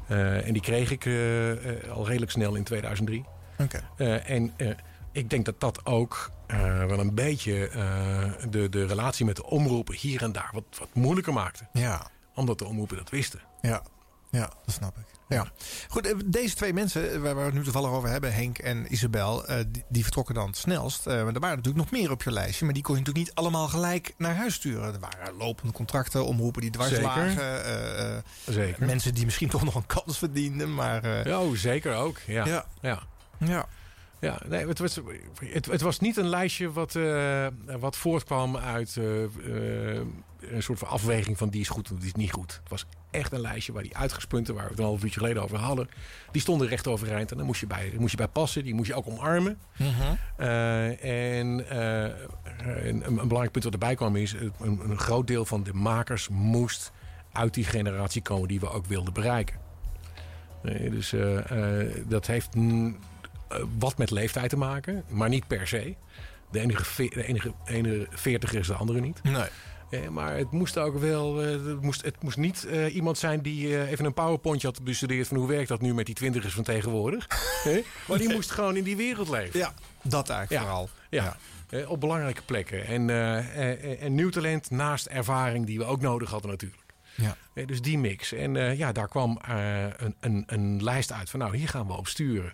En 0.08 0.52
die 0.52 0.62
kreeg 0.62 0.90
ik 0.90 1.06
al 1.90 2.06
redelijk 2.06 2.30
snel 2.30 2.54
in 2.54 2.64
2003. 2.64 3.24
Oké. 3.58 3.88
Eh, 3.96 4.30
en 4.30 4.52
ik 5.12 5.30
denk 5.30 5.44
dat 5.44 5.60
dat 5.60 5.86
ook 5.86 6.30
wel 6.86 6.98
een 6.98 7.14
beetje 7.14 7.70
de, 8.50 8.68
de 8.68 8.86
relatie 8.86 9.24
met 9.24 9.36
de 9.36 9.46
omroepen 9.46 9.94
hier 9.94 10.22
en 10.22 10.32
daar 10.32 10.50
wat, 10.52 10.64
wat 10.78 10.88
moeilijker 10.92 11.32
maakte. 11.32 11.66
Ja. 11.72 12.06
Omdat 12.34 12.58
de 12.58 12.64
omroepen 12.64 12.96
dat 12.96 13.10
wisten. 13.10 13.40
Ja, 13.60 13.82
ja 14.32 14.52
dat 14.64 14.74
snap 14.74 14.98
ik. 14.98 15.04
Ja. 15.28 15.46
Goed, 15.88 16.06
eh, 16.06 16.14
deze 16.24 16.54
twee 16.54 16.72
mensen 16.72 17.12
eh, 17.12 17.20
waar 17.20 17.36
we 17.36 17.42
het 17.42 17.54
nu 17.54 17.62
toevallig 17.62 17.90
over 17.90 18.08
hebben, 18.08 18.34
Henk 18.34 18.58
en 18.58 18.92
Isabel, 18.92 19.46
eh, 19.46 19.64
die, 19.88 20.02
vertrokken 20.02 20.34
dan 20.34 20.46
het 20.46 20.56
snelst. 20.56 21.06
Maar 21.06 21.14
er 21.14 21.40
waren 21.40 21.56
natuurlijk 21.56 21.76
nog 21.76 21.90
meer 21.90 22.10
op 22.10 22.22
je 22.22 22.32
lijstje, 22.32 22.64
maar 22.64 22.74
die 22.74 22.82
kon 22.82 22.94
je 22.94 23.00
natuurlijk 23.00 23.26
niet 23.26 23.36
allemaal 23.36 23.68
gelijk 23.68 24.14
naar 24.18 24.36
huis 24.36 24.54
sturen. 24.54 24.94
Er 24.94 25.00
waren 25.00 25.36
lopende 25.36 25.72
contracten, 25.72 26.26
omroepen 26.26 26.60
die 26.60 26.70
dwars 26.70 26.88
Zeker. 26.88 27.04
lagen. 27.04 28.24
Zeker. 28.46 28.86
Mensen 28.86 29.14
die 29.14 29.24
misschien 29.24 29.48
toch 29.56 29.64
nog 29.64 29.74
een 29.74 29.86
kans 29.86 30.18
verdienden, 30.18 30.74
maar... 30.74 31.28
Ja, 31.28 31.40
oh, 31.40 31.54
zeker 31.54 31.94
ook. 31.94 32.18
Ja. 32.26 32.46
Ja. 32.46 32.66
ja. 32.80 33.02
ja. 33.38 33.66
Ja, 34.22 34.40
nee, 34.48 34.66
het, 34.66 34.78
was, 34.78 35.00
het, 35.52 35.66
het 35.66 35.80
was 35.80 35.98
niet 35.98 36.16
een 36.16 36.28
lijstje 36.28 36.72
wat, 36.72 36.94
eh, 36.94 37.46
wat 37.80 37.96
voortkwam 37.96 38.56
uit 38.56 38.96
eh, 38.96 39.24
eh, 39.24 40.00
een 40.40 40.62
soort 40.62 40.78
van 40.78 40.88
afweging 40.88 41.38
van 41.38 41.48
die 41.48 41.60
is 41.60 41.68
goed 41.68 41.90
en 41.90 41.96
die 41.96 42.06
is 42.06 42.14
niet 42.14 42.32
goed. 42.32 42.60
Het 42.60 42.70
was 42.70 42.86
echt 43.10 43.32
een 43.32 43.40
lijstje 43.40 43.72
waar 43.72 43.82
die 43.82 43.96
uitgespunten, 43.96 44.54
waar 44.54 44.64
we 44.64 44.70
het 44.70 44.78
een 44.78 44.84
half 44.84 45.02
uurtje 45.02 45.20
geleden 45.20 45.42
over 45.42 45.58
hadden, 45.58 45.88
die 46.32 46.40
stonden 46.40 46.68
recht 46.68 46.86
overeind 46.86 47.30
en 47.30 47.36
daar 47.36 47.46
moest 47.46 47.60
je 47.60 47.66
bij, 47.66 47.92
moest 47.98 48.10
je 48.10 48.16
bij 48.16 48.28
passen, 48.28 48.64
die 48.64 48.74
moest 48.74 48.88
je 48.88 48.94
ook 48.94 49.06
omarmen. 49.06 49.58
Mhm. 49.76 50.14
En 51.00 51.76
een, 52.88 53.06
een 53.06 53.14
belangrijk 53.14 53.52
punt 53.52 53.64
wat 53.64 53.72
erbij 53.72 53.94
kwam 53.94 54.16
is, 54.16 54.32
een, 54.32 54.80
een 54.90 54.98
groot 54.98 55.26
deel 55.26 55.44
van 55.44 55.62
de 55.62 55.74
makers 55.74 56.28
moest 56.28 56.92
uit 57.32 57.54
die 57.54 57.64
generatie 57.64 58.22
komen 58.22 58.48
die 58.48 58.60
we 58.60 58.70
ook 58.70 58.86
wilden 58.86 59.12
bereiken. 59.12 59.56
Nee, 60.62 60.90
dus 60.90 61.14
dat 62.08 62.26
heeft 62.26 62.54
wat 63.78 63.98
met 63.98 64.10
leeftijd 64.10 64.50
te 64.50 64.56
maken, 64.56 65.04
maar 65.08 65.28
niet 65.28 65.46
per 65.46 65.66
se. 65.68 65.94
De 66.50 66.60
enige, 66.60 66.84
ve- 66.84 67.10
de 67.14 67.26
enige, 67.26 67.52
ene 67.64 68.06
veertiger 68.10 68.58
is 68.58 68.66
de 68.66 68.74
andere 68.74 69.00
niet. 69.00 69.22
Nee. 69.22 69.44
Eh, 69.90 70.08
maar 70.08 70.36
het 70.36 70.50
moest 70.50 70.78
ook 70.78 70.98
wel. 70.98 71.42
eh, 71.42 71.50
het, 71.50 71.82
moest, 71.82 72.04
het 72.04 72.22
moest 72.22 72.36
niet 72.36 72.64
eh, 72.64 72.94
iemand 72.94 73.18
zijn 73.18 73.40
die 73.42 73.76
eh, 73.78 73.90
even 73.90 74.04
een 74.04 74.14
powerpointje 74.14 74.66
had 74.66 74.82
bestudeerd 74.84 75.28
van 75.28 75.36
hoe 75.36 75.48
werkt 75.48 75.68
dat 75.68 75.80
nu 75.80 75.94
met 75.94 76.06
die 76.06 76.14
twintigers 76.14 76.54
van 76.54 76.64
tegenwoordig. 76.64 77.26
Maar 78.08 78.18
die 78.18 78.32
moest 78.32 78.50
gewoon 78.50 78.76
in 78.76 78.84
die 78.84 78.96
wereld 78.96 79.28
leven. 79.28 79.58
Ja, 79.58 79.74
dat 80.02 80.28
eigenlijk 80.28 80.62
Ja. 80.64 80.68
vooral. 80.68 80.88
Ja, 81.10 81.36
eh, 81.68 81.90
op 81.90 82.00
belangrijke 82.00 82.42
plekken. 82.42 82.86
En, 82.86 83.10
eh, 83.10 83.38
eh, 83.72 84.02
en 84.02 84.14
nieuw 84.14 84.30
talent 84.30 84.70
naast 84.70 85.06
ervaring 85.06 85.66
die 85.66 85.78
we 85.78 85.84
ook 85.84 86.00
nodig 86.00 86.30
hadden 86.30 86.50
natuurlijk. 86.50 86.82
Ja. 87.16 87.36
Eh, 87.54 87.66
dus 87.66 87.80
die 87.82 87.98
mix. 87.98 88.32
En 88.32 88.56
eh, 88.56 88.78
ja, 88.78 88.92
daar 88.92 89.08
kwam 89.08 89.38
eh, 89.48 89.84
een, 89.96 90.14
een, 90.20 90.42
een 90.46 90.82
lijst 90.84 91.12
uit 91.12 91.30
van 91.30 91.40
nou, 91.40 91.56
hier 91.56 91.68
gaan 91.68 91.86
we 91.86 91.92
op 91.92 92.08
sturen. 92.08 92.52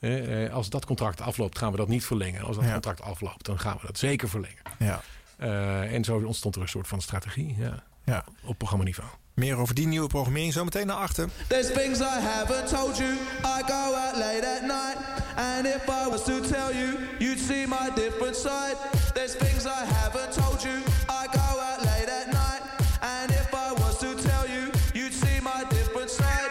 Eh, 0.00 0.52
als 0.52 0.68
dat 0.70 0.84
contract 0.86 1.20
afloopt, 1.20 1.58
gaan 1.58 1.70
we 1.70 1.76
dat 1.76 1.88
niet 1.88 2.04
verlengen. 2.04 2.42
Als 2.44 2.56
dat 2.56 2.64
Ja. 2.64 2.72
contract 2.72 3.02
afloopt, 3.02 3.44
dan 3.44 3.58
gaan 3.60 3.76
we 3.80 3.86
dat 3.86 3.98
zeker 3.98 4.28
verlengen. 4.28 4.62
Ja. 4.78 5.00
Eh, 5.36 5.92
en 5.94 6.04
zo 6.04 6.16
ontstond 6.24 6.54
er 6.56 6.62
een 6.62 6.68
soort 6.68 6.88
van 6.88 7.00
strategie 7.00 7.54
ja, 7.58 7.82
Ja. 8.04 8.24
op 8.44 8.58
programmaniveau. 8.58 9.08
Meer 9.34 9.56
over 9.56 9.74
die 9.74 9.86
nieuwe 9.86 10.06
programmering 10.08 10.52
zometeen 10.52 10.86
naar 10.86 10.96
achter. 10.96 11.28
There's 11.46 11.66
things 11.72 11.98
I 12.00 12.20
haven't 12.20 12.68
told 12.68 12.96
you. 12.96 13.10
I 13.44 13.62
go 13.66 13.94
out 13.94 14.16
late 14.16 14.46
at 14.56 14.62
night. 14.62 14.96
And 15.36 15.66
if 15.66 15.88
I 15.88 16.08
was 16.10 16.24
to 16.24 16.40
tell 16.40 16.74
you, 16.76 16.98
you'd 17.18 17.38
see 17.38 17.66
my 17.66 17.90
different 17.94 18.36
side. 18.36 18.76
There's 19.14 19.32
things 19.36 19.64
I 19.64 19.84
haven't 19.94 20.32
told 20.44 20.62
you. 20.62 20.76
I 21.08 21.26
go 21.32 21.60
out 21.68 21.80
late 21.84 22.10
at 22.20 22.26
night. 22.32 22.62
And 23.00 23.30
if 23.30 23.48
I 23.54 23.72
was 23.82 23.98
to 23.98 24.14
tell 24.28 24.46
you, 24.48 24.70
you'd 24.92 25.14
see 25.14 25.40
my 25.40 25.64
different 25.68 26.10
side. 26.10 26.50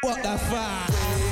What 0.00 0.22
the 0.22 0.38
fuck? 0.38 1.31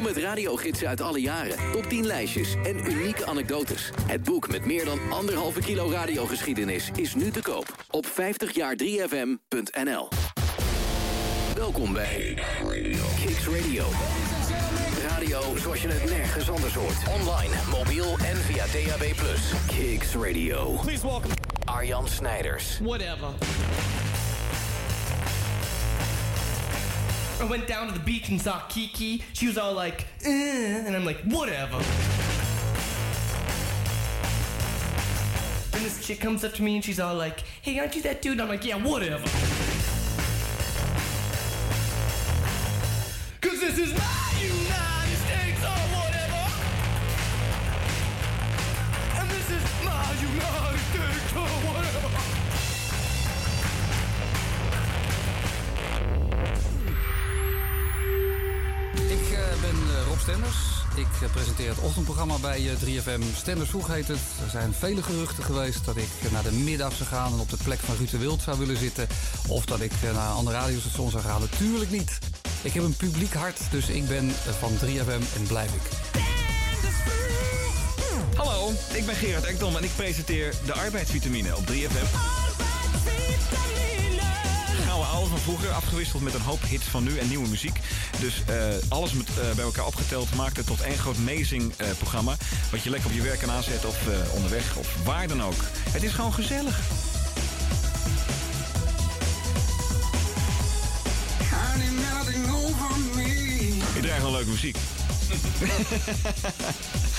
Vol 0.01 0.13
met 0.13 0.23
radiogidsen 0.23 0.87
uit 0.87 1.01
alle 1.01 1.21
jaren, 1.21 1.57
top 1.71 1.83
10 1.83 2.05
lijstjes 2.05 2.55
en 2.63 2.91
unieke 2.91 3.25
anekdotes. 3.25 3.89
Het 4.07 4.23
boek 4.23 4.51
met 4.51 4.65
meer 4.65 4.85
dan 4.85 4.99
anderhalve 5.09 5.59
kilo 5.59 5.89
radiogeschiedenis 5.89 6.91
is 6.95 7.15
nu 7.15 7.31
te 7.31 7.41
koop 7.41 7.85
op 7.89 8.05
50jaar3fm.nl. 8.05 10.07
Welkom 11.55 11.93
bij 11.93 12.37
Kicks 13.25 13.47
Radio. 13.47 13.85
Radio 15.07 15.57
zoals 15.57 15.81
je 15.81 15.87
het 15.87 16.09
nergens 16.09 16.49
anders 16.49 16.73
hoort. 16.73 16.97
Online, 17.19 17.53
mobiel 17.71 18.17
en 18.17 18.35
via 18.35 18.65
DAB+. 18.65 19.03
Kicks 19.67 20.15
Radio. 20.15 20.71
Please 20.81 21.07
welcome 21.07 21.33
Arjan 21.65 22.07
Snijders. 22.07 22.79
Whatever. 22.79 23.29
I 27.41 27.43
went 27.45 27.65
down 27.65 27.87
to 27.87 27.93
the 27.93 27.99
beach 27.99 28.29
and 28.29 28.39
saw 28.39 28.59
Kiki. 28.67 29.23
She 29.33 29.47
was 29.47 29.57
all 29.57 29.73
like, 29.73 30.05
eh, 30.23 30.83
and 30.85 30.95
I'm 30.95 31.03
like, 31.03 31.17
whatever. 31.21 31.79
Then 35.71 35.81
this 35.81 36.05
chick 36.05 36.19
comes 36.19 36.43
up 36.43 36.53
to 36.53 36.61
me 36.61 36.75
and 36.75 36.85
she's 36.85 36.99
all 36.99 37.15
like, 37.15 37.39
hey, 37.63 37.79
aren't 37.79 37.95
you 37.95 38.03
that 38.03 38.21
dude? 38.21 38.39
I'm 38.39 38.47
like, 38.47 38.63
yeah, 38.63 38.75
whatever. 38.75 39.27
Ochtendprogramma 62.21 62.75
bij 62.81 62.95
eh, 62.95 63.19
3FM. 63.19 63.35
Stenders 63.35 63.69
vroeg 63.69 63.87
heet 63.87 64.07
het. 64.07 64.19
Er 64.43 64.49
zijn 64.49 64.73
vele 64.73 65.03
geruchten 65.03 65.43
geweest 65.43 65.85
dat 65.85 65.97
ik 65.97 66.31
naar 66.31 66.43
de 66.43 66.51
middag 66.51 66.93
zou 66.93 67.09
gaan... 67.09 67.33
en 67.33 67.39
op 67.39 67.49
de 67.49 67.57
plek 67.63 67.79
van 67.79 67.95
Ruud 67.95 68.09
de 68.09 68.17
Wild 68.17 68.41
zou 68.41 68.57
willen 68.57 68.77
zitten. 68.77 69.07
Of 69.47 69.65
dat 69.65 69.81
ik 69.81 69.91
eh, 69.91 70.13
naar 70.13 70.29
een 70.29 70.35
ander 70.35 70.53
radiostation 70.53 71.09
zou 71.09 71.23
gaan. 71.23 71.39
Natuurlijk 71.39 71.91
niet. 71.91 72.19
Ik 72.61 72.73
heb 72.73 72.83
een 72.83 72.95
publiek 72.95 73.33
hart, 73.33 73.59
dus 73.71 73.87
ik 73.87 74.07
ben 74.07 74.29
eh, 74.29 74.53
van 74.59 74.71
3FM 74.85 75.35
en 75.35 75.43
blijf 75.47 75.73
ik. 75.73 75.81
Hallo, 78.35 78.71
ik 78.93 79.05
ben 79.05 79.15
Gerard 79.15 79.43
Ekdom 79.43 79.75
en 79.75 79.83
ik 79.83 79.95
presenteer 79.95 80.53
de 80.65 80.73
arbeidsvitamine 80.73 81.55
op 81.57 81.63
3FM. 81.71 82.40
Oude 85.11 85.29
van 85.29 85.39
vroeger, 85.39 85.69
afgewisseld 85.69 86.21
met 86.21 86.33
een 86.33 86.41
hoop 86.41 86.59
hits 86.67 86.85
van 86.85 87.03
nu 87.03 87.17
en 87.17 87.27
nieuwe 87.27 87.47
muziek. 87.47 87.79
Dus 88.19 88.43
eh, 88.45 88.55
alles 88.89 89.13
met, 89.13 89.27
eh, 89.27 89.51
bij 89.55 89.63
elkaar 89.63 89.85
opgeteld 89.85 90.35
maakt 90.35 90.57
het 90.57 90.65
tot 90.65 90.81
één 90.81 90.97
groot 90.97 91.17
amazing 91.17 91.73
eh, 91.77 91.87
programma. 91.97 92.35
Wat 92.71 92.83
je 92.83 92.89
lekker 92.89 93.09
op 93.09 93.15
je 93.15 93.21
werk 93.21 93.39
kan 93.39 93.51
aanzetten 93.51 93.89
of 93.89 94.07
eh, 94.07 94.33
onderweg 94.33 94.75
of 94.75 94.95
waar 95.03 95.27
dan 95.27 95.43
ook. 95.43 95.63
Het 95.89 96.03
is 96.03 96.11
gewoon 96.11 96.33
gezellig. 96.33 96.79
Ik 103.95 104.01
draai 104.01 104.19
gewoon 104.19 104.33
leuke 104.33 104.49
muziek. 104.49 104.77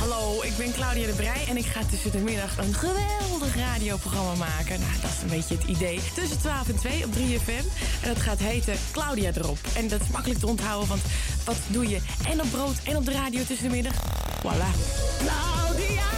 Hallo, 0.00 0.42
ik 0.42 0.56
ben 0.56 0.72
Claudia 0.72 1.06
de 1.06 1.12
Brij 1.12 1.44
en 1.48 1.56
ik 1.56 1.66
ga 1.66 1.80
tussen 1.90 2.10
de 2.10 2.18
middag 2.18 2.58
een 2.58 2.74
geweldig 2.74 3.56
radioprogramma 3.56 4.34
maken. 4.34 4.80
Nou, 4.80 4.92
dat 5.00 5.10
is 5.10 5.22
een 5.22 5.28
beetje 5.28 5.54
het 5.54 5.64
idee. 5.64 6.00
Tussen 6.14 6.38
12 6.38 6.68
en 6.68 6.76
2 6.76 7.04
op 7.04 7.12
3FM. 7.12 7.66
En 8.02 8.08
dat 8.14 8.22
gaat 8.22 8.38
heten 8.38 8.74
Claudia 8.92 9.30
erop. 9.34 9.58
En 9.76 9.88
dat 9.88 10.00
is 10.00 10.08
makkelijk 10.08 10.40
te 10.40 10.46
onthouden, 10.46 10.88
want 10.88 11.00
wat 11.44 11.56
doe 11.66 11.88
je 11.88 12.00
en 12.28 12.40
op 12.40 12.50
brood 12.50 12.76
en 12.84 12.96
op 12.96 13.04
de 13.04 13.12
radio 13.12 13.44
tussen 13.44 13.68
de 13.68 13.74
middag? 13.74 13.94
Voilà. 14.38 14.70
Claudia! 15.18 16.08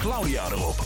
Claudia 0.00 0.50
erop. 0.50 0.78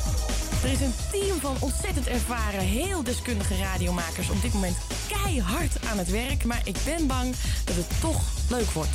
Er 0.62 0.72
is 0.72 0.80
een 0.80 0.94
team 1.10 1.40
van 1.40 1.56
ontzettend 1.60 2.06
ervaren, 2.06 2.60
heel 2.60 3.02
deskundige 3.02 3.56
radiomakers 3.56 4.30
op 4.30 4.42
dit 4.42 4.52
moment 4.52 4.76
keihard 5.08 5.86
aan 5.90 5.98
het 5.98 6.10
werk. 6.10 6.44
Maar 6.44 6.60
ik 6.64 6.76
ben 6.84 7.06
bang 7.06 7.34
dat 7.64 7.76
het 7.76 8.00
toch 8.00 8.22
leuk 8.48 8.70
wordt. 8.70 8.90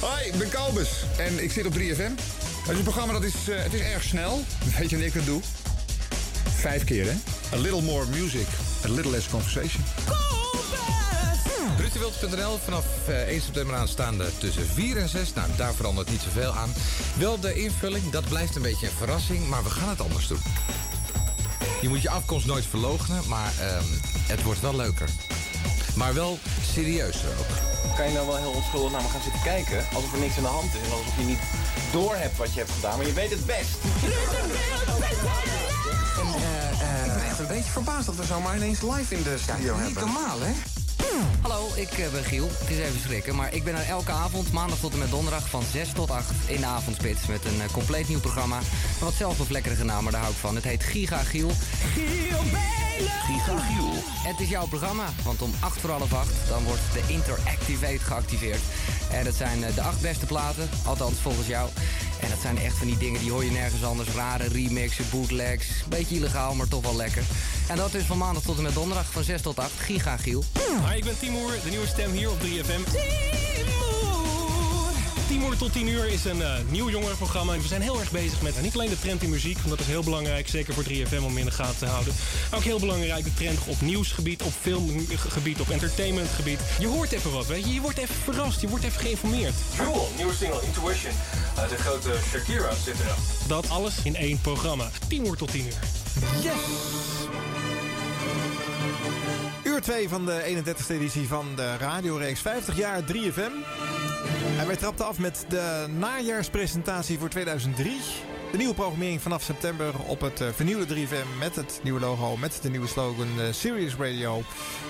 Hoi, 0.00 0.24
ik 0.24 0.38
ben 0.38 0.48
Kalbus 0.48 1.04
en 1.18 1.42
ik 1.42 1.52
zit 1.52 1.66
op 1.66 1.72
3FM. 1.72 1.78
Het 1.78 2.70
is 2.70 2.76
een 2.76 2.82
programma 2.82 3.12
dat 3.12 3.22
is, 3.22 3.48
eh, 3.48 3.62
het 3.62 3.74
is 3.74 3.80
erg 3.80 4.02
snel. 4.02 4.44
Weet 4.78 4.90
je 4.90 4.96
wat 4.96 5.04
ik 5.06 5.14
dat 5.14 5.24
doe? 5.26 5.40
Vijf 6.56 6.84
keer, 6.84 7.04
hè? 7.04 7.14
A 7.56 7.60
little 7.60 7.82
more 7.82 8.06
music, 8.06 8.46
a 8.84 8.88
little 8.88 9.10
less 9.10 9.28
conversation. 9.28 9.84
Rutewild.nl 11.78 12.58
vanaf 12.64 12.84
eh, 13.08 13.20
1 13.20 13.40
september 13.40 13.76
aanstaande 13.76 14.30
tussen 14.38 14.66
4 14.66 14.96
en 14.96 15.08
6. 15.08 15.32
Nou, 15.32 15.48
daar 15.56 15.74
verandert 15.74 16.10
niet 16.10 16.20
zoveel 16.20 16.52
aan. 16.52 16.72
Wel 17.18 17.40
de 17.40 17.54
invulling, 17.54 18.10
dat 18.10 18.28
blijft 18.28 18.56
een 18.56 18.62
beetje 18.62 18.86
een 18.86 18.96
verrassing, 18.96 19.48
maar 19.48 19.62
we 19.62 19.70
gaan 19.70 19.88
het 19.88 20.00
anders 20.00 20.26
doen. 20.26 20.42
Je 21.82 21.88
moet 21.88 22.02
je 22.02 22.10
afkomst 22.10 22.46
nooit 22.46 22.66
verloochenen, 22.66 23.28
maar 23.28 23.52
ehm, 23.60 23.84
het 24.26 24.42
wordt 24.42 24.60
wel 24.60 24.76
leuker. 24.76 25.08
Maar 25.96 26.14
wel 26.14 26.38
serieuzer 26.72 27.28
ook. 27.38 27.73
Kan 27.96 28.08
je 28.08 28.12
nou 28.12 28.26
wel 28.26 28.36
heel 28.36 28.50
onschuldig 28.50 28.92
naar 28.92 29.02
me 29.02 29.08
gaan 29.08 29.22
zitten 29.22 29.42
kijken? 29.42 29.84
Alsof 29.94 30.12
er 30.12 30.18
niks 30.18 30.36
aan 30.36 30.42
de 30.42 30.48
hand 30.48 30.74
is. 30.74 30.80
En 30.86 30.92
alsof 30.92 31.16
je 31.18 31.24
niet 31.24 31.38
door 31.92 32.14
hebt 32.14 32.36
wat 32.36 32.52
je 32.52 32.58
hebt 32.58 32.70
gedaan. 32.70 32.96
Maar 32.96 33.06
je 33.06 33.12
weet 33.12 33.30
het 33.30 33.46
best. 33.46 33.74
En 36.20 36.26
eh, 36.80 37.06
ik 37.06 37.12
ben 37.12 37.24
echt 37.24 37.38
een 37.38 37.46
beetje 37.46 37.70
verbaasd 37.70 38.06
dat 38.06 38.16
we 38.16 38.24
zomaar 38.24 38.56
ineens 38.56 38.80
live 38.80 39.14
in 39.14 39.22
de 39.22 39.36
studio 39.38 39.66
hebben. 39.66 39.86
Niet 39.86 40.00
normaal, 40.00 40.40
hè? 40.40 40.52
Hallo, 41.40 41.68
ik 41.74 41.90
eh, 41.90 42.12
ben 42.12 42.24
Giel. 42.24 42.48
Het 42.58 42.70
is 42.70 42.78
even 42.78 43.00
schrikken, 43.00 43.34
maar 43.34 43.54
ik 43.54 43.64
ben 43.64 43.74
er 43.74 43.88
elke 43.88 44.10
avond, 44.10 44.52
maandag 44.52 44.78
tot 44.78 44.92
en 44.92 44.98
met 44.98 45.10
donderdag, 45.10 45.48
van 45.48 45.62
6 45.72 45.88
tot 45.92 46.10
8 46.10 46.30
in 46.46 46.60
de 46.60 46.66
avondspits. 46.66 47.26
Met 47.26 47.44
een 47.44 47.60
eh, 47.60 47.72
compleet 47.72 48.08
nieuw 48.08 48.20
programma. 48.20 48.58
Een 48.58 48.64
wat 49.00 49.84
naam, 49.84 50.02
maar 50.02 50.12
daar 50.12 50.20
hou 50.20 50.32
ik 50.32 50.38
van. 50.40 50.54
Het 50.54 50.64
heet 50.64 50.82
Giga 50.82 51.18
Giel. 51.18 51.50
Giel 51.94 52.42
Giga 52.98 53.58
Giel. 53.58 53.92
Het 54.04 54.40
is 54.40 54.48
jouw 54.48 54.66
programma, 54.66 55.04
want 55.24 55.42
om 55.42 55.52
8 55.60 55.80
voor 55.80 55.90
half 55.90 56.12
8 56.12 56.30
dan 56.48 56.64
wordt 56.64 56.80
de 56.92 57.12
Interactivate 57.12 57.98
geactiveerd. 57.98 58.60
En 59.10 59.24
dat 59.24 59.34
zijn 59.34 59.64
eh, 59.64 59.74
de 59.74 59.82
acht 59.82 60.00
beste 60.00 60.26
platen, 60.26 60.68
althans 60.84 61.18
volgens 61.22 61.46
jou. 61.46 61.68
En 62.20 62.30
dat 62.30 62.38
zijn 62.40 62.58
echt 62.58 62.76
van 62.76 62.86
die 62.86 62.98
dingen 62.98 63.20
die 63.20 63.30
hoor 63.30 63.44
je 63.44 63.50
nergens 63.50 63.84
anders. 63.84 64.08
Rare 64.08 64.48
remixen, 64.48 65.04
bootlegs. 65.10 65.66
Beetje 65.88 66.14
illegaal, 66.14 66.54
maar 66.54 66.68
toch 66.68 66.82
wel 66.82 66.96
lekker. 66.96 67.22
En 67.68 67.76
dat 67.76 67.94
is 67.94 68.04
van 68.04 68.18
maandag 68.18 68.42
tot 68.42 68.56
en 68.56 68.62
met 68.62 68.74
donderdag 68.74 69.06
van 69.10 69.24
6 69.24 69.42
tot 69.42 69.58
8. 69.58 69.70
Giga 69.78 70.16
Giel. 70.16 70.44
Hi, 70.94 71.00
ik 71.00 71.06
ben 71.06 71.18
Timoer, 71.18 71.52
de 71.64 71.70
nieuwe 71.70 71.86
stem 71.86 72.10
hier 72.10 72.30
op 72.30 72.38
3FM. 72.40 72.90
Timoer 75.28 75.56
tot 75.56 75.72
10 75.72 75.88
uur 75.88 76.06
is 76.08 76.24
een 76.24 76.42
eh, 76.42 76.54
nieuw 76.70 76.90
jongerenprogramma. 76.90 77.52
En 77.54 77.60
we 77.60 77.66
zijn 77.66 77.80
heel 77.80 78.00
erg 78.00 78.10
bezig 78.10 78.42
met 78.42 78.56
eh, 78.56 78.62
niet 78.62 78.74
alleen 78.74 78.88
de 78.88 78.98
trend 78.98 79.22
in 79.22 79.30
muziek, 79.30 79.56
want 79.56 79.68
dat 79.68 79.80
is 79.80 79.86
heel 79.86 80.02
belangrijk, 80.02 80.48
zeker 80.48 80.74
voor 80.74 80.84
3FM 80.84 81.24
om 81.24 81.38
in 81.38 81.44
de 81.44 81.50
gaten 81.50 81.78
te 81.78 81.86
houden. 81.86 82.14
Maar 82.50 82.58
ook 82.58 82.64
heel 82.64 82.78
belangrijk 82.78 83.24
de 83.24 83.34
trend 83.34 83.58
op 83.66 83.80
nieuwsgebied, 83.80 84.42
op 84.42 84.52
filmgebied, 84.60 85.60
op 85.60 85.70
entertainmentgebied. 85.70 86.60
Je 86.78 86.86
hoort 86.86 87.12
even 87.12 87.32
wat, 87.32 87.46
weet 87.46 87.64
je. 87.64 87.74
Je 87.74 87.80
wordt 87.80 87.98
even 87.98 88.14
verrast, 88.14 88.60
je 88.60 88.68
wordt 88.68 88.84
even 88.84 89.00
geïnformeerd. 89.00 89.54
Jewel, 89.76 90.08
nieuwe 90.16 90.34
single 90.34 90.62
Intuition. 90.62 91.12
Uh, 91.58 91.68
de 91.68 91.76
grote 91.76 92.14
Shakira 92.30 92.74
zit 92.84 93.00
erop. 93.00 93.18
Dat 93.46 93.68
alles 93.68 93.94
in 94.02 94.16
één 94.16 94.40
programma. 94.40 94.90
10 95.08 95.26
uur 95.26 95.36
tot 95.36 95.50
10 95.50 95.64
uur. 95.64 95.78
Yes! 96.42 97.63
Uur 99.64 99.80
2 99.80 100.08
van 100.08 100.26
de 100.26 100.62
31ste 100.64 100.90
editie 100.90 101.28
van 101.28 101.46
de 101.56 101.76
radioreeks 101.76 102.40
50 102.40 102.76
jaar 102.76 103.02
3FM. 103.02 103.52
En 104.58 104.66
wij 104.66 104.76
trapten 104.76 105.06
af 105.06 105.18
met 105.18 105.44
de 105.48 105.86
najaarspresentatie 105.98 107.18
voor 107.18 107.28
2003. 107.28 108.00
De 108.54 108.60
nieuwe 108.60 108.74
programmering 108.74 109.22
vanaf 109.22 109.42
september 109.42 109.98
op 110.06 110.20
het 110.20 110.40
uh, 110.40 110.48
vernieuwde 110.48 111.06
3FM 111.06 111.38
met 111.38 111.56
het 111.56 111.80
nieuwe 111.82 112.00
logo, 112.00 112.36
met 112.36 112.58
de 112.62 112.70
nieuwe 112.70 112.86
slogan 112.86 113.28
uh, 113.38 113.52
Serious 113.52 113.94
Radio. 113.94 114.42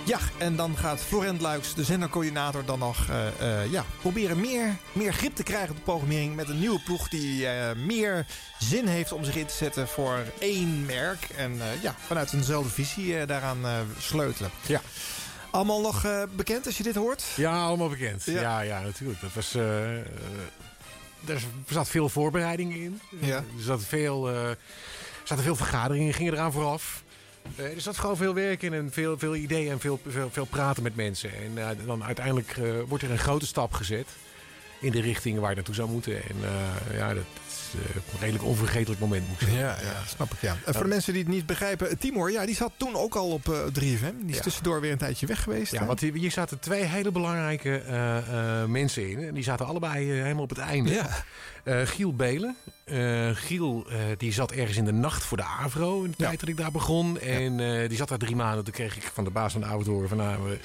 Ja, 0.04 0.18
en 0.38 0.56
dan 0.56 0.76
gaat 0.76 1.00
Florent 1.00 1.40
Luiks, 1.40 1.74
de 1.74 1.84
zendercoördinator, 1.84 2.64
dan 2.64 2.78
nog 2.78 3.08
uh, 3.10 3.72
ja, 3.72 3.84
proberen 4.00 4.40
meer, 4.40 4.76
meer 4.92 5.12
grip 5.12 5.34
te 5.34 5.42
krijgen 5.42 5.70
op 5.70 5.76
de 5.76 5.82
programmering 5.82 6.36
met 6.36 6.48
een 6.48 6.58
nieuwe 6.58 6.80
ploeg 6.80 7.08
die 7.08 7.46
meer 7.86 8.26
zin 8.58 8.86
heeft 8.86 9.12
om 9.12 9.24
zich 9.24 9.36
in 9.36 9.46
te 9.46 9.54
zetten 9.54 9.88
voor 9.88 10.18
één 10.38 10.86
merk. 10.86 11.28
En 11.36 11.60
ja, 11.80 11.94
vanuit 12.06 12.32
eenzelfde 12.32 12.70
visie 12.70 13.26
daaraan 13.26 13.58
sleutelen. 13.98 14.50
Ja. 14.66 14.80
Allemaal 15.50 15.80
nog 15.80 16.06
bekend 16.36 16.66
als 16.66 16.76
je 16.76 16.82
dit 16.82 16.94
hoort? 16.94 17.24
Ja, 17.36 17.64
allemaal 17.64 17.88
bekend. 17.88 18.24
Ja, 18.24 18.40
ja, 18.40 18.60
ja 18.60 18.80
natuurlijk. 18.80 19.20
Dat 19.20 19.32
was, 19.32 19.54
er 21.26 21.42
zat 21.68 21.88
veel 21.88 22.08
voorbereiding 22.08 22.74
in. 22.74 23.00
Ja. 23.20 23.36
Er 23.36 23.62
zat 23.62 23.84
veel, 23.84 24.30
zaten 25.22 25.44
veel 25.44 25.56
vergaderingen, 25.56 26.14
gingen 26.14 26.32
eraan 26.32 26.52
vooraf. 26.52 27.02
er 27.56 27.80
zat 27.80 27.98
gewoon 27.98 28.16
veel 28.16 28.34
werk 28.34 28.62
in 28.62 28.72
en 28.74 28.92
veel, 28.92 29.18
veel 29.18 29.34
ideeën 29.34 29.70
en 29.70 29.80
veel, 29.80 30.00
veel, 30.06 30.30
veel 30.30 30.44
praten 30.44 30.82
met 30.82 30.96
mensen. 30.96 31.30
En 31.34 31.76
dan 31.86 32.04
uiteindelijk 32.04 32.56
wordt 32.88 33.04
er 33.04 33.10
een 33.10 33.18
grote 33.18 33.46
stap 33.46 33.72
gezet. 33.72 34.08
in 34.80 34.90
de 34.90 35.00
richting 35.00 35.38
waar 35.38 35.50
je 35.50 35.56
naartoe 35.56 35.74
zou 35.74 35.90
moeten. 35.90 36.22
En 36.22 36.36
eh, 36.42 36.96
ja, 36.98 37.14
dat 37.14 37.16
eh, 37.16 37.43
een 37.74 38.18
redelijk 38.20 38.44
onvergetelijk 38.44 39.00
moment, 39.00 39.28
moet 39.28 39.40
ik 39.40 39.48
zeggen. 39.48 39.66
Ja, 39.66 39.76
ja, 39.80 40.06
snap 40.06 40.32
ik. 40.32 40.40
Ja. 40.40 40.56
En 40.64 40.74
voor 40.74 40.82
de 40.82 40.88
mensen 40.88 41.12
die 41.12 41.22
het 41.22 41.32
niet 41.32 41.46
begrijpen, 41.46 41.98
Timor, 41.98 42.30
ja, 42.30 42.46
die 42.46 42.54
zat 42.54 42.72
toen 42.76 42.94
ook 42.94 43.14
al 43.14 43.30
op 43.30 43.48
eh, 43.48 43.58
3FM. 43.58 44.14
Die 44.24 44.34
is 44.34 44.40
tussendoor 44.40 44.80
weer 44.80 44.92
een 44.92 44.98
tijdje 44.98 45.26
weg 45.26 45.42
geweest. 45.42 45.72
Ja, 45.72 45.80
hè? 45.80 45.86
want 45.86 46.00
hier, 46.00 46.30
zaten 46.30 46.58
twee 46.58 46.82
hele 46.82 47.10
belangrijke 47.10 47.78
eh, 47.78 48.16
eh, 48.62 48.68
mensen 48.68 49.10
in. 49.10 49.18
En 49.18 49.34
die 49.34 49.44
zaten 49.44 49.66
allebei 49.66 50.10
eh, 50.10 50.22
helemaal 50.22 50.42
op 50.42 50.48
het 50.48 50.58
einde. 50.58 51.00
Eh, 51.64 51.80
Giel 51.84 52.14
Belen. 52.14 52.56
Eh, 52.84 53.30
Giel 53.32 53.86
eh, 53.88 53.98
die 54.16 54.32
zat 54.32 54.52
ergens 54.52 54.76
in 54.76 54.84
de 54.84 54.92
nacht 54.92 55.24
voor 55.24 55.36
de 55.36 55.42
AVRO 55.42 56.02
in 56.02 56.10
de 56.10 56.16
tijd 56.16 56.40
dat 56.40 56.48
ik 56.48 56.56
daar 56.56 56.70
begon. 56.70 57.20
En 57.20 57.60
eh, 57.60 57.88
die 57.88 57.96
zat 57.96 58.08
daar 58.08 58.18
drie 58.18 58.36
maanden. 58.36 58.64
Toen 58.64 58.72
kreeg 58.72 58.96
ik 58.96 59.10
van 59.14 59.24
de 59.24 59.30
baas 59.30 59.52
van 59.52 59.60
de 59.60 59.90
horen 59.90 60.08
van... 60.08 60.18
Nou, 60.18 60.58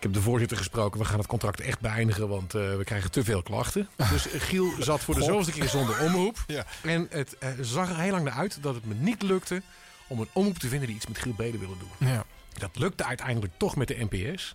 ik 0.00 0.06
heb 0.06 0.14
de 0.14 0.22
voorzitter 0.22 0.56
gesproken. 0.56 1.00
We 1.00 1.06
gaan 1.06 1.18
het 1.18 1.26
contract 1.26 1.60
echt 1.60 1.80
beëindigen, 1.80 2.28
want 2.28 2.54
eh, 2.54 2.76
we 2.76 2.84
krijgen 2.84 3.10
te 3.10 3.24
veel 3.24 3.42
klachten. 3.42 3.88
Dus 4.10 4.26
Giel 4.32 4.72
zat 4.78 5.00
voor 5.00 5.14
de 5.14 5.22
zoveelste 5.22 5.52
keer 5.52 5.68
zonder 5.68 6.00
omroep. 6.00 6.38
Ja. 6.46 6.64
En 6.82 7.06
het 7.10 7.38
eh, 7.38 7.48
zag 7.60 7.90
er 7.90 7.98
heel 7.98 8.10
lang 8.10 8.24
naar 8.24 8.34
uit 8.34 8.58
dat 8.62 8.74
het 8.74 8.84
me 8.84 8.94
niet 8.94 9.22
lukte 9.22 9.62
om 10.06 10.20
een 10.20 10.28
omroep 10.32 10.58
te 10.58 10.68
vinden 10.68 10.86
die 10.86 10.96
iets 10.96 11.06
met 11.06 11.18
Giel 11.18 11.34
Belen 11.34 11.60
wilde 11.60 11.74
doen. 11.78 12.08
Ja. 12.08 12.24
Dat 12.58 12.70
lukte 12.72 13.04
uiteindelijk 13.04 13.52
toch 13.56 13.76
met 13.76 13.88
de 13.88 14.06
NPS. 14.10 14.54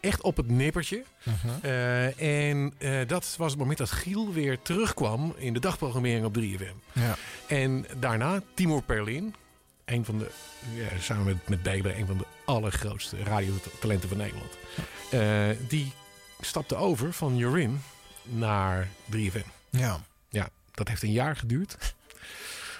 Echt 0.00 0.20
op 0.20 0.36
het 0.36 0.48
nippertje. 0.48 1.04
Eh, 1.62 2.50
en 2.50 2.72
dat 3.06 3.34
was 3.38 3.50
het 3.50 3.60
moment 3.60 3.78
dat 3.78 3.90
Giel 3.90 4.32
weer 4.32 4.62
terugkwam 4.62 5.34
in 5.36 5.52
de 5.52 5.60
dagprogrammering 5.60 6.24
op 6.24 6.38
3FM. 6.38 6.76
Ja. 6.92 7.16
En 7.46 7.86
daarna 7.98 8.42
Timur 8.54 8.82
Perlin. 8.82 9.34
Een 9.90 10.04
van 10.04 10.18
de, 10.18 10.30
ja, 10.74 10.88
samen 11.00 11.24
met, 11.24 11.48
met 11.48 11.66
een 11.84 12.06
van 12.06 12.18
de 12.18 12.24
allergrootste 12.44 13.22
radiotalenten 13.22 14.08
van 14.08 14.18
Nederland. 14.18 14.56
Eh, 15.10 15.48
die 15.68 15.92
stapte 16.40 16.74
over 16.76 17.12
van 17.12 17.36
Jorin 17.36 17.82
naar 18.24 18.88
3FM. 19.16 19.46
Ja. 19.70 20.00
Ja, 20.28 20.48
dat 20.70 20.88
heeft 20.88 21.02
een 21.02 21.12
jaar 21.12 21.36
geduurd. 21.36 21.94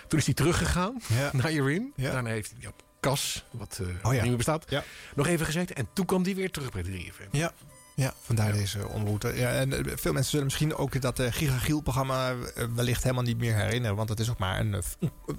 Toen 0.08 0.18
is 0.18 0.24
hij 0.24 0.34
teruggegaan 0.34 1.00
Ja. 1.08 1.30
naar 1.42 1.52
Jorin. 1.52 1.92
Ja. 1.96 2.12
Daarna 2.12 2.30
heeft 2.30 2.52
hij 2.58 2.68
op 2.68 2.82
Cas, 3.00 3.44
wat 3.50 3.78
eh, 3.82 3.86
Oh 4.06 4.12
ja. 4.14 4.18
niet 4.20 4.28
meer 4.28 4.36
bestaat, 4.36 4.64
Ja. 4.68 4.84
nog 5.14 5.26
even 5.26 5.46
gezeten. 5.46 5.76
En 5.76 5.88
toen 5.92 6.06
kwam 6.06 6.22
hij 6.24 6.34
weer 6.34 6.50
terug 6.50 6.70
bij 6.72 6.82
3FM. 6.82 7.30
Ja. 7.30 7.52
Ja, 8.00 8.12
vandaar 8.20 8.52
deze 8.52 8.88
ontmoeten. 8.88 9.36
Ja, 9.36 9.50
en 9.50 9.72
eh, 9.72 9.92
veel 9.96 10.12
mensen 10.12 10.30
zullen 10.30 10.44
misschien 10.46 10.74
ook 10.76 11.00
dat 11.00 11.20
uh, 11.20 11.26
Giga 11.30 11.58
Giel-programma 11.58 12.30
eh, 12.30 12.64
wellicht 12.74 13.02
helemaal 13.02 13.24
niet 13.24 13.38
meer 13.38 13.54
herinneren. 13.54 13.96
Want 13.96 14.08
het 14.08 14.20
is 14.20 14.30
ook 14.30 14.38
maar 14.38 14.60
een, 14.60 14.74
eh, 14.74 14.80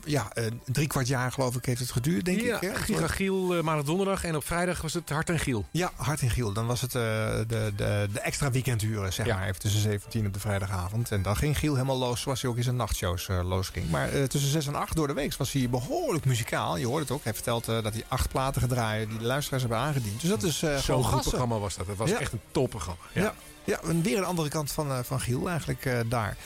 ja, 0.06 0.28
een 0.34 0.62
drie 0.66 0.88
kwart 0.88 1.08
jaar 1.08 1.32
geloof 1.32 1.56
ik 1.56 1.66
heeft 1.66 1.80
het 1.80 1.92
geduurd, 1.92 2.26
denk 2.26 2.42
ja, 2.42 2.56
ik. 2.56 2.62
hè? 2.70 2.76
Giga 2.76 3.08
Giel, 3.08 3.56
eh, 3.56 3.62
maandag 3.64 3.86
donderdag. 3.86 4.24
En 4.24 4.36
op 4.36 4.46
vrijdag 4.46 4.82
was 4.82 4.94
het 4.94 5.10
Hart 5.10 5.30
en 5.30 5.40
Giel. 5.40 5.66
Ja, 5.72 5.92
Hart 5.96 6.22
en 6.22 6.30
Giel. 6.30 6.54
Dan 6.54 6.66
was 6.66 6.82
het 6.82 6.96
eh, 6.96 7.02
de, 7.48 7.74
de, 7.76 8.08
de 8.14 8.20
extra 8.20 8.52
weekenduren, 8.52 9.14
zeg 9.14 9.26
Ja. 9.26 9.36
maar. 9.38 9.48
Even 9.48 9.60
tussen 9.60 9.82
17 9.82 10.26
op 10.26 10.34
de 10.34 10.40
vrijdagavond. 10.40 11.12
En 11.12 11.22
dan 11.22 11.36
ging 11.36 11.58
Giel 11.58 11.74
helemaal 11.74 11.98
los, 11.98 12.22
zoals 12.22 12.42
hij 12.42 12.52
ook 12.52 12.58
in 12.58 12.64
zijn 12.64 12.76
nachtshows 12.76 13.28
eh, 13.30 13.40
los 13.48 13.70
ging. 13.70 13.90
Maar 13.90 14.10
eh, 14.10 14.24
tussen 14.24 14.50
6 14.52 14.68
en 14.68 14.76
8 14.76 14.96
door 14.96 15.08
de 15.08 15.14
week 15.14 15.36
was 15.38 15.52
hij 15.52 15.70
behoorlijk 15.70 16.26
muzikaal. 16.26 16.78
Je 16.78 16.88
hoort 16.88 17.02
het 17.02 17.12
ook. 17.12 17.24
Hij 17.24 17.34
vertelt 17.34 17.68
eh, 17.68 17.84
dat 17.84 17.94
hij 17.94 18.04
acht 18.08 18.30
platen 18.30 18.62
gedraaid 18.62 19.10
die 19.10 19.18
de 19.18 19.26
luisteraars 19.26 19.62
hebben 19.64 19.80
aangediend. 19.82 20.22
Dus 20.22 20.30
dat 20.30 20.44
is 20.44 20.62
eh 20.64 20.70
Zo'n 20.72 20.82
gewoon 20.82 21.04
goed 21.04 21.22
programma 21.22 21.58
was 21.58 21.76
dat. 21.76 21.88
Het 21.88 21.98
was 21.98 22.10
Ja. 22.10 22.20
echt 22.20 22.34
een 22.34 22.40
topprogramma. 22.52 23.02
Ja. 23.14 23.22
Ja, 23.22 23.34
ja 23.64 23.80
en 23.90 24.02
weer 24.02 24.18
een 24.18 24.24
andere 24.24 24.50
kant 24.50 24.72
van, 24.72 24.92
eh, 24.92 25.00
van 25.04 25.20
Giel 25.20 25.50
eigenlijk 25.50 25.86
eh, 25.86 26.00
daar. 26.06 26.38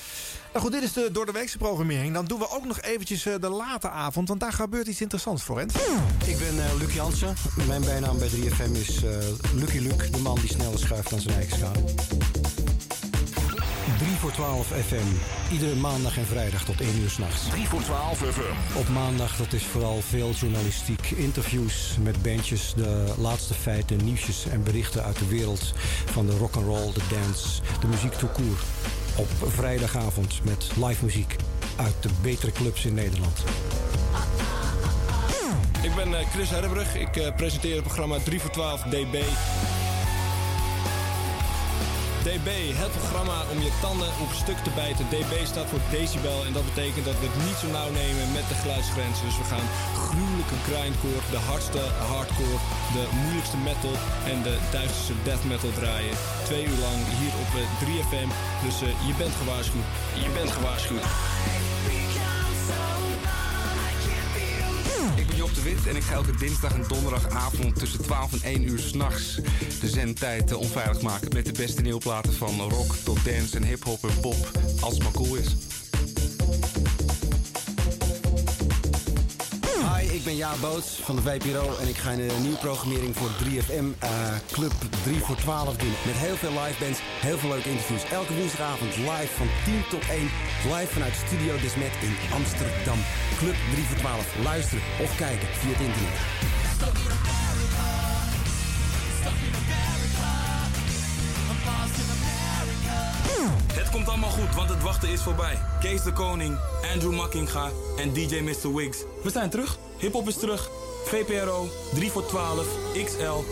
Nou 0.56 0.68
goed, 0.68 0.76
dit 0.76 0.84
is 0.84 0.93
de 0.93 1.10
door 1.12 1.26
de 1.26 1.32
weekse 1.32 1.58
programmering. 1.58 2.14
Dan 2.14 2.26
doen 2.26 2.39
we 2.39 2.49
ook 2.49 2.66
nog 2.66 2.82
eventjes 2.82 3.26
eh, 3.26 3.34
de 3.39 3.49
late 3.49 3.89
avond, 3.89 4.28
want 4.28 4.39
daar 4.39 4.53
gebeurt 4.53 4.88
iets 4.88 5.01
interessants 5.01 5.43
voor. 5.43 5.58
Rent. 5.58 5.76
Ik 6.26 6.38
ben 6.38 6.66
eh 6.66 6.78
Luc 6.80 6.93
Jansen. 6.93 7.34
Mijn 7.68 7.82
bijnaam 7.82 8.18
bij 8.18 8.30
3FM 8.30 8.72
is 8.72 9.03
eh, 9.03 9.18
Lucky 9.53 9.78
Luke, 9.78 10.10
de 10.10 10.18
man 10.18 10.36
die 10.36 10.49
sneller 10.49 10.80
schuift 10.80 11.10
dan 11.10 11.20
zijn 11.20 11.36
eigen 11.36 11.58
schaal. 11.58 11.74
3 13.98 14.10
voor 14.10 14.32
12 14.32 14.68
FM. 14.68 15.54
Iedere 15.54 15.76
maandag 15.76 16.18
en 16.18 16.26
vrijdag 16.26 16.64
tot 16.64 16.82
1 16.82 17.00
uur 17.02 17.10
s'nachts. 17.10 17.50
3 17.50 17.68
voor 17.68 17.82
12 17.82 18.18
FM. 18.18 18.78
Op 18.78 18.88
maandag, 18.89 19.38
dat 19.38 19.54
is 19.54 19.64
vooral 19.64 20.02
veel 20.02 20.32
journalistiek, 20.32 21.10
interviews 21.10 21.98
met 22.02 22.22
bandjes, 22.22 22.74
de 22.76 23.14
laatste 23.18 23.54
feiten, 23.54 24.04
nieuwsjes 24.04 24.46
en 24.46 24.64
berichten 24.64 25.04
uit 25.04 25.20
de 25.20 25.28
wereld 25.28 25.74
van 26.06 26.26
de 26.26 26.38
rock 26.38 26.56
and 26.56 26.66
roll, 26.66 26.93
de 26.93 27.02
dance, 27.10 27.62
de 27.80 27.88
muziek 27.88 28.14
tout 28.14 28.32
court. 28.32 28.62
Op 29.16 29.30
vrijdagavond 29.52 30.39
met 30.43 30.70
live 30.86 31.04
muziek 31.06 31.36
uit 31.76 31.96
de 32.00 32.10
betere 32.22 32.52
clubs 32.52 32.86
in 32.86 32.93
Nederland. 32.93 33.43
Ik 35.82 35.96
ben 35.96 36.20
eh, 36.20 36.28
Chris 36.30 36.50
Herbrug. 36.50 36.96
Ik 36.96 37.16
eh, 37.16 37.36
presenteer 37.36 37.76
het 37.76 37.84
programma 37.84 38.18
3 38.24 38.39
voor 38.39 38.52
12 38.52 38.82
DB. 38.82 39.24
DB, 42.26 42.51
het 42.84 42.91
programma 42.99 43.38
om 43.53 43.59
je 43.65 43.71
tanden 43.82 44.11
op 44.23 44.32
stuk 44.43 44.59
te 44.63 44.73
bijten. 44.82 45.05
DB 45.13 45.34
staat 45.51 45.69
voor 45.71 45.84
decibel 45.97 46.38
en 46.47 46.53
dat 46.57 46.65
betekent 46.71 47.05
dat 47.09 47.19
we 47.19 47.26
het 47.30 47.39
niet 47.47 47.59
zo 47.61 47.67
nauw 47.78 47.91
nemen 48.03 48.26
met 48.38 48.45
de 48.51 48.57
geluidsgrens. 48.61 49.17
Dus 49.26 49.38
we 49.41 49.45
gaan 49.53 49.67
gruwelijke 50.05 50.59
grindcore, 50.67 51.21
de 51.36 51.41
hardste 51.49 51.84
hardcore, 52.13 52.59
de 52.97 53.05
moeilijkste 53.21 53.59
metal 53.69 53.95
en 54.32 54.38
de 54.47 54.55
duisterste 54.76 55.15
death 55.28 55.43
metal 55.51 55.73
draaien. 55.80 56.15
Twee 56.49 56.63
uur 56.71 56.82
lang 56.88 56.99
hier 57.19 57.34
op 57.43 57.51
eh, 57.59 57.82
3FM. 57.82 58.30
Dus 58.65 58.78
eh, 58.82 58.89
je 59.07 59.13
bent 59.21 59.36
gewaarschuwd. 59.41 59.88
Je 60.26 60.30
bent 60.38 60.51
gewaarschuwd. 60.57 61.05
Job 65.46 65.56
de 65.56 65.62
Wit 65.62 65.88
en 65.88 65.96
ik 65.96 66.04
ga 66.04 66.14
elke 66.14 66.36
dinsdag 66.36 66.74
en 66.74 66.86
donderdagavond 66.88 67.80
tussen 67.80 68.02
12 68.02 68.34
en 68.34 68.41
1 68.43 68.70
uur 68.70 68.80
s'nachts 68.80 69.36
de 69.82 69.89
zendtijd 69.89 70.52
eh, 70.52 70.58
onveilig 70.58 71.02
maken 71.02 71.34
met 71.34 71.46
de 71.46 71.52
beste 71.52 71.82
nieuwplaten 71.82 72.34
van 72.34 72.60
rock 72.60 72.96
tot 72.96 73.26
dance 73.26 73.58
en 73.58 73.64
hip-hop 73.64 74.04
en 74.04 74.20
pop, 74.20 74.52
als 74.80 74.93
het 74.93 75.04
maar 75.04 75.12
cool 75.12 75.36
is. 75.36 75.56
Ben 80.26 80.36
Jaap 80.36 80.59
Boots 80.61 80.99
van 81.01 81.15
de 81.15 81.21
VPRO 81.21 81.76
en 81.82 81.88
ik 81.88 81.97
ga 81.97 82.11
een 82.11 82.41
nieuwe 82.41 82.57
programmering 82.57 83.15
voor 83.15 83.30
3FM 83.43 83.99
eh, 83.99 84.09
Club 84.51 84.73
3 85.03 85.19
voor 85.19 85.36
12 85.36 85.78
doen. 85.78 85.93
Met 86.05 86.15
heel 86.15 86.36
veel 86.36 86.49
live 86.49 86.80
bands, 86.84 86.99
heel 87.01 87.38
veel 87.38 87.49
leuke 87.49 87.69
interviews. 87.69 88.03
Elke 88.03 88.34
woensdagavond 88.36 88.97
live 88.97 89.34
van 89.39 89.47
10 89.65 89.84
tot 89.89 90.09
1. 90.09 90.21
Live 90.73 90.93
vanuit 90.93 91.13
Studio 91.26 91.53
Desmet 91.61 91.95
in 92.07 92.15
Amsterdam. 92.34 92.99
Club 93.38 93.55
3 93.71 93.84
voor 93.86 93.97
12. 93.97 94.36
Luisteren 94.43 94.84
of 95.03 95.15
kijken 95.17 95.47
via 95.47 95.71
het 95.71 95.86
internet. 95.88 97.45
Komt 103.96 104.10
allemaal 104.10 104.30
goed, 104.30 104.56
want 104.56 104.70
het 104.70 104.82
wachten 104.82 105.10
is 105.10 105.22
voorbij. 105.22 105.60
Kees 105.80 106.04
de 106.04 106.12
Koning, 106.12 106.58
Andrew 106.93 107.16
Makkinga 107.16 107.70
en 107.98 108.14
DJ 108.14 108.39
Mr. 108.39 108.76
Wiggs. 108.76 108.98
We 109.24 109.30
zijn 109.30 109.50
terug. 109.50 109.78
Hip-hop 109.98 110.28
is 110.28 110.38
terug. 110.38 110.70
VPRO, 111.06 111.70
3 111.93 112.12
voor 112.12 112.26
12, 112.26 112.66
XL. 113.06 113.43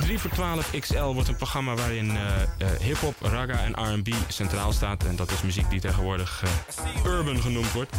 3 0.00 0.18
voor 0.18 0.30
12 0.30 0.70
XL 0.80 1.02
wordt 1.02 1.28
een 1.28 1.36
programma 1.36 1.74
waarin 1.74 2.16
eh, 2.16 2.42
eh, 2.42 2.80
hip-hop, 2.80 3.14
ragga 3.20 3.58
en 3.64 3.98
RB 3.98 4.08
centraal 4.28 4.72
staat. 4.72 5.04
En 5.04 5.16
dat 5.16 5.30
is 5.30 5.42
muziek 5.42 5.70
die 5.70 5.80
tegenwoordig 5.80 6.42
eh, 6.44 7.04
urban 7.04 7.40
genoemd 7.40 7.72
wordt. 7.72 7.92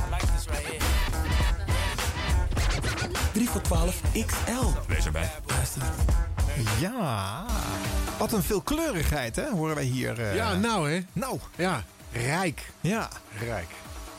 3 3.33 3.49
voor 3.49 3.61
12 3.61 4.01
XL. 4.11 4.65
Wees 4.87 5.05
erbij. 5.05 5.31
Ja, 6.79 7.45
wat 8.21 8.33
een 8.33 8.43
veelkleurigheid, 8.43 9.35
hè, 9.35 9.49
horen 9.49 9.75
wij 9.75 9.83
hier. 9.83 10.19
eh. 10.21 10.35
Ja, 10.35 10.53
nou 10.55 10.91
hè. 10.91 10.99
Nou. 11.13 11.39
Ja, 11.55 11.83
rijk. 12.11 12.71
Ja. 12.81 13.09
Rijk. 13.39 13.67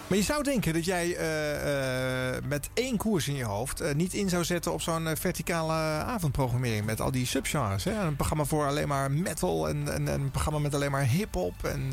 Maar 0.06 0.18
je 0.18 0.24
zou 0.26 0.42
denken 0.42 0.72
dat 0.72 0.84
jij 0.84 1.16
eh, 1.16 2.34
eh, 2.36 2.42
met 2.44 2.68
één 2.74 2.96
koers 2.96 3.28
in 3.28 3.34
je 3.34 3.44
hoofd 3.44 3.94
niet 3.94 4.14
in 4.14 4.28
zou 4.28 4.44
zetten 4.44 4.72
op 4.72 4.80
zo'n 4.80 5.08
verticale 5.18 5.72
avondprogrammering 6.04 6.86
met 6.86 7.00
al 7.00 7.10
die 7.10 7.26
subgenres. 7.26 7.84
Hè? 7.84 7.92
Een 8.00 8.16
programma 8.16 8.44
voor 8.44 8.66
alleen 8.66 8.88
maar 8.88 9.10
metal 9.10 9.68
en, 9.68 9.92
en, 9.94 10.08
en 10.08 10.20
een 10.20 10.30
programma 10.30 10.58
met 10.58 10.74
alleen 10.74 10.90
maar 10.90 11.04
hip-hop 11.06 11.64
en 11.64 11.92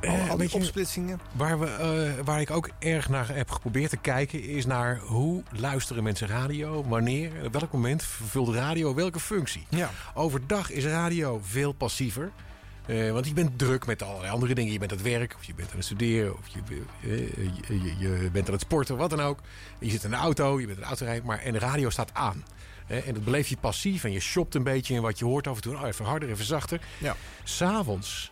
eh, 0.00 0.10
al, 0.10 0.16
Eh, 0.18 0.36
die 0.38 0.48
je, 0.50 0.56
opsplitsingen. 0.56 1.20
Waar, 1.32 1.58
we, 1.58 1.66
eh, 1.66 2.24
waar 2.24 2.40
ik 2.40 2.50
ook 2.50 2.70
erg 2.78 3.08
naar 3.08 3.34
heb 3.34 3.50
geprobeerd 3.50 3.90
te 3.90 3.96
kijken, 3.96 4.42
is 4.42 4.66
naar 4.66 4.98
hoe 4.98 5.42
luisteren 5.50 6.02
mensen 6.02 6.28
radio, 6.28 6.84
wanneer, 6.88 7.30
op 7.44 7.52
welk 7.52 7.72
moment 7.72 8.02
vervult 8.02 8.54
radio 8.54 8.94
welke 8.94 9.20
functie. 9.20 9.66
Ja. 9.68 9.90
Overdag 10.14 10.70
is 10.70 10.84
radio 10.84 11.40
veel 11.42 11.72
passiever. 11.72 12.32
Eh, 12.86 13.12
want 13.12 13.26
je 13.26 13.32
bent 13.32 13.58
druk 13.58 13.86
met 13.86 14.02
allerlei 14.02 14.32
andere 14.32 14.54
dingen. 14.54 14.72
Je 14.72 14.78
bent 14.78 14.90
aan 14.90 14.98
het 14.98 15.06
werk, 15.06 15.34
of 15.36 15.44
je 15.44 15.54
bent 15.54 15.70
aan 15.70 15.76
het 15.76 15.84
studeren, 15.84 16.38
of 16.38 16.46
je, 16.48 16.60
eh, 17.02 17.18
je, 17.68 17.82
je, 17.82 17.98
je 17.98 18.30
bent 18.32 18.46
aan 18.46 18.52
het 18.52 18.62
sporten, 18.62 18.96
wat 18.96 19.10
dan 19.10 19.20
ook. 19.20 19.38
Je 19.78 19.90
zit 19.90 20.04
in 20.04 20.10
de 20.10 20.16
auto, 20.16 20.60
je 20.60 20.66
bent 20.66 20.76
aan 20.78 20.82
het 20.82 20.88
autorijden, 20.88 21.26
maar 21.26 21.38
en 21.38 21.52
de 21.52 21.58
radio 21.58 21.90
staat 21.90 22.14
aan. 22.14 22.44
Eh, 22.86 23.08
en 23.08 23.14
dat 23.14 23.24
beleef 23.24 23.48
je 23.48 23.56
passief 23.56 24.04
en 24.04 24.12
je 24.12 24.20
shopt 24.20 24.54
een 24.54 24.62
beetje 24.62 24.94
in 24.94 25.02
wat 25.02 25.18
je 25.18 25.24
hoort 25.24 25.46
af 25.46 25.56
en 25.56 25.62
toe. 25.62 25.76
Oh, 25.76 25.86
even 25.86 26.04
harder, 26.04 26.28
even 26.30 26.44
zachter. 26.44 26.80
Ja. 26.98 27.16
S'avonds 27.44 28.30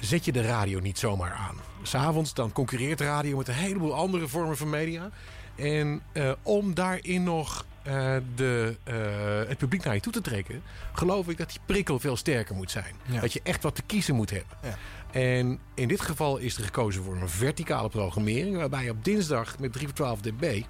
zet 0.00 0.24
je 0.24 0.32
de 0.32 0.42
radio 0.42 0.80
niet 0.80 0.98
zomaar 0.98 1.32
aan. 1.32 1.56
S'avonds 1.82 2.34
dan 2.34 2.52
concurreert 2.52 3.00
radio 3.00 3.36
met 3.36 3.48
een 3.48 3.54
heleboel 3.54 3.94
andere 3.94 4.28
vormen 4.28 4.56
van 4.56 4.70
media. 4.70 5.10
En 5.56 6.02
eh, 6.12 6.32
om 6.42 6.74
daarin 6.74 7.22
nog 7.22 7.64
eh, 7.82 8.16
de, 8.34 8.76
eh, 8.84 9.48
het 9.48 9.58
publiek 9.58 9.84
naar 9.84 9.94
je 9.94 10.00
toe 10.00 10.12
te 10.12 10.20
trekken... 10.20 10.62
geloof 10.92 11.28
ik 11.28 11.36
dat 11.38 11.50
die 11.50 11.60
prikkel 11.66 11.98
veel 11.98 12.16
sterker 12.16 12.54
moet 12.54 12.70
zijn. 12.70 12.94
Ja. 13.06 13.20
Dat 13.20 13.32
je 13.32 13.40
echt 13.42 13.62
wat 13.62 13.74
te 13.74 13.82
kiezen 13.82 14.14
moet 14.14 14.30
hebben. 14.30 14.56
Ja. 14.62 14.76
En 15.20 15.58
in 15.74 15.88
dit 15.88 16.00
geval 16.00 16.36
is 16.36 16.56
er 16.56 16.64
gekozen 16.64 17.02
voor 17.02 17.16
een 17.16 17.28
verticale 17.28 17.88
programmering... 17.88 18.56
waarbij 18.56 18.84
je 18.84 18.90
op 18.90 19.04
dinsdag 19.04 19.58
met 19.58 19.72
3 19.72 19.86
voor 19.86 19.96
12 19.96 20.20
dB... 20.20 20.62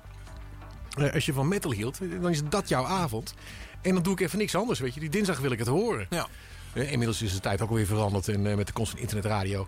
als 1.12 1.26
je 1.26 1.32
van 1.32 1.48
metal 1.48 1.72
hield, 1.72 1.98
dan 2.20 2.30
is 2.30 2.44
dat 2.44 2.68
jouw 2.68 2.84
avond. 2.84 3.34
En 3.82 3.94
dan 3.94 4.02
doe 4.02 4.12
ik 4.12 4.20
even 4.20 4.38
niks 4.38 4.54
anders, 4.54 4.78
weet 4.78 4.94
je. 4.94 5.00
Die 5.00 5.08
dinsdag 5.08 5.38
wil 5.38 5.50
ik 5.50 5.58
het 5.58 5.68
horen. 5.68 6.06
Ja. 6.10 6.26
Eh, 6.76 6.92
inmiddels 6.92 7.22
is 7.22 7.32
de 7.32 7.40
tijd 7.40 7.60
ook 7.60 7.70
weer 7.70 7.86
veranderd. 7.86 8.28
En 8.28 8.46
eh, 8.46 8.56
met 8.56 8.66
de 8.66 8.72
komst 8.72 8.90
van 8.90 9.00
internetradio 9.00 9.66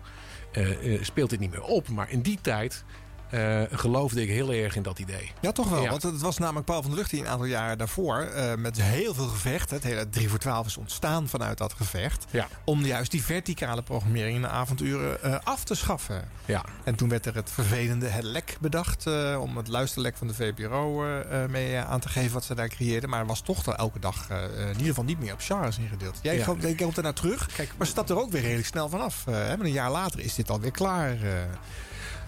eh, 0.51 1.03
speelt 1.03 1.29
dit 1.29 1.39
niet 1.39 1.51
meer 1.51 1.63
op. 1.63 1.87
Maar 1.87 2.11
in 2.11 2.21
die 2.21 2.39
tijd 2.41 2.83
eh, 3.29 3.61
geloofde 3.71 4.21
ik 4.21 4.29
heel 4.29 4.51
erg 4.53 4.75
in 4.75 4.83
dat 4.83 4.99
idee. 4.99 5.31
Ja, 5.41 5.51
toch 5.51 5.69
wel. 5.69 5.81
Ja. 5.83 5.89
Want 5.89 6.03
het 6.03 6.21
was 6.21 6.37
namelijk 6.37 6.65
Paul 6.65 6.81
van 6.81 6.89
der 6.89 6.99
Lucht 6.99 7.11
die 7.11 7.19
een 7.21 7.27
aantal 7.27 7.45
jaren 7.45 7.77
daarvoor... 7.77 8.19
eh, 8.19 8.55
met 8.55 8.81
heel 8.81 9.13
veel 9.13 9.27
gevecht, 9.27 9.69
het 9.69 9.83
hele 9.83 10.09
3 10.09 10.29
voor 10.29 10.39
12 10.39 10.65
is 10.65 10.77
ontstaan 10.77 11.27
vanuit 11.27 11.57
dat 11.57 11.73
gevecht... 11.73 12.25
Ja. 12.31 12.47
om 12.63 12.85
juist 12.85 13.11
die 13.11 13.23
verticale 13.23 13.81
programmering 13.81 14.35
in 14.35 14.41
de 14.41 14.47
avonduren 14.47 15.23
eh, 15.23 15.35
af 15.43 15.63
te 15.63 15.75
schaffen. 15.75 16.27
Ja. 16.45 16.63
En 16.83 16.95
toen 16.95 17.09
werd 17.09 17.25
er 17.25 17.35
het 17.35 17.51
vervelende 17.51 18.07
het 18.07 18.23
lek 18.23 18.57
bedacht... 18.59 19.07
om 19.39 19.57
het 19.57 19.67
luisterlek 19.67 20.17
van 20.17 20.27
de 20.27 20.33
VPRO 20.33 21.03
mee 21.49 21.77
aan 21.77 21.99
te 21.99 22.09
geven 22.09 22.33
wat 22.33 22.43
ze 22.43 22.55
daar 22.55 22.67
creëerden. 22.67 23.09
Maar 23.09 23.25
was 23.25 23.41
toch 23.41 23.65
elke 23.67 23.99
dag 23.99 24.29
in 24.29 24.69
ieder 24.71 24.85
geval 24.85 25.03
niet 25.03 25.19
meer 25.19 25.33
op 25.33 25.39
genres 25.41 25.77
ingedeeld. 25.77 26.19
Jij 26.21 26.37
Ja. 26.37 26.43
komt 26.77 26.97
er 26.97 27.03
naar 27.03 27.13
terug, 27.13 27.49
maar 27.77 27.87
stapt 27.87 28.09
er 28.09 28.19
ook 28.19 28.31
weer 28.31 28.41
redelijk 28.41 28.67
snel 28.67 28.89
vanaf. 28.89 29.25
hè? 29.25 29.57
Maar 29.57 29.65
een 29.65 29.71
jaar 29.71 29.91
later 29.91 30.19
is 30.19 30.35
dit 30.35 30.49
alweer 30.49 30.71
klaar. 30.71 31.17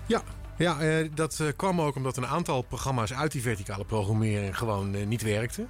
Ja, 0.06 0.22
ja 0.58 0.80
eh, 0.80 1.10
dat 1.14 1.40
eh, 1.40 1.48
kwam 1.56 1.82
ook 1.82 1.96
omdat 1.96 2.18
een 2.18 2.28
aantal 2.28 2.62
programma's 2.62 3.14
uit 3.14 3.32
die 3.32 3.42
verticale 3.42 3.86
programmering 3.86 4.58
gewoon 4.58 4.96
eh, 4.96 5.06
niet 5.06 5.22
werkten. 5.22 5.70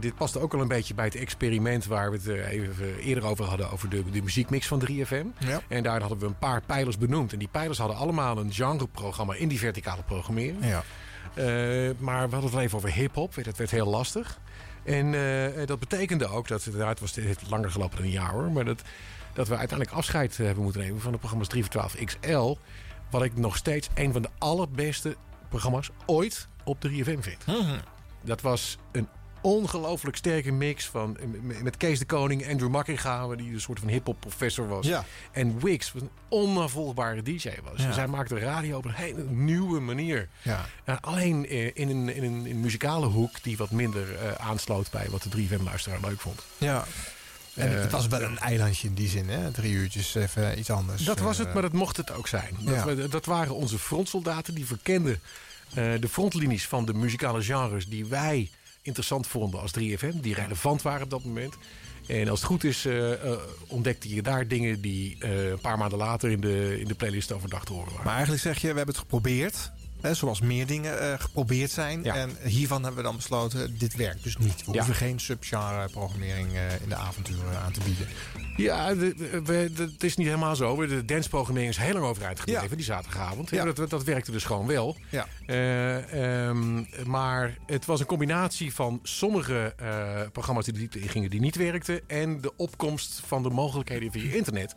Dit 0.00 0.14
paste 0.14 0.38
ook 0.38 0.54
al 0.54 0.60
een 0.60 0.68
beetje 0.68 0.94
bij 0.94 1.04
het 1.04 1.14
experiment 1.14 1.84
waar 1.84 2.10
we 2.10 2.16
het 2.16 2.26
even 2.26 2.96
eerder 2.96 3.24
over 3.24 3.44
hadden, 3.44 3.70
over 3.70 3.88
de, 3.88 4.10
de 4.10 4.22
muziekmix 4.22 4.66
van 4.66 4.82
3FM. 4.90 5.26
Ja. 5.38 5.60
En 5.68 5.82
daar 5.82 6.00
hadden 6.00 6.18
we 6.18 6.26
een 6.26 6.38
paar 6.38 6.62
pijlers 6.66 6.98
benoemd. 6.98 7.32
En 7.32 7.38
die 7.38 7.48
pijlers 7.48 7.78
hadden 7.78 7.96
allemaal 7.96 8.38
een 8.38 8.52
genreprogramma 8.52 9.34
in 9.34 9.48
die 9.48 9.58
verticale 9.58 10.02
programmering. 10.02 10.64
Ja. 10.64 10.82
Maar 11.98 12.28
we 12.28 12.32
hadden 12.32 12.42
het 12.42 12.50
wel 12.50 12.60
even 12.60 12.76
over 12.76 12.92
hip-hop. 12.92 13.34
Dat 13.44 13.56
werd 13.56 13.70
heel 13.70 13.86
lastig. 13.86 14.38
En 14.84 15.12
dat 15.66 15.78
betekende 15.78 16.26
ook 16.26 16.48
dat, 16.48 16.64
inderdaad, 16.64 16.90
het, 16.90 17.00
was, 17.00 17.14
het 17.14 17.24
heeft 17.24 17.50
langer 17.50 17.70
gelopen 17.70 17.96
dan 17.96 18.06
een 18.06 18.12
jaar 18.12 18.30
hoor, 18.30 18.50
maar 18.50 18.64
dat, 18.64 18.82
dat 19.32 19.48
we 19.48 19.56
uiteindelijk 19.56 19.98
afscheid 19.98 20.36
hebben 20.36 20.62
moeten 20.64 20.80
nemen 20.80 21.00
van 21.00 21.12
de 21.12 21.18
programma's 21.18 21.48
3 21.48 21.62
voor 21.62 21.72
12 21.72 21.94
XL. 22.04 22.56
Wat 23.12 23.22
ik 23.22 23.36
nog 23.36 23.56
steeds 23.56 23.88
een 23.94 24.12
van 24.12 24.22
de 24.22 24.28
allerbeste 24.38 25.16
programma's 25.48 25.90
ooit 26.06 26.48
op 26.64 26.78
3FM 26.86 27.18
vind. 27.20 27.46
Mhm. 27.46 27.78
Dat 28.22 28.40
was 28.40 28.78
een 28.92 29.08
ongelooflijk 29.42 30.16
sterke 30.16 30.52
mix 30.52 30.86
van 30.86 31.16
met 31.62 31.76
Kees 31.76 31.98
de 31.98 32.04
Koning, 32.04 32.48
Andrew 32.48 32.70
Makkinga, 32.70 33.26
die 33.36 33.52
een 33.52 33.60
soort 33.60 33.78
van 33.78 33.88
hip-hop 33.88 34.20
professor 34.20 34.68
was. 34.68 34.86
Ja. 34.86 35.04
En 35.32 35.60
Wix, 35.60 35.92
wat 35.92 36.02
een 36.02 36.10
onafvolgbare 36.28 37.22
DJ 37.22 37.50
was. 37.62 37.80
Ja. 37.80 37.86
Dus 37.86 37.96
hij 37.96 38.06
maakte 38.06 38.38
radio 38.38 38.76
op 38.76 38.84
een 38.84 38.92
hele 38.92 39.22
nieuwe 39.22 39.80
manier. 39.80 40.28
Ja. 40.42 40.66
Alleen 41.00 41.46
eh, 41.46 41.66
in, 41.66 41.88
een, 41.88 42.14
in, 42.14 42.24
een, 42.24 42.46
in 42.46 42.50
een 42.50 42.60
muzikale 42.60 43.06
hoek 43.06 43.42
die 43.42 43.56
wat 43.56 43.70
minder 43.70 44.16
eh, 44.16 44.32
aansloot 44.32 44.90
bij 44.90 45.06
wat 45.10 45.22
de 45.22 45.28
3FM-luisteraar 45.28 46.00
leuk 46.00 46.20
vond. 46.20 46.42
Ja. 46.58 46.84
En 47.54 47.74
Eh, 47.74 47.80
het 47.80 47.90
was 47.92 48.06
wel 48.06 48.22
een 48.22 48.38
eilandje 48.38 48.88
in 48.88 48.94
die 48.94 49.08
zin, 49.08 49.28
hè? 49.28 49.50
Drie 49.50 49.72
uurtjes, 49.72 50.14
even 50.14 50.58
iets 50.58 50.70
anders. 50.70 51.04
Dat 51.04 51.18
was 51.18 51.38
het, 51.38 51.46
Eh, 51.46 51.52
maar 51.52 51.62
dat 51.62 51.72
mocht 51.72 51.96
het 51.96 52.10
ook 52.12 52.28
zijn. 52.28 52.56
Dat, 52.60 52.74
Ja. 52.74 52.84
we- 52.84 53.08
dat 53.08 53.24
waren 53.24 53.54
onze 53.54 53.78
frontsoldaten 53.78 54.54
die 54.54 54.66
verkenden 54.66 55.20
eh, 55.74 55.84
de 56.00 56.08
frontlinies 56.08 56.66
van 56.66 56.84
de 56.84 56.94
muzikale 56.94 57.42
genres 57.42 57.86
die 57.86 58.06
wij 58.06 58.50
interessant 58.82 59.26
vonden 59.26 59.60
als 59.60 59.70
3FM, 59.72 60.20
die 60.20 60.34
relevant 60.34 60.82
waren 60.82 61.02
op 61.02 61.10
dat 61.10 61.24
moment. 61.24 61.54
En 62.06 62.28
als 62.28 62.38
het 62.38 62.48
goed 62.48 62.64
is, 62.64 62.86
ontdekte 63.66 64.14
je 64.14 64.22
daar 64.22 64.48
dingen 64.48 64.80
die 64.80 65.16
een 65.26 65.58
paar 65.60 65.78
maanden 65.78 65.98
later 65.98 66.30
in 66.30 66.40
de, 66.40 66.80
in 66.80 66.88
de 66.88 66.94
playlist 66.94 67.32
overdag 67.32 67.64
te 67.64 67.72
horen 67.72 67.88
waren. 67.90 68.04
Maar 68.04 68.12
eigenlijk 68.14 68.42
zeg 68.42 68.54
je, 68.56 68.60
we 68.60 68.76
hebben 68.76 68.86
het 68.94 68.98
geprobeerd. 69.04 69.70
Hè, 70.02 70.14
zoals 70.14 70.40
meer 70.40 70.66
dingen 70.66 71.00
eh, 71.00 71.18
geprobeerd 71.18 71.70
zijn. 71.70 72.02
Ja. 72.02 72.14
En 72.14 72.30
hiervan 72.44 72.82
hebben 72.82 73.00
we 73.02 73.06
dan 73.08 73.16
besloten, 73.16 73.78
dit 73.78 73.96
werkt 73.96 74.22
dus 74.22 74.36
niet. 74.36 74.64
We 74.64 74.72
Ja. 74.72 74.76
hoeven 74.76 74.94
geen 74.94 75.20
subgenre 75.20 75.88
programmering 75.90 76.52
eh, 76.54 76.80
in 76.82 76.88
de 76.88 76.94
avonturen 76.94 77.58
aan 77.64 77.72
te 77.72 77.80
bieden. 77.84 78.08
Ja, 78.56 78.96
het 79.82 80.02
is 80.02 80.16
niet 80.16 80.26
helemaal 80.26 80.56
zo. 80.56 80.86
De 80.86 81.04
danceprogrammering 81.04 81.70
is 81.70 81.76
heel 81.76 81.92
lang 81.92 82.04
overeind 82.04 82.40
gebleven, 82.40 82.76
die 82.76 82.86
zaterdagavond. 82.86 83.50
Ja. 83.50 83.64
Dat, 83.72 83.90
dat 83.90 84.04
werkte 84.04 84.30
dus 84.30 84.44
gewoon 84.44 84.66
wel. 84.66 84.96
Ja. 85.10 85.26
Eh, 85.46 86.46
ehm, 86.48 86.84
maar 87.10 87.56
het 87.66 87.84
was 87.86 88.00
een 88.00 88.06
combinatie 88.06 88.74
van 88.74 89.00
sommige 89.02 89.74
eh, 89.76 90.20
programma's 90.32 90.64
die 90.64 90.72
de 90.72 90.78
diepte 90.78 91.00
ingingen 91.00 91.30
die 91.30 91.40
niet 91.40 91.56
werkten... 91.56 92.00
en 92.08 92.40
de 92.40 92.56
opkomst 92.56 93.20
van 93.26 93.42
de 93.42 93.50
mogelijkheden 93.50 94.12
via 94.12 94.32
internet. 94.34 94.74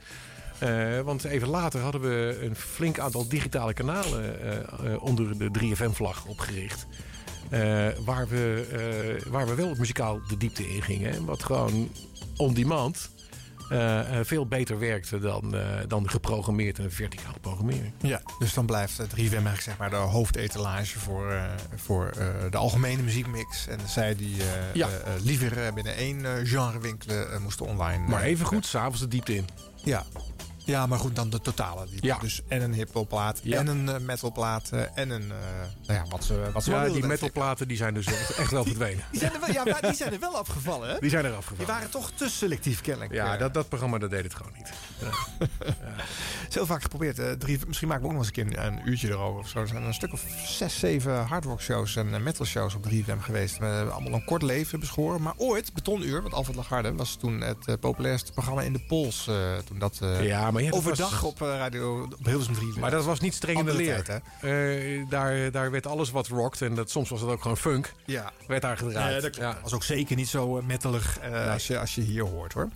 Eh, 0.60 0.99
want 0.99 1.24
even 1.24 1.47
later 1.47 1.80
hadden 1.82 2.01
we 2.01 2.39
een 2.41 2.56
flink 2.56 2.99
aantal 2.99 3.28
digitale 3.28 3.74
kanalen 3.74 4.41
eh, 4.41 4.58
eh, 4.93 5.03
onder 5.03 5.38
de 5.38 5.49
3FM-vlag 5.60 6.26
opgericht. 6.26 6.86
Waar, 8.06 8.28
we, 8.28 9.22
waar 9.30 9.47
we 9.47 9.56
wel 9.56 9.76
muzikaal 9.78 10.20
de 10.28 10.38
diepte 10.38 10.70
in 10.70 10.82
gingen. 10.82 11.12
En 11.14 11.26
wat 11.26 11.43
gewoon 11.43 11.89
on-demand 12.38 13.10
eh, 13.70 14.20
eh, 14.20 14.26
veel 14.26 14.47
beter 14.47 14.80
werkte 14.80 15.20
dan, 15.20 15.56
eh, 15.56 15.62
dan 15.88 16.10
geprogrammeerd 16.10 16.80
en 16.80 16.91
verticale 16.91 17.39
programmering. 17.41 17.93
Ja, 18.01 18.22
dus 18.39 18.53
dan 18.53 18.66
blijft 18.66 18.97
het 18.97 19.10
3FM 19.10 19.18
eigenlijk 19.20 19.62
zeg 19.62 19.78
maar 19.78 19.89
de 19.89 19.95
hoofdetalage 19.95 20.99
voor, 20.99 21.39
voor 21.76 22.12
de 22.49 22.58
algemene 22.58 23.01
muziekmix. 23.01 23.68
En 23.68 23.80
zij 23.88 24.16
die 24.16 24.36
Ja. 24.74 24.89
liever 25.24 25.74
binnen 25.74 25.95
één 25.95 26.47
genre 26.47 26.80
winkelen, 26.80 27.41
moesten 27.41 27.66
online. 27.66 28.08
Maar 28.08 28.22
even 28.22 28.45
goed, 28.45 28.66
s'avonds 28.66 28.99
de 28.99 29.08
diepte 29.08 29.36
in. 29.36 29.45
Ja. 29.84 30.03
Ja, 30.66 30.86
maar 30.86 30.99
goed, 30.99 31.16
dan 31.16 31.30
de 31.30 31.41
totale. 31.41 31.86
Die 31.89 32.05
Ja. 32.05 32.18
Dus 32.18 32.41
en 32.47 32.61
een 32.61 32.74
hiphopplaat, 32.74 33.39
Ja. 33.43 33.57
en 33.59 33.68
een 33.68 33.89
eh, 33.89 33.99
metalplaat, 33.99 34.70
eh, 34.72 34.82
en 34.95 35.09
een... 35.09 35.32
eh, 35.32 35.38
nou 35.88 35.99
ja, 35.99 36.05
wat 36.09 36.24
ze, 36.24 36.49
wat 36.53 36.63
ze 36.63 36.72
Ja, 36.72 36.88
die 36.88 37.05
metalplaten 37.05 37.68
die 37.68 37.78
zijn 37.78 37.93
dus 37.93 38.05
echt 38.38 38.51
wel 38.51 38.63
verdwenen. 38.63 39.03
Die 39.11 39.20
zijn, 39.20 39.34
er 39.34 39.39
wel, 39.39 39.51
ja, 39.51 39.63
maar 39.63 39.82
die 39.82 39.93
zijn 39.93 40.13
er 40.13 40.20
wel 40.20 40.38
afgevallen, 40.38 40.89
hè? 40.89 40.99
Die 40.99 41.09
zijn 41.09 41.24
er 41.24 41.30
Die 41.30 41.38
afgevallen. 41.38 41.72
waren 41.74 41.89
toch 41.89 42.11
te 42.11 42.30
selectief, 42.30 42.82
kennelijk. 42.82 43.13
Ja, 43.13 43.38
dat, 43.38 43.53
dat 43.53 43.68
programma 43.68 43.97
dat 43.97 44.09
deed 44.09 44.24
het 44.24 44.34
gewoon 44.36 44.51
niet. 44.57 44.70
Is 46.49 46.55
heel 46.55 46.66
vaak 46.66 46.82
geprobeerd. 46.82 47.39
drie, 47.39 47.59
misschien 47.68 47.88
maken 47.88 48.03
we 48.03 48.09
ook 48.09 48.16
nog 48.18 48.28
eens 48.28 48.38
een 48.38 48.49
keer 48.49 48.66
een 48.66 48.82
uurtje 48.89 49.07
erover. 49.09 49.39
Of 49.39 49.47
zo. 49.47 49.59
Er 49.59 49.68
zijn 49.68 49.84
een 49.84 49.93
stuk 49.93 50.13
of 50.13 50.24
zes, 50.45 50.80
zeven 50.80 51.26
hardrock 51.26 51.61
shows 51.61 51.95
en 51.95 52.24
metal 52.24 52.45
shows 52.45 52.76
op 52.76 52.86
3FM 52.89 53.20
geweest. 53.20 53.57
We 53.57 53.66
hebben 53.66 53.93
allemaal 53.93 54.13
een 54.13 54.26
kort 54.26 54.41
leven 54.41 54.80
beschoren. 54.80 55.22
Maar 55.22 55.34
ooit, 55.38 55.74
Betonuur, 55.74 56.22
want 56.22 56.34
Alfred 56.34 56.55
Lagarde 56.55 56.93
was 56.95 57.16
toen 57.16 57.41
het 57.41 57.80
populairste 57.80 58.32
programma 58.32 58.61
in 58.61 58.74
de 58.74 58.80
Pols. 58.88 59.30
toen 59.66 59.80
dat 59.80 59.99
Ja, 60.22 60.51
maar 60.56 60.64
ja, 60.64 60.70
dat 60.70 60.80
overdag 60.80 61.22
was- 61.22 61.32
op 61.32 61.41
eh, 61.41 61.47
radio 61.47 62.03
op 62.20 62.26
Hilversum 62.26 62.53
3. 62.53 62.74
Maar 62.80 62.91
dat 62.91 63.06
was 63.06 63.20
niet 63.20 63.34
streng 63.34 63.60
in 63.60 63.66
de 63.66 63.74
leer. 63.76 64.03
tijd, 64.03 64.22
Eh, 64.41 65.10
daar, 65.10 65.51
daar 65.51 65.72
werd 65.72 65.88
alles 65.88 66.12
wat 66.12 66.28
rocked 66.28 66.62
en 66.62 66.76
dat, 66.76 66.89
soms 66.89 67.10
was 67.10 67.22
het 67.22 67.30
ook 67.30 67.41
gewoon 67.41 67.58
funk. 67.58 67.93
Ja. 68.06 68.32
Werd 68.47 68.62
daar 68.62 68.78
gedraaid. 68.78 69.36
Ja, 69.36 69.51
dat 69.53 69.62
was 69.62 69.74
ook 69.74 69.84
zeker 69.84 70.16
niet 70.16 70.28
zo 70.30 70.58
eh, 70.58 70.64
metalig 70.64 71.20
eh, 71.20 71.51
als, 71.51 71.68
je, 71.68 71.80
als 71.80 71.95
je 71.95 72.01
hier 72.01 72.24
hoort 72.24 72.53
hoor. 72.53 72.70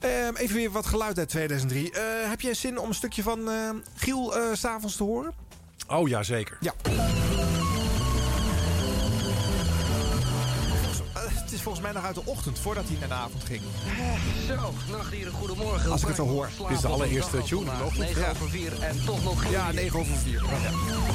Ehm, 0.00 0.34
even 0.36 0.56
weer 0.56 0.70
wat 0.70 0.86
geluid 0.86 1.18
uit 1.18 1.28
2003. 1.28 1.92
Eh, 1.92 2.02
heb 2.28 2.40
jij 2.40 2.54
zin 2.54 2.78
om 2.78 2.88
een 2.88 2.94
stukje 2.94 3.22
van 3.22 3.48
eh, 3.50 3.70
Giel 3.96 4.36
eh, 4.36 4.42
s 4.54 4.60
s'avonds 4.60 4.96
te 4.96 5.02
horen? 5.02 5.32
Oh 5.88 6.08
ja, 6.08 6.22
zeker. 6.22 6.56
Ja. 6.60 6.72
Is 11.60 11.66
volgens 11.66 11.84
mij 11.84 11.94
nog 11.94 12.04
uit 12.04 12.14
de 12.14 12.22
ochtend 12.24 12.58
voordat 12.58 12.84
hij 12.88 12.96
naar 12.98 13.08
de 13.08 13.14
avond 13.14 13.44
ging. 13.44 13.62
Zo, 14.46 14.74
nachtdieren, 14.90 15.32
goedemorgen. 15.32 15.90
Als 15.90 16.00
ik 16.00 16.06
het 16.06 16.16
zo 16.16 16.26
hoor. 16.26 16.48
Dit 16.58 16.76
is 16.76 16.80
de 16.80 16.88
allereerste 16.88 17.42
tune 17.42 17.60
in 17.60 17.78
de 17.78 17.84
ochtend. 17.84 18.06
9 18.06 18.20
Ja. 18.22 18.30
over 18.30 18.48
4 18.48 18.82
en 18.82 19.04
toch 19.04 19.24
nog 19.24 19.42
geen 19.42 19.50
Ja, 19.50 19.72
9 19.72 19.98
over 19.98 20.16
4. 20.16 20.42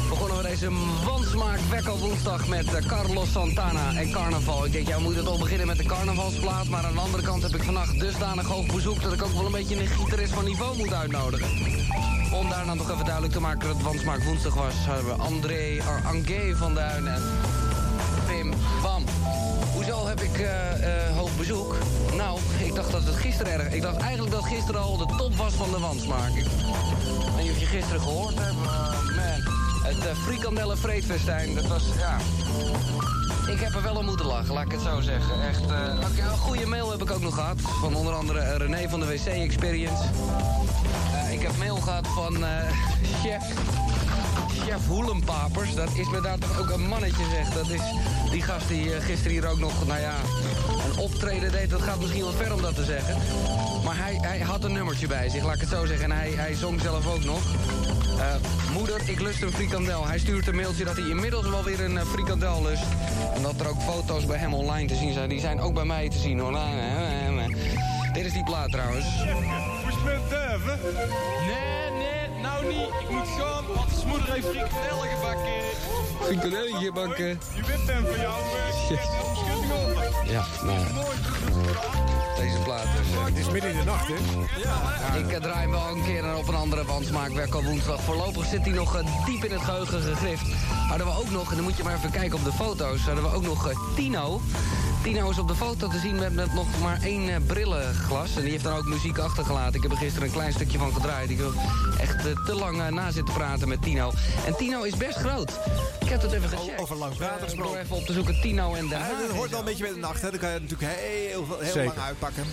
Begonnen 0.10 0.38
we 0.38 0.44
deze 0.44 0.70
wansmaak 1.06 1.60
wekkel 1.70 1.98
woensdag 1.98 2.48
met 2.48 2.74
eh, 2.74 2.86
Carlos 2.86 3.32
Santana 3.32 3.94
en 3.96 4.12
carnaval. 4.12 4.66
Ik 4.66 4.72
denk, 4.72 4.88
ja, 4.88 4.98
we 4.98 5.04
moeten 5.04 5.24
toch 5.26 5.40
beginnen 5.40 5.68
met 5.68 5.78
de 5.78 5.84
carnavalsplaat. 5.84 6.68
Maar 6.68 6.86
aan 6.86 6.94
de 6.94 7.00
andere 7.00 7.24
kant 7.24 7.42
heb 7.42 7.56
ik 7.56 7.64
vannacht 7.64 8.00
dusdanig 8.00 8.48
hoog 8.48 8.66
bezoek... 8.66 9.02
dat 9.02 9.14
ik 9.14 9.24
ook 9.24 9.34
wel 9.34 9.46
een 9.46 9.52
beetje 9.52 9.80
een 9.80 9.88
gitarist 9.88 10.34
van 10.34 10.46
niveau 10.46 10.78
moet 10.78 10.94
uitnodigen. 10.94 11.50
Om 12.34 12.50
daar 12.50 12.66
dan 12.66 12.78
toch 12.78 12.92
even 12.92 13.06
duidelijk 13.06 13.34
te 13.34 13.42
maken 13.42 13.68
dat 13.68 13.76
het 13.78 13.86
wansmaak 13.86 14.24
woensdag 14.24 14.54
was... 14.54 14.74
hebben 14.76 15.16
we 15.18 15.24
André, 15.24 15.78
Angé 16.06 16.56
van 16.56 16.74
Duin 16.74 17.08
en 17.08 17.24
Pim 18.28 18.54
Bam. 18.82 19.04
Hoezo 19.86 20.08
heb 20.08 20.22
ik 20.22 20.40
eh, 20.40 21.08
eh, 21.08 21.18
hoog 21.18 21.38
bezoek? 21.38 21.76
Nou, 22.16 22.40
ik 22.64 22.76
dacht 22.76 22.92
dat 22.92 23.04
het 23.04 23.16
gisteren 23.16 23.54
erg... 23.54 23.74
Ik 23.74 23.82
dacht 23.82 23.98
eigenlijk 23.98 24.32
dat 24.32 24.46
gisteren 24.46 24.82
al 24.82 24.98
de 24.98 25.06
top 25.18 25.36
was 25.36 25.54
van 25.54 25.72
de 25.72 25.80
wansmaak. 25.80 26.30
Ik 26.30 26.46
weet 27.36 27.44
niet 27.44 27.52
of 27.52 27.60
je 27.60 27.66
gisteren 27.66 28.02
gehoord 28.02 28.40
hebt, 28.40 28.56
man... 28.56 29.54
Het 29.84 29.98
uh, 29.98 30.24
frikandellen 30.24 30.78
vreedfestijn, 30.78 31.56
dat 31.56 31.68
was, 31.68 31.84
ja... 31.98 32.18
Ik 33.52 33.60
heb 33.60 33.74
er 33.74 33.82
wel 33.82 33.96
om 33.96 34.06
moeten 34.06 34.26
lachen, 34.26 34.54
laat 34.54 34.66
ik 34.66 34.72
het 34.72 34.82
zo 34.82 35.02
zeggen. 35.02 35.48
Echt, 35.48 35.64
oké, 35.64 36.22
een 36.32 36.38
goede 36.38 36.66
mail 36.66 36.92
heb 36.92 37.02
ik 37.02 37.12
ook 37.12 37.22
nog 37.22 37.34
gehad. 37.34 37.62
Van 37.62 37.96
onder 37.96 38.14
andere 38.14 38.58
René 38.58 38.90
van 38.90 39.00
de 39.00 39.06
WC 39.06 39.26
Experience. 39.26 40.04
Ik 41.32 41.42
heb 41.42 41.58
mail 41.58 41.76
gehad 41.76 42.08
van 42.08 42.38
chef, 43.24 43.44
chef 44.56 44.88
Hoelenpapers. 44.88 45.76
Dat 45.76 45.90
is 45.94 46.10
me 46.10 46.22
daar 46.22 46.38
toch 46.38 46.60
ook 46.60 46.70
een 46.70 46.88
mannetje, 46.88 47.24
zeg. 47.30 47.50
Dat 47.54 47.70
is 47.70 47.82
die 48.32 48.42
gast 48.42 48.68
die 48.68 48.96
eh, 48.96 49.04
gisteren 49.04 49.32
hier 49.32 49.48
ook 49.48 49.60
nog, 49.60 49.88
nou 49.88 50.00
ja, 50.00 50.16
een 50.92 51.00
optreden 51.00 51.52
deed. 51.52 51.70
Dat 51.70 51.82
gaat 51.82 52.00
misschien 52.00 52.22
wel 52.22 52.32
ver 52.32 52.54
om 52.54 52.62
dat 52.62 52.76
te 52.76 52.84
zeggen. 52.84 53.18
Maar 53.84 53.98
hij, 53.98 54.18
hij 54.22 54.40
had 54.40 54.64
een 54.64 54.74
nummertje 54.74 55.08
bij 55.08 55.30
zich, 55.30 55.44
laat 55.44 55.56
ik 55.56 55.62
het 55.62 55.70
zo 55.70 55.86
zeggen. 55.86 56.12
En 56.12 56.18
hij, 56.18 56.30
hij 56.30 56.54
zong 56.54 56.82
zelf 56.82 57.08
ook 57.08 57.24
nog. 57.24 57.42
Eh, 58.20 58.36
moeder, 58.74 59.10
ik 59.10 59.20
lust 59.20 59.42
een 59.42 59.52
frikandel. 59.52 60.08
Hij 60.08 60.20
stuurt 60.20 60.48
een 60.48 60.56
mailtje 60.56 60.84
dat 60.84 60.96
hij 60.96 61.10
inmiddels 61.10 61.50
wel 61.50 61.64
weer 61.64 61.84
een 61.84 61.98
eh, 61.98 62.06
frikandel 62.06 62.64
lust. 62.64 62.86
En 63.36 63.42
dat 63.42 63.60
er 63.60 63.68
ook 63.68 63.82
foto's 63.82 64.26
bij 64.26 64.38
hem 64.38 64.54
online 64.54 64.88
te 64.88 64.96
zien 64.96 65.14
zijn. 65.14 65.30
Die 65.30 65.40
zijn 65.40 65.62
ook 65.62 65.74
bij 65.74 65.86
mij 65.86 66.10
te 66.10 66.18
zien 66.18 66.40
hoor. 66.40 66.58
Dit 68.14 68.26
is 68.26 68.34
die 68.34 68.44
plaat 68.44 68.72
trouwens. 68.72 69.06
Met? 70.06 70.32
Nee, 71.48 71.75
niet. 72.68 72.90
Ik 73.02 73.10
moet 73.10 73.28
gaan, 73.40 73.64
want 73.76 73.90
zijn 73.96 74.08
moeder 74.08 74.32
heeft 74.34 74.48
frikandellen 74.48 75.10
gebakken. 75.16 75.52
Frikandellen 76.22 76.82
gebakken. 76.84 77.28
Je 77.28 77.62
wint 77.68 77.88
hem 77.90 78.06
van 78.06 78.20
jou. 78.20 78.40
eh, 78.42 80.32
Ja, 80.32 80.46
nou 80.64 80.80
ja. 80.80 80.86
Deze 82.36 82.58
plaat 82.64 82.84
is... 82.84 83.08
Het 83.26 83.38
is 83.38 83.50
midden 83.50 83.72
in 83.72 83.78
de 83.78 83.84
nacht, 83.84 84.08
hè? 84.08 84.14
Ja. 84.60 85.14
Ik 85.18 85.32
eh, 85.32 85.42
draai 85.42 85.60
hem 85.60 85.72
wel 85.72 85.88
een 85.88 86.04
keer 86.04 86.36
op 86.36 86.48
een 86.48 86.56
andere 86.56 86.84
band, 86.84 87.12
maar 87.12 87.30
ik 87.30 87.36
werk 87.36 87.54
al 87.54 87.64
woensdag. 87.64 88.02
Voorlopig 88.02 88.46
zit 88.46 88.62
hij 88.62 88.72
nog 88.74 88.96
eh, 88.96 89.26
diep 89.26 89.44
in 89.44 89.52
het 89.52 89.62
geheugen 89.62 90.02
gegrift. 90.02 90.46
Hadden 90.88 91.08
we 91.08 91.14
ook 91.20 91.30
nog, 91.30 91.50
en 91.50 91.56
dan 91.56 91.64
moet 91.64 91.78
je 91.78 91.84
maar 91.84 91.96
even 91.96 92.12
kijken 92.12 92.38
op 92.38 92.44
de 92.44 92.52
foto's... 92.52 93.02
hadden 93.02 93.24
we 93.24 93.34
ook 93.36 93.44
nog 93.46 93.68
eh, 93.70 93.78
Tino. 93.96 94.42
Tino 95.06 95.30
is 95.30 95.40
op 95.40 95.48
de 95.48 95.56
foto 95.56 95.88
te 95.88 96.00
zien 96.00 96.16
met, 96.16 96.34
met 96.34 96.54
nog 96.54 96.82
maar 96.82 97.02
één 97.02 97.30
eh, 97.30 97.36
brillenglas. 97.48 98.36
En 98.36 98.42
die 98.42 98.52
heeft 98.52 98.64
dan 98.64 98.78
ook 98.78 98.86
muziek 98.86 99.18
achtergelaten. 99.18 99.76
Ik 99.76 99.82
heb 99.82 99.92
er 99.92 99.98
gisteren 99.98 100.28
een 100.28 100.34
klein 100.34 100.54
stukje 100.54 100.78
van 100.78 100.94
gedraaid. 100.94 101.30
Ik 101.30 101.38
wil 101.38 101.52
echt 102.00 102.26
eh, 102.26 102.46
te 102.46 102.56
lang 102.56 102.82
eh, 102.82 102.88
na 102.88 103.12
zitten 103.12 103.34
praten 103.34 103.68
met 103.68 103.82
Tino. 103.82 104.12
En 104.46 104.56
Tino 104.56 104.84
is 104.84 104.98
best 104.98 105.18
groot. 105.18 105.52
Ik 106.00 106.10
heb 106.10 106.22
dat 106.22 106.32
even 106.32 106.50
gecheckt. 106.50 106.82
Over 106.82 106.96
lang 106.96 107.16
praten 107.18 107.38
ik 107.38 107.44
gesproken. 107.44 107.72
door 107.72 107.82
even 107.82 107.96
op 107.96 108.06
te 108.06 108.14
zoeken 108.14 108.42
Tino 108.42 108.74
en 108.74 108.88
de 108.88 108.96
Ja, 108.96 109.10
dat 109.28 109.36
hoort 109.36 109.50
wel 109.50 109.60
een 109.60 109.66
beetje 109.66 109.84
bij 109.84 109.94
de 109.94 110.00
nacht, 110.00 110.22
hè. 110.22 110.30
Dan 110.30 110.40
kan 110.40 110.50
je 110.50 110.60
het 110.60 110.70
natuurlijk 110.70 111.00
heel, 111.00 111.46
heel, 111.60 111.72
Zeker. 111.72 111.86
lang 111.86 112.00
uitpakken. 112.00 112.44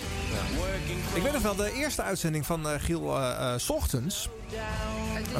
Ik 1.15 1.23
weet 1.23 1.33
nog 1.33 1.43
wel, 1.43 1.55
de 1.55 1.73
eerste 1.73 2.03
uitzending 2.03 2.47
van 2.47 2.69
eh, 2.69 2.81
Giel 2.81 3.21
eh, 3.21 3.55
's 3.57 3.71
ochtends. 3.71 4.29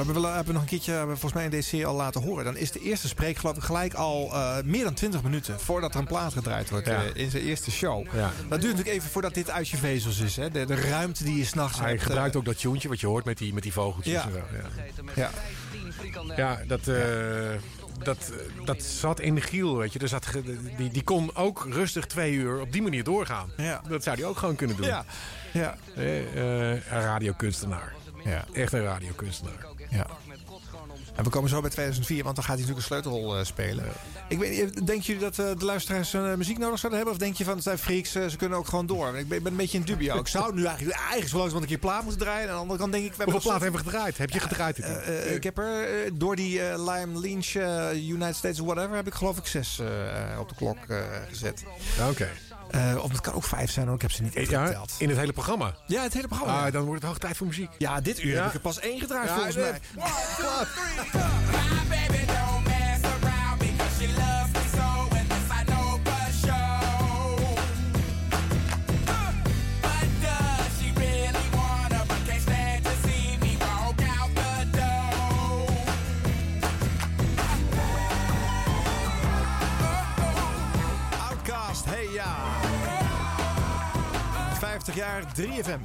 We 0.07 0.13
willen- 0.13 0.35
hebben 0.35 0.53
nog 0.55 0.63
een 0.63 0.69
keertje, 0.69 0.93
we 1.01 1.07
volgens 1.07 1.33
mij 1.33 1.45
in 1.45 1.51
deze 1.51 1.69
serie 1.69 1.87
al 1.87 1.95
laten 1.95 2.23
horen. 2.23 2.45
Dan 2.45 2.57
is 2.57 2.71
de 2.73 2.81
eerste 2.81 3.09
spreek 3.09 3.37
geloof 3.37 3.57
ik 3.57 3.63
gelijk 3.63 3.95
al 3.95 4.31
eh, 4.33 4.57
meer 4.65 4.85
dan 4.85 4.95
20 4.95 5.23
minuten 5.23 5.61
voordat 5.61 5.95
er 5.95 6.01
een 6.01 6.07
plaat 6.07 6.33
gedraaid 6.33 6.71
wordt 6.71 6.87
Ja. 6.87 7.05
eh, 7.05 7.11
in 7.15 7.31
zijn 7.31 7.43
eerste 7.43 7.71
show. 7.71 8.07
Ja. 8.15 8.21
Dat 8.49 8.61
duurt 8.61 8.73
natuurlijk 8.73 8.89
even 8.89 9.11
voordat 9.11 9.35
dit 9.35 9.51
uit 9.51 9.69
je 9.69 9.77
vezels 9.77 10.19
is. 10.19 10.37
Hè? 10.37 10.51
De, 10.51 10.65
de 10.65 10.75
ruimte 10.75 11.25
die 11.25 11.37
je 11.37 11.45
s'nachts 11.45 11.79
Hij 11.79 11.89
hebt. 11.91 12.03
gebruikt 12.03 12.33
eh, 12.35 12.39
ook 12.41 12.45
dat 12.47 12.59
tuentje 12.61 12.89
wat 12.89 13.01
je 13.01 13.07
hoort 13.07 13.25
met 13.25 13.39
die, 13.39 13.55
met 13.55 13.63
die 13.63 13.73
vogeltjes. 13.73 14.13
Ja. 14.13 14.25
en 14.25 14.33
zo, 14.33 14.39
ja. 14.39 15.31
Ja. 15.31 15.31
Ja, 16.37 16.61
dat, 16.67 16.87
eh, 16.89 16.97
dat, 18.03 18.33
eh, 18.59 18.65
dat 18.67 18.83
zat 18.83 19.21
in 19.21 19.35
de 19.35 19.41
giel, 19.41 19.77
weet 19.77 19.93
je. 19.93 19.99
Er 19.99 20.09
zat, 20.09 20.27
die, 20.77 20.91
die 20.91 21.03
kon 21.05 21.37
ook 21.37 21.67
rustig 21.71 22.07
twee 22.07 22.33
uur 22.33 22.61
op 22.61 22.73
die 22.73 22.83
manier 22.83 23.05
doorgaan. 23.05 23.51
Ja. 23.57 23.81
Dat 23.89 24.03
zou 24.03 24.17
hij 24.17 24.25
ook 24.27 24.37
gewoon 24.37 24.57
kunnen 24.57 24.77
doen. 24.77 24.87
Ja. 24.87 25.05
Ja. 25.53 25.77
Eh, 25.97 26.19
eh, 26.19 26.71
een 26.91 27.01
radiokunstenaar. 27.01 27.93
Ja. 28.25 28.45
Echt 28.53 28.73
een 28.73 28.83
radiokunstenaar. 28.83 29.67
Ja. 29.91 30.07
En 31.17 31.25
we 31.25 31.31
komen 31.31 31.51
zo 31.51 31.61
bij 31.61 31.71
2004, 31.71 32.25
want 32.25 32.37
dan 32.37 32.45
gaat 32.45 32.59
hij 32.59 32.67
natuurlijk 32.67 32.91
een 32.91 33.03
sleutelrol 33.03 33.39
eh, 33.39 33.45
spelen. 33.45 33.85
Ik 34.29 34.39
weet, 34.39 34.87
denken 34.87 35.01
jullie 35.05 35.21
dat 35.23 35.39
eh, 35.39 35.59
de 35.59 35.65
luisteraars 35.65 36.15
eh, 36.15 36.35
muziek 36.35 36.59
nodig 36.59 36.79
zouden 36.79 37.01
hebben? 37.01 37.13
Of 37.19 37.25
denk 37.27 37.37
je 37.37 37.45
van, 37.45 37.55
het 37.55 37.63
zijn 37.63 37.79
freaks, 37.79 38.15
eh, 38.15 38.27
ze 38.27 38.37
kunnen 38.37 38.59
ook 38.59 38.67
gewoon 38.69 38.87
door? 38.87 39.17
Ik 39.19 39.29
ben, 39.29 39.37
ik 39.37 39.43
ben 39.43 39.53
een 39.53 39.59
beetje 39.59 39.79
in 39.79 39.85
dubio. 39.85 40.17
Ik 40.19 40.29
zou 40.29 40.55
nu 40.55 40.65
eigenlijk, 40.65 40.97
eigenlijk 40.99 41.29
zo 41.31 41.37
langzamerhand 41.39 41.63
een 41.63 41.69
keer 41.69 41.79
plaat 41.91 42.03
moeten 42.03 42.21
draaien. 42.21 42.43
En 42.43 42.49
aan 42.49 42.55
de 42.55 42.61
andere 42.61 42.79
kant 42.79 42.93
denk 42.93 43.05
ik... 43.05 43.15
We 43.15 43.23
Hoeveel 43.25 43.41
zoveel- 43.41 43.61
hebben 43.61 43.81
we 43.85 43.89
gedraaid? 43.91 44.19
Heb 44.19 44.31
je 44.31 44.41
gedraaid? 44.41 44.79
Eh, 44.79 45.09
eh, 45.27 45.35
ik 45.35 45.43
heb 45.43 45.59
er 45.59 46.05
eh, 46.05 46.11
door 46.15 46.37
die 46.37 46.63
eh, 46.69 46.79
Lime 46.95 47.19
Lynch 47.21 47.47
eh, 47.55 48.09
United 48.09 48.37
States 48.37 48.59
whatever... 48.59 48.97
heb 48.97 49.07
ik 49.07 49.15
geloof 49.15 49.39
ik 49.39 49.47
zes 49.47 49.79
eh, 49.79 50.39
op 50.41 50.49
de 50.49 50.55
klok 50.55 50.79
eh, 50.89 50.99
gezet. 51.29 51.65
Oké. 52.11 52.29
Eh, 52.73 53.03
of 53.03 53.11
het 53.11 53.21
kan 53.21 53.33
ook 53.35 53.45
vijf 53.45 53.71
zijn 53.71 53.87
hoor, 53.87 53.95
ik 53.95 54.03
heb 54.03 54.11
ze 54.11 54.23
niet 54.23 54.37
echt 54.37 54.49
geteld. 54.49 54.93
in 54.99 55.09
het 55.09 55.19
hele 55.19 55.33
programma? 55.33 55.75
Ja, 55.87 56.03
het 56.03 56.13
hele 56.15 56.29
programma. 56.29 56.59
Ah, 56.59 56.65
ja. 56.65 56.71
dan 56.71 56.83
wordt 56.85 57.01
het 57.01 57.11
hoog 57.11 57.19
tijd 57.21 57.37
voor 57.37 57.47
muziek. 57.47 57.71
Ja, 57.79 58.01
dit 58.01 58.23
uur 58.23 58.33
Ja. 58.35 58.39
heb 58.39 58.47
ik 58.49 58.55
er 58.55 58.61
pas 58.61 58.79
één 58.79 59.01
gedraaid 59.01 59.31
volgens 59.31 59.57
mij. 59.57 59.81
baby 59.95 60.03
don't 61.09 61.89
mess 61.89 62.32
50 84.93 84.97
jaar 84.97 85.23
3FM. 85.35 85.81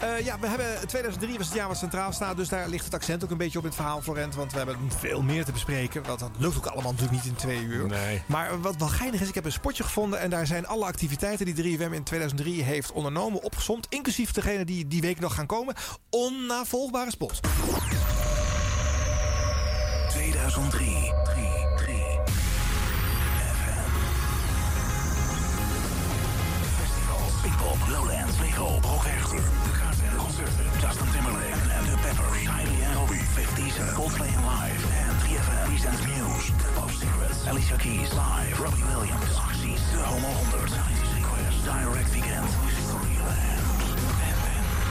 Eh, 0.00 0.24
ja, 0.24 0.38
we 0.38 0.46
hebben 0.46 0.66
2003 0.86 1.38
was 1.38 1.46
het 1.46 1.56
jaar 1.56 1.68
wat 1.68 1.76
centraal 1.76 2.12
staat. 2.12 2.36
Dus 2.36 2.48
daar 2.48 2.68
ligt 2.68 2.84
het 2.84 2.94
accent 2.94 3.24
ook 3.24 3.30
een 3.30 3.36
beetje 3.36 3.58
op 3.58 3.64
in 3.64 3.70
het 3.70 3.80
verhaal, 3.80 4.02
Florent. 4.02 4.34
Want 4.34 4.52
we 4.52 4.58
hebben 4.58 4.76
veel 4.98 5.22
meer 5.22 5.44
te 5.44 5.52
bespreken. 5.52 6.02
Want 6.06 6.18
dat 6.18 6.30
lukt 6.38 6.56
ook 6.56 6.66
allemaal 6.66 6.92
natuurlijk 6.92 7.24
niet 7.24 7.32
in 7.32 7.38
twee 7.38 7.62
uur. 7.62 7.86
Nee. 7.86 8.22
Maar 8.26 8.60
wat 8.60 8.76
wel 8.76 8.88
geinig 8.88 9.20
is, 9.20 9.28
ik 9.28 9.34
heb 9.34 9.44
een 9.44 9.52
spotje 9.52 9.82
gevonden. 9.82 10.20
En 10.20 10.30
daar 10.30 10.46
zijn 10.46 10.66
alle 10.66 10.84
activiteiten 10.84 11.54
die 11.54 11.78
3FM 11.78 11.92
in 11.92 12.02
2003 12.02 12.62
heeft 12.62 12.92
ondernomen 12.92 13.42
opgezomd. 13.42 13.86
Inclusief 13.90 14.32
degene 14.32 14.64
die 14.64 14.86
die 14.86 15.00
week 15.00 15.20
nog 15.20 15.34
gaan 15.34 15.46
komen. 15.46 15.74
Onnavolgbare 16.10 17.10
spot. 17.10 17.40
2003. 20.08 21.41
Pinkpop, 27.72 27.88
Lowlands, 27.88 28.38
Lego, 28.38 28.78
Broekwerchter, 28.80 29.42
De 29.64 29.72
Kaarten, 29.78 30.16
Concerten, 30.16 30.66
Justin 30.80 31.10
Timberlake 31.12 31.62
en 31.76 31.84
The 31.88 31.96
Peppers, 32.04 32.42
Kylie 32.50 32.82
en 32.88 32.96
Obi, 33.02 33.20
50 33.34 33.72
Cent, 33.72 33.92
Coldplay 33.92 34.34
Live 34.50 34.84
en 35.02 35.12
3FM 35.22 35.62
Presents 35.68 36.02
Muse, 36.08 36.52
The 36.62 36.68
Pop 36.76 36.90
Secrets, 36.90 37.38
Alicia 37.48 37.76
Keys 37.76 38.10
Live, 38.22 38.56
Robbie 38.62 38.84
Williams, 38.90 39.32
Acties, 39.48 39.82
De 39.92 40.00
Homo 40.10 40.30
100, 40.52 40.70
90 40.70 41.16
Request, 41.16 41.58
Direct 41.70 42.10
Weekend, 42.16 42.48
Music 42.64 42.88
En, 43.48 43.64
en 44.28 44.38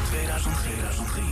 2003, 0.10 0.74
2003. 0.74 1.24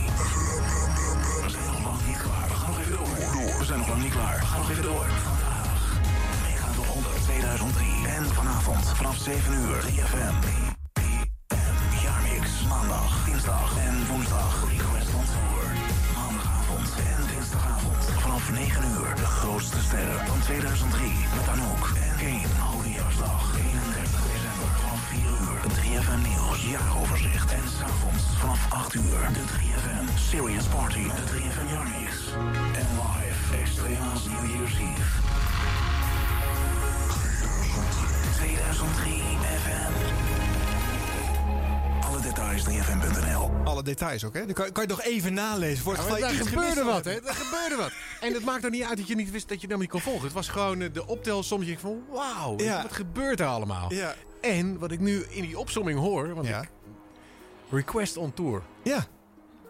We 1.44 1.48
zijn 1.54 1.66
nog 1.72 1.82
lang 1.86 2.00
niet 2.06 2.20
klaar. 2.24 2.46
We 2.52 2.56
gaan 2.60 2.70
nog 2.70 2.80
even 2.82 2.96
door. 2.98 3.58
We 3.58 3.64
zijn 3.64 3.78
nog 3.78 3.88
lang 3.88 4.02
niet 4.02 4.16
klaar. 4.18 4.36
We 4.38 4.46
gaan 4.46 4.60
nog 4.60 4.70
even 4.70 4.86
door. 4.92 5.06
Vandaag. 5.28 5.80
Mega 6.46 6.66
tot 6.76 6.86
100 6.86 7.22
2003. 7.22 8.06
En 8.16 8.24
vanavond 8.38 8.84
vanaf 8.98 9.16
7 9.16 9.54
uur. 9.62 9.78
3FM. 9.88 10.69
9 18.52 18.84
uur. 18.90 19.14
De 19.14 19.24
grootste 19.24 19.80
sterren 19.80 20.26
van 20.26 20.40
2003. 20.40 21.12
Met 21.36 21.48
Anouk 21.48 21.84
en 21.96 22.18
geen 22.18 22.46
Oudejaarsdag. 22.72 23.56
31 23.58 24.22
december 24.32 24.70
Van 24.84 24.98
4 24.98 25.20
uur. 25.46 25.58
3FM 25.78 26.20
Nieuws. 26.28 26.60
Jaaroverzicht. 26.70 27.52
En 27.52 27.66
s'avonds 27.78 28.24
vanaf 28.38 28.66
8 28.68 28.94
uur. 28.94 29.20
De 29.32 29.44
3FM 29.54 30.04
Serious 30.30 30.64
Party. 30.64 31.02
De 31.02 31.24
3FM 31.32 31.68
Yarnies. 31.72 32.18
En 32.80 32.88
live. 33.02 33.40
Extrema's 33.62 34.24
New 34.24 34.44
Year's 34.52 34.74
Eve. 34.86 35.18
2003 38.36 39.22
FM. 39.62 39.92
Alle 42.06 42.20
details 42.20 42.62
3fm.nl. 42.64 43.50
Alle 43.64 43.82
details 43.82 44.24
ook, 44.24 44.34
hè? 44.34 44.44
Dan 44.44 44.54
kan, 44.54 44.72
kan 44.72 44.82
je 44.82 44.88
nog 44.88 45.02
even 45.02 45.34
nalezen. 45.34 45.82
Voor 45.84 45.96
het 45.96 46.18
ja, 46.18 46.28
er 46.28 46.46
gebeurde 46.46 46.84
wat, 46.84 47.04
hè? 47.04 47.12
Er 47.12 47.34
gebeurde 47.34 47.76
wat. 47.76 47.92
En 48.20 48.32
het 48.34 48.44
maakt 48.44 48.64
er 48.64 48.70
niet 48.70 48.82
uit 48.82 48.96
dat 48.98 49.08
je 49.08 49.14
niet 49.14 49.30
wist 49.30 49.48
dat 49.48 49.60
je 49.60 49.66
helemaal 49.66 49.82
niet 49.82 49.90
kon 49.90 50.00
volgen. 50.00 50.24
Het 50.24 50.32
was 50.32 50.48
gewoon 50.48 50.80
eh, 50.80 50.92
de 50.92 51.06
optelsom. 51.06 51.62
Je 51.62 51.78
van, 51.78 52.02
wauw, 52.10 52.58
Ja. 52.58 52.82
wat 52.82 52.92
gebeurt 52.92 53.40
er 53.40 53.46
allemaal? 53.46 53.92
Ja. 53.94 54.14
En 54.40 54.78
wat 54.78 54.90
ik 54.92 55.00
nu 55.00 55.24
in 55.28 55.42
die 55.42 55.58
opsomming 55.58 55.98
hoor... 55.98 56.34
Want 56.34 56.46
Ja. 56.46 56.62
ik, 56.62 56.68
Request 57.70 58.16
on 58.16 58.34
Tour. 58.34 58.62
Ja. 58.82 59.06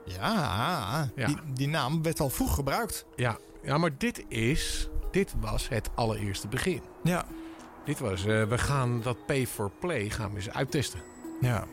Ja, 0.05 1.09
Ja. 1.15 1.27
Die, 1.27 1.37
die 1.55 1.69
naam 1.69 2.03
werd 2.03 2.21
al 2.21 2.31
vroeg 2.31 2.55
gebruikt. 2.55 3.05
Ja, 3.17 3.39
ja 3.63 3.79
maar 3.79 3.91
dit 3.99 4.25
is... 4.29 4.89
Dit 5.11 5.35
was 5.41 5.69
het 5.69 5.91
allereerste 5.95 6.49
begin. 6.49 6.83
Ja. 7.03 7.25
Dit 7.85 7.99
was... 7.99 8.25
eh, 8.27 8.45
we 8.45 8.59
gaan 8.59 9.01
dat 9.03 9.27
pay 9.27 9.47
for 9.47 9.71
play 9.81 10.11
gaan 10.11 10.31
we 10.31 10.37
eens 10.37 10.51
uittesten. 10.51 11.01
Ja. 11.41 11.67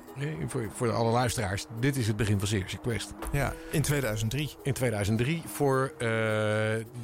Voor, 0.47 0.69
voor 0.75 0.91
alle 0.91 1.11
luisteraars. 1.11 1.65
Dit 1.79 1.95
is 1.95 2.07
het 2.07 2.15
begin 2.15 2.39
van 2.39 2.47
Serious 2.47 2.71
Request. 2.71 3.13
Ja, 3.31 3.53
in 3.71 3.81
2003. 3.81 4.49
In 4.63 4.73
2003 4.73 5.41
voor 5.45 5.91
eh, 5.97 6.07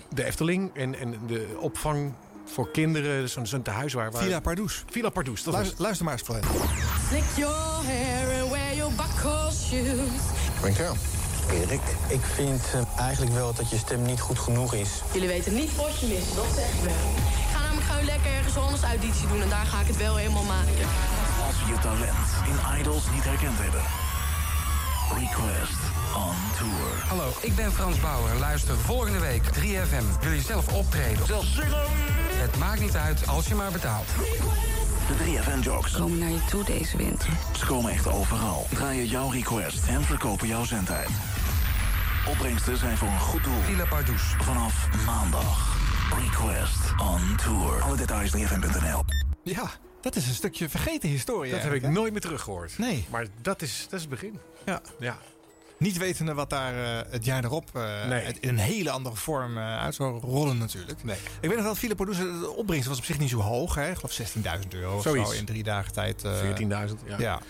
de 0.09 0.23
Efteling 0.23 0.71
en, 0.75 0.99
en 0.99 1.19
de 1.27 1.57
opvang 1.59 2.13
voor 2.45 2.71
kinderen. 2.71 3.29
Zo'n 3.29 3.45
zo'n 3.45 3.61
tehuis 3.61 3.93
waar... 3.93 4.11
waar 4.11 4.23
Villa 4.23 4.39
Pardoes. 4.39 4.83
Villa 4.89 5.09
Pardoes, 5.09 5.43
dat 5.43 5.53
was 5.53 5.61
Luister, 5.61 5.81
luister 5.81 6.05
maar 6.05 6.13
eens, 6.13 6.23
Florent. 6.23 6.45
Slick 7.07 7.23
your 7.35 7.85
hair 7.85 8.41
and 8.41 8.51
wear 8.51 8.75
your 8.75 8.93
buckle 8.95 9.51
shoes. 9.51 10.21
Dankjewel. 10.61 10.95
Erik. 11.51 11.81
Ik 12.07 12.21
vind 12.21 12.61
eh, 12.73 12.99
eigenlijk 12.99 13.33
wel 13.33 13.53
dat 13.53 13.69
je 13.69 13.77
stem 13.77 14.01
niet 14.01 14.19
goed 14.19 14.39
genoeg 14.39 14.73
is. 14.73 15.01
Jullie 15.13 15.27
weten 15.27 15.53
niet 15.53 15.75
wat 15.75 15.99
je 15.99 16.07
mist, 16.07 16.35
dat 16.35 16.45
zeg 16.55 16.73
ik 16.73 16.83
wel. 16.83 17.09
Ik 17.43 17.49
ga 17.53 17.61
namelijk 17.61 17.87
gewoon 17.87 18.05
lekker 18.05 18.31
ergens 18.31 18.57
anders 18.57 18.81
auditie 18.81 19.27
doen 19.27 19.41
en 19.41 19.49
daar 19.49 19.65
ga 19.65 19.81
ik 19.81 19.87
het 19.87 19.97
wel 19.97 20.15
helemaal 20.15 20.43
maken. 20.43 20.87
Je 21.67 21.79
talent 21.81 22.29
in 22.45 22.79
Idols 22.79 23.03
niet 23.13 23.23
herkend 23.23 23.59
hebben. 23.59 23.81
Request 25.09 25.79
on 26.15 26.35
Tour. 26.57 27.07
Hallo, 27.07 27.29
ik 27.41 27.55
ben 27.55 27.71
Frans 27.71 27.99
Bauer. 27.99 28.35
Luister 28.39 28.75
volgende 28.77 29.19
week 29.19 29.43
3FM. 29.43 30.21
Wil 30.21 30.31
je 30.31 30.41
zelf 30.41 30.73
optreden? 30.73 31.25
Zelfs 31.25 31.55
zingen? 31.55 31.85
Het 32.29 32.57
maakt 32.57 32.79
niet 32.79 32.95
uit 32.95 33.27
als 33.27 33.47
je 33.47 33.55
maar 33.55 33.71
betaalt. 33.71 34.07
De 35.07 35.13
3FM-jocks. 35.23 35.97
Komen 35.97 36.19
naar 36.19 36.29
je 36.29 36.45
toe 36.49 36.63
deze 36.63 36.97
winter. 36.97 37.29
Ze 37.57 37.65
komen 37.65 37.91
echt 37.91 38.07
overal. 38.07 38.67
Draaien 38.73 39.05
jouw 39.07 39.29
request 39.29 39.87
en 39.87 40.03
verkopen 40.03 40.47
jouw 40.47 40.65
zendtijd. 40.65 41.09
Opbrengsten 42.27 42.77
zijn 42.77 42.97
voor 42.97 43.07
een 43.07 43.19
goed 43.19 43.43
doel. 43.43 43.61
Villa 43.61 43.85
Pardoes. 43.85 44.35
Vanaf 44.41 44.87
maandag. 45.05 45.77
Request 46.23 47.01
on 47.01 47.35
Tour. 47.35 47.81
Alle 47.81 47.95
details 47.97 48.31
3fm.nl. 48.35 49.03
Ja, 49.43 49.69
dat 50.03 50.15
is 50.15 50.27
een 50.27 50.33
stukje 50.33 50.69
vergeten 50.69 51.09
historie. 51.09 51.51
Dat 51.51 51.61
heb 51.61 51.73
ik 51.73 51.81
hè? 51.81 51.89
nooit 51.89 52.11
meer 52.11 52.21
teruggehoord. 52.21 52.77
Nee. 52.77 53.05
Maar 53.09 53.25
dat 53.41 53.61
is, 53.61 53.81
dat 53.83 53.93
is 53.93 54.01
het 54.01 54.09
begin. 54.09 54.39
Ja. 54.65 54.81
Ja. 54.99 55.17
Niet 55.77 55.97
wetende 55.97 56.33
wat 56.33 56.49
daar 56.49 56.73
eh, 57.05 57.11
het 57.11 57.25
jaar 57.25 57.43
erop 57.43 57.69
eh, 57.73 58.05
Nee. 58.07 58.33
in 58.39 58.49
een 58.49 58.57
hele 58.57 58.89
andere 58.91 59.15
vorm 59.15 59.57
eh, 59.57 59.77
uit 59.81 59.95
zou 59.95 60.19
rollen 60.19 60.57
natuurlijk. 60.57 61.03
Nee. 61.03 61.15
Ik 61.41 61.47
weet 61.49 61.57
nog 61.57 61.65
dat 61.65 61.77
Philip 61.77 61.95
Producer, 61.95 62.39
de 62.39 62.49
opbrengst 62.49 62.87
was 62.87 62.97
op 62.97 63.03
zich 63.03 63.19
niet 63.19 63.29
zo 63.29 63.39
hoog. 63.39 63.75
Hè? 63.75 63.89
Ik 63.89 63.95
geloof 63.95 64.19
16.000 64.61 64.67
euro 64.69 64.95
of 64.95 65.01
Zoiets. 65.01 65.31
zo 65.31 65.37
in 65.37 65.45
drie 65.45 65.63
dagen 65.63 65.93
tijd. 65.93 66.23
eh, 66.23 66.31
14.000, 66.87 66.93
ja. 67.05 67.15
ja. 67.19 67.41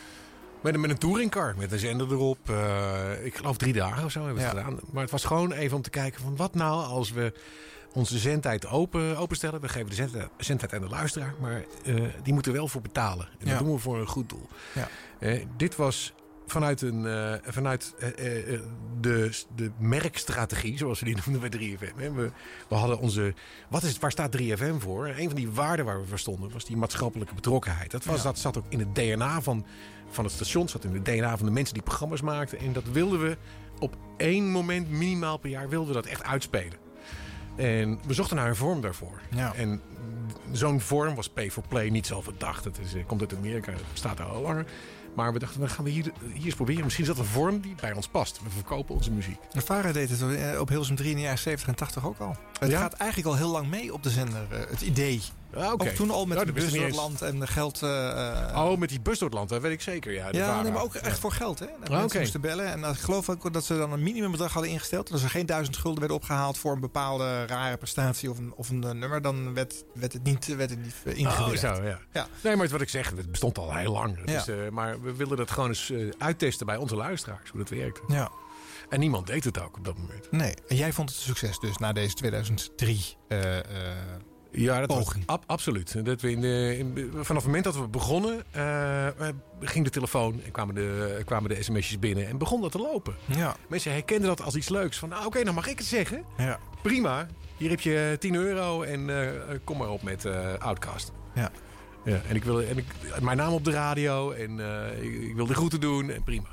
Met, 0.62 0.74
een- 0.74 0.80
met 0.80 0.90
een 0.90 0.98
touringcar, 0.98 1.54
met 1.58 1.72
een 1.72 1.80
zender 1.80 2.12
erop. 2.12 2.50
ik 3.24 3.36
geloof 3.36 3.58
drie 3.58 3.74
dagen 3.74 4.06
of 4.06 4.12
zo 4.12 4.20
hebben 4.26 4.38
we 4.38 4.48
het 4.50 4.58
gedaan. 4.58 4.80
Maar 4.92 5.02
het 5.02 5.12
was 5.12 5.24
gewoon 5.24 5.52
even 5.52 5.76
om 5.76 5.82
te 5.84 5.90
kijken 5.90 6.22
van 6.22 6.36
wat 6.36 6.54
nou 6.56 6.86
als 6.86 7.12
we 7.12 7.34
onze 7.94 8.18
zendtijd 8.20 8.68
open, 8.68 9.18
openstellen. 9.18 9.62
We 9.62 9.70
geven 9.70 9.90
de 9.90 9.96
zendtijd, 9.96 10.30
zendtijd 10.38 10.74
aan 10.74 10.82
de 10.82 10.88
luisteraar, 10.90 11.34
maar 11.42 11.64
eh, 11.86 11.96
die 12.24 12.34
moeten 12.34 12.54
wel 12.54 12.68
voor 12.68 12.82
betalen. 12.82 13.28
En 13.40 13.48
Ja. 13.48 13.54
dat 13.54 13.64
doen 13.64 13.74
we 13.74 13.80
voor 13.80 14.00
een 14.00 14.08
goed 14.08 14.30
doel. 14.30 14.48
Ja. 14.74 14.88
Eh, 15.20 15.46
dit 15.58 15.76
was 15.76 16.14
vanuit, 16.48 16.82
een, 16.82 17.06
eh, 17.06 17.34
vanuit 17.52 17.94
de, 19.02 19.32
de 19.56 19.72
merkstrategie, 19.78 20.78
zoals 20.78 21.00
we 21.00 21.06
die 21.06 21.18
noemden 21.26 21.50
bij 21.50 21.60
3FM. 21.60 21.98
hè. 22.00 22.12
We, 22.12 22.32
we 22.68 22.76
hadden 22.76 23.00
onze. 23.00 23.34
Wat 23.70 23.84
is, 23.84 23.98
waar 24.00 24.12
staat 24.12 24.32
3FM 24.38 24.78
voor? 24.80 25.06
En 25.08 25.20
een 25.20 25.28
van 25.28 25.36
die 25.36 25.50
waarden 25.52 25.86
waar 25.86 26.02
we 26.02 26.08
voor 26.08 26.20
stonden 26.20 26.52
was 26.52 26.66
die 26.66 26.78
maatschappelijke 26.78 27.34
betrokkenheid. 27.34 27.92
Dat, 27.92 28.06
was, 28.06 28.18
Ja. 28.18 28.24
dat 28.24 28.40
zat 28.40 28.58
ook 28.58 28.66
in 28.70 28.80
het 28.80 28.96
DNA 28.96 29.42
van, 29.42 29.66
van 30.10 30.24
het 30.24 30.34
station, 30.34 30.70
zat 30.70 30.84
in 30.84 30.94
het 30.94 31.06
DNA 31.06 31.38
van 31.38 31.46
de 31.46 31.52
mensen 31.52 31.74
die 31.74 31.84
programma's 31.84 32.22
maakten. 32.22 32.60
En 32.60 32.74
dat 32.74 32.84
wilden 32.92 33.20
we 33.22 33.38
op 33.80 33.96
één 34.18 34.50
moment 34.52 34.90
minimaal 34.90 35.38
per 35.38 35.50
jaar 35.50 35.70
wilden 35.70 35.88
we 35.88 35.94
dat 36.02 36.06
echt 36.06 36.24
uitspelen. 36.24 36.82
En 37.56 38.00
we 38.08 38.14
zochten 38.14 38.36
naar 38.36 38.48
een 38.50 38.56
vorm 38.56 38.82
daarvoor. 38.82 39.22
Ja. 39.36 39.54
En 39.54 39.82
zo'n 40.52 40.80
vorm 40.82 41.16
was 41.16 41.30
Pay 41.30 41.52
for 41.52 41.64
Play 41.68 41.90
niet 41.90 42.08
zelf 42.08 42.26
bedacht. 42.26 42.64
Het 42.64 42.80
is, 42.80 42.94
eh, 42.94 43.06
komt 43.06 43.22
uit 43.22 43.36
Amerika, 43.36 43.72
het 43.72 43.92
bestaat 43.92 44.22
al 44.22 44.42
langer. 44.42 44.66
Maar 45.16 45.34
we 45.34 45.40
dachten, 45.40 45.60
dan 45.60 45.70
gaan 45.70 45.84
we 45.84 45.90
hier, 45.90 46.12
hier 46.34 46.46
eens 46.46 46.56
proberen. 46.56 46.84
Misschien 46.84 47.04
is 47.06 47.10
dat 47.16 47.20
een 47.20 47.32
vorm 47.32 47.60
die 47.60 47.76
bij 47.82 47.94
ons 47.94 48.08
past. 48.08 48.40
We 48.44 48.50
verkopen 48.50 48.96
onze 48.96 49.12
muziek. 49.12 49.38
Vara 49.52 49.92
deed 49.92 50.10
het 50.10 50.22
eh, 50.22 50.60
op 50.60 50.70
Hilsum 50.70 50.96
3 50.96 51.10
in 51.10 51.16
de 51.16 51.22
jaren 51.22 51.38
70 51.40 51.68
en 51.68 51.76
80 51.76 52.06
ook 52.06 52.20
al. 52.20 52.36
Het 52.60 52.70
Ja? 52.72 52.80
gaat 52.80 52.94
eigenlijk 52.94 53.30
al 53.32 53.36
heel 53.38 53.52
lang 53.52 53.68
mee 53.70 53.94
op 53.94 54.04
de 54.04 54.10
zender, 54.10 54.42
eh, 54.52 54.60
het 54.70 54.82
idee. 54.82 55.22
Ah. 55.56 55.72
Ook 55.72 55.84
toen 55.84 56.12
al 56.12 56.26
met 56.26 56.36
Nou, 56.38 56.46
de 56.48 56.54
bus 56.54 56.72
door 56.72 56.84
het 56.86 56.96
land 56.96 57.22
en 57.22 57.40
de 57.40 57.48
geld... 57.48 57.82
eh, 57.82 58.30
eh, 58.50 58.66
Oh, 58.66 58.78
met 58.78 58.90
die 58.90 59.02
bus 59.02 59.20
door 59.20 59.28
het 59.30 59.38
land, 59.38 59.50
dat 59.50 59.62
weet 59.62 59.72
ik 59.72 59.82
zeker. 59.82 60.14
Ja, 60.14 60.28
ja, 60.32 60.62
nee, 60.62 60.72
maar 60.72 60.84
ook 60.84 60.96
echt 60.96 61.06
Ja. 61.06 61.16
voor 61.22 61.32
geld. 61.32 61.60
Hè? 61.60 61.66
Dat 61.66 61.76
Ah, 61.76 61.90
mensen 61.90 62.06
oké. 62.06 62.20
moesten 62.20 62.42
bellen. 62.42 62.66
En 62.72 62.84
ik 62.84 62.98
geloof 63.00 63.30
ook 63.30 63.54
dat 63.54 63.66
ze 63.66 63.78
dan 63.78 63.92
een 63.92 64.04
minimumbedrag 64.04 64.54
hadden 64.54 64.72
ingesteld. 64.72 65.12
Als 65.12 65.24
er 65.24 65.30
geen 65.30 65.46
duizend 65.46 65.78
gulden 65.78 66.00
werden 66.00 66.18
opgehaald 66.18 66.58
voor 66.58 66.74
een 66.74 66.80
bepaalde 66.80 67.46
rare 67.46 67.78
prestatie 67.78 68.30
of 68.30 68.38
een, 68.38 68.54
of 68.56 68.70
een 68.70 68.84
eh, 68.84 68.92
nummer, 68.92 69.22
dan 69.22 69.54
werd, 69.54 69.84
werd 69.94 70.14
het 70.14 70.24
niet, 70.24 70.56
werd 70.56 70.70
het 70.70 70.80
niet 71.16 71.28
Oh, 71.28 71.50
zo, 71.56 71.84
ja. 71.84 72.00
Ja. 72.14 72.28
Nee, 72.42 72.56
maar 72.56 72.68
wat 72.68 72.82
ik 72.82 72.90
zeg, 72.90 73.10
het 73.16 73.32
bestond 73.32 73.58
al 73.58 73.74
heel 73.76 73.92
lang. 73.92 74.18
Maar 74.72 75.02
we 75.02 75.16
wilden 75.16 75.38
dat 75.38 75.52
gewoon 75.52 75.70
eens 75.70 75.94
uittesten 76.18 76.66
bij 76.66 76.78
onze 76.78 76.96
luisteraars, 76.96 77.50
hoe 77.50 77.60
dat 77.60 77.70
werkt. 77.70 78.02
Ja. 78.08 78.32
En 78.90 79.00
niemand 79.00 79.28
deed 79.28 79.44
het 79.44 79.62
ook 79.62 79.78
op 79.78 79.86
dat 79.86 79.98
moment. 79.98 80.32
Nee, 80.32 80.54
en 80.68 80.76
jij 80.76 80.94
vond 80.94 81.10
het 81.10 81.18
een 81.18 81.24
succes 81.26 81.60
dus 81.60 81.78
na 81.78 81.94
deze 81.94 82.14
2003 82.14 83.16
eh, 83.28 83.58
eh, 83.60 83.66
Ja, 84.56 84.80
dat 84.80 84.90
was 84.90 85.04
poging. 85.04 85.24
ab- 85.26 85.44
absoluut. 85.48 86.06
Dat 86.06 86.22
we 86.22 86.32
in 86.32 86.42
de, 86.42 86.76
in- 86.78 87.10
vanaf 87.12 87.28
het 87.28 87.46
moment 87.46 87.64
dat 87.64 87.76
we 87.78 87.88
begonnen, 87.88 88.44
eh, 88.52 89.08
ging 89.62 89.84
de 89.86 89.92
telefoon 89.92 90.42
en 90.46 90.52
kwamen 90.52 90.76
de, 90.76 91.22
kwamen 91.26 91.50
de 91.50 91.64
sms'jes 91.64 92.00
binnen 92.00 92.28
en 92.28 92.38
begon 92.38 92.62
dat 92.62 92.72
te 92.72 92.78
lopen. 92.78 93.16
Ja. 93.26 93.56
Mensen 93.70 93.92
herkenden 93.92 94.28
dat 94.28 94.42
als 94.42 94.56
iets 94.56 94.70
leuks. 94.70 94.98
Van, 94.98 95.10
nou, 95.10 95.26
oké, 95.26 95.44
dan 95.44 95.54
mag 95.54 95.68
ik 95.68 95.78
het 95.78 95.88
zeggen. 95.88 96.24
Ja. 96.38 96.60
Prima. 96.82 97.28
Hier 97.58 97.70
heb 97.70 97.80
je 97.80 98.16
10 98.20 98.36
euro 98.36 98.82
en 98.82 99.10
eh, 99.24 99.30
kom 99.64 99.78
maar 99.78 99.90
op 99.90 100.02
met 100.04 100.26
eh, 100.26 100.54
Outcast. 100.60 101.12
Ja. 101.36 101.52
Ja, 102.06 102.22
en 102.30 102.36
ik 102.36 102.44
wil 102.44 102.62
en 102.62 102.78
ik, 102.78 102.86
mijn 103.22 103.38
naam 103.38 103.54
op 103.54 103.64
de 103.66 103.72
radio 103.72 104.32
en 104.32 104.60
eh, 104.60 105.04
ik, 105.04 105.22
ik 105.22 105.36
wil 105.36 105.46
de 105.46 105.54
groeten 105.54 105.80
doen 105.80 106.10
en 106.10 106.24
prima. 106.24 106.48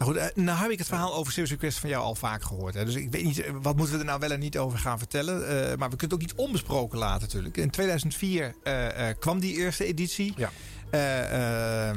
Nou 0.00 0.12
goed, 0.12 0.20
eh, 0.20 0.26
nou 0.44 0.58
heb 0.58 0.70
ik 0.70 0.78
het 0.78 0.86
verhaal 0.86 1.14
over 1.14 1.32
Serious 1.32 1.50
Request 1.52 1.78
van 1.78 1.90
jou 1.90 2.02
al 2.04 2.14
vaak 2.14 2.42
gehoord. 2.42 2.74
Hè. 2.74 2.84
Dus 2.84 2.94
ik 2.94 3.10
weet 3.10 3.24
niet, 3.24 3.40
eh, 3.40 3.52
wat 3.62 3.76
moeten 3.76 3.94
we 3.94 4.00
er 4.00 4.06
nou 4.06 4.20
wel 4.20 4.30
en 4.30 4.40
niet 4.40 4.58
over 4.58 4.78
gaan 4.78 4.98
vertellen. 4.98 5.48
Eh, 5.48 5.76
maar 5.76 5.90
we 5.90 5.96
kunnen 5.96 6.00
het 6.00 6.12
ook 6.12 6.20
niet 6.20 6.34
onbesproken 6.34 6.98
laten 6.98 7.20
natuurlijk. 7.20 7.56
In 7.56 7.70
2004 7.70 8.54
eh, 8.62 9.08
eh, 9.08 9.16
kwam 9.18 9.40
die 9.40 9.56
eerste 9.56 9.84
editie. 9.84 10.32
Ja. 10.36 10.50
Eh, 10.90 11.88
eh, 11.90 11.96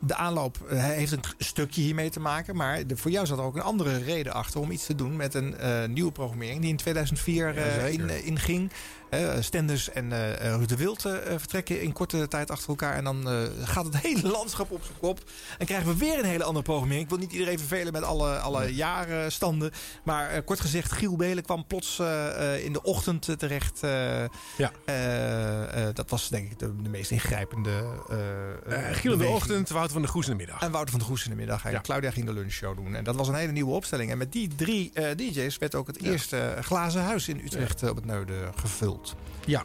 de 0.00 0.14
aanloop 0.14 0.58
heeft 0.68 1.12
een 1.12 1.20
stukje 1.38 1.80
hiermee 1.82 2.10
te 2.10 2.20
maken. 2.20 2.56
Maar 2.56 2.86
de- 2.86 2.96
voor 2.96 3.10
jou 3.10 3.26
zat 3.26 3.38
er 3.38 3.44
ook 3.44 3.56
een 3.56 3.62
andere 3.62 3.96
reden 3.98 4.32
achter 4.32 4.60
om 4.60 4.70
iets 4.70 4.86
te 4.86 4.94
doen 4.94 5.16
met 5.16 5.34
een 5.34 5.54
nieuwe 5.92 6.12
programmering 6.12 6.60
die 6.60 6.70
in 6.70 6.76
2004 6.76 7.56
eh, 7.56 7.74
Ja, 7.76 7.80
zeker. 7.86 8.10
in, 8.10 8.24
inging. 8.24 8.70
Eh 9.10 9.34
Stenders 9.40 9.90
en 9.90 10.12
eh, 10.12 10.54
Ruud 10.54 10.68
de 10.68 10.76
Wild 10.76 11.04
eh, 11.04 11.12
vertrekken 11.36 11.82
in 11.82 11.92
korte 11.92 12.28
tijd 12.28 12.50
achter 12.50 12.68
elkaar. 12.68 12.94
En 12.94 13.04
dan 13.04 13.28
gaat 13.62 13.84
het 13.84 13.96
hele 14.06 14.28
landschap 14.28 14.70
op 14.70 14.84
zijn 14.84 14.98
kop. 15.00 15.20
En 15.58 15.66
krijgen 15.66 15.88
we 15.88 15.96
weer 15.96 16.18
een 16.18 16.24
hele 16.24 16.44
andere 16.44 16.64
programmering. 16.64 17.04
Ik 17.04 17.10
wil 17.10 17.18
niet 17.18 17.32
iedereen 17.32 17.58
vervelen 17.58 17.92
met 17.92 18.02
alle, 18.02 18.38
alle 18.38 18.74
jaarstanden. 18.74 19.70
Maar 20.04 20.42
kort 20.42 20.60
gezegd, 20.60 20.92
Giel 20.92 21.16
Belen 21.16 21.42
kwam 21.42 21.66
plots 21.66 21.98
in 22.62 22.72
de 22.72 22.82
ochtend 22.82 23.38
terecht. 23.38 23.80
Ja. 24.56 24.72
dat 25.92 26.10
was 26.10 26.28
denk 26.28 26.50
ik 26.50 26.58
de, 26.58 26.82
de 26.82 26.88
meest 26.88 27.10
ingrijpende. 27.10 27.84
Giel 28.92 29.12
in 29.12 29.18
de 29.18 29.26
ochtend, 29.26 29.68
Wouter 29.68 29.92
van 29.92 30.02
de 30.02 30.08
Goes 30.08 30.24
in 30.24 30.30
de 30.30 30.36
middag. 30.36 30.60
En 30.60 30.70
Wouter 30.70 30.90
van 30.90 31.00
de 31.00 31.06
Goes 31.06 31.24
in 31.24 31.30
de 31.30 31.36
middag. 31.36 31.64
En 31.64 31.70
Ja. 31.72 31.80
Claudia 31.80 32.10
ging 32.10 32.26
de 32.26 32.32
lunchshow 32.32 32.76
doen. 32.76 32.94
En 32.94 33.04
dat 33.04 33.16
was 33.16 33.28
een 33.28 33.34
hele 33.34 33.52
nieuwe 33.52 33.72
opstelling. 33.72 34.10
En 34.10 34.18
met 34.18 34.32
die 34.32 34.54
drie 34.54 34.92
DJ's 35.16 35.58
werd 35.58 35.74
ook 35.74 35.86
het 35.86 36.02
eerste 36.02 36.56
glazen 36.60 37.02
huis 37.02 37.28
in 37.28 37.40
Utrecht 37.44 37.82
op 37.82 37.96
het 37.96 38.04
Neuden 38.04 38.52
gevuld. 38.56 38.95
Ja. 39.46 39.62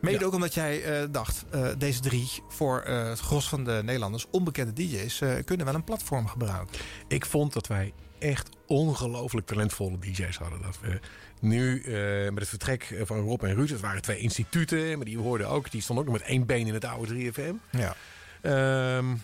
Mede 0.00 0.18
Ja. 0.18 0.24
ook 0.26 0.34
omdat 0.34 0.54
jij 0.54 0.82
eh, 0.84 1.08
dacht, 1.10 1.44
eh, 1.50 1.66
deze 1.78 2.00
drie 2.00 2.28
voor 2.48 2.80
eh, 2.80 3.08
het 3.08 3.18
gros 3.20 3.48
van 3.48 3.64
de 3.64 3.80
Nederlanders, 3.84 4.26
onbekende 4.30 4.72
DJ's, 4.72 5.20
eh, 5.20 5.44
kunnen 5.44 5.66
wel 5.66 5.74
een 5.74 5.84
platform 5.84 6.26
gebruiken. 6.26 6.76
Ik 7.08 7.26
vond 7.26 7.52
dat 7.52 7.66
wij 7.66 7.92
echt 8.18 8.48
ongelooflijk 8.66 9.46
talentvolle 9.46 9.98
DJ's 9.98 10.36
hadden. 10.36 10.62
Dat 10.62 10.78
we 10.80 11.00
nu 11.40 11.82
eh, 11.82 11.92
met 12.30 12.38
het 12.38 12.48
vertrek 12.48 12.94
van 13.04 13.18
Rob 13.20 13.42
en 13.42 13.54
Ruud, 13.54 13.68
het 13.68 13.80
waren 13.80 14.02
twee 14.02 14.18
instituten, 14.18 14.96
maar 14.96 15.04
die 15.06 15.18
hoorden 15.18 15.48
ook, 15.48 15.70
die 15.70 15.80
stonden 15.82 16.04
ook 16.04 16.10
nog 16.10 16.20
met 16.20 16.28
één 16.30 16.46
been 16.46 16.66
in 16.66 16.74
het 16.74 16.84
oude 16.84 17.14
3FM. 17.32 17.54
Ja. 17.70 17.94
Ehm, 18.42 19.14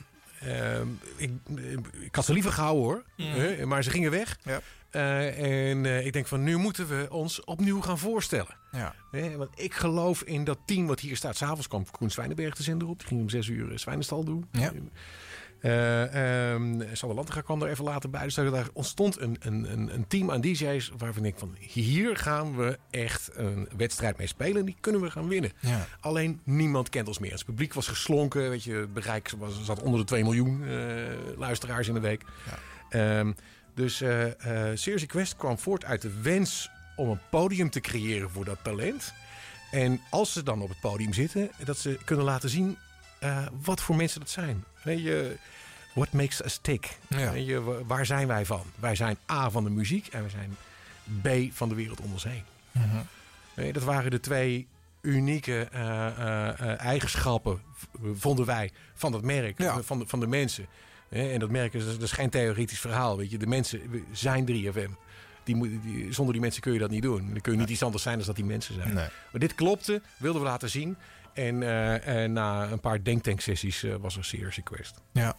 ehm, 0.40 0.86
ik, 1.16 1.30
ik 2.00 2.14
had 2.14 2.24
ze 2.24 2.32
liever 2.32 2.52
gehouden 2.52 2.82
hoor, 2.82 3.02
hè, 3.16 3.66
maar 3.66 3.82
ze 3.82 3.90
gingen 3.90 4.10
weg. 4.10 4.38
Ja. 4.42 4.60
Eh, 4.90 5.70
en 5.70 5.86
eh, 5.86 6.06
ik 6.06 6.12
denk 6.12 6.26
van 6.26 6.42
nu 6.42 6.56
moeten 6.56 6.88
we 6.88 7.06
ons 7.10 7.44
opnieuw 7.44 7.80
gaan 7.80 7.98
voorstellen. 7.98 8.56
Ja. 8.72 8.94
Want 9.36 9.50
ik 9.54 9.74
geloof 9.74 10.22
in 10.22 10.44
dat 10.44 10.58
team 10.64 10.86
wat 10.86 11.00
hier 11.00 11.16
staat. 11.16 11.36
S'avonds 11.36 11.68
kwam 11.68 11.90
Koen 11.90 12.10
Zwijnenberg 12.10 12.56
de 12.56 12.62
zender 12.62 12.88
op. 12.88 12.98
Die 12.98 13.08
ging 13.08 13.20
om 13.20 13.28
zes 13.28 13.46
uur 13.46 13.70
eh, 13.70 13.78
Zwijnenstal 13.78 14.24
doen. 14.24 14.46
Ja. 14.50 14.72
Eh 15.60 16.52
ehm 16.52 16.82
Sander 16.92 17.16
Lantinga 17.16 17.40
kwam 17.40 17.62
er 17.62 17.68
even 17.68 17.84
later 17.84 18.10
bij. 18.10 18.22
Dus 18.22 18.34
daar 18.34 18.68
ontstond 18.72 19.20
een, 19.20 19.36
een, 19.40 19.94
een, 19.94 20.06
team 20.08 20.30
aan 20.30 20.40
DJ's 20.40 20.92
waarvan 20.98 21.24
ik 21.24 21.34
van 21.38 21.54
hier 21.58 22.16
gaan 22.16 22.56
we 22.56 22.78
echt 22.90 23.30
een 23.34 23.68
wedstrijd 23.76 24.18
mee 24.18 24.26
spelen. 24.26 24.56
En 24.56 24.64
die 24.64 24.76
kunnen 24.80 25.00
we 25.00 25.10
gaan 25.10 25.28
winnen. 25.28 25.52
Ja. 25.60 25.86
Alleen 26.00 26.40
niemand 26.44 26.88
kent 26.88 27.08
ons 27.08 27.18
meer. 27.18 27.32
Het 27.32 27.44
publiek 27.44 27.74
was 27.74 27.88
geslonken. 27.88 28.50
Weet 28.50 28.64
je, 28.64 28.74
het 28.74 28.92
bereik 28.92 29.32
was, 29.38 29.64
zat 29.64 29.82
onder 29.82 30.00
de 30.00 30.06
2 30.06 30.22
miljoen 30.22 30.64
eh, 30.64 30.78
luisteraars 31.36 31.88
in 31.88 31.94
de 31.94 32.00
week. 32.00 32.24
Ehm, 32.88 33.32
dus 33.74 34.00
eh 34.00 34.24
Serious 34.74 35.00
Request 35.00 35.36
kwam 35.36 35.58
voort 35.58 35.84
uit 35.84 36.02
de 36.02 36.20
wens 36.22 36.70
om 36.96 37.08
een 37.10 37.20
podium 37.30 37.70
te 37.70 37.80
creëren 37.80 38.30
voor 38.30 38.44
dat 38.44 38.58
talent. 38.62 39.12
En 39.70 40.00
als 40.10 40.32
ze 40.32 40.42
dan 40.42 40.62
op 40.62 40.68
het 40.68 40.80
podium 40.80 41.12
zitten, 41.12 41.50
dat 41.64 41.78
ze 41.78 41.98
kunnen 42.04 42.24
laten 42.24 42.48
zien 42.50 42.78
eh, 43.18 43.46
wat 43.62 43.80
voor 43.80 43.96
mensen 43.96 44.20
dat 44.20 44.30
zijn. 44.30 44.64
Weet 44.82 45.02
je, 45.02 45.36
what 45.94 46.12
makes 46.12 46.44
us 46.44 46.58
tick? 46.62 46.96
Ja. 47.08 47.32
Weet 47.32 47.46
je, 47.46 47.60
wa- 47.62 47.84
waar 47.84 48.06
zijn 48.06 48.26
wij 48.26 48.46
van? 48.46 48.62
Wij 48.78 48.94
zijn 48.94 49.16
A 49.30 49.50
van 49.50 49.64
de 49.64 49.70
muziek 49.70 50.06
en 50.06 50.20
wij 50.20 50.30
zijn 50.30 50.56
B 51.22 51.52
van 51.56 51.68
de 51.68 51.74
wereld 51.74 52.00
om 52.00 52.12
ons 52.12 52.24
heen. 52.24 52.42
Mhm. 52.72 53.72
Dat 53.72 53.82
waren 53.82 54.10
de 54.10 54.20
twee 54.20 54.66
unieke 55.00 55.68
eh, 55.72 56.06
eh, 56.48 56.80
eigenschappen, 56.80 57.60
vonden 58.14 58.46
wij, 58.46 58.70
van 58.94 59.12
dat 59.12 59.22
merk, 59.22 59.58
Ja. 59.58 59.82
van, 59.82 59.98
de, 59.98 60.06
van 60.06 60.20
de 60.20 60.26
mensen. 60.26 60.66
En 61.08 61.38
dat 61.38 61.50
merken 61.50 61.80
ze, 61.80 61.86
dat 61.86 62.02
is 62.02 62.12
geen 62.12 62.30
theoretisch 62.30 62.80
verhaal. 62.80 63.16
Weet 63.16 63.30
je. 63.30 63.38
De 63.38 63.46
mensen 63.46 64.04
zijn 64.12 64.46
3FM. 64.50 64.90
Die, 65.50 65.58
moet- 65.58 65.82
die, 65.82 66.12
zonder 66.12 66.32
die 66.32 66.42
mensen 66.42 66.62
kun 66.62 66.72
je 66.72 66.78
dat 66.78 66.90
niet 66.90 67.02
doen. 67.02 67.30
Dan 67.32 67.40
kun 67.40 67.52
je 67.52 67.58
niet 67.58 67.68
iets 67.70 67.82
anders 67.82 68.02
zijn 68.02 68.16
dan 68.16 68.26
dat 68.26 68.36
die 68.36 68.44
mensen 68.44 68.74
zijn. 68.74 68.94
Nee. 68.94 69.08
Maar 69.32 69.40
dit 69.40 69.54
klopte, 69.54 70.02
wilden 70.16 70.42
we 70.42 70.46
laten 70.48 70.70
zien. 70.70 70.96
En, 71.34 71.62
eh, 71.62 72.22
en 72.24 72.32
na 72.32 72.70
een 72.70 72.80
paar 72.80 73.02
denktanksessies 73.02 73.82
eh, 73.82 73.94
was 74.00 74.16
er 74.16 74.24
serious 74.24 74.56
request. 74.56 75.00
Ja. 75.12 75.34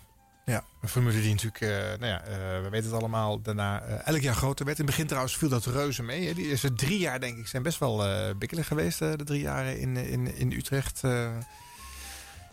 Ja, 0.45 0.63
een 0.81 0.89
formule 0.89 1.21
die 1.21 1.29
natuurlijk, 1.33 1.61
eh, 1.61 1.69
nou 1.69 2.05
ja, 2.05 2.21
we 2.61 2.67
weten 2.71 2.89
het 2.91 2.99
allemaal, 2.99 3.41
daarna 3.41 3.81
elk 3.81 4.19
jaar 4.21 4.35
groter 4.35 4.65
werd. 4.65 4.79
In 4.79 4.83
het 4.85 4.93
begin 4.93 5.07
trouwens 5.07 5.37
viel 5.37 5.49
dat 5.49 5.65
reuze 5.65 6.03
mee. 6.03 6.27
Hè. 6.27 6.33
Die 6.33 6.47
eerste 6.47 6.73
drie 6.73 6.99
jaar, 6.99 7.19
denk 7.19 7.37
ik, 7.37 7.47
zijn 7.47 7.63
best 7.63 7.79
wel 7.79 8.03
bikkelig 8.35 8.67
geweest. 8.67 8.99
de 8.99 9.23
drie 9.23 9.41
jaren 9.41 9.79
in, 9.79 9.97
in, 9.97 10.35
in 10.35 10.51
Utrecht. 10.51 11.01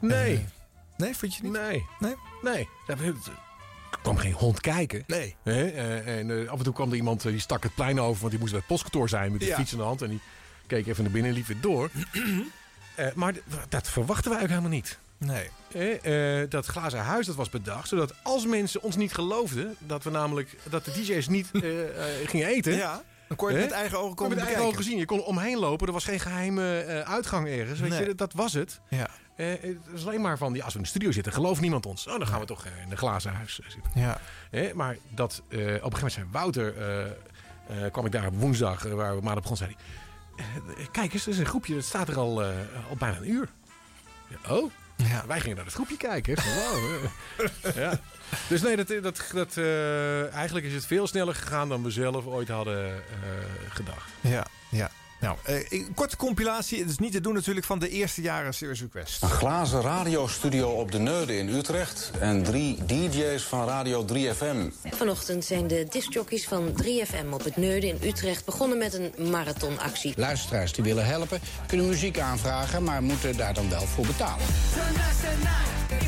Nee. 0.00 0.46
Nee, 0.96 1.16
vond 1.16 1.34
je 1.34 1.42
niet? 1.42 1.52
Nee. 1.52 1.84
Nee? 1.98 2.14
Nee. 2.42 2.68
Kwam 4.02 4.16
geen 4.16 4.32
hond 4.32 4.60
kijken. 4.60 5.04
Nee. 5.06 5.36
Hè? 5.42 5.66
Eh, 5.68 6.18
en 6.18 6.30
eh, 6.42 6.48
af 6.50 6.58
en 6.58 6.64
toe 6.64 6.72
kwam 6.74 6.90
er 6.90 6.96
iemand 6.96 7.24
eh, 7.24 7.30
die 7.30 7.40
stak 7.40 7.62
het 7.62 7.74
plein 7.74 8.00
over, 8.00 8.18
want 8.20 8.30
die 8.30 8.40
moest 8.40 8.52
bij 8.52 8.60
het 8.60 8.68
postkantoor 8.68 9.08
zijn 9.08 9.30
met 9.32 9.40
de 9.40 9.46
Ja. 9.46 9.56
fiets 9.56 9.72
in 9.72 9.78
de 9.78 9.84
hand. 9.84 10.02
En 10.02 10.08
die 10.08 10.20
keek 10.66 10.86
even 10.86 11.02
naar 11.02 11.12
binnen 11.12 11.30
en 11.30 11.36
liep 11.36 11.46
weer 11.46 11.60
door. 11.60 11.90
Maar 13.14 13.34
dat 13.68 13.88
verwachten 13.88 14.30
wij 14.30 14.42
ook 14.42 14.48
helemaal 14.48 14.70
niet. 14.70 14.98
Nee. 15.18 15.50
Eh, 15.72 16.40
eh, 16.42 16.50
dat 16.50 16.66
glazen 16.66 16.98
huis 16.98 17.26
dat 17.26 17.34
was 17.34 17.48
bedacht, 17.50 17.88
zodat 17.88 18.14
als 18.22 18.46
mensen 18.46 18.82
ons 18.82 18.96
niet 18.96 19.14
geloofden, 19.14 19.76
dat 19.78 20.04
we 20.04 20.10
namelijk 20.10 20.56
dat 20.70 20.84
de 20.84 20.90
DJ's 20.92 21.28
niet 21.28 21.50
eh, 21.52 21.60
gingen 22.26 22.46
eten. 22.48 22.74
Ja, 22.74 23.02
dan 23.28 23.36
kon 23.36 23.48
je 23.50 23.54
het 23.56 23.64
met 23.64 23.74
eigen 23.74 23.98
ogen 23.98 24.16
Kon 24.16 24.28
met 24.28 24.38
eigen 24.38 24.54
bekijken. 24.54 24.74
ogen 24.78 24.84
zien. 24.90 24.98
Je 24.98 25.04
kon 25.04 25.22
omheen 25.24 25.58
lopen. 25.58 25.86
Er 25.86 25.92
was 25.92 26.04
geen 26.04 26.20
geheime 26.20 26.80
eh, 26.80 27.00
uitgang 27.12 27.48
ergens. 27.48 27.80
Weet 27.80 27.90
Nee. 27.90 28.06
je, 28.06 28.14
dat, 28.14 28.32
was 28.32 28.52
het. 28.52 28.80
Ja. 28.88 29.08
Eh, 29.36 29.46
het 29.48 29.76
is 29.94 30.06
alleen 30.06 30.20
maar 30.20 30.38
van, 30.38 30.54
ja, 30.54 30.64
als 30.64 30.72
we 30.72 30.78
in 30.78 30.84
de 30.84 30.90
studio 30.90 31.10
zitten, 31.12 31.32
gelooft 31.32 31.60
niemand 31.60 31.86
ons. 31.86 32.06
Oh, 32.06 32.18
dan 32.18 32.26
gaan 32.26 32.40
we 32.40 32.46
toch 32.46 32.64
eh, 32.66 32.82
in 32.82 32.90
een 32.90 32.96
glazen 32.96 33.32
huis 33.32 33.54
zitten. 33.68 33.82
Ja. 33.94 34.18
Maar 34.74 34.96
dat, 35.14 35.42
op 35.44 35.52
een 35.52 35.58
gegeven 35.68 35.90
moment 35.92 36.12
zei 36.12 36.26
Wouter, 36.30 36.74
kwam 37.92 38.06
ik 38.06 38.12
daar 38.12 38.26
op 38.26 38.34
woensdag, 38.40 38.82
waar 38.82 39.16
we 39.16 39.22
maandag 39.22 39.42
begonnen, 39.42 39.56
zei 39.56 39.76
hij, 40.76 40.86
kijk 40.92 41.12
eens, 41.12 41.26
er 41.26 41.32
is 41.32 41.38
een 41.38 41.46
groepje, 41.46 41.74
dat 41.74 41.84
staat 41.84 42.08
er 42.08 42.16
al, 42.18 42.42
al 42.42 42.96
bijna 42.98 43.16
een 43.16 43.30
uur. 43.30 43.48
Ja, 44.28 44.54
oh, 44.54 44.70
Ja. 45.06 45.26
wij 45.26 45.40
gingen 45.40 45.56
naar 45.56 45.64
het 45.64 45.74
groepje 45.74 45.96
kijken. 45.96 46.36
Van, 46.36 46.52
wow, 46.52 47.04
ja. 47.84 48.00
Dus 48.48 48.62
nee, 48.62 48.76
dat, 48.76 48.88
dat, 49.02 49.30
dat, 49.32 49.56
eh, 49.56 50.32
eigenlijk 50.32 50.66
is 50.66 50.74
het 50.74 50.86
veel 50.86 51.06
sneller 51.06 51.34
gegaan 51.34 51.68
dan 51.68 51.82
we 51.82 51.90
zelf 51.90 52.26
ooit 52.26 52.48
hadden 52.48 52.94
eh, 52.94 53.00
gedacht. 53.68 54.10
Ja. 54.20 54.46
Nou, 55.20 55.36
eh, 55.44 55.54
een 55.68 55.92
korte 55.94 56.16
compilatie. 56.16 56.78
Het 56.78 56.90
is 56.90 56.98
niet 56.98 57.12
te 57.12 57.20
doen 57.20 57.34
natuurlijk 57.34 57.66
van 57.66 57.78
de 57.78 57.88
eerste 57.88 58.20
jaren 58.20 58.54
Serious 58.54 58.80
Request. 58.80 59.22
Een 59.22 59.28
glazen 59.28 59.80
radiostudio 59.80 60.68
op 60.68 60.92
de 60.92 60.98
Neude 60.98 61.36
in 61.36 61.48
Utrecht 61.48 62.10
en 62.20 62.42
drie 62.42 62.84
DJ's 62.86 63.42
van 63.42 63.66
Radio 63.66 64.04
3FM. 64.04 64.70
Vanochtend 64.84 65.44
zijn 65.44 65.66
de 65.66 65.86
discjockeys 65.90 66.46
van 66.46 66.72
3FM 66.82 67.32
op 67.32 67.44
het 67.44 67.56
Neude 67.56 67.86
in 67.86 67.98
Utrecht 68.02 68.44
begonnen 68.44 68.78
met 68.78 68.94
een 68.94 69.30
marathonactie. 69.30 70.12
Luisteraars 70.16 70.72
die 70.72 70.84
willen 70.84 71.06
helpen, 71.06 71.40
kunnen 71.66 71.88
muziek 71.88 72.18
aanvragen, 72.18 72.82
maar 72.82 73.02
moeten 73.02 73.36
daar 73.36 73.54
dan 73.54 73.70
wel 73.70 73.86
voor 73.86 74.06
betalen. 74.06 74.46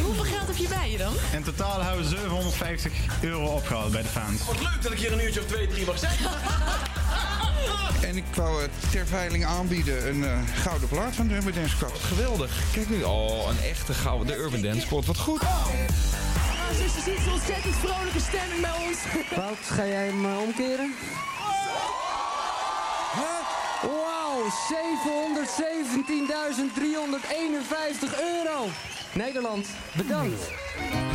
Hoeveel 0.03 0.25
geld 0.25 0.47
heb 0.47 0.57
je 0.57 0.69
bij 0.69 0.91
je 0.91 0.99
dan? 0.99 1.13
In 1.33 1.43
totaal 1.43 1.83
hebben 1.83 2.03
we 2.03 2.09
750 2.09 2.93
euro 3.23 3.47
opgehaald 3.47 3.93
bij 3.93 4.03
de 4.03 4.09
fans. 4.09 4.45
Wat 4.45 4.61
leuk 4.61 4.83
dat 4.83 4.93
ik 4.93 4.99
hier 4.99 5.13
een 5.13 5.25
uurtje 5.25 5.41
of 5.41 5.47
twee, 5.47 5.67
drie 5.67 5.87
mag 5.87 5.99
zijn. 5.99 6.19
En 8.01 8.17
ik 8.17 8.25
wou 8.35 8.63
het 8.63 8.71
ter 8.91 9.07
veiling 9.07 9.45
aanbieden 9.45 10.09
een 10.09 10.25
eh, 10.25 10.39
gouden 10.55 10.89
plaat 10.89 11.15
van 11.15 11.29
de 11.29 11.35
Urban 11.35 11.53
Dance 11.53 11.77
Squad. 11.77 11.93
Geweldig. 12.01 12.63
Kijk 12.73 12.91
nu. 12.91 13.03
Oh, 13.03 13.49
een 13.49 13.63
echte 13.69 13.95
gouden. 13.95 14.27
De 14.27 14.37
Urban 14.37 14.61
Dance 14.61 14.81
Squad. 14.81 15.05
Wat 15.05 15.19
goed. 15.19 15.41
Dus 15.41 16.79
je 16.79 16.89
ziet 17.05 17.19
zo'n 17.25 17.33
ontzettend 17.33 17.75
vrolijke 17.75 18.21
stemming 18.21 18.61
bij 18.61 18.87
ons. 18.87 18.99
Wout, 19.37 19.59
ga 19.63 19.87
jij 19.87 20.07
hem 20.07 20.25
eh, 20.25 20.41
omkeren? 20.41 20.95
Wauw, 23.83 24.49
717.351 24.49 24.53
euro. 28.21 28.69
Nederland, 29.13 29.67
bedankt. 29.93 30.43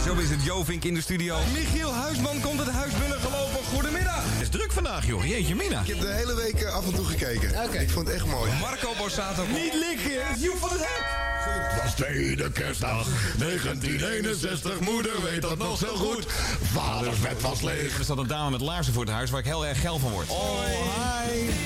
Zo 0.06 0.14
is 0.14 0.30
het 0.30 0.44
Jovink 0.44 0.84
in 0.84 0.94
de 0.94 1.02
studio. 1.02 1.38
Michiel 1.54 1.94
Huisman 1.94 2.42
komt 2.42 2.60
het 2.60 2.70
huis 2.70 2.94
binnen 2.94 3.20
gelopen. 3.20 3.55
Goedemiddag. 3.74 4.24
Het 4.24 4.42
is 4.42 4.50
druk 4.50 4.72
vandaag, 4.72 5.06
joh. 5.06 5.26
Jeetje, 5.26 5.56
Mina. 5.56 5.80
Ik 5.82 5.88
heb 5.88 6.00
de 6.00 6.08
hele 6.12 6.36
week 6.36 6.62
eh, 6.62 6.74
af 6.74 6.86
en 6.86 6.94
toe 6.94 7.06
gekeken. 7.06 7.50
Ik 7.82 7.90
vond 7.90 8.08
het 8.08 8.16
echt 8.16 8.26
mooi. 8.26 8.52
Marco 8.60 8.90
Borsato. 8.98 9.46
Niet 9.46 9.74
likken. 9.74 10.28
Het 10.28 10.42
Joep 10.42 10.58
van 10.58 10.70
het 10.70 10.80
Hek. 10.80 11.84
was 11.84 11.94
tweede 11.94 12.52
kerstdag 12.52 13.08
1961, 13.38 14.80
moeder 14.80 15.22
weet 15.24 15.42
dat 15.42 15.58
nog 15.58 15.78
zo 15.78 15.96
goed. 15.96 16.26
Vaders 16.74 17.20
bed 17.20 17.42
was 17.42 17.62
leeg. 17.62 17.98
Er 17.98 18.04
staat 18.04 18.18
een 18.18 18.28
dame 18.28 18.50
met 18.50 18.62
laarzen 18.62 18.94
voor 18.94 19.04
het 19.04 19.14
huis 19.14 19.30
waar 19.30 19.40
ik 19.40 19.46
heel 19.46 19.66
erg 19.66 19.82
geil 19.82 20.00
van 20.00 20.12
word. 20.12 20.30
Oh, 20.30 20.60
hi. 20.66 21.66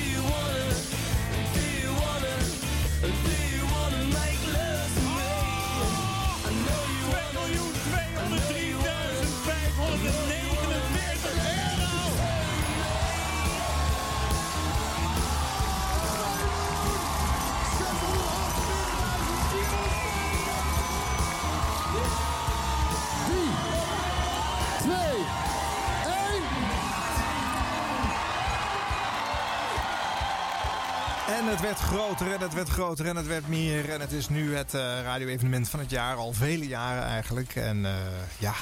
Het 31.50 31.60
werd 31.60 31.78
groter 31.78 32.32
en 32.32 32.40
het 32.40 32.54
werd 32.54 32.68
groter 32.68 33.06
en 33.06 33.16
het 33.16 33.26
werd 33.26 33.48
meer. 33.48 33.90
En 33.90 34.00
het 34.00 34.12
is 34.12 34.28
nu 34.28 34.54
het 34.54 34.74
eh, 34.74 34.80
radio-evenement 35.02 35.68
van 35.68 35.80
het 35.80 35.90
jaar. 35.90 36.16
Al 36.16 36.32
vele 36.32 36.66
jaren 36.66 37.02
eigenlijk. 37.02 37.56
En 37.56 37.84
eh, 37.84 37.92
ja, 38.38 38.54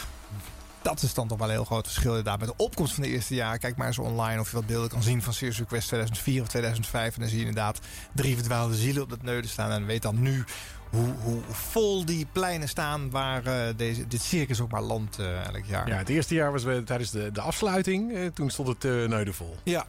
dat 0.83 1.03
is 1.03 1.15
dan 1.15 1.29
toch 1.29 1.39
wel 1.39 1.47
een 1.47 1.53
heel 1.53 1.65
groot 1.65 1.87
verschil 1.87 2.11
inderdaad. 2.11 2.39
Met 2.39 2.49
de 2.49 2.65
opkomst 2.65 2.95
van 2.95 3.03
de 3.03 3.09
eerste 3.09 3.35
jaar. 3.35 3.59
Kijk 3.59 3.77
maar 3.77 3.87
eens 3.87 3.99
online 3.99 4.41
of 4.41 4.51
je 4.51 4.57
wat 4.57 4.67
beelden 4.67 4.89
kan 4.89 5.03
zien 5.03 5.23
van 5.23 5.33
Serious 5.33 5.59
Request 5.59 5.87
2004 5.87 6.43
of 6.43 6.49
2005. 6.49 7.15
En 7.15 7.21
dan 7.21 7.29
zie 7.29 7.39
je 7.39 7.47
inderdaad 7.47 7.81
drie 8.15 8.35
verdwaalde 8.35 8.75
zielen 8.75 9.03
op 9.03 9.11
dat 9.11 9.23
neuden 9.23 9.51
staan. 9.51 9.71
En 9.71 9.87
weet 9.87 10.03
dan 10.03 10.23
nu 10.23 10.45
hoe, 10.91 11.15
hoe 11.23 11.41
vol 11.51 12.05
die 12.05 12.27
pleinen 12.33 12.69
staan 12.69 13.11
waar 13.11 13.47
eh, 13.47 13.75
deze, 13.77 14.07
dit 14.07 14.23
circus 14.23 14.61
ook 14.61 14.71
maar 14.71 14.83
landt 14.83 15.19
elk 15.19 15.65
jaar. 15.65 15.89
Ja, 15.89 15.97
het 15.97 16.09
eerste 16.09 16.35
jaar 16.35 16.53
was 16.53 16.63
we 16.63 16.83
tijdens 16.85 17.11
de, 17.11 17.33
de 17.33 17.41
afsluiting. 17.41 18.31
toen 18.35 18.51
stond 18.51 18.69
het 18.69 18.85
uh, 18.85 19.09
neuden 19.09 19.35
vol. 19.35 19.57
Ja. 19.63 19.87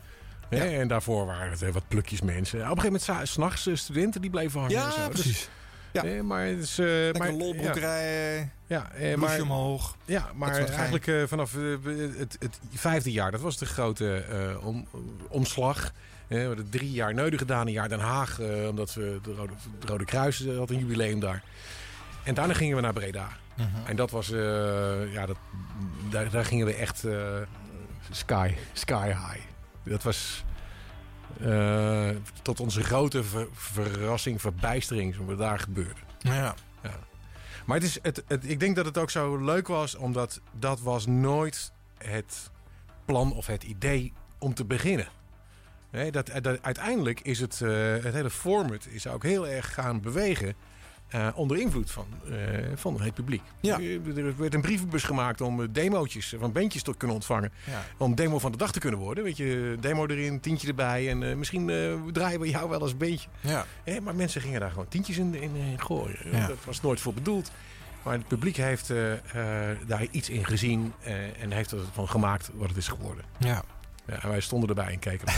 Hè, 0.49 0.79
En 0.79 0.87
daarvoor 0.87 1.25
waren 1.25 1.51
het 1.51 1.61
eh, 1.61 1.71
wat 1.71 1.87
plukjes 1.87 2.21
mensen. 2.21 2.59
Op 2.59 2.77
een 2.77 2.81
gegeven 2.81 3.01
moment 3.07 3.29
s'nachts 3.29 3.67
uh, 3.67 3.75
studenten 3.75 4.21
die 4.21 4.29
bleven 4.29 4.59
hangen. 4.59 4.75
Ja, 4.75 4.85
en 4.85 4.91
zo. 4.91 5.09
precies. 5.09 5.25
Dus, 5.25 5.49
Ja. 5.91 6.03
eh, 6.03 6.21
maar 6.21 6.45
het 6.45 6.59
is... 6.59 6.79
Uh, 6.79 7.11
maar, 7.11 7.31
lolbroekerij, 7.31 8.51
ja, 8.67 8.91
eh, 8.91 9.15
maar, 9.15 9.41
omhoog. 9.41 9.95
Ja, 10.05 10.31
maar 10.35 10.67
eigenlijk 10.67 11.07
uh, 11.07 11.23
vanaf 11.27 11.53
uh, 11.53 11.77
het, 12.17 12.37
het, 12.39 12.59
vijfde 12.73 13.11
jaar, 13.11 13.31
dat 13.31 13.41
was 13.41 13.57
de 13.57 13.65
grote 13.65 14.23
om, 14.61 14.87
omslag. 15.29 15.91
we 16.27 16.35
hebben 16.35 16.69
drie 16.69 16.91
jaar 16.91 17.13
Neuden 17.13 17.39
gedaan, 17.39 17.67
een 17.67 17.73
jaar 17.73 17.89
Den 17.89 17.99
Haag, 17.99 18.39
omdat 18.69 18.93
we 18.93 19.19
de 19.23 19.33
Rode, 19.33 19.53
de 19.79 19.87
Rode 19.87 20.05
Kruis 20.05 20.45
had 20.57 20.69
een 20.69 20.79
jubileum 20.79 21.19
daar. 21.19 21.43
En 22.23 22.33
daarna 22.33 22.53
gingen 22.53 22.75
we 22.75 22.81
naar 22.81 22.93
Breda. 22.93 23.27
Mhm. 23.57 23.67
-huh. 23.73 23.89
En 23.89 23.95
dat 23.95 24.11
was, 24.11 24.27
ja, 25.11 25.25
dat, 25.25 25.37
daar, 26.09 26.29
daar, 26.29 26.45
gingen 26.45 26.65
we 26.65 26.73
echt 26.73 27.03
sky, 28.11 28.53
sky 28.73 29.07
high. 29.07 29.48
Dat 29.83 30.03
was 30.03 30.43
uh, 31.41 32.09
tot 32.41 32.59
onze 32.59 32.83
grote 32.83 33.23
ver, 33.23 33.47
verrassing, 33.51 34.41
verbijstering, 34.41 35.15
wat 35.25 35.37
daar 35.37 35.59
gebeurde. 35.59 35.99
Ja. 36.19 36.55
ja. 36.83 36.99
Maar 37.65 37.77
het 37.77 37.85
is, 37.85 37.99
het, 38.01 38.23
het, 38.27 38.49
ik 38.49 38.59
denk 38.59 38.75
dat 38.75 38.85
het 38.85 38.97
ook 38.97 39.09
zo 39.09 39.37
leuk 39.37 39.67
was, 39.67 39.95
omdat 39.95 40.41
dat 40.51 40.81
was 40.81 41.05
nooit 41.05 41.71
het 41.97 42.51
plan 43.05 43.33
of 43.33 43.47
het 43.47 43.63
idee 43.63 44.13
om 44.37 44.53
te 44.53 44.65
beginnen. 44.65 45.07
Nee, 45.91 46.11
dat, 46.11 46.31
dat, 46.41 46.61
uiteindelijk 46.61 47.21
is 47.21 47.39
het, 47.39 47.59
uh, 47.63 48.03
het 48.03 48.13
hele 48.13 48.29
format 48.29 48.85
is 48.85 49.07
ook 49.07 49.23
heel 49.23 49.47
erg 49.47 49.73
gaan 49.73 50.01
bewegen. 50.01 50.55
Uh, 51.15 51.27
onder 51.35 51.57
invloed 51.57 51.91
van, 51.91 52.05
uh, 52.29 52.35
van 52.75 53.01
het 53.01 53.13
publiek. 53.13 53.41
Ja. 53.59 53.79
Er 53.79 54.37
werd 54.37 54.53
een 54.53 54.61
brievenbus 54.61 55.03
gemaakt 55.03 55.41
om 55.41 55.71
demootjes 55.71 56.35
van 56.39 56.51
bandjes 56.51 56.83
te 56.83 56.93
kunnen 56.97 57.15
ontvangen. 57.15 57.51
Ja. 57.65 57.83
Om 57.97 58.15
demo 58.15 58.39
van 58.39 58.51
de 58.51 58.57
dag 58.57 58.71
te 58.71 58.79
kunnen 58.79 58.99
worden. 58.99 59.23
Weet 59.23 59.37
je, 59.37 59.77
demo 59.79 60.05
erin, 60.05 60.39
tientje 60.39 60.67
erbij. 60.67 61.09
En 61.09 61.21
uh, 61.21 61.35
misschien 61.35 61.65
draaien 62.11 62.39
we 62.39 62.49
jou 62.49 62.69
wel 62.69 62.81
als 62.81 62.97
bandje. 62.97 63.27
Ja. 63.41 63.65
Eh, 63.83 63.99
maar 63.99 64.15
mensen 64.15 64.41
gingen 64.41 64.59
daar 64.59 64.69
gewoon 64.69 64.87
tientjes 64.87 65.17
in, 65.17 65.35
in, 65.35 65.55
in 65.55 65.81
gooien. 65.81 66.17
Ja. 66.31 66.47
Dat 66.47 66.65
was 66.65 66.81
nooit 66.81 66.99
voor 66.99 67.13
bedoeld. 67.13 67.51
Maar 68.03 68.13
het 68.13 68.27
publiek 68.27 68.55
heeft 68.55 68.93
daar 69.87 70.07
iets 70.11 70.29
in 70.29 70.45
gezien. 70.45 70.93
en 71.39 71.51
heeft 71.51 71.71
ervan 71.71 72.09
gemaakt 72.09 72.49
wat 72.53 72.67
het 72.67 72.77
is 72.77 72.87
geworden. 72.87 73.25
Ja. 73.37 73.63
Ja, 74.09 74.21
en 74.21 74.29
wij 74.29 74.39
stonden 74.39 74.69
erbij 74.69 74.91
en 74.93 74.99
keken. 74.99 75.27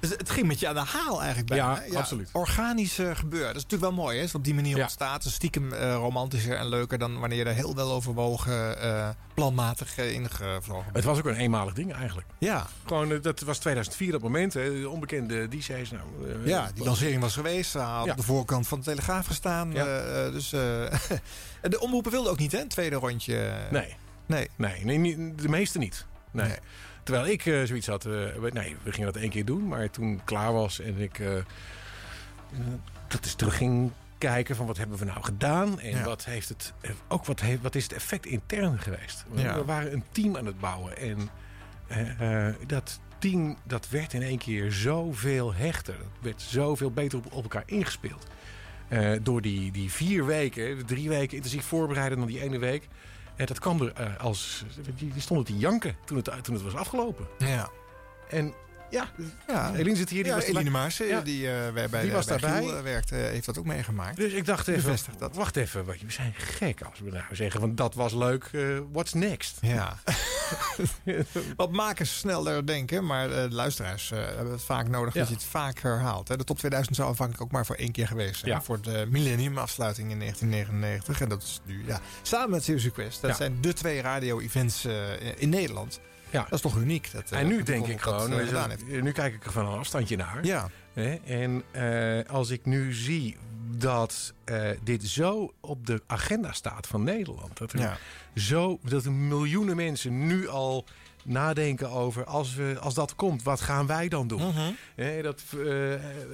Dus 0.00 0.10
het 0.10 0.30
ging 0.30 0.46
met 0.46 0.60
je 0.60 0.68
aan 0.68 0.74
de 0.74 0.80
haal 0.80 1.18
eigenlijk 1.18 1.48
bijna. 1.48 1.82
Ja, 1.90 1.98
absoluut. 1.98 2.28
Organisch 2.32 2.94
gebeuren. 2.94 3.46
Dat 3.46 3.56
is 3.56 3.62
natuurlijk 3.62 3.92
wel 3.92 4.04
mooi, 4.04 4.16
hè? 4.16 4.22
Het 4.24 4.34
op 4.34 4.44
die 4.44 4.54
manier 4.54 4.76
Ja. 4.76 4.82
ontstaat. 4.82 5.22
Dus 5.22 5.34
stiekem 5.34 5.72
eh, 5.72 5.94
romantischer 5.94 6.56
en 6.56 6.68
leuker 6.68 6.98
dan 6.98 7.18
wanneer 7.20 7.38
je 7.38 7.44
er 7.44 7.54
heel 7.54 7.74
wel 7.74 7.92
overwogen, 7.92 8.80
eh, 8.82 9.08
planmatig 9.34 9.98
uh, 9.98 10.12
ingevlogen 10.12 10.90
Het 10.92 11.04
was 11.04 11.18
ook 11.18 11.24
een 11.26 11.34
eenmalig 11.36 11.74
ding 11.74 11.92
eigenlijk. 11.94 12.26
Ja. 12.38 12.66
Gewoon, 12.86 13.20
dat 13.22 13.40
was 13.40 13.58
2004 13.58 14.12
dat 14.12 14.22
moment. 14.22 14.54
Hè, 14.54 14.80
de 14.80 14.88
onbekende 14.88 15.48
DJ's. 15.48 15.90
Nou, 15.90 16.02
Ja, 16.44 16.70
die 16.74 16.84
lancering 16.84 17.20
was 17.20 17.34
geweest. 17.34 17.70
Ze 17.70 17.78
hadden 17.78 18.04
Ja. 18.04 18.10
op 18.10 18.16
de 18.16 18.22
voorkant 18.22 18.68
van 18.68 18.78
de 18.78 18.84
Telegraaf 18.84 19.26
gestaan. 19.26 19.70
Dus, 20.32 20.48
de 20.50 21.80
omroepen 21.80 22.10
wilden 22.10 22.32
ook 22.32 22.38
niet, 22.38 22.52
hè? 22.52 22.60
Een 22.60 22.68
tweede 22.68 22.96
rondje. 22.96 23.52
Nee. 23.70 23.96
Nee. 24.26 24.48
Nee, 24.56 24.84
nee 24.84 25.34
de 25.34 25.48
meeste 25.48 25.78
niet. 25.78 26.06
Nee. 26.30 26.54
Terwijl 27.02 27.26
ik 27.26 27.46
eh, 27.46 27.62
zoiets 27.62 27.86
had... 27.86 28.04
eh, 28.06 28.12
we- 28.12 28.50
nee, 28.52 28.76
we 28.82 28.92
gingen 28.92 29.12
dat 29.12 29.22
één 29.22 29.30
keer 29.30 29.44
doen. 29.44 29.68
Maar 29.68 29.90
toen 29.90 30.12
het 30.12 30.24
klaar 30.24 30.52
was 30.52 30.80
en 30.80 30.98
ik... 31.00 31.18
eh, 31.18 31.32
dat 33.08 33.24
is 33.24 33.34
terug 33.34 33.56
ging 33.56 33.90
kijken 34.18 34.56
van 34.56 34.66
wat 34.66 34.76
hebben 34.76 34.98
we 34.98 35.04
nou 35.04 35.22
gedaan. 35.22 35.80
En 35.80 35.90
Ja. 35.90 36.04
wat 36.04 36.24
heeft 36.24 36.48
het... 36.48 36.72
Ook 37.08 37.24
wat, 37.24 37.40
heeft, 37.40 37.62
wat 37.62 37.74
is 37.74 37.82
het 37.82 37.92
effect 37.92 38.26
intern 38.26 38.78
geweest. 38.78 39.24
We, 39.32 39.40
Ja. 39.40 39.54
we 39.54 39.64
waren 39.64 39.92
een 39.92 40.04
team 40.12 40.36
aan 40.36 40.46
het 40.46 40.60
bouwen. 40.60 40.96
En 40.98 41.28
dat 42.66 43.00
team 43.18 43.56
dat 43.64 43.88
werd 43.88 44.12
in 44.12 44.22
één 44.22 44.38
keer 44.38 44.72
zoveel 44.72 45.54
hechter. 45.54 45.94
Dat 45.98 46.06
werd 46.20 46.42
zoveel 46.42 46.90
beter 46.90 47.18
op, 47.18 47.32
op 47.32 47.42
elkaar 47.42 47.62
ingespeeld. 47.66 48.26
Door 49.22 49.40
die, 49.42 49.72
die 49.72 49.90
vier 49.90 50.26
weken, 50.26 50.86
drie 50.86 51.08
weken 51.08 51.36
intensief 51.36 51.64
voorbereiden 51.64 52.18
dan 52.18 52.26
die 52.26 52.42
ene 52.42 52.58
week. 52.58 52.88
En 53.40 53.46
dat 53.46 53.58
kwam 53.58 53.80
er 53.80 53.92
eh, 53.92 54.16
als. 54.16 54.64
Die, 54.96 55.12
die 55.12 55.22
stonden 55.22 55.46
te 55.46 55.56
janken 55.56 55.96
toen 56.04 56.16
het, 56.16 56.44
toen 56.44 56.54
het 56.54 56.62
was 56.62 56.74
afgelopen. 56.74 57.28
Ja. 57.38 57.70
En 58.28 58.54
ja, 58.90 59.08
Ja. 59.46 59.74
Eline 59.74 59.96
zit 59.96 60.10
hier. 60.10 60.22
Die 60.22 60.32
ja, 60.32 60.38
was 60.38 60.46
Eline. 60.48 60.70
Maarsen, 60.70 61.06
Ja. 61.06 61.20
die 61.20 61.50
eh, 61.50 61.72
bij, 61.72 61.88
bij, 61.88 62.02
Die 62.02 62.12
was 62.12 62.26
bij 62.26 62.36
daarbij. 62.38 62.68
Eh, 62.76 62.82
werkt, 62.82 63.12
eh, 63.12 63.18
heeft 63.18 63.46
dat 63.46 63.58
ook 63.58 63.64
meegemaakt. 63.64 64.16
Dus 64.16 64.32
ik 64.32 64.44
dacht 64.44 64.68
even, 64.68 64.96
dat. 65.18 65.34
wacht 65.36 65.56
even, 65.56 65.84
wat- 65.84 66.00
we 66.06 66.10
zijn 66.12 66.34
gek 66.36 66.82
als 66.82 66.98
we 66.98 67.10
nou 67.10 67.24
zeggen 67.36 67.60
van 67.60 67.74
dat 67.74 67.94
was 67.94 68.12
leuk, 68.12 68.48
eh, 68.52 68.62
what's 68.92 69.12
next? 69.12 69.58
Ja. 69.60 69.96
Wat 71.56 71.70
makers 71.72 72.18
sneller 72.18 72.66
denken, 72.66 73.06
maar 73.06 73.30
eh, 73.30 73.50
luisteraars 73.50 74.10
eh, 74.10 74.18
hebben 74.24 74.52
het 74.52 74.62
vaak 74.62 74.88
nodig 74.88 75.14
dat 75.14 75.22
Ja. 75.22 75.28
je 75.28 75.34
het 75.34 75.44
vaak 75.44 75.78
herhaalt. 75.78 76.28
Hè. 76.28 76.36
De 76.36 76.44
top 76.44 76.58
2000 76.58 76.96
zou 76.96 77.08
aanvankelijk 77.08 77.42
ook 77.44 77.50
maar 77.50 77.66
voor 77.66 77.76
één 77.76 77.92
keer 77.92 78.06
geweest 78.06 78.40
zijn. 78.40 78.62
Voor 78.62 78.80
de 78.80 79.06
millenniumafsluiting 79.10 80.10
in 80.10 80.18
1999. 80.18 81.20
En 81.20 81.28
dat 81.28 81.42
is 81.42 81.60
nu, 81.64 81.82
ja, 81.86 82.00
samen 82.22 82.50
met 82.50 82.62
Serious 82.64 82.84
Request. 82.84 83.20
Dat 83.22 83.36
zijn 83.36 83.58
de 83.60 83.72
twee 83.72 84.00
radio-events 84.02 84.84
eh, 84.84 84.94
in 85.36 85.48
Nederland. 85.48 86.00
Ja. 86.30 86.42
Dat 86.42 86.52
is 86.52 86.60
toch 86.60 86.76
uniek. 86.76 87.12
Dat, 87.12 87.30
eh, 87.30 87.40
En 87.40 87.46
nu 87.46 87.56
dat 87.56 87.66
denk 87.66 87.86
ik 87.86 88.02
dat, 88.04 88.14
gewoon, 88.22 88.32
eh, 88.40 88.50
eh, 88.52 88.68
heeft. 88.68 89.02
nu 89.02 89.12
kijk 89.12 89.34
ik 89.34 89.44
er 89.44 89.52
van 89.52 89.66
een 89.66 89.78
afstandje 89.78 90.16
naar. 90.16 90.44
Ja. 90.44 90.70
Hè? 90.92 91.14
En 91.14 91.62
eh, 91.70 92.30
als 92.34 92.50
ik 92.50 92.64
nu 92.64 92.92
zie 92.92 93.36
dat 93.76 94.34
eh, 94.44 94.70
dit 94.82 95.04
zo 95.04 95.52
op 95.60 95.86
de 95.86 96.02
agenda 96.06 96.52
staat 96.52 96.86
van 96.86 97.04
Nederland. 97.04 97.58
Dat 97.58 97.72
er, 97.72 97.78
Ja. 97.78 97.96
zo, 98.34 98.78
dat 98.82 99.04
er 99.04 99.12
miljoenen 99.12 99.76
mensen 99.76 100.26
nu 100.26 100.48
al 100.48 100.84
nadenken 101.24 101.90
over... 101.90 102.24
als, 102.24 102.54
we, 102.54 102.76
als 102.80 102.94
dat 102.94 103.14
komt, 103.14 103.42
wat 103.42 103.60
gaan 103.60 103.86
wij 103.86 104.08
dan 104.08 104.26
doen? 104.28 104.40
Mhm. 104.46 104.70
Hè, 104.94 105.22
dat 105.22 105.42
eh, 105.52 105.58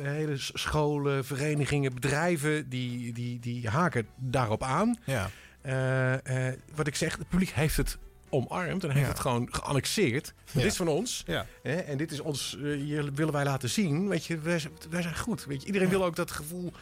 hele 0.03 0.33
scholen, 0.37 1.25
verenigingen, 1.25 1.95
bedrijven... 1.95 2.69
die, 2.69 3.13
die, 3.13 3.39
die 3.41 3.69
haken 3.69 4.07
daarop 4.17 4.63
aan. 4.63 4.97
Ja. 5.05 5.31
Eh, 5.61 6.49
eh, 6.49 6.55
wat 6.75 6.87
ik 6.87 6.95
zeg, 6.95 7.17
het 7.19 7.29
publiek 7.29 7.51
heeft 7.51 7.77
het 7.77 7.99
omarmd 8.37 8.85
en 8.85 8.91
heeft 8.91 9.09
het 9.09 9.19
gewoon 9.21 9.49
geannexeerd. 9.51 10.35
Dit 10.53 10.65
is 10.65 10.77
van 10.77 10.89
ons. 10.89 11.23
Ja. 11.27 11.47
Hè, 11.63 11.75
en 11.77 11.97
dit 11.97 12.13
is 12.13 12.21
ons, 12.21 12.57
eh, 12.57 12.63
hier 12.77 13.13
willen 13.15 13.33
wij 13.33 13.45
laten 13.45 13.69
zien. 13.71 14.09
Weet 14.09 14.25
je, 14.27 14.39
wij, 14.39 14.59
zijn- 14.59 14.73
wij 14.91 15.03
zijn 15.03 15.17
goed. 15.17 15.45
Weet 15.45 15.61
je, 15.61 15.67
iedereen 15.67 15.89
wil 15.89 16.05
ook 16.05 16.17
dat 16.17 16.31
gevoel 16.31 16.73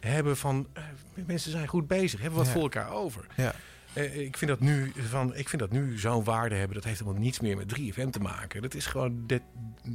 hebben 0.00 0.36
van 0.36 0.66
eh, 0.72 0.82
mensen 1.26 1.50
zijn 1.50 1.66
goed 1.68 1.86
bezig, 1.86 2.20
hebben 2.20 2.38
wat 2.38 2.46
Ja. 2.46 2.52
voor 2.52 2.62
elkaar 2.62 2.90
over. 2.90 3.26
Ja. 3.36 3.54
Eh, 3.92 4.18
ik 4.20 4.36
vind 4.36 4.50
dat 4.50 4.60
nu, 4.60 4.92
van, 5.08 5.34
ik 5.36 5.48
vind 5.48 5.62
dat 5.62 5.70
nu 5.72 5.98
zo'n 5.98 6.24
waarde 6.24 6.54
hebben. 6.54 6.74
Dat 6.74 6.84
heeft 6.84 6.98
helemaal 6.98 7.20
niets 7.22 7.40
meer 7.40 7.56
met 7.56 7.68
3FM 7.68 8.10
te 8.10 8.20
maken. 8.20 8.62
Dat 8.62 8.74
is 8.74 8.86
gewoon 8.86 9.26
dit 9.26 9.42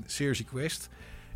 Serious 0.06 0.44
Quest 0.44 0.90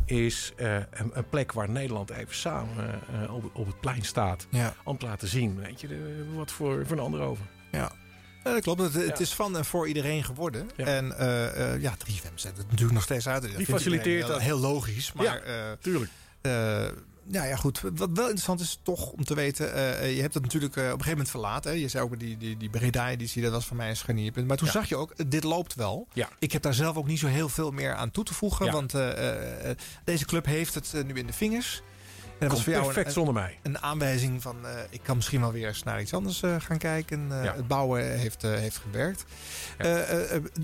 is 0.06 0.54
een, 0.56 0.86
een 1.14 1.30
plek 1.30 1.52
waar 1.52 1.70
Nederland 1.70 2.10
even 2.10 2.36
samen 2.36 3.02
op, 3.32 3.50
op 3.56 3.66
het 3.68 3.80
plein 3.80 4.02
staat. 4.04 4.48
Ja. 4.50 4.74
Om 4.84 4.98
te 4.98 5.06
laten 5.06 5.28
zien, 5.28 5.56
weet 5.56 5.82
je, 5.82 5.88
de- 5.88 6.26
wat 6.36 6.52
voor, 6.52 6.86
voor 6.86 6.98
een 6.98 7.04
ander 7.04 7.22
over. 7.22 7.46
Ja. 7.72 7.92
Ja, 8.44 8.54
dat 8.54 8.62
klopt. 8.64 8.94
Het, 8.94 9.20
is 9.20 9.34
van 9.34 9.58
en 9.58 9.66
voor 9.66 9.88
iedereen 9.88 10.24
geworden. 10.24 10.70
Ja. 10.78 10.86
En 10.86 11.18
eh, 11.18 11.74
eh, 11.74 11.82
ja, 11.82 11.94
3FM 11.98 12.34
zet 12.36 12.58
het 12.58 12.66
natuurlijk 12.66 12.94
nog 12.94 13.04
steeds 13.04 13.28
uit. 13.28 13.42
Dat 13.42 13.52
vindt 13.52 13.70
faciliteert 13.72 14.28
dat. 14.28 14.42
Heel 14.42 14.60
logisch. 14.60 15.14
Maar, 15.14 15.26
Ja, 15.26 15.38
eh, 15.40 15.54
tuurlijk. 15.82 16.12
eh, 16.42 16.52
ja, 17.32 17.44
ja, 17.44 17.56
goed. 17.56 17.82
Wat 17.82 18.10
wel 18.14 18.24
interessant 18.24 18.60
is 18.62 18.80
toch 18.84 19.12
om 19.12 19.24
te 19.26 19.34
weten... 19.36 19.74
eh, 19.74 20.16
je 20.16 20.22
hebt 20.22 20.34
het 20.34 20.44
natuurlijk 20.44 20.76
eh, 20.76 20.82
op 20.84 20.86
een 20.90 20.92
gegeven 20.92 21.12
moment 21.12 21.30
verlaten. 21.30 21.72
Hè? 21.72 21.78
Je 21.78 21.88
zei 21.88 22.04
ook 22.04 22.20
die, 22.20 22.38
die, 22.38 22.58
die 22.58 22.70
Breda-editie, 22.70 23.42
dat 23.42 23.52
was 23.52 23.66
voor 23.66 23.78
mij 23.78 23.90
een 23.90 23.96
scharnierpunt. 23.96 24.48
Maar 24.48 24.58
toen 24.58 24.68
Ja. 24.68 24.74
zag 24.74 24.90
je 24.90 24.96
ook, 24.96 25.12
eh, 25.12 25.26
dit 25.30 25.44
loopt 25.44 25.76
wel. 25.76 26.08
Ja. 26.14 26.30
Ik 26.40 26.52
heb 26.52 26.62
daar 26.62 26.74
zelf 26.74 26.96
ook 26.98 27.08
niet 27.08 27.20
zo 27.20 27.28
heel 27.28 27.50
veel 27.50 27.72
meer 27.72 27.94
aan 27.94 28.12
toe 28.12 28.24
te 28.24 28.34
voegen. 28.34 28.66
Ja. 28.66 28.72
Want 28.72 28.94
eh, 28.94 29.10
eh, 29.12 29.70
eh, 29.70 29.78
deze 30.04 30.26
club 30.26 30.46
heeft 30.46 30.74
het 30.74 30.94
eh, 30.94 31.04
nu 31.04 31.14
in 31.14 31.28
de 31.28 31.34
vingers. 31.34 31.82
Dat 32.40 32.52
was 32.52 32.64
voor 32.64 32.74
jou 32.74 32.86
perfect 32.86 33.08
een, 33.08 33.12
zonder 33.14 33.34
mij. 33.34 33.60
een 33.64 33.80
aanwijzing 33.80 34.42
van... 34.42 34.66
eh, 34.68 34.72
ik 34.90 35.00
kan 35.04 35.16
misschien 35.16 35.40
wel 35.40 35.52
weer 35.52 35.68
eens 35.68 35.84
naar 35.84 36.02
iets 36.02 36.14
anders 36.14 36.42
eh, 36.42 36.56
gaan 36.60 36.78
kijken. 36.78 37.32
Eh, 37.32 37.44
Ja. 37.44 37.56
Het 37.56 37.68
bouwen 37.68 38.18
heeft, 38.18 38.42
heeft 38.42 38.78
gewerkt. 38.78 39.26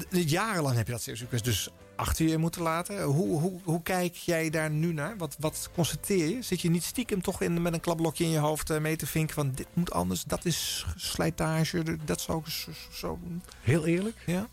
Jarenlang 0.10 0.76
heb 0.76 0.86
je 0.86 0.92
dat 0.92 1.02
Serious 1.02 1.22
Request 1.22 1.44
dus 1.44 1.70
achter 1.96 2.28
je 2.28 2.38
moeten 2.38 2.62
laten. 2.62 3.04
Hoe, 3.04 3.40
hoe, 3.40 3.60
hoe 3.64 3.82
kijk 3.82 4.16
jij 4.16 4.50
daar 4.50 4.70
nu 4.70 4.94
naar? 4.94 5.18
Wat, 5.18 5.36
wat 5.40 5.70
constateer 5.74 6.28
je? 6.30 6.42
Zit 6.42 6.62
je 6.62 6.70
niet 6.70 6.84
stiekem 6.84 7.22
toch 7.22 7.42
in, 7.42 7.62
met 7.62 7.74
een 7.74 7.80
klapblokje 7.80 8.24
in 8.24 8.30
je 8.30 8.38
hoofd 8.40 8.80
mee 8.80 8.96
te 8.96 9.08
vinken 9.08 9.36
van 9.36 9.52
dit 9.52 9.68
moet 9.74 9.92
anders, 9.92 10.24
dat 10.24 10.46
is 10.46 10.86
slijtage, 10.96 11.98
dat 12.06 12.22
zou 12.22 12.40
ik 12.40 12.48
zo, 12.48 12.72
zo... 12.92 13.20
Heel 13.62 13.86
eerlijk? 13.86 14.18
Ja? 14.26 14.48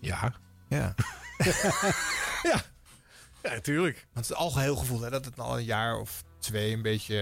Ja. 0.00 0.34
Ja. 0.68 0.94
ja. 2.50 2.62
Ja, 3.42 3.50
natuurlijk. 3.54 4.06
Want 4.12 4.28
het 4.28 4.36
algeheel 4.36 4.76
gevoel 4.76 5.00
hè, 5.00 5.10
dat 5.10 5.24
het 5.24 5.38
al 5.40 5.58
een 5.58 5.64
jaar 5.64 5.96
of 5.96 6.24
twee 6.48 6.72
een 6.72 6.82
beetje, 6.82 7.16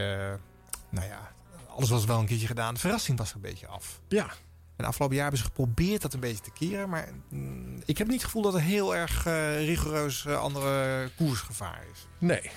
nou 0.90 1.06
ja, 1.06 1.32
alles 1.68 1.90
was 1.90 2.04
wel 2.04 2.18
een 2.18 2.26
keertje 2.26 2.46
gedaan. 2.46 2.74
De 2.74 2.80
verrassing 2.80 3.18
was 3.18 3.30
er 3.30 3.36
een 3.36 3.40
beetje 3.40 3.66
af. 3.66 4.00
Ja. 4.08 4.30
En 4.76 4.84
afgelopen 4.84 5.16
jaar 5.16 5.24
hebben 5.24 5.42
ze 5.42 5.48
geprobeerd 5.48 6.02
dat 6.02 6.14
een 6.14 6.20
beetje 6.20 6.42
te 6.42 6.50
keren. 6.50 6.88
Maar 6.88 7.08
mm, 7.28 7.82
ik 7.84 7.98
heb 7.98 8.06
niet 8.06 8.16
het 8.16 8.24
gevoel 8.24 8.42
dat 8.42 8.54
er 8.54 8.60
heel 8.60 8.96
erg 8.96 9.26
eh, 9.26 9.64
rigoureus 9.64 10.26
eh, 10.26 10.38
andere 10.38 11.08
koersgevaar 11.16 11.84
is. 11.92 12.06
Nee, 12.18 12.50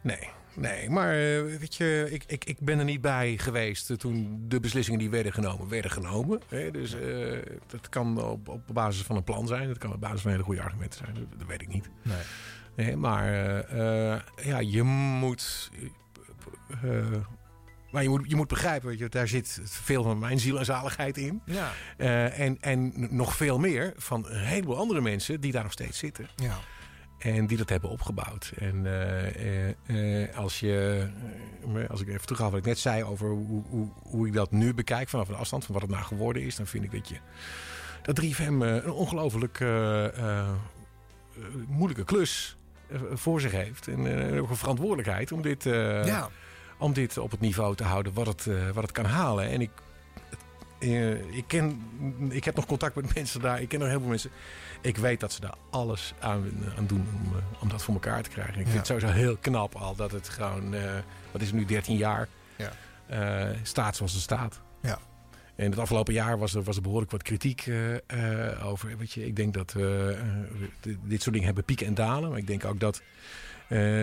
nee, 0.00 0.28
nee. 0.54 0.90
Maar 0.90 1.08
eh, 1.08 1.58
weet 1.58 1.74
je, 1.74 2.08
ik, 2.10 2.24
ik, 2.26 2.44
ik 2.44 2.60
ben 2.60 2.78
er 2.78 2.84
niet 2.84 3.00
bij 3.00 3.38
geweest 3.38 3.98
toen 3.98 4.44
de 4.48 4.60
beslissingen 4.60 5.00
die 5.00 5.10
werden 5.10 5.32
genomen, 5.32 5.68
werden 5.68 5.90
genomen. 5.90 6.40
Hè? 6.48 6.70
Dus 6.70 6.96
dat 7.66 7.88
kan 7.88 8.24
op, 8.24 8.48
op 8.48 8.62
basis 8.72 9.02
van 9.02 9.16
een 9.16 9.24
plan 9.24 9.46
zijn. 9.46 9.68
Dat 9.68 9.78
kan 9.78 9.92
op 9.92 10.00
basis 10.00 10.20
van 10.20 10.30
hele 10.30 10.42
goede 10.42 10.62
argumenten 10.62 10.98
zijn. 11.04 11.14
Dat, 11.14 11.38
dat 11.38 11.46
weet 11.46 11.62
ik 11.62 11.68
niet. 11.68 11.90
Nee. 12.02 12.22
Nee, 12.74 12.96
maar 12.96 13.32
ja, 14.44 14.58
je 14.58 14.82
moet. 14.82 15.70
Eh, 16.82 17.16
maar 17.90 18.02
je 18.02 18.08
moet, 18.08 18.30
je 18.30 18.36
moet 18.36 18.48
begrijpen, 18.48 18.88
weet 18.88 18.98
je, 18.98 19.08
daar 19.08 19.28
zit 19.28 19.60
veel 19.64 20.02
van 20.02 20.18
mijn 20.18 20.38
ziel 20.38 20.58
en 20.58 20.64
zaligheid 20.64 21.16
in. 21.16 21.42
Ja. 21.44 21.72
Eh, 21.96 22.38
en, 22.38 22.56
en 22.60 22.92
nog 23.10 23.36
veel 23.36 23.58
meer 23.58 23.92
van 23.96 24.26
een 24.28 24.44
heleboel 24.44 24.76
andere 24.76 25.00
mensen 25.00 25.40
die 25.40 25.52
daar 25.52 25.62
nog 25.62 25.72
steeds 25.72 25.98
zitten. 25.98 26.28
Ja. 26.36 26.58
En 27.18 27.46
die 27.46 27.56
dat 27.56 27.68
hebben 27.68 27.90
opgebouwd. 27.90 28.52
En 28.58 28.86
eh, 29.86 30.36
als 30.36 30.60
je, 30.60 31.06
als 31.88 32.00
ik 32.00 32.08
even 32.08 32.20
terugga 32.20 32.50
wat 32.50 32.58
ik 32.58 32.64
net 32.64 32.78
zei 32.78 33.04
over 33.04 33.28
hoe, 33.28 33.62
hoe, 33.68 33.88
hoe 34.02 34.26
ik 34.26 34.32
dat 34.32 34.50
nu 34.50 34.74
bekijk 34.74 35.08
vanaf 35.08 35.28
een 35.28 35.34
afstand, 35.34 35.64
van 35.64 35.74
wat 35.74 35.82
het 35.82 35.90
nou 35.90 36.04
geworden 36.04 36.42
is, 36.42 36.56
dan 36.56 36.66
vind 36.66 36.84
ik 36.84 36.90
dat 36.90 37.08
je 37.08 37.16
dat 38.02 38.20
3FM 38.24 38.38
eh, 38.38 38.84
een 38.84 38.90
ongelooflijk 38.90 39.64
moeilijke 41.66 42.04
klus 42.04 42.56
voor 43.12 43.40
zich 43.40 43.52
heeft. 43.52 43.88
En 43.88 44.38
ook 44.40 44.50
een 44.50 44.56
verantwoordelijkheid 44.56 45.32
om 45.32 45.42
dit, 45.42 45.64
Ja. 45.64 46.30
Om 46.80 46.92
dit 46.92 47.18
op 47.18 47.30
het 47.30 47.40
niveau 47.40 47.74
te 47.76 47.84
houden 47.84 48.12
wat 48.12 48.26
het, 48.26 48.46
eh, 48.46 48.68
wat 48.70 48.82
het 48.82 48.92
kan 48.92 49.04
halen. 49.04 49.48
En 49.48 49.60
ik, 49.60 49.70
eh, 50.78 51.10
ik, 51.36 51.44
ken, 51.46 51.82
ik 52.28 52.44
heb 52.44 52.54
nog 52.56 52.66
contact 52.66 52.94
met 52.94 53.14
mensen 53.14 53.40
daar. 53.40 53.60
Ik 53.60 53.68
ken 53.68 53.78
nog 53.78 53.88
heel 53.88 53.98
veel 54.00 54.08
mensen. 54.08 54.30
Ik 54.80 54.96
weet 54.96 55.20
dat 55.20 55.32
ze 55.32 55.40
daar 55.40 55.54
alles 55.70 56.14
aan, 56.20 56.44
aan 56.76 56.86
doen 56.86 57.06
om, 57.24 57.36
eh, 57.36 57.62
om 57.62 57.68
dat 57.68 57.82
voor 57.82 57.94
elkaar 57.94 58.22
te 58.22 58.30
krijgen. 58.30 58.54
Ik 58.60 58.64
vind 58.66 58.76
het 58.78 58.86
sowieso 58.86 59.08
heel 59.08 59.36
knap 59.36 59.74
al 59.74 59.94
dat 59.96 60.10
het 60.12 60.28
gewoon, 60.28 60.70
wat 61.32 61.40
is 61.40 61.46
het 61.46 61.56
nu, 61.56 61.64
13 61.64 61.96
jaar, 61.96 62.28
Ja. 62.56 62.72
staat 63.62 63.96
zoals 63.96 64.12
het 64.12 64.22
staat. 64.22 64.60
Ja. 64.82 64.98
En 65.56 65.70
het 65.70 65.78
afgelopen 65.78 66.14
jaar 66.14 66.38
was 66.38 66.54
er, 66.54 66.62
was 66.62 66.76
er 66.76 66.82
behoorlijk 66.82 67.10
wat 67.10 67.22
kritiek 67.22 67.70
over. 68.62 68.96
Weet 68.98 69.12
je, 69.12 69.26
ik 69.26 69.36
denk 69.36 69.54
dat 69.54 69.72
we 69.72 70.16
dit- 70.82 71.20
soort 71.22 71.32
dingen 71.32 71.46
hebben 71.46 71.64
pieken 71.64 71.86
en 71.86 71.94
dalen. 71.94 72.30
Maar 72.30 72.38
ik 72.38 72.46
denk 72.46 72.64
ook 72.64 72.80
dat 72.80 73.02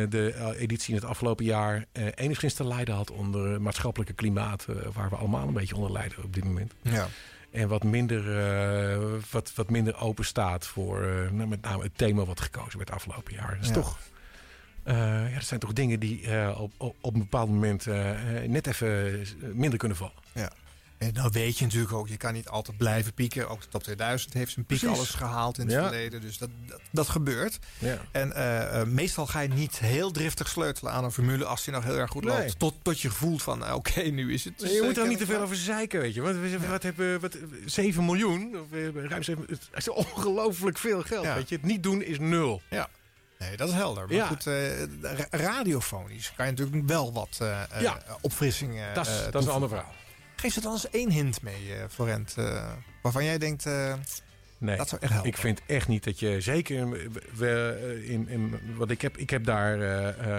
de 0.09 0.33
eh, 0.37 0.61
editie 0.61 0.89
in 0.93 0.99
het 0.99 1.09
afgelopen 1.09 1.45
jaar 1.45 1.85
eh, 1.91 2.05
enigszins 2.15 2.53
te 2.53 2.67
lijden 2.67 2.95
had 2.95 3.11
onder 3.11 3.61
maatschappelijke 3.61 4.13
klimaat. 4.13 4.65
eh, 4.69 4.75
waar 4.93 5.09
we 5.09 5.15
allemaal 5.15 5.47
een 5.47 5.53
beetje 5.53 5.75
onder 5.75 5.91
lijden 5.91 6.23
op 6.23 6.33
dit 6.33 6.43
moment. 6.43 6.73
Ja. 6.81 7.07
En 7.51 7.67
wat 7.67 7.83
minder, 7.83 8.37
eh, 8.37 8.97
wat, 9.31 9.51
wat 9.55 9.69
minder 9.69 9.97
open 9.99 10.25
staat 10.25 10.65
voor 10.67 11.03
eh, 11.03 11.31
nou, 11.31 11.47
met 11.47 11.61
name 11.61 11.83
het 11.83 11.97
thema 11.97 12.25
wat 12.25 12.39
gekozen 12.41 12.77
werd 12.77 12.91
afgelopen 12.91 13.33
jaar. 13.33 13.51
Dat 13.55 13.61
is 13.61 13.67
Ja. 13.67 13.73
toch. 13.73 13.97
eh, 14.83 14.95
ja, 15.29 15.33
dat 15.33 15.43
zijn 15.43 15.59
toch 15.59 15.73
dingen 15.73 15.99
die 15.99 16.27
eh, 16.27 16.59
op, 16.61 16.71
op, 16.77 16.95
op 17.01 17.13
een 17.13 17.19
bepaald 17.19 17.49
moment 17.49 17.87
eh, 17.87 18.43
eh, 18.43 18.49
net 18.49 18.67
even 18.67 19.25
minder 19.53 19.79
kunnen 19.79 19.97
vallen. 19.97 20.13
Ja. 20.31 20.51
En 20.97 21.13
dan 21.13 21.31
weet 21.31 21.57
je 21.57 21.65
natuurlijk 21.65 21.93
ook, 21.93 22.07
je 22.07 22.17
kan 22.17 22.33
niet 22.33 22.47
altijd 22.49 22.77
blijven 22.77 23.13
pieken. 23.13 23.49
Ook 23.49 23.61
de 23.61 23.67
top 23.67 23.83
2000 23.83 24.33
heeft 24.33 24.51
zijn 24.51 24.65
piek 24.65 24.79
Precies. 24.79 24.97
alles 24.97 25.09
gehaald 25.09 25.57
in 25.57 25.65
het 25.65 25.75
Ja. 25.75 25.81
verleden. 25.87 26.21
Dus 26.21 26.37
dat, 26.37 26.49
dat, 26.67 26.79
dat 26.91 27.09
gebeurt. 27.09 27.59
Ja. 27.79 27.97
En 28.11 28.33
eh, 28.33 28.81
eh, 28.81 28.87
meestal 28.87 29.27
ga 29.27 29.39
je 29.39 29.47
niet 29.49 29.79
heel 29.79 30.11
driftig 30.11 30.47
sleutelen 30.47 30.91
aan 30.93 31.03
een 31.03 31.11
formule 31.11 31.45
als 31.45 31.63
die 31.63 31.73
nog 31.73 31.83
heel 31.83 31.97
erg 31.97 32.11
goed 32.11 32.23
Nee. 32.23 32.37
loopt. 32.37 32.59
Tot, 32.59 32.73
tot 32.81 32.99
je 32.99 33.09
voelt 33.09 33.43
van, 33.43 33.65
eh, 33.65 33.73
oké, 33.75 34.01
nu 34.01 34.33
is 34.33 34.43
het. 34.43 34.53
Je 34.61 34.81
moet 34.83 34.97
er 34.97 35.07
niet 35.07 35.17
te 35.17 35.25
veel 35.25 35.41
over 35.41 35.55
zeiken, 35.55 35.99
weet 35.99 36.13
je. 36.13 36.21
Want 36.21 36.35
we- 36.35 36.67
wat 36.67 36.83
hebben 36.83 37.19
wat, 37.19 37.37
7 37.65 38.05
miljoen, 38.05 38.55
of 38.59 38.65
ruim 39.09 39.23
7, 39.23 39.45
het 39.49 39.59
is 39.75 39.89
ongelooflijk 39.89 40.77
veel 40.77 41.01
geld. 41.01 41.25
Weet 41.33 41.49
je. 41.49 41.55
Het 41.55 41.63
niet 41.65 41.83
doen 41.83 42.01
is 42.03 42.19
nul. 42.19 42.61
Ja. 42.69 42.89
Nee, 43.39 43.57
dat 43.57 43.67
is 43.69 43.73
helder. 43.73 44.05
Maar 44.07 44.15
Ja. 44.15 44.27
goed, 44.27 44.43
ra- 45.01 45.27
radiofonisch 45.29 46.33
kan 46.35 46.45
je 46.45 46.51
natuurlijk 46.51 46.87
wel 46.87 47.13
wat 47.13 47.37
eh, 47.41 47.61
Ja. 47.79 47.97
opfrissing 48.21 48.75
Dat 48.93 49.07
is- 49.07 49.45
een 49.45 49.49
ander 49.49 49.69
verhaal. 49.69 49.95
Geef 50.39 50.53
ze 50.53 50.61
dan 50.61 50.71
eens 50.71 50.89
één 50.89 51.11
hint 51.11 51.41
mee, 51.41 51.73
eh 51.73 51.83
Florent. 51.89 52.33
eh, 52.37 52.71
waarvan 53.01 53.23
jij 53.23 53.37
denkt, 53.37 53.65
eh, 53.65 53.93
Nee, 54.59 54.77
dat 54.77 54.89
zou 54.89 55.01
echt 55.01 55.11
helpen. 55.11 55.29
ik 55.31 55.37
vind 55.37 55.61
echt 55.67 55.87
niet 55.87 56.03
dat 56.03 56.19
je 56.19 56.41
zeker 56.41 56.89
we, 57.35 58.01
in, 58.05 58.27
in, 58.27 58.59
wat 58.75 58.89
ik 58.89 59.01
heb, 59.01 59.17
ik 59.17 59.29
heb 59.29 59.43
daar 59.45 59.73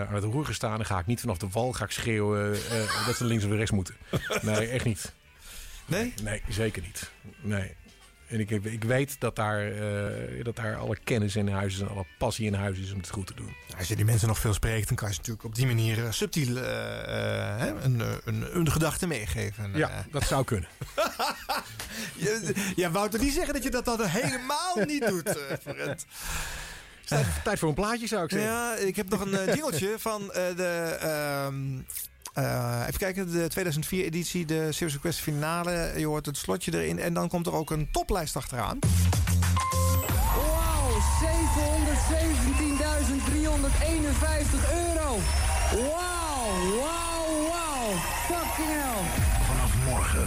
aan 0.08 0.14
het 0.14 0.24
roer 0.24 0.44
gestaan. 0.44 0.76
Dan 0.76 0.86
ga 0.86 0.98
ik 0.98 1.06
niet 1.06 1.20
vanaf 1.20 1.38
de 1.38 1.48
wal 1.48 1.72
ga 1.72 1.84
ik 1.84 1.90
schreeuwen 1.90 2.50
dat 3.06 3.16
ze 3.16 3.24
links 3.24 3.44
of 3.44 3.50
rechts 3.50 3.70
moeten. 3.70 3.94
Nee, 4.42 4.68
echt 4.68 4.84
niet. 4.84 5.12
Nee? 5.86 6.14
Nee, 6.22 6.42
zeker 6.48 6.82
niet. 6.82 7.10
Nee. 7.40 7.74
En 8.28 8.40
ik, 8.40 8.50
ik 8.50 8.84
weet 8.84 9.16
dat 9.20 9.36
daar, 9.36 9.70
eh, 9.72 10.44
dat 10.44 10.56
daar 10.56 10.76
alle 10.76 10.96
kennis 11.04 11.36
in 11.36 11.48
huis 11.48 11.74
is 11.74 11.80
en 11.80 11.88
alle 11.88 12.04
passie 12.18 12.46
in 12.46 12.54
huis 12.54 12.78
is 12.78 12.92
om 12.92 12.98
het 12.98 13.08
goed 13.10 13.26
te 13.26 13.34
doen. 13.34 13.54
Als 13.78 13.88
je 13.88 13.96
die 13.96 14.04
mensen 14.04 14.28
nog 14.28 14.38
veel 14.38 14.54
spreekt, 14.54 14.88
dan 14.88 14.96
kan 14.96 15.08
je 15.08 15.14
ze 15.14 15.20
natuurlijk 15.20 15.46
op 15.46 15.54
die 15.54 15.66
manier 15.66 16.04
eh, 16.04 16.12
subtiel 16.12 16.56
eh, 16.56 17.66
een, 17.82 18.02
een, 18.24 18.56
een 18.56 18.70
gedachte 18.70 19.06
meegeven. 19.06 19.70
Ja, 19.74 20.04
dat 20.10 20.24
zou 20.24 20.44
kunnen. 20.44 20.68
je- 22.16 22.72
ja, 22.76 22.90
Wouter, 22.90 23.20
niet 23.20 23.32
zeggen 23.32 23.54
dat 23.54 23.62
je 23.62 23.70
dat 23.70 23.84
dan 23.84 24.02
helemaal 24.04 24.76
niet 24.86 25.06
doet, 25.06 25.36
Florent. 25.62 26.06
Tijd, 27.44 27.58
voor 27.58 27.68
een 27.68 27.74
plaatje 27.74 28.06
zou 28.06 28.24
ik 28.24 28.30
zeggen. 28.30 28.50
Ja, 28.50 28.74
ik 28.76 28.96
heb 28.96 29.08
nog 29.08 29.20
een 29.20 29.44
jingeltje 29.44 29.94
van 29.98 30.26
de... 30.56 31.86
eh, 32.38 32.80
even 32.86 32.98
kijken, 32.98 33.32
de 33.32 33.50
2004-editie, 33.50 34.46
de 34.46 34.72
Serious 34.72 34.92
Request 34.92 35.18
finale. 35.18 35.92
Je 35.96 36.06
hoort 36.06 36.26
het 36.26 36.36
slotje 36.36 36.72
erin. 36.74 36.98
En 36.98 37.14
dan 37.14 37.28
komt 37.28 37.46
er 37.46 37.52
ook 37.52 37.70
een 37.70 37.88
toplijst 37.92 38.36
achteraan. 38.36 38.78
Wauw, 40.36 40.90
717.351 40.98 41.00
euro. 44.72 45.18
Wauw, 45.70 46.78
wauw, 46.80 47.48
wauw. 47.48 47.92
Fucking 48.26 48.68
hell. 48.68 49.47
Morgen, 49.88 50.26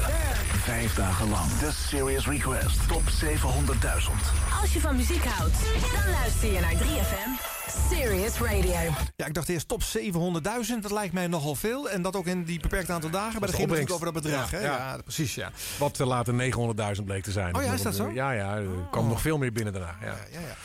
vijf 0.64 0.94
dagen 0.96 1.30
lang, 1.30 1.58
de 1.60 1.72
Serious 1.72 2.28
Request 2.28 2.88
Top 2.88 3.02
700.000. 3.02 4.12
Als 4.62 4.74
je 4.74 4.80
van 4.80 4.96
muziek 4.96 5.24
houdt, 5.26 5.54
dan 5.94 6.12
luister 6.12 6.52
je 6.54 6.60
naar 6.60 6.74
3FM. 6.74 7.30
Serious 7.90 8.38
Radio. 8.38 8.94
Ja, 9.16 9.26
ik 9.26 9.34
dacht 9.34 9.50
eerst 9.50 9.68
top 9.68 9.82
700.000. 9.84 10.80
Dat 10.82 10.92
lijkt 10.92 11.14
mij 11.14 11.28
nogal 11.28 11.56
veel. 11.56 11.90
En 11.90 12.02
dat 12.02 12.16
ook 12.16 12.26
in 12.26 12.44
die 12.44 12.60
beperkt 12.60 12.90
aantal 12.90 13.10
dagen. 13.10 13.32
Maar 13.40 13.50
Dat 13.50 13.56
ging 13.56 13.68
natuurlijk 13.68 13.94
over 13.94 14.14
dat 14.14 14.24
bedrag. 14.24 14.44
opbrengst. 14.44 14.68
hè? 14.68 14.74
Ja, 14.76 14.94
Ja, 14.96 14.98
precies, 15.04 15.36
ja. 15.36 15.52
Wat 15.78 16.00
er 16.00 16.06
later 16.08 16.34
900.000 16.98 17.04
bleek 17.06 17.24
te 17.24 17.32
zijn. 17.32 17.56
Oh 17.56 17.64
ja, 17.64 17.74
is 17.74 17.82
dat 17.82 17.96
zo? 17.96 18.10
Ja, 18.14 18.32
ja. 18.32 18.56
Er 18.56 18.68
kwam 18.92 19.08
nog 19.08 19.22
veel 19.22 19.38
meer 19.38 19.52
binnen 19.52 19.74
daarna. 19.74 19.96
Ja. 20.02 20.08
ja, 20.32 20.40
ja. 20.40 20.56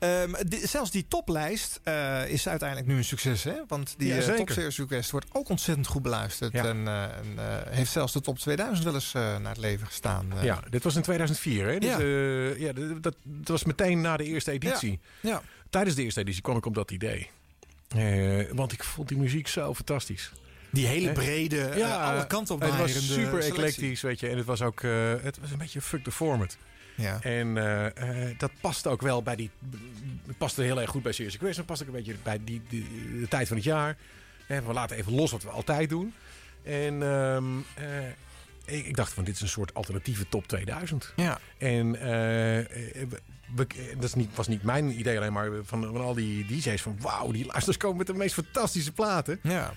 Ehm, 0.00 0.32
zelfs 0.62 0.90
die 0.90 1.04
toplijst 1.08 1.80
eh, 1.82 2.28
is 2.28 2.48
uiteindelijk 2.48 2.88
nu 2.88 2.96
een 2.96 3.04
succes. 3.04 3.44
Hè? 3.44 3.54
Want 3.68 3.94
die 3.98 4.08
Ja, 4.08 4.16
eh, 4.16 4.22
zeker. 4.22 4.36
Top 4.36 4.50
Series 4.50 4.78
Request 4.78 5.10
wordt 5.10 5.26
ook 5.32 5.48
ontzettend 5.48 5.86
goed 5.86 6.02
beluisterd. 6.02 6.52
Ja. 6.52 6.64
En, 6.64 6.88
eh, 6.88 7.02
en, 7.02 7.64
heeft 7.70 7.92
zelfs 7.92 8.12
de 8.12 8.20
top 8.20 8.38
2000 8.38 8.84
wel 8.84 8.94
eens 8.94 9.12
naar 9.12 9.48
het 9.48 9.56
leven 9.56 9.86
gestaan. 9.86 10.32
Ja, 10.42 10.62
dit 10.70 10.82
was 10.82 10.96
in 10.96 11.02
2004. 11.02 11.66
Hè? 11.66 11.78
Dus, 11.78 11.90
Ja. 11.90 12.66
ja, 12.66 12.72
dat, 13.00 13.14
dat 13.22 13.48
was 13.48 13.64
meteen 13.64 14.00
na 14.00 14.16
de 14.16 14.24
eerste 14.24 14.50
editie. 14.50 14.98
Ja. 15.20 15.42
Tijdens 15.70 15.96
de 15.96 16.02
eerste 16.02 16.20
editie 16.20 16.42
kwam 16.42 16.56
ik 16.56 16.66
op 16.66 16.74
dat 16.74 16.90
idee. 16.90 17.30
Want 18.52 18.72
ik 18.72 18.84
vond 18.84 19.08
die 19.08 19.18
muziek 19.18 19.48
zo 19.48 19.74
fantastisch. 19.74 20.32
Die 20.70 20.86
hele 20.86 21.12
brede, 21.12 21.84
alle 21.84 22.26
kanten 22.26 22.54
op 22.54 22.60
Het 22.60 22.76
was 22.76 22.92
super 22.92 23.42
selectie. 23.42 23.52
eclectisch, 23.52 24.00
weet 24.00 24.20
je. 24.20 24.28
En 24.28 24.36
het 24.36 24.46
was 24.46 24.62
ook 24.62 24.82
het 25.22 25.38
was 25.40 25.50
een 25.50 25.58
beetje 25.58 25.80
fuck 25.80 26.04
the 26.04 26.12
format. 26.12 26.56
Ja. 26.94 27.18
En 27.22 27.56
eh, 27.56 28.26
eh, 28.30 28.38
dat 28.38 28.50
past 28.60 28.86
ook 28.86 29.00
wel 29.02 29.22
bij 29.22 29.36
die... 29.36 29.50
Het 30.26 30.38
paste 30.38 30.62
heel 30.62 30.80
erg 30.80 30.90
goed 30.90 31.02
bij 31.02 31.12
Serious 31.12 31.34
Request. 31.36 31.56
Het 31.56 31.66
past 31.66 31.80
ook 31.82 31.88
een 31.88 31.94
beetje 31.94 32.14
bij 32.22 32.38
die, 32.44 32.62
die- 32.68 33.18
de 33.20 33.28
tijd 33.28 33.48
van 33.48 33.56
het 33.56 33.64
jaar. 33.66 33.96
Eh, 34.46 34.58
we 34.66 34.72
laten 34.72 34.96
even 34.96 35.14
los 35.14 35.30
wat 35.30 35.42
we 35.42 35.48
altijd 35.48 35.88
doen. 35.88 36.14
En 36.62 37.02
ehm, 37.02 37.44
eh, 37.74 38.08
ik, 38.78 38.86
ik 38.86 38.96
dacht 38.96 39.12
van 39.12 39.24
dit 39.24 39.34
is 39.34 39.40
een 39.40 39.48
soort 39.48 39.74
alternatieve 39.74 40.28
top 40.28 40.46
2000. 40.48 41.12
Ja. 41.16 41.38
En 41.58 41.90
we- 41.92 43.66
dat 43.94 44.04
is 44.04 44.14
niet, 44.14 44.34
was 44.34 44.48
niet 44.48 44.62
mijn 44.62 44.98
idee 44.98 45.16
alleen 45.16 45.32
maar 45.32 45.48
van, 45.62 45.82
van 45.82 45.96
al 46.00 46.14
die 46.14 46.46
DJ's 46.46 46.82
van 46.82 46.96
wauw, 47.00 47.30
die 47.30 47.46
luisteraars 47.46 47.76
komen 47.76 47.96
met 47.96 48.06
de 48.06 48.14
meest 48.14 48.34
fantastische 48.34 48.92
platen. 48.92 49.40
Ja. 49.42 49.74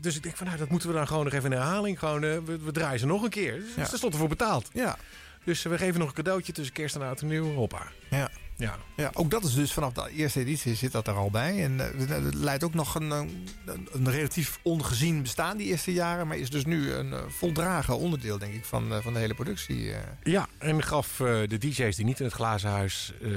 Dus 0.00 0.16
ik 0.16 0.22
denk 0.22 0.36
van 0.36 0.46
nou, 0.46 0.58
dat 0.58 0.68
moeten 0.68 0.88
we 0.88 0.94
dan 0.94 1.06
gewoon 1.06 1.24
nog 1.24 1.32
even 1.32 1.52
in 1.52 1.58
herhaling. 1.58 1.98
Gewoon, 1.98 2.20
we, 2.20 2.58
we 2.64 2.72
draaien 2.72 2.98
ze 3.00 3.06
nog 3.06 3.22
een 3.22 3.30
keer. 3.30 3.52
Dus 3.76 3.90
Ja. 4.00 4.08
Ervoor 4.08 4.28
betaald. 4.28 4.70
Ja. 4.72 4.96
Dus 5.44 5.62
we 5.62 5.78
geven 5.78 6.00
nog 6.00 6.08
een 6.08 6.14
cadeautje 6.14 6.52
tussen 6.52 6.74
kerst 6.74 6.94
en 6.94 7.02
oud 7.02 7.20
en 7.20 7.26
nieuw. 7.26 7.52
Hoppa. 7.52 7.86
Ja. 8.10 8.30
Ja. 8.56 8.76
Ja, 8.96 9.10
ook 9.14 9.30
dat 9.30 9.44
is 9.44 9.54
dus 9.54 9.72
vanaf 9.72 9.92
de 9.92 10.10
eerste 10.10 10.40
editie 10.40 10.74
zit 10.74 10.92
dat 10.92 11.06
er 11.06 11.14
al 11.14 11.30
bij. 11.30 11.64
En 11.64 11.80
eh, 11.80 12.08
het 12.24 12.34
leidt 12.34 12.64
ook 12.64 12.74
nog 12.74 12.94
een, 12.94 13.12
eh, 13.12 13.18
een, 13.64 13.88
een 13.92 14.10
relatief 14.10 14.58
ongezien 14.62 15.22
bestaan 15.22 15.56
die 15.56 15.66
eerste 15.66 15.92
jaren. 15.92 16.26
Maar 16.26 16.36
is 16.36 16.50
dus 16.50 16.64
nu 16.64 16.92
een 16.92 17.12
eh, 17.12 17.18
voldragen 17.28 17.98
onderdeel, 17.98 18.38
denk 18.38 18.54
ik, 18.54 18.64
van, 18.64 18.92
eh, 18.92 18.98
van 19.02 19.12
de 19.12 19.18
hele 19.18 19.34
productie. 19.34 19.92
eh. 19.92 19.98
Ja, 20.22 20.46
en 20.58 20.82
gaf 20.82 21.20
eh, 21.20 21.26
de 21.48 21.58
DJ's 21.58 21.96
die 21.96 22.04
niet 22.04 22.18
in 22.18 22.24
het 22.24 22.34
glazen 22.34 22.70
huis 22.70 23.12
eh, 23.22 23.30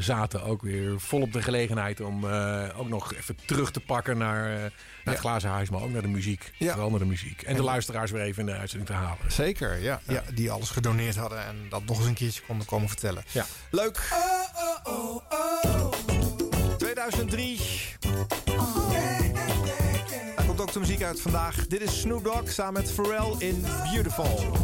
zaten 0.00 0.42
ook 0.42 0.62
weer 0.62 1.00
volop 1.00 1.32
de 1.32 1.42
gelegenheid 1.42 2.00
om 2.00 2.30
eh, 2.30 2.68
ook 2.76 2.88
nog 2.88 3.14
even 3.14 3.36
terug 3.46 3.70
te 3.70 3.80
pakken 3.80 4.18
naar, 4.18 4.52
eh, 4.54 4.60
naar 4.60 4.70
het 5.14 5.18
glazen 5.18 5.50
huis, 5.50 5.70
maar 5.70 5.82
ook 5.82 5.90
naar 5.90 6.02
de 6.02 6.08
muziek. 6.08 6.52
Ja. 6.58 6.72
Vooral 6.72 6.90
naar 6.90 6.98
de 6.98 7.04
muziek. 7.04 7.42
En 7.42 7.56
de 7.56 7.62
luisteraars 7.62 8.10
weer 8.10 8.22
even 8.22 8.40
in 8.40 8.46
de 8.54 8.58
uitzending 8.58 8.90
te 8.90 8.96
halen. 8.96 9.32
Zeker, 9.32 9.82
ja, 9.82 10.00
ja. 10.08 10.22
Die 10.34 10.50
alles 10.50 10.70
gedoneerd 10.70 11.16
hadden 11.16 11.44
en 11.46 11.56
dat 11.68 11.84
nog 11.84 11.98
eens 11.98 12.06
een 12.06 12.14
keertje 12.14 12.42
konden 12.46 12.66
komen 12.66 12.88
vertellen. 12.88 13.24
Ja. 13.32 13.46
Leuk. 13.70 14.08
2003. 16.78 17.60
Daar 20.36 20.44
komt 20.46 20.60
ook 20.60 20.72
de 20.72 20.80
muziek 20.80 21.02
uit 21.02 21.20
vandaag. 21.20 21.66
Dit 21.66 21.80
is 21.80 22.00
Snoop 22.00 22.24
Dogg 22.24 22.50
samen 22.50 22.72
met 22.72 22.92
Pharrell 22.92 23.34
in 23.38 23.64
Beautiful. 23.92 24.56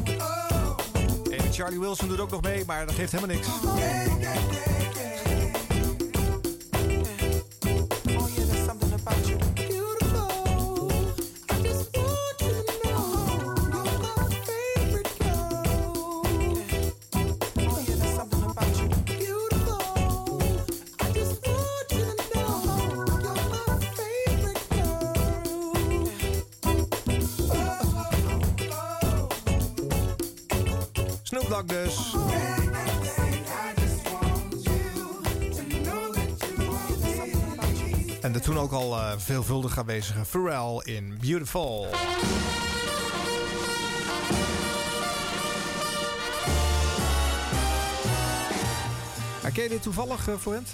En 1.31 1.53
Charlie 1.53 1.81
Wilson 1.81 2.09
doet 2.09 2.21
ook 2.21 2.31
nog 2.31 2.43
mee, 2.43 2.65
maar 2.65 2.87
dat 2.87 2.95
geeft 2.95 3.13
helemaal 3.13 3.37
niks. 3.37 3.49
Dus. 31.51 32.15
En 38.21 38.33
de 38.33 38.41
toen 38.41 38.59
ook 38.59 38.73
al 38.73 38.97
eh, 38.97 39.13
veelvuldig 39.17 39.79
aanwezige 39.79 40.25
Pharrell 40.25 40.81
in 40.85 41.19
Beautiful. 41.21 41.89
Ken 49.53 49.63
je 49.63 49.69
dit 49.69 49.83
toevallig, 49.83 50.29
uh, 50.29 50.35
Florent? 50.37 50.69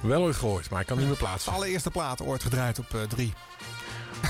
Wel 0.00 0.22
ooit 0.22 0.36
gehoord, 0.36 0.70
maar 0.70 0.80
ik 0.80 0.86
kan 0.86 0.98
niet 0.98 1.06
meer 1.06 1.16
plaatsen. 1.16 1.52
Allereerste 1.52 1.90
plaat 1.90 2.22
ooit 2.22 2.42
gedraaid 2.42 2.78
op 2.78 2.96
3. 3.08 3.34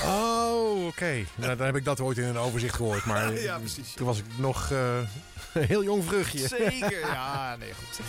Oh, 0.05 0.36
Oh, 0.57 0.87
oké. 0.87 1.25
Nou, 1.35 1.57
dan 1.57 1.67
heb 1.67 1.77
ik 1.77 1.85
dat 1.85 2.01
ooit 2.01 2.19
in 2.19 2.25
een 2.25 2.39
overzicht 2.39 2.75
gehoord. 2.75 3.05
Maar 3.05 3.33
Ja, 3.41 3.59
precies. 3.59 3.93
toen 3.93 4.07
was 4.07 4.19
ik 4.19 4.25
nog 4.37 4.71
eh, 4.71 4.97
een 5.53 5.63
heel 5.67 5.83
jong 5.85 6.05
vruchtje. 6.05 6.49
Zeker, 6.49 7.01
ja, 7.15 7.57
nee, 7.59 7.73
goed. 7.75 8.01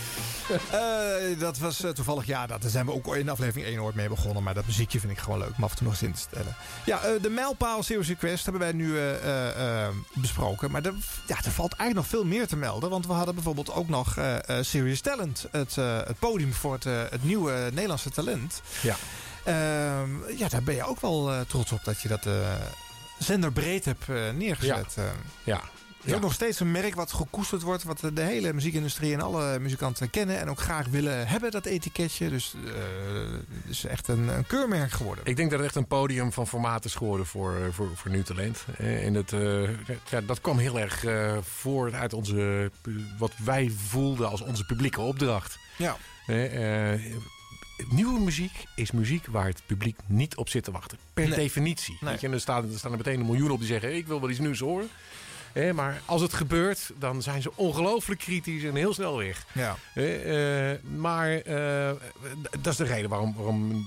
Eh, 0.71 1.39
dat 1.39 1.57
was 1.57 1.83
eh, 1.83 1.89
toevallig, 1.91 2.25
ja, 2.25 2.47
dat, 2.47 2.61
daar 2.61 2.71
zijn 2.71 2.85
we 2.85 2.91
ook 2.93 3.15
in 3.15 3.29
aflevering 3.29 3.67
1 3.67 3.79
ooit 3.81 3.95
mee 3.95 4.09
begonnen. 4.09 4.43
Maar 4.43 4.53
dat 4.53 4.65
muziekje 4.65 4.99
vind 4.99 5.11
ik 5.11 5.17
gewoon 5.19 5.39
leuk 5.39 5.51
om 5.57 5.63
af 5.63 5.69
en 5.71 5.75
toe 5.77 5.85
nog 5.87 5.93
eens 5.93 6.03
in 6.03 6.13
te 6.13 6.19
stellen. 6.19 6.55
Ja, 6.85 7.01
eh, 7.01 7.21
de 7.21 7.29
mijlpaal 7.29 7.83
Serious 7.83 8.07
Request 8.07 8.43
hebben 8.43 8.61
wij 8.61 8.71
nu 8.71 8.97
eh, 8.97 9.15
eh, 9.15 9.83
eh, 9.85 9.89
besproken. 10.13 10.71
Maar 10.71 10.85
er, 10.85 10.93
ja, 11.27 11.35
er 11.37 11.51
valt 11.51 11.73
eigenlijk 11.73 11.93
nog 11.93 12.07
veel 12.21 12.29
meer 12.29 12.47
te 12.47 12.55
melden. 12.55 12.89
Want 12.89 13.07
we 13.07 13.13
hadden 13.13 13.35
bijvoorbeeld 13.35 13.73
ook 13.73 13.89
nog 13.89 14.17
eh 14.17 14.35
eh, 14.49 14.63
Serious 14.65 15.01
Talent. 15.01 15.45
Het, 15.51 15.77
eh, 15.77 15.97
het 16.05 16.19
podium 16.19 16.53
voor 16.53 16.73
het, 16.73 16.83
het 16.83 17.23
nieuwe 17.23 17.69
Nederlandse 17.73 18.09
talent. 18.09 18.61
Ja. 18.81 18.95
Ehm, 19.47 20.37
ja, 20.37 20.47
daar 20.49 20.63
ben 20.63 20.75
je 20.75 20.83
ook 20.83 21.01
wel 21.01 21.31
eh, 21.31 21.39
trots 21.47 21.71
op 21.71 21.83
dat 21.83 22.01
je 22.01 22.07
dat 22.07 22.25
eh 22.25 22.55
zenderbreed 23.19 23.85
hebt 23.85 24.09
eh, 24.09 24.29
neergezet. 24.35 24.93
Ja. 24.95 25.03
eh. 25.03 25.09
Ja. 25.43 25.61
Het 25.97 26.05
is 26.05 26.13
ook 26.13 26.21
nog 26.21 26.33
steeds 26.33 26.59
een 26.59 26.71
merk 26.71 26.95
wat 26.95 27.11
gekoesterd 27.11 27.61
wordt. 27.61 27.83
Wat 27.83 27.99
de 28.13 28.21
hele 28.21 28.53
muziekindustrie 28.53 29.13
en 29.13 29.21
alle 29.21 29.59
muzikanten 29.59 30.09
kennen. 30.09 30.39
En 30.39 30.49
ook 30.49 30.59
graag 30.59 30.87
willen 30.87 31.27
hebben, 31.27 31.51
dat 31.51 31.65
etiketje. 31.65 32.29
Dus 32.29 32.53
het 33.63 33.69
is 33.69 33.85
echt 33.85 34.07
een, 34.07 34.27
een 34.27 34.47
keurmerk 34.47 34.91
geworden. 34.91 35.25
Ik 35.25 35.35
denk 35.35 35.49
dat 35.49 35.59
het 35.59 35.67
echt 35.67 35.77
een 35.77 35.87
podium 35.87 36.31
van 36.33 36.47
formaat 36.47 36.85
is 36.85 36.95
geworden 36.95 37.25
voor, 37.25 37.55
voor, 37.71 37.89
voor 37.95 38.11
nieuw 38.11 38.23
talent. 38.23 38.65
En 38.77 39.13
het, 39.13 39.31
ja, 40.09 40.21
dat 40.21 40.41
kwam 40.41 40.57
heel 40.57 40.79
erg 40.79 41.03
eh, 41.03 41.37
voort 41.41 41.93
uit 41.93 42.13
onze, 42.13 42.71
wat 43.17 43.33
wij 43.43 43.71
voelden 43.87 44.29
als 44.29 44.41
onze 44.41 44.65
publieke 44.65 45.01
opdracht. 45.01 45.57
Ja. 45.77 45.97
Nieuwe 47.89 48.19
muziek 48.19 48.63
is 48.75 48.91
muziek 48.91 49.25
waar 49.27 49.45
het 49.47 49.61
publiek 49.65 49.97
niet 50.05 50.35
op 50.35 50.49
zit 50.49 50.63
te 50.63 50.71
wachten. 50.71 50.97
Per 51.13 51.27
Nee. 51.27 51.37
definitie. 51.37 51.97
Nee. 51.99 52.11
Weet 52.11 52.21
je, 52.21 52.27
en 52.27 52.33
er, 52.33 52.39
staan, 52.39 52.71
er 52.71 52.77
staan 52.77 52.91
er 52.91 52.97
meteen 52.97 53.19
een 53.19 53.25
miljoen 53.25 53.51
op 53.51 53.59
die 53.59 53.67
zeggen... 53.67 53.95
ik 53.95 54.07
wil 54.07 54.19
wel 54.21 54.29
iets 54.29 54.39
nieuws 54.39 54.59
horen. 54.59 54.89
Eh, 55.53 55.71
maar 55.71 56.01
als 56.05 56.21
het 56.21 56.33
gebeurt, 56.33 56.91
dan 56.99 57.21
zijn 57.21 57.41
ze 57.41 57.51
ongelooflijk 57.55 58.19
kritisch 58.19 58.63
en 58.63 58.75
heel 58.75 58.93
snel 58.93 59.17
weg. 59.17 59.45
Ja. 59.51 59.75
Eh, 59.93 60.71
eh, 60.71 60.79
maar 60.97 61.31
eh, 61.37 61.91
dat 62.59 62.67
is 62.73 62.75
de 62.77 62.83
reden 62.83 63.09
waarom, 63.09 63.33
waarom 63.35 63.85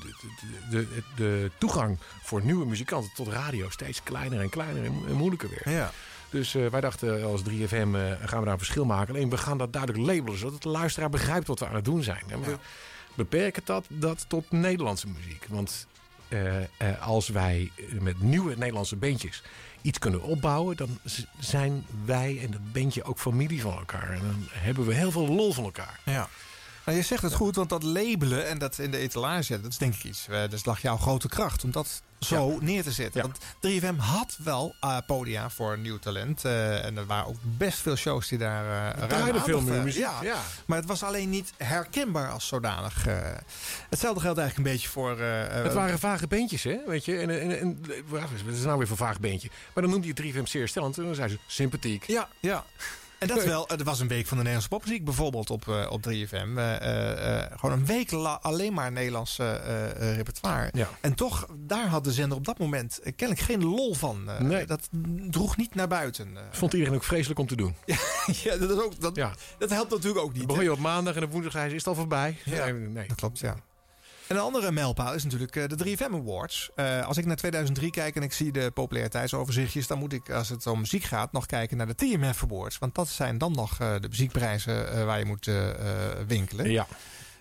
de, 0.70 0.88
de, 0.88 1.02
de 1.16 1.50
toegang 1.58 1.98
voor 2.22 2.44
nieuwe 2.44 2.66
muzikanten 2.66 3.10
tot 3.14 3.28
radio 3.28 3.70
steeds 3.70 4.02
kleiner 4.02 4.40
en 4.40 4.48
kleiner 4.48 4.84
en, 4.84 4.92
mo- 4.92 5.06
en 5.06 5.14
moeilijker 5.14 5.48
werd. 5.50 5.76
Ja. 5.76 5.92
Dus 6.30 6.54
eh, 6.54 6.66
wij 6.66 6.80
dachten 6.80 7.24
als 7.24 7.42
3FM 7.42 7.48
eh, 7.70 7.84
gaan 8.24 8.38
we 8.38 8.44
daar 8.44 8.46
een 8.52 8.58
verschil 8.58 8.84
maken. 8.84 9.14
Alleen 9.14 9.30
we 9.30 9.36
gaan 9.36 9.58
dat 9.58 9.72
duidelijk 9.72 10.04
labelen, 10.06 10.38
zodat 10.38 10.62
de 10.62 10.68
luisteraar 10.68 11.10
begrijpt 11.10 11.46
wat 11.46 11.58
we 11.58 11.66
aan 11.66 11.74
het 11.74 11.84
doen 11.84 12.02
zijn. 12.02 12.22
En 12.28 12.40
we 12.42 12.56
beperken 13.14 13.62
dat, 13.64 13.86
dat 13.88 14.24
tot 14.28 14.50
Nederlandse 14.50 15.08
muziek. 15.08 15.46
Want 15.48 15.86
eh, 16.28 16.62
eh, 16.62 16.66
als 17.00 17.28
wij 17.28 17.70
met 18.00 18.20
nieuwe 18.20 18.54
Nederlandse 18.56 18.96
bandjes 18.96 19.42
iets 19.82 19.98
kunnen 19.98 20.22
opbouwen, 20.22 20.76
dan 20.76 20.98
zijn 21.38 21.86
wij 22.04 22.38
en 22.42 22.50
dat 22.50 22.72
bandje 22.72 23.04
ook 23.04 23.18
familie 23.18 23.60
van 23.60 23.78
elkaar. 23.78 24.10
En 24.10 24.20
dan 24.20 24.46
hebben 24.50 24.86
we 24.86 24.94
heel 24.94 25.10
veel 25.10 25.28
lol 25.28 25.52
van 25.52 25.64
elkaar. 25.64 26.00
Ja. 26.04 26.28
Nou, 26.84 26.98
je 26.98 27.04
zegt 27.04 27.22
het 27.22 27.34
goed, 27.34 27.56
want 27.56 27.68
dat 27.68 27.82
labelen 27.82 28.48
en 28.48 28.58
dat 28.58 28.78
in 28.78 28.90
de 28.90 28.98
etalage 28.98 29.42
zetten, 29.42 29.62
dat 29.62 29.72
is 29.72 29.78
denk 29.78 29.94
ik 29.94 30.04
iets. 30.04 30.28
eh, 30.28 30.50
dat 30.50 30.66
lag 30.66 30.82
jouw 30.82 30.96
grote 30.96 31.28
kracht 31.28 31.64
om 31.64 31.70
dat 31.70 32.02
zo 32.20 32.58
neer 32.60 32.82
te 32.82 32.92
zetten. 32.92 33.22
Want 33.22 33.38
3FM 33.66 33.96
had 33.96 34.36
wel 34.44 34.74
eh, 34.80 34.96
podia 35.06 35.50
voor 35.50 35.78
nieuw 35.78 35.98
talent. 35.98 36.44
eh, 36.44 36.84
en 36.84 36.96
er 36.96 37.06
waren 37.06 37.26
ook 37.26 37.36
best 37.42 37.78
veel 37.78 37.96
shows 37.96 38.28
die 38.28 38.38
daar 38.38 38.96
uh, 38.98 39.08
ruim 39.08 39.40
veel 39.40 39.60
meer 39.60 39.82
muziek, 39.82 40.02
Ja. 40.02 40.22
ja. 40.22 40.38
Maar 40.66 40.78
het 40.78 40.86
was 40.86 41.02
alleen 41.02 41.30
niet 41.30 41.52
herkenbaar 41.56 42.30
als 42.30 42.46
zodanig. 42.46 43.04
hetzelfde 43.88 44.20
geldt 44.20 44.38
eigenlijk 44.38 44.56
een 44.56 44.74
beetje 44.74 44.88
voor... 44.88 45.18
Het 45.20 45.72
waren 45.72 45.98
vage 45.98 46.26
beentjes, 46.26 46.62
hè? 46.62 46.78
Weet 46.86 47.04
je? 47.04 47.18
En, 47.18 47.40
en, 47.40 47.58
en, 47.60 47.80
wat 48.06 48.20
is 48.52 48.62
nou 48.62 48.78
weer 48.78 48.86
voor 48.86 48.96
vaag 48.96 49.20
beentje? 49.20 49.48
Maar 49.74 49.82
dan 49.82 49.92
noemde 49.92 50.06
je 50.06 50.32
3FM 50.32 50.42
zeer 50.42 50.68
stellend 50.68 50.98
en 50.98 51.04
dan 51.04 51.14
zei 51.14 51.28
ze 51.28 51.38
sympathiek. 51.46 52.04
Ja, 52.06 52.28
ja. 52.40 52.64
En 53.20 53.28
dat 53.28 53.44
wel, 53.44 53.68
er 53.68 53.84
was 53.84 54.00
een 54.00 54.08
week 54.08 54.26
van 54.26 54.36
de 54.36 54.42
Nederlandse 54.42 54.68
popmuziek 54.68 55.04
bijvoorbeeld 55.04 55.50
op, 55.50 55.68
eh, 55.68 55.86
op 55.90 56.02
3FM. 56.02 56.58
Eh, 56.58 57.42
eh, 57.42 57.50
gewoon 57.58 57.78
een 57.78 57.86
week 57.86 58.12
alleen 58.40 58.72
maar 58.72 58.92
Nederlands 58.92 59.38
eh, 59.38 60.14
repertoire. 60.16 60.68
Ja. 60.72 60.88
En 61.00 61.14
toch, 61.14 61.46
daar 61.56 61.86
had 61.86 62.04
de 62.04 62.12
zender 62.12 62.38
op 62.38 62.44
dat 62.44 62.58
moment 62.58 63.00
kennelijk 63.16 63.46
geen 63.46 63.64
lol 63.64 63.94
van. 63.94 64.28
Nee. 64.38 64.66
Dat 64.66 64.88
droeg 65.30 65.56
niet 65.56 65.74
naar 65.74 65.88
buiten. 65.88 66.28
Vond 66.50 66.72
iedereen 66.72 66.94
ook 66.94 67.04
vreselijk 67.04 67.40
om 67.40 67.46
te 67.46 67.56
doen. 67.56 67.74
ja, 68.44 68.56
dat, 68.56 68.70
is 68.70 68.78
ook, 68.84 69.00
dat, 69.00 69.16
Ja. 69.16 69.32
dat 69.58 69.70
helpt 69.70 69.90
natuurlijk 69.90 70.24
ook 70.24 70.30
niet. 70.30 70.38
Dan 70.38 70.46
begon 70.46 70.62
je 70.64 70.72
op 70.72 70.78
maandag 70.78 71.14
en 71.16 71.22
op 71.22 71.32
woensdag 71.32 71.66
is 71.66 71.72
het 71.72 71.86
al 71.86 71.94
voorbij? 71.94 72.36
Ja. 72.44 72.64
Nee, 72.64 72.72
nee. 72.72 73.08
Dat 73.08 73.16
klopt, 73.16 73.38
ja. 73.38 73.56
En 74.30 74.36
een 74.36 74.42
andere 74.42 74.72
mijlpaal 74.72 75.14
is 75.14 75.24
natuurlijk 75.24 75.56
eh, 75.56 75.64
de 75.68 75.96
3FM 75.96 76.14
Awards. 76.14 76.70
Eh, 76.74 77.06
als 77.06 77.16
ik 77.16 77.26
naar 77.26 77.36
2003 77.36 77.90
kijk 77.90 78.16
en 78.16 78.22
ik 78.22 78.32
zie 78.32 78.52
de 78.52 78.70
populariteitsoverzichtjes... 78.70 79.86
dan 79.86 79.98
moet 79.98 80.12
ik, 80.12 80.30
als 80.30 80.48
het 80.48 80.66
om 80.66 80.78
muziek 80.78 81.04
gaat, 81.04 81.32
nog 81.32 81.46
kijken 81.46 81.76
naar 81.76 81.86
de 81.86 81.94
TMF 81.94 82.42
Awards. 82.42 82.78
Want 82.78 82.94
dat 82.94 83.08
zijn 83.08 83.38
dan 83.38 83.52
nog 83.52 83.80
eh, 83.80 83.94
de 84.00 84.08
muziekprijzen 84.08 85.06
waar 85.06 85.18
je 85.18 85.24
moet 85.24 85.50
winkelen. 86.26 86.70
Ja. 86.70 86.86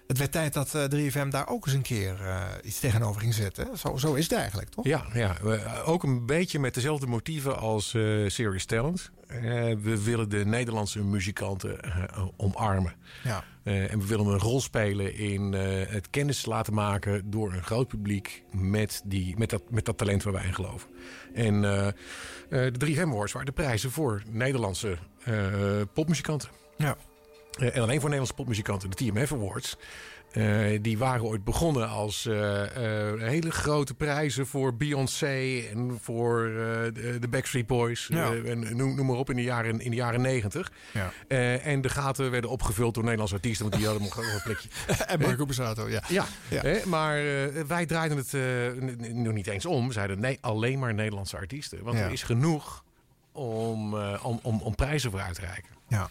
Het 0.09 0.17
werd 0.17 0.31
tijd 0.31 0.53
dat 0.53 0.75
eh, 0.75 0.83
3FM 1.09 1.27
daar 1.29 1.47
ook 1.49 1.65
eens 1.65 1.75
een 1.75 1.81
keer 1.81 2.21
eh, 2.21 2.43
iets 2.63 2.79
tegenover 2.79 3.21
ging 3.21 3.33
zetten. 3.33 3.77
Zo, 3.77 3.97
zo 3.97 4.13
is 4.13 4.23
het 4.23 4.33
eigenlijk, 4.39 4.69
toch? 4.69 4.85
Ja, 4.85 5.05
ja. 5.13 5.35
We- 5.41 5.83
ook 5.85 6.03
een 6.03 6.25
beetje 6.25 6.59
met 6.59 6.73
dezelfde 6.73 7.07
motieven 7.07 7.57
als 7.59 7.93
eh 7.93 8.01
Serious 8.27 8.65
Talent. 8.65 9.11
Eh, 9.27 9.41
we 9.81 10.01
willen 10.03 10.29
de 10.29 10.45
Nederlandse 10.45 11.03
muzikanten 11.03 11.81
eh, 11.81 12.25
omarmen. 12.37 12.93
Ja. 13.23 13.43
Eh, 13.63 13.91
en 13.91 13.99
we 13.99 14.05
willen 14.05 14.25
een 14.25 14.39
rol 14.39 14.61
spelen 14.61 15.15
in 15.15 15.53
eh, 15.53 15.87
het 15.91 16.09
kennis 16.09 16.45
laten 16.45 16.73
maken 16.73 17.29
door 17.29 17.53
een 17.53 17.63
groot 17.63 17.87
publiek 17.87 18.43
met, 18.51 19.01
die, 19.05 19.37
met, 19.37 19.49
dat, 19.49 19.61
met 19.69 19.85
dat 19.85 19.97
talent 19.97 20.23
waar 20.23 20.33
wij 20.33 20.45
in 20.45 20.53
geloven. 20.53 20.89
En 21.33 21.63
eh, 21.63 21.87
eh, 21.87 21.93
de 22.49 22.85
3FM 22.95 22.99
Awards 23.01 23.31
waren 23.33 23.47
de 23.47 23.61
prijzen 23.61 23.91
voor 23.91 24.23
Nederlandse 24.29 24.97
eh, 25.23 25.35
popmuzikanten. 25.93 26.49
Ja. 26.77 26.97
Eh, 27.59 27.75
en 27.75 27.81
alleen 27.81 27.99
voor 27.99 28.09
Nederlandse 28.09 28.33
popmuzikanten, 28.33 28.89
de 28.89 28.95
TMF 28.95 29.33
Awards. 29.33 29.77
eh, 30.31 30.79
die 30.81 30.97
waren 30.97 31.23
ooit 31.23 31.43
begonnen 31.43 31.89
als 31.89 32.25
eh, 32.25 32.63
hele 33.17 33.51
grote 33.51 33.93
prijzen 33.93 34.47
voor 34.47 34.75
Beyoncé 34.75 35.63
en 35.71 35.97
voor 36.01 36.43
de, 36.93 37.27
Backstreet 37.29 37.67
Boys. 37.67 38.07
Ja. 38.07 38.33
en 38.33 38.77
noem, 38.77 38.95
noem 38.95 39.05
maar 39.05 39.15
op 39.15 39.29
in 39.29 39.35
de 39.35 39.43
jaren, 39.43 39.79
in 39.79 39.89
de 39.89 39.95
jaren 39.95 40.21
negentig. 40.21 40.71
Ja. 40.91 41.11
En 41.57 41.81
de 41.81 41.89
gaten 41.89 42.31
werden 42.31 42.49
opgevuld 42.49 42.93
door 42.93 43.03
Nederlandse 43.03 43.35
artiesten, 43.35 43.69
want 43.69 43.77
die 43.77 43.89
hadden 43.89 44.03
nog 44.03 44.17
een 44.17 44.41
plekje. 44.43 44.69
en 45.07 45.19
Marco 45.19 45.45
Borsato, 45.45 45.89
ja. 45.89 46.03
Ja, 46.07 46.25
maar 46.85 47.21
wij 47.67 47.85
draaiden 47.85 48.17
het 48.17 48.33
nog 49.13 49.33
niet 49.33 49.47
eens 49.47 49.65
om. 49.65 49.87
We 49.87 49.93
zeiden 49.93 50.19
nee, 50.19 50.37
alleen 50.41 50.79
maar 50.79 50.93
Nederlandse 50.93 51.37
artiesten. 51.37 51.83
Want 51.83 51.99
er 51.99 52.11
is 52.11 52.23
genoeg 52.23 52.83
om, 53.31 53.95
om, 53.95 54.39
om, 54.41 54.61
om 54.61 54.75
prijzen 54.75 55.11
voor 55.11 55.19
uit 55.19 55.35
te 55.35 55.41
reiken. 55.41 55.71
Ja. 55.87 56.09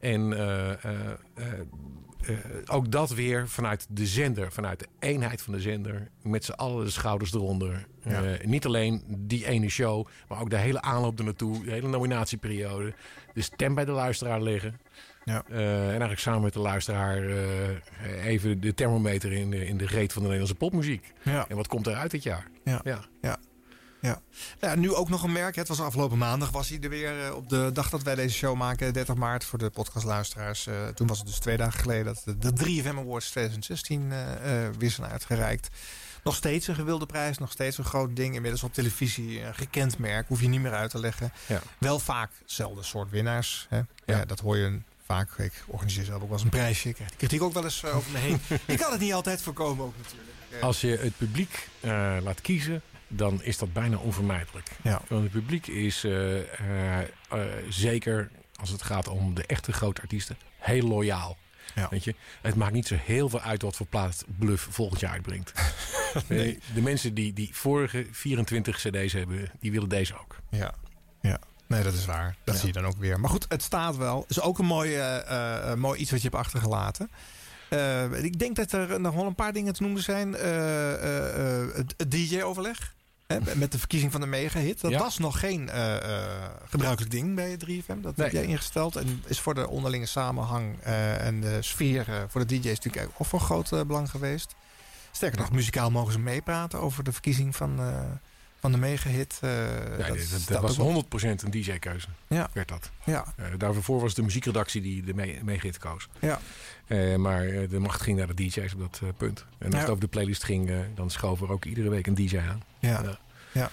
En 0.00 0.32
eh, 0.32 0.70
eh, 0.70 1.10
eh, 1.34 2.34
ook 2.66 2.90
dat 2.90 3.10
weer 3.10 3.48
vanuit 3.48 3.86
de 3.88 4.06
zender, 4.06 4.52
vanuit 4.52 4.78
de 4.78 4.86
eenheid 4.98 5.42
van 5.42 5.52
de 5.52 5.60
zender, 5.60 6.08
met 6.22 6.44
z'n 6.44 6.52
allen 6.52 6.84
de 6.84 6.90
schouders 6.90 7.32
eronder. 7.32 7.86
Ja. 8.04 8.22
Niet 8.42 8.66
alleen 8.66 9.02
die 9.08 9.46
ene 9.46 9.68
show, 9.68 10.06
maar 10.28 10.40
ook 10.40 10.50
de 10.50 10.56
hele 10.56 10.82
aanloop 10.82 11.18
ernaartoe, 11.18 11.64
de 11.64 11.70
hele 11.70 11.88
nominatieperiode. 11.88 12.94
De 13.34 13.42
stem 13.42 13.74
bij 13.74 13.84
de 13.84 13.92
luisteraar 13.92 14.42
liggen. 14.42 14.80
Ja. 15.24 15.44
En 15.48 15.88
eigenlijk 15.88 16.20
samen 16.20 16.42
met 16.42 16.52
de 16.52 16.60
luisteraar 16.60 17.22
even 18.24 18.60
de 18.60 18.74
thermometer 18.74 19.32
in 19.32 19.50
de, 19.50 19.66
in 19.66 19.76
de 19.76 19.86
reet 19.86 20.12
van 20.12 20.22
de 20.22 20.28
Nederlandse 20.28 20.64
popmuziek. 20.64 21.12
Ja. 21.22 21.48
En 21.48 21.56
wat 21.56 21.68
komt 21.68 21.86
eruit 21.86 22.10
dit 22.10 22.22
jaar? 22.22 22.46
Ja. 22.64 22.80
Ja. 22.84 23.04
Ja. 23.20 23.38
Ja. 24.00 24.20
Nou, 24.60 24.74
ja, 24.74 24.80
nu 24.80 24.94
ook 24.94 25.08
nog 25.08 25.22
een 25.22 25.32
merk. 25.32 25.56
Het 25.56 25.68
was 25.68 25.80
afgelopen 25.80 26.18
maandag 26.18 26.50
was 26.50 26.68
hij 26.68 26.78
er 26.80 26.88
weer 26.88 27.26
eh, 27.26 27.34
op 27.34 27.48
de 27.48 27.70
dag 27.72 27.90
dat 27.90 28.02
wij 28.02 28.14
deze 28.14 28.34
show 28.34 28.56
maken, 28.56 28.92
30 28.92 29.14
maart 29.14 29.44
voor 29.44 29.58
de 29.58 29.70
podcastluisteraars. 29.70 30.66
Eh, 30.66 30.86
toen 30.88 31.06
was 31.06 31.18
het 31.18 31.26
dus 31.26 31.38
twee 31.38 31.56
dagen 31.56 31.80
geleden 31.80 32.04
dat 32.04 32.22
de, 32.24 32.52
de 32.52 32.82
3FM 32.82 32.98
Awards 32.98 33.30
2016 33.30 34.12
eh, 34.12 34.66
eh, 34.66 34.74
weer 34.78 34.90
zijn 34.90 35.10
uitgereikt. 35.10 35.68
Nog 36.24 36.34
steeds 36.34 36.66
een 36.66 36.74
gewilde 36.74 37.06
prijs, 37.06 37.38
nog 37.38 37.50
steeds 37.50 37.78
een 37.78 37.84
groot 37.84 38.16
ding. 38.16 38.34
Inmiddels 38.34 38.62
op 38.62 38.74
televisie, 38.74 39.42
een 39.42 39.54
gekend 39.54 39.98
merk, 39.98 40.28
hoef 40.28 40.40
je 40.40 40.48
niet 40.48 40.60
meer 40.60 40.74
uit 40.74 40.90
te 40.90 40.98
leggen. 40.98 41.32
Ja. 41.46 41.62
Wel 41.78 41.98
vaak 41.98 42.30
hetzelfde 42.42 42.82
soort 42.82 43.10
winnaars. 43.10 43.66
Hè? 43.68 43.80
Ja. 44.04 44.24
dat 44.24 44.40
hoor 44.40 44.56
je 44.56 44.80
vaak. 45.06 45.38
Ik 45.38 45.64
organiseer 45.66 46.04
zelf 46.04 46.22
ook 46.22 46.28
wel 46.28 46.32
eens 46.32 46.42
een 46.42 46.48
prijsje. 46.48 46.88
Ik 46.88 46.94
krijg 46.94 47.10
de 47.10 47.16
kritiek 47.16 47.42
ook 47.42 47.52
wel 47.52 47.64
eens 47.64 47.82
eh, 47.82 47.96
over 47.96 48.10
me 48.10 48.18
heen. 48.18 48.40
Je 48.66 48.76
kan 48.76 48.90
het 48.90 49.00
niet 49.00 49.12
altijd 49.12 49.42
voorkomen 49.42 49.84
ook 49.84 49.94
natuurlijk. 49.96 50.30
Als 50.60 50.80
je 50.80 50.96
het 50.96 51.16
publiek 51.16 51.68
laat 52.22 52.40
kiezen, 52.40 52.82
dan 53.12 53.42
is 53.42 53.58
dat 53.58 53.72
bijna 53.72 53.96
onvermijdelijk. 53.96 54.68
Ja. 54.82 55.02
Want 55.08 55.22
het 55.22 55.32
publiek 55.32 55.66
is 55.66 56.04
eh, 56.04 56.38
eh, 56.38 57.00
eh, 57.00 57.06
zeker 57.68 58.30
als 58.56 58.70
het 58.70 58.82
gaat 58.82 59.08
om 59.08 59.34
de 59.34 59.46
echte 59.46 59.72
grote 59.72 60.00
artiesten 60.00 60.36
heel 60.58 60.88
loyaal. 60.88 61.36
Ja. 61.74 61.86
Weet 61.90 62.04
je? 62.04 62.14
Het 62.42 62.54
maakt 62.54 62.72
niet 62.72 62.86
zo 62.86 62.96
heel 63.04 63.28
veel 63.28 63.40
uit 63.40 63.62
wat 63.62 63.76
voor 63.76 63.86
plaat 63.86 64.24
Bluff 64.38 64.66
volgend 64.70 65.00
jaar 65.00 65.12
uitbrengt. 65.12 65.52
Nee. 66.28 66.58
De 66.74 66.80
mensen 66.80 67.14
die 67.14 67.32
die 67.32 67.48
vorige 67.52 68.06
24 68.10 68.76
cd's 68.76 69.12
hebben, 69.12 69.50
die 69.60 69.72
willen 69.72 69.88
deze 69.88 70.18
ook. 70.20 70.36
Ja, 70.50 70.74
ja. 71.20 71.38
Nee, 71.66 71.82
dat 71.82 71.92
is 71.92 72.04
waar. 72.04 72.36
Dat 72.44 72.54
Ja. 72.54 72.60
zie 72.60 72.68
je 72.68 72.74
dan 72.80 72.86
ook 72.86 72.96
weer. 72.98 73.20
Maar 73.20 73.30
goed, 73.30 73.46
het 73.48 73.62
staat 73.62 73.96
wel. 73.96 74.24
is 74.28 74.40
ook 74.40 74.58
een 74.58 74.64
mooi, 74.64 74.98
mooi 75.76 76.00
iets 76.00 76.10
wat 76.10 76.22
je 76.22 76.28
hebt 76.28 76.40
achtergelaten. 76.42 77.10
Ik 78.22 78.38
denk 78.38 78.56
dat 78.56 78.72
er 78.72 79.00
nog 79.00 79.14
wel 79.14 79.26
een 79.26 79.34
paar 79.34 79.52
dingen 79.52 79.72
te 79.72 79.82
noemen 79.82 80.02
zijn. 80.02 80.32
Het 80.32 81.94
DJ-overleg. 82.10 82.94
Hè, 83.30 83.56
met 83.56 83.72
de 83.72 83.78
verkiezing 83.78 84.12
van 84.12 84.20
de 84.20 84.26
mega-hit. 84.26 84.80
Dat 84.80 84.90
Ja. 84.90 84.98
was 84.98 85.18
nog 85.18 85.38
geen 85.40 85.68
eh, 85.68 85.96
eh, 85.96 86.50
gebruikelijk 86.68 87.10
ding 87.12 87.34
bij 87.34 87.56
3FM. 87.56 88.00
Dat 88.00 88.16
heb 88.16 88.30
jij 88.32 88.44
ingesteld. 88.44 88.96
En 88.96 89.22
is 89.26 89.40
voor 89.40 89.54
de 89.54 89.68
onderlinge 89.68 90.06
samenhang 90.06 90.80
eh, 90.82 91.26
en 91.26 91.40
de 91.40 91.56
sfeer 91.60 92.26
voor 92.28 92.46
de 92.46 92.58
DJ's 92.58 92.78
natuurlijk 92.80 93.12
ook 93.18 93.26
van 93.26 93.40
groot 93.40 93.70
belang 93.86 94.10
geweest. 94.10 94.54
Sterker 95.10 95.38
nog, 95.38 95.50
muzikaal 95.52 95.90
mogen 95.90 96.12
ze 96.12 96.18
meepraten 96.18 96.80
over 96.80 97.04
de 97.04 97.12
verkiezing 97.12 97.56
van, 97.56 97.80
van 98.60 98.72
de 98.72 98.78
mega-hit. 98.78 99.38
Ja, 99.42 99.96
dat 99.96 100.06
dat, 100.08 100.18
staat 100.18 100.48
dat 100.48 100.60
was 100.60 100.78
ook 100.78 100.96
op- 100.96 101.20
100% 101.20 101.42
een 101.44 101.50
DJ-keuze. 101.50 102.08
Ja. 102.28 102.50
Werd 102.52 102.68
dat. 102.68 102.90
Ja. 103.04 103.24
Eh, 103.36 103.44
daarvoor 103.58 103.96
was 103.98 104.06
het 104.08 104.16
de 104.16 104.22
muziekredactie 104.22 104.80
die 104.82 105.02
de 105.04 105.14
meegit 105.44 105.78
koos. 105.78 106.08
Ja. 106.18 106.40
Eh, 106.86 107.16
maar 107.16 107.46
de 107.68 107.78
macht 107.78 108.00
ging 108.02 108.18
naar 108.18 108.26
de 108.26 108.34
DJ's 108.34 108.72
op 108.74 108.80
dat 108.80 109.00
punt. 109.16 109.44
En 109.58 109.66
als 109.66 109.74
Ja. 109.74 109.80
het 109.80 109.88
over 109.88 110.00
de 110.00 110.08
playlist 110.08 110.44
ging, 110.44 110.70
dan 110.94 111.10
schoof 111.10 111.40
er 111.40 111.50
ook 111.52 111.64
iedere 111.64 111.88
week 111.88 112.06
een 112.06 112.14
DJ 112.14 112.38
aan. 112.38 112.62
Ja. 112.78 113.18
ja. 113.52 113.70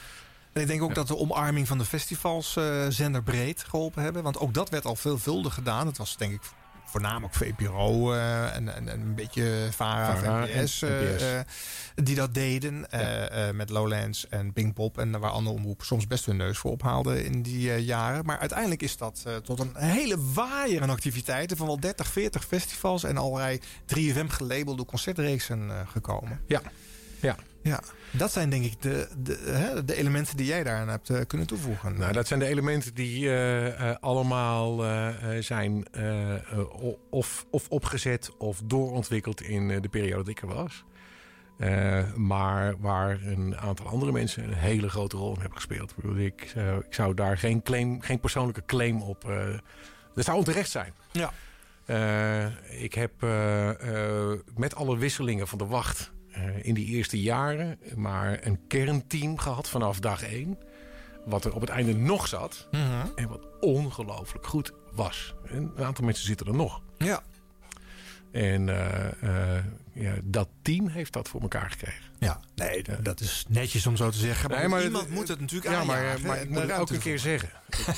En 0.54 0.62
ik 0.62 0.68
denk 0.68 0.82
ook 0.82 0.96
dat 0.96 1.08
de 1.08 1.18
omarming 1.18 1.68
van 1.68 1.78
de 1.78 1.86
festivals 1.86 2.58
zenderbreed 2.90 3.64
geholpen 3.64 4.04
hebben. 4.04 4.24
Want 4.24 4.40
ook 4.40 4.54
dat 4.54 4.70
werd 4.70 4.86
al 4.86 4.96
veelvuldig 4.96 5.54
gedaan. 5.54 5.88
Het 5.88 5.98
was 5.98 6.18
denk 6.18 6.34
ik 6.34 6.42
voornamelijk 6.90 7.34
VPRO 7.34 8.14
eh, 8.14 8.56
en, 8.56 8.76
en, 8.76 8.90
en 8.90 9.00
een 9.02 9.16
beetje 9.16 9.68
VARA, 9.72 10.16
VARA 10.16 10.46
NPS, 10.46 10.82
en 10.82 10.90
eh, 10.90 11.14
NPS. 11.14 11.22
eh, 11.22 11.40
die 11.96 12.16
dat 12.16 12.34
deden. 12.34 12.86
met 13.54 13.70
Lowlands 13.70 14.28
en 14.30 14.54
Pinkpop. 14.54 14.98
En 14.98 15.20
waar 15.20 15.32
andere 15.32 15.56
omroepen 15.56 15.86
soms 15.86 16.08
best 16.08 16.26
hun 16.26 16.38
neus 16.38 16.58
voor 16.58 16.72
ophaalden 16.72 17.26
in 17.26 17.42
die 17.42 17.84
jaren. 17.84 18.26
Maar 18.26 18.40
uiteindelijk 18.40 18.82
is 18.82 18.98
dat 18.98 19.26
tot 19.44 19.60
een 19.60 19.72
hele 19.76 20.18
waaier 20.34 20.82
aan 20.82 20.90
activiteiten... 20.90 21.58
van 21.58 21.66
wel 21.66 21.80
30, 21.80 22.08
40 22.08 22.46
festivals 22.46 23.04
en 23.04 23.18
allerlei 23.18 23.60
3FM 23.96 24.28
gelabelde 24.28 24.86
concertreeksen 24.86 25.72
gekomen. 25.88 26.42
Ja. 26.48 26.62
Ja. 27.22 27.36
Ja, 27.68 27.80
dat 28.12 28.32
zijn 28.32 28.50
denk 28.50 28.66
ik 28.66 28.82
de, 28.82 29.08
de, 29.18 29.38
hè, 29.46 29.86
de 29.86 29.96
elementen 29.96 30.38
die 30.38 30.46
jij 30.46 30.64
daaraan 30.64 30.90
hebt 30.90 31.10
eh, 31.10 31.22
kunnen 31.28 31.48
toevoegen. 31.48 31.98
Nou, 31.98 32.14
dat 32.14 32.28
zijn 32.28 32.40
de 32.40 32.46
elementen 32.46 32.94
die 32.94 33.30
eh, 33.30 33.90
eh, 33.90 33.96
allemaal 34.00 34.86
zijn 35.40 35.86
of, 37.10 37.46
of 37.52 37.68
opgezet 37.70 38.38
of 38.38 38.62
doorontwikkeld 38.64 39.42
in 39.42 39.82
de 39.82 39.90
periode 39.90 40.18
dat 40.18 40.28
ik 40.28 40.42
er 40.42 40.48
was. 40.48 40.84
Maar 42.16 42.80
waar 42.80 43.22
een 43.22 43.58
aantal 43.58 43.88
andere 43.88 44.12
mensen 44.12 44.44
een 44.44 44.54
hele 44.54 44.90
grote 44.90 45.18
rol 45.18 45.34
in 45.34 45.40
hebben 45.40 45.58
gespeeld. 45.58 45.94
Ik, 46.16 46.42
ik, 46.86 46.94
zou, 46.94 47.14
daar 47.14 47.38
geen, 47.38 47.64
claim, 47.64 48.02
geen 48.02 48.20
persoonlijke 48.20 48.66
claim 48.66 49.02
op. 49.02 49.22
dat 50.14 50.26
zou 50.26 50.38
onterecht 50.38 50.70
zijn. 50.70 50.94
Ja. 51.12 51.32
Ik 52.70 52.94
heb 52.94 53.12
met 54.56 54.76
alle 54.76 54.98
wisselingen 54.98 55.48
van 55.48 55.58
de 55.58 55.66
wacht 55.66 56.12
in 56.62 56.74
die 56.74 56.86
eerste 56.86 57.22
jaren 57.22 57.80
maar 57.96 58.40
een 58.46 58.60
kernteam 58.68 59.38
gehad 59.38 59.70
vanaf 59.70 60.00
dag 60.00 60.24
één. 60.24 60.58
Wat 61.26 61.46
er 61.46 61.54
op 61.54 61.62
het 61.62 61.70
einde 61.70 61.94
nog 61.96 62.28
zat. 62.28 62.68
Mhm. 62.72 62.82
En 63.16 63.28
wat 63.28 63.48
ongelooflijk 63.60 64.46
goed 64.48 64.72
was. 64.94 65.34
En 65.48 65.72
een 65.76 65.84
aantal 65.86 66.06
mensen 66.06 66.26
zitten 66.26 66.48
er 66.48 66.54
nog. 66.56 66.82
Ja. 66.98 67.24
En 68.32 68.70
eh, 68.70 69.56
eh, 69.58 69.64
ja, 69.94 70.14
dat 70.24 70.48
team 70.62 70.88
heeft 70.88 71.14
dat 71.14 71.28
voor 71.28 71.42
elkaar 71.42 71.70
gekregen. 71.72 72.04
Ja, 72.20 72.40
nee, 72.56 72.84
dat 73.02 73.20
is 73.20 73.46
netjes 73.50 73.88
om 73.88 73.96
zo 73.98 74.10
te 74.10 74.18
zeggen. 74.18 74.50
Maar, 74.50 74.60
Nee, 74.60 74.68
maar 74.68 74.84
iemand 74.84 75.06
het- 75.06 75.14
moet 75.14 75.28
het 75.28 75.40
natuurlijk 75.40 75.72
ja, 75.74 75.84
maar- 75.84 75.98
aanjagen 75.98 76.28
maar 76.28 76.38
en 76.38 76.44
ik 76.44 76.50
moet 76.50 76.62
het 76.62 76.72
ook 76.72 76.90
een 76.90 77.00
keer 77.00 77.20
zeggen. 77.20 77.50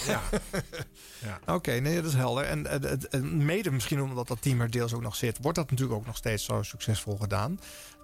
Ja. 1.24 1.40
Oké, 1.54 1.72
nee, 1.72 1.96
dat 1.96 2.06
is 2.06 2.14
helder. 2.14 2.44
En 2.44 2.66
eh, 2.68 2.90
het- 2.90 3.24
mede 3.24 3.72
misschien 3.72 4.02
omdat 4.02 4.28
dat 4.28 4.42
team 4.42 4.62
er 4.62 4.72
deels 4.72 4.94
ook 4.94 5.02
nog 5.02 5.16
zit... 5.16 5.38
wordt 5.42 5.58
dat 5.58 5.70
natuurlijk 5.72 6.00
ook 6.00 6.06
nog 6.06 6.18
steeds 6.18 6.44
zo 6.46 6.64
succesvol 6.64 7.18
gedaan. 7.18 7.60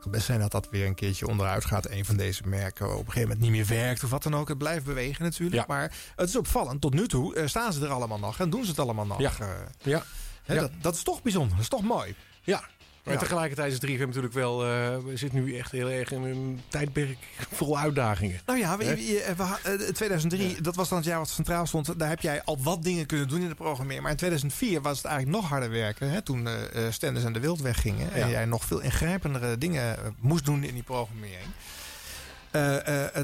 Kan 0.06 0.14
best 0.14 0.26
zijn 0.26 0.40
dat 0.40 0.52
dat 0.52 0.68
weer 0.72 0.86
een 0.86 0.96
keertje 0.96 1.28
onderuit 1.28 1.66
gaat. 1.66 1.90
Een 1.90 2.06
van 2.06 2.18
deze 2.18 2.42
merken 2.48 2.86
op 2.86 2.92
een 2.92 3.06
gegeven 3.06 3.22
moment 3.22 3.40
niet 3.40 3.52
meer 3.52 3.66
werkt 3.66 4.04
of 4.04 4.10
wat 4.10 4.24
dan 4.24 4.36
ook. 4.36 4.48
Het 4.48 4.58
blijft 4.58 4.86
bewegen 4.86 5.24
natuurlijk. 5.24 5.68
Maar 5.68 5.92
het 6.16 6.30
is 6.30 6.36
opvallend. 6.38 6.82
Tot 6.82 6.94
nu 6.94 7.08
toe 7.08 7.36
eh, 7.36 7.48
staan 7.48 7.74
ze 7.74 7.86
er 7.86 7.92
allemaal 7.92 8.20
nog 8.20 8.40
en 8.40 8.50
doen 8.50 8.64
ze 8.64 8.70
het 8.70 8.80
allemaal 8.80 9.06
nog. 9.06 9.20
Ja. 9.20 9.32
Eh, 9.40 9.48
Ja. 9.82 10.04
hè, 10.44 10.54
Ja. 10.54 10.62
Dat, 10.62 10.72
dat 10.82 10.96
is 10.96 11.04
toch 11.04 11.22
bijzonder. 11.22 11.52
Dat 11.52 11.62
is 11.62 11.70
toch 11.70 11.82
mooi. 11.84 12.16
Ja. 12.42 12.64
Maar 13.06 13.14
Ja. 13.14 13.20
tegelijkertijd 13.20 13.72
is 13.72 13.80
3FM 13.80 14.06
natuurlijk 14.08 14.34
wel... 14.34 14.64
eh, 14.66 14.70
we 15.06 15.18
zitten 15.18 15.44
nu 15.44 15.58
echt 15.58 15.72
heel 15.72 15.90
erg 15.90 16.12
in 16.12 16.24
een 16.24 16.62
tijdperk 16.68 17.18
vol 17.52 17.78
uitdagingen. 17.80 18.40
Nou 18.46 18.60
ja, 18.60 18.78
we, 18.78 18.84
Hè? 18.84 18.92
je- 18.92 19.34
we 19.38 19.44
ha- 19.44 19.60
eh, 19.64 19.74
2003, 19.74 20.62
dat 20.62 20.76
was 20.76 20.90
dan 20.90 20.98
het 20.98 21.08
jaar 21.08 21.18
wat 21.20 21.30
centraal 21.30 21.66
stond. 21.66 22.00
Daar 22.00 22.10
heb 22.10 22.22
jij 22.22 22.44
al 22.44 22.58
wat 22.64 22.84
dingen 22.84 23.06
kunnen 23.06 23.28
doen 23.28 23.42
in 23.42 23.48
de 23.50 23.56
programmering. 23.56 24.02
Maar 24.02 24.12
in 24.12 24.18
2004 24.18 24.82
was 24.82 24.98
het 24.98 25.06
eigenlijk 25.06 25.38
nog 25.42 25.50
harder 25.50 25.70
werken. 25.70 26.10
Hè, 26.12 26.22
toen 26.22 26.48
eh, 26.48 26.56
Stenders 26.90 27.26
en 27.26 27.34
de 27.34 27.40
Wild 27.40 27.62
weggingen. 27.62 28.14
En 28.14 28.30
jij 28.30 28.46
nog 28.46 28.66
veel 28.66 28.80
ingrijpendere 28.80 29.58
dingen 29.58 29.98
moest 30.20 30.46
doen 30.46 30.64
in 30.64 30.74
die 30.74 30.84
programmering. 30.84 31.48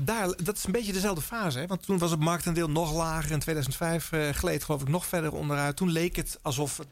Daar, 0.03 0.27
dat 0.43 0.57
is 0.57 0.63
een 0.65 0.71
beetje 0.71 0.93
dezelfde 0.93 1.21
fase. 1.21 1.59
Hè? 1.59 1.67
Want 1.67 1.85
toen 1.85 1.97
was 1.97 2.11
het 2.11 2.19
marktaandeel 2.19 2.69
nog 2.69 2.93
lager. 2.93 3.31
In 3.31 3.39
2005 3.39 4.11
eh, 4.11 4.29
gleed 4.29 4.63
geloof 4.63 4.81
ik 4.81 4.87
nog 4.87 5.05
verder 5.05 5.31
onderuit. 5.33 5.75
Toen 5.75 5.89
leek 5.89 6.15
het 6.15 6.39
alsof 6.41 6.77
het, 6.77 6.87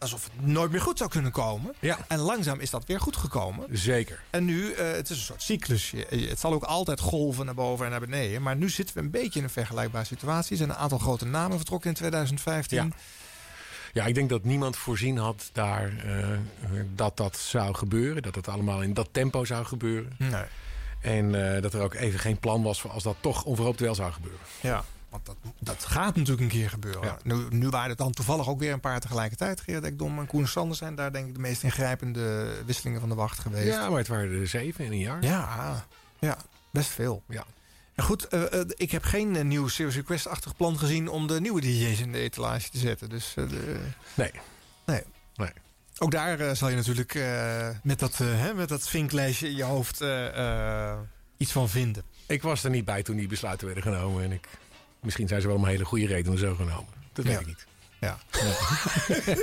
alsof 0.00 0.24
het 0.24 0.46
nooit 0.46 0.70
meer 0.70 0.80
goed 0.80 0.98
zou 0.98 1.10
kunnen 1.10 1.32
komen. 1.32 1.74
Ja. 1.78 1.98
En 2.08 2.18
langzaam 2.18 2.60
is 2.60 2.70
dat 2.70 2.84
weer 2.86 3.00
goed 3.00 3.16
gekomen. 3.16 3.66
Zeker. 3.70 4.22
En 4.30 4.44
nu, 4.44 4.72
eh, 4.72 4.92
het 4.92 5.10
is 5.10 5.16
een 5.16 5.22
soort 5.22 5.42
cyclus. 5.42 5.92
Het 6.08 6.38
zal 6.38 6.52
ook 6.52 6.62
altijd 6.62 7.00
golven 7.00 7.44
naar 7.44 7.54
boven 7.54 7.84
en 7.84 7.90
naar 7.90 8.00
beneden. 8.00 8.42
Maar 8.42 8.56
nu 8.56 8.68
zitten 8.68 8.94
we 8.94 9.00
een 9.00 9.10
beetje 9.10 9.38
in 9.38 9.44
een 9.44 9.50
vergelijkbare 9.50 10.04
situatie. 10.04 10.50
Er 10.50 10.56
zijn 10.56 10.70
een 10.70 10.76
aantal 10.76 10.98
grote 10.98 11.26
namen 11.26 11.56
vertrokken 11.56 11.88
in 11.90 11.96
2015. 11.96 12.78
Ja. 12.78 12.88
Ja, 13.92 14.06
ik 14.06 14.14
denk 14.14 14.28
dat 14.28 14.44
niemand 14.44 14.76
voorzien 14.76 15.18
had 15.18 15.50
daar 15.52 15.96
eh, 15.96 16.28
dat 16.94 17.16
dat 17.16 17.36
zou 17.36 17.74
gebeuren. 17.74 18.22
Dat 18.22 18.34
het 18.34 18.48
allemaal 18.48 18.82
in 18.82 18.94
dat 18.94 19.08
tempo 19.12 19.44
zou 19.44 19.64
gebeuren. 19.64 20.12
Nee. 20.18 20.44
En 21.00 21.54
eh, 21.54 21.62
dat 21.62 21.74
er 21.74 21.82
ook 21.82 21.94
even 21.94 22.20
geen 22.20 22.38
plan 22.38 22.62
was 22.62 22.80
voor 22.80 22.90
als 22.90 23.02
dat 23.02 23.16
toch 23.20 23.44
onverhoopt 23.44 23.80
wel 23.80 23.94
zou 23.94 24.12
gebeuren. 24.12 24.40
Ja, 24.60 24.84
want 25.10 25.26
dat, 25.26 25.36
dat 25.58 25.84
gaat 25.84 26.16
natuurlijk 26.16 26.40
een 26.40 26.58
keer 26.58 26.70
gebeuren. 26.70 27.18
Nu, 27.22 27.46
nu 27.50 27.68
waren 27.68 27.88
het 27.88 27.98
dan 27.98 28.12
toevallig 28.12 28.48
ook 28.48 28.58
weer 28.58 28.72
een 28.72 28.80
paar 28.80 29.00
tegelijkertijd. 29.00 29.60
Gerard 29.60 29.84
Ekdom 29.84 30.18
en 30.18 30.26
Koen 30.26 30.46
Sanders 30.46 30.78
zijn 30.78 30.94
daar 30.94 31.12
denk 31.12 31.26
ik 31.26 31.34
de 31.34 31.40
meest 31.40 31.62
ingrijpende 31.62 32.52
wisselingen 32.66 33.00
van 33.00 33.08
de 33.08 33.14
wacht 33.14 33.38
geweest. 33.38 33.66
Ja, 33.66 33.88
maar 33.88 33.98
het 33.98 34.08
waren 34.08 34.40
er 34.40 34.46
zeven 34.46 34.84
in 34.84 34.92
een 34.92 34.98
jaar. 34.98 35.22
Ja, 35.24 35.86
ja 36.18 36.36
best 36.70 36.90
veel. 36.90 37.22
Ja. 37.28 37.44
En 37.94 38.06
goed, 38.06 38.28
eh, 38.28 38.60
eh, 38.60 38.68
ik 38.76 38.90
heb 38.90 39.04
geen 39.04 39.36
eh, 39.36 39.44
nieuw 39.44 39.68
Serious 39.68 39.96
Request-achtig 39.96 40.56
plan 40.56 40.78
gezien... 40.78 41.08
om 41.08 41.26
de 41.26 41.40
nieuwe 41.40 41.60
DJ's 41.60 42.00
in 42.00 42.12
de 42.12 42.18
etalage 42.18 42.70
te 42.70 42.78
zetten. 42.78 43.08
Dus, 43.08 43.34
Nee. 44.14 44.30
Nee. 44.86 45.02
Nee. 45.34 45.50
Ook 45.98 46.10
daar 46.10 46.56
zal 46.56 46.68
je 46.68 46.76
natuurlijk 46.76 47.18
met, 47.82 47.98
dat, 47.98 48.16
hè, 48.16 48.54
met 48.54 48.68
dat 48.68 48.88
vinklijstje 48.88 49.48
in 49.48 49.56
je 49.56 49.62
hoofd 49.62 50.04
iets 51.36 51.52
van 51.52 51.68
vinden. 51.68 52.02
Ik 52.26 52.42
was 52.42 52.64
er 52.64 52.70
niet 52.70 52.84
bij 52.84 53.02
toen 53.02 53.16
die 53.16 53.28
besluiten 53.28 53.66
werden 53.66 53.84
genomen. 53.84 54.24
En 54.24 54.32
ik, 54.32 54.48
misschien 55.02 55.28
zijn 55.28 55.40
ze 55.40 55.46
wel 55.46 55.56
om 55.56 55.62
een 55.62 55.68
hele 55.68 55.84
goede 55.84 56.06
reden 56.06 56.38
zo 56.38 56.54
genomen. 56.54 56.92
Dat 57.12 57.24
weet 57.24 57.40
ik 57.40 57.46
niet. 57.46 57.66
Ja. 58.00 58.18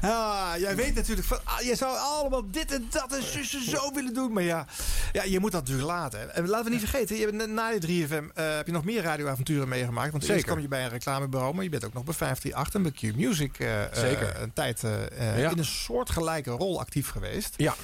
Ah, 0.00 0.52
jij 0.58 0.76
weet 0.76 0.94
natuurlijk 0.94 1.26
van, 1.26 1.38
ah, 1.44 1.60
je 1.60 1.74
zou 1.76 1.96
allemaal 1.98 2.50
dit 2.50 2.72
en 2.72 2.86
dat 2.90 3.12
en 3.16 3.22
zussen 3.22 3.70
zo 3.70 3.92
willen 3.94 4.14
doen. 4.14 4.32
Maar 4.32 4.42
ja, 4.42 4.66
ja, 5.12 5.22
je 5.22 5.40
moet 5.40 5.52
dat 5.52 5.60
natuurlijk 5.60 5.88
laten. 5.88 6.34
En 6.34 6.48
laten 6.48 6.64
we 6.64 6.70
niet 6.70 6.88
vergeten, 6.88 7.16
je 7.16 7.22
hebt, 7.26 7.46
na 7.48 7.68
je 7.68 7.80
3FM 8.06 8.32
eh, 8.34 8.54
heb 8.56 8.66
je 8.66 8.72
nog 8.72 8.84
meer 8.84 9.02
radioavonturen 9.02 9.68
meegemaakt. 9.68 10.10
Want 10.10 10.22
eerst 10.22 10.34
Zeker. 10.34 10.44
kwam 10.50 10.60
je 10.60 10.68
bij 10.68 10.84
een 10.84 10.90
reclamebureau, 10.90 11.54
maar 11.54 11.64
je 11.64 11.70
bent 11.70 11.84
ook 11.84 11.92
nog 11.92 12.04
bij 12.04 12.14
538 12.14 12.74
en 12.74 12.82
bij 12.82 13.10
Q 13.12 13.16
Music 13.16 13.58
eh, 13.58 13.82
eh, 13.84 13.88
Zeker. 13.92 14.40
een 14.42 14.52
tijd 14.52 14.80
Ja. 15.18 15.50
in 15.50 15.58
een 15.58 15.64
soortgelijke 15.64 16.50
rol 16.50 16.80
actief 16.80 17.08
geweest. 17.10 17.54
Ja. 17.56 17.74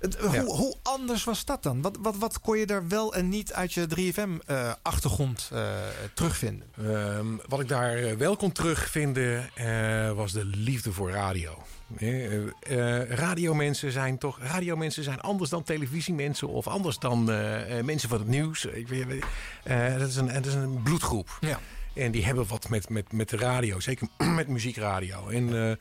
Eh, 0.00 0.32
Ja. 0.32 0.42
hoe, 0.42 0.56
hoe 0.56 0.76
anders 0.82 1.24
was 1.24 1.44
dat 1.44 1.62
dan? 1.62 1.82
Wat, 1.82 1.96
wat, 2.00 2.16
wat 2.16 2.40
kon 2.40 2.58
je 2.58 2.66
daar 2.66 2.88
wel 2.88 3.14
en 3.14 3.28
niet 3.28 3.52
uit 3.52 3.72
je 3.72 3.86
3FM-achtergrond 3.88 5.50
eh, 5.52 5.68
terugvinden? 6.14 6.66
Ehm, 6.78 7.26
wat 7.48 7.60
ik 7.60 7.68
daar 7.68 7.94
eh, 7.96 8.16
wel 8.16 8.36
kon 8.36 8.52
terugvinden 8.52 9.50
eh, 9.54 10.12
was 10.12 10.32
de 10.32 10.44
liefde 10.44 10.92
voor 10.92 11.10
radio. 11.10 11.62
Eh, 11.96 12.36
eh, 12.36 13.08
radiomensen 13.10 13.92
zijn 13.92 14.18
toch 14.18 14.38
radiomensen 14.42 15.04
zijn 15.04 15.20
anders 15.20 15.50
dan 15.50 15.62
televisiemensen 15.62 16.48
of 16.48 16.66
anders 16.66 16.98
dan 16.98 17.30
eh, 17.30 17.78
eh, 17.78 17.84
mensen 17.84 18.08
van 18.08 18.18
het 18.18 18.28
nieuws. 18.28 18.64
Ik 18.64 18.88
weet, 18.88 19.24
eh, 19.64 19.98
dat, 19.98 20.08
is 20.08 20.16
een, 20.16 20.26
dat 20.32 20.46
is 20.46 20.54
een 20.54 20.82
bloedgroep. 20.82 21.38
Ja. 21.40 21.58
En 21.94 22.10
die 22.10 22.24
hebben 22.24 22.46
wat 22.46 22.68
met, 22.68 22.88
met, 22.88 23.12
met 23.12 23.28
de 23.28 23.36
radio, 23.36 23.80
zeker 23.80 24.08
met 24.36 24.48
muziekradio. 24.48 25.28
En 25.28 25.78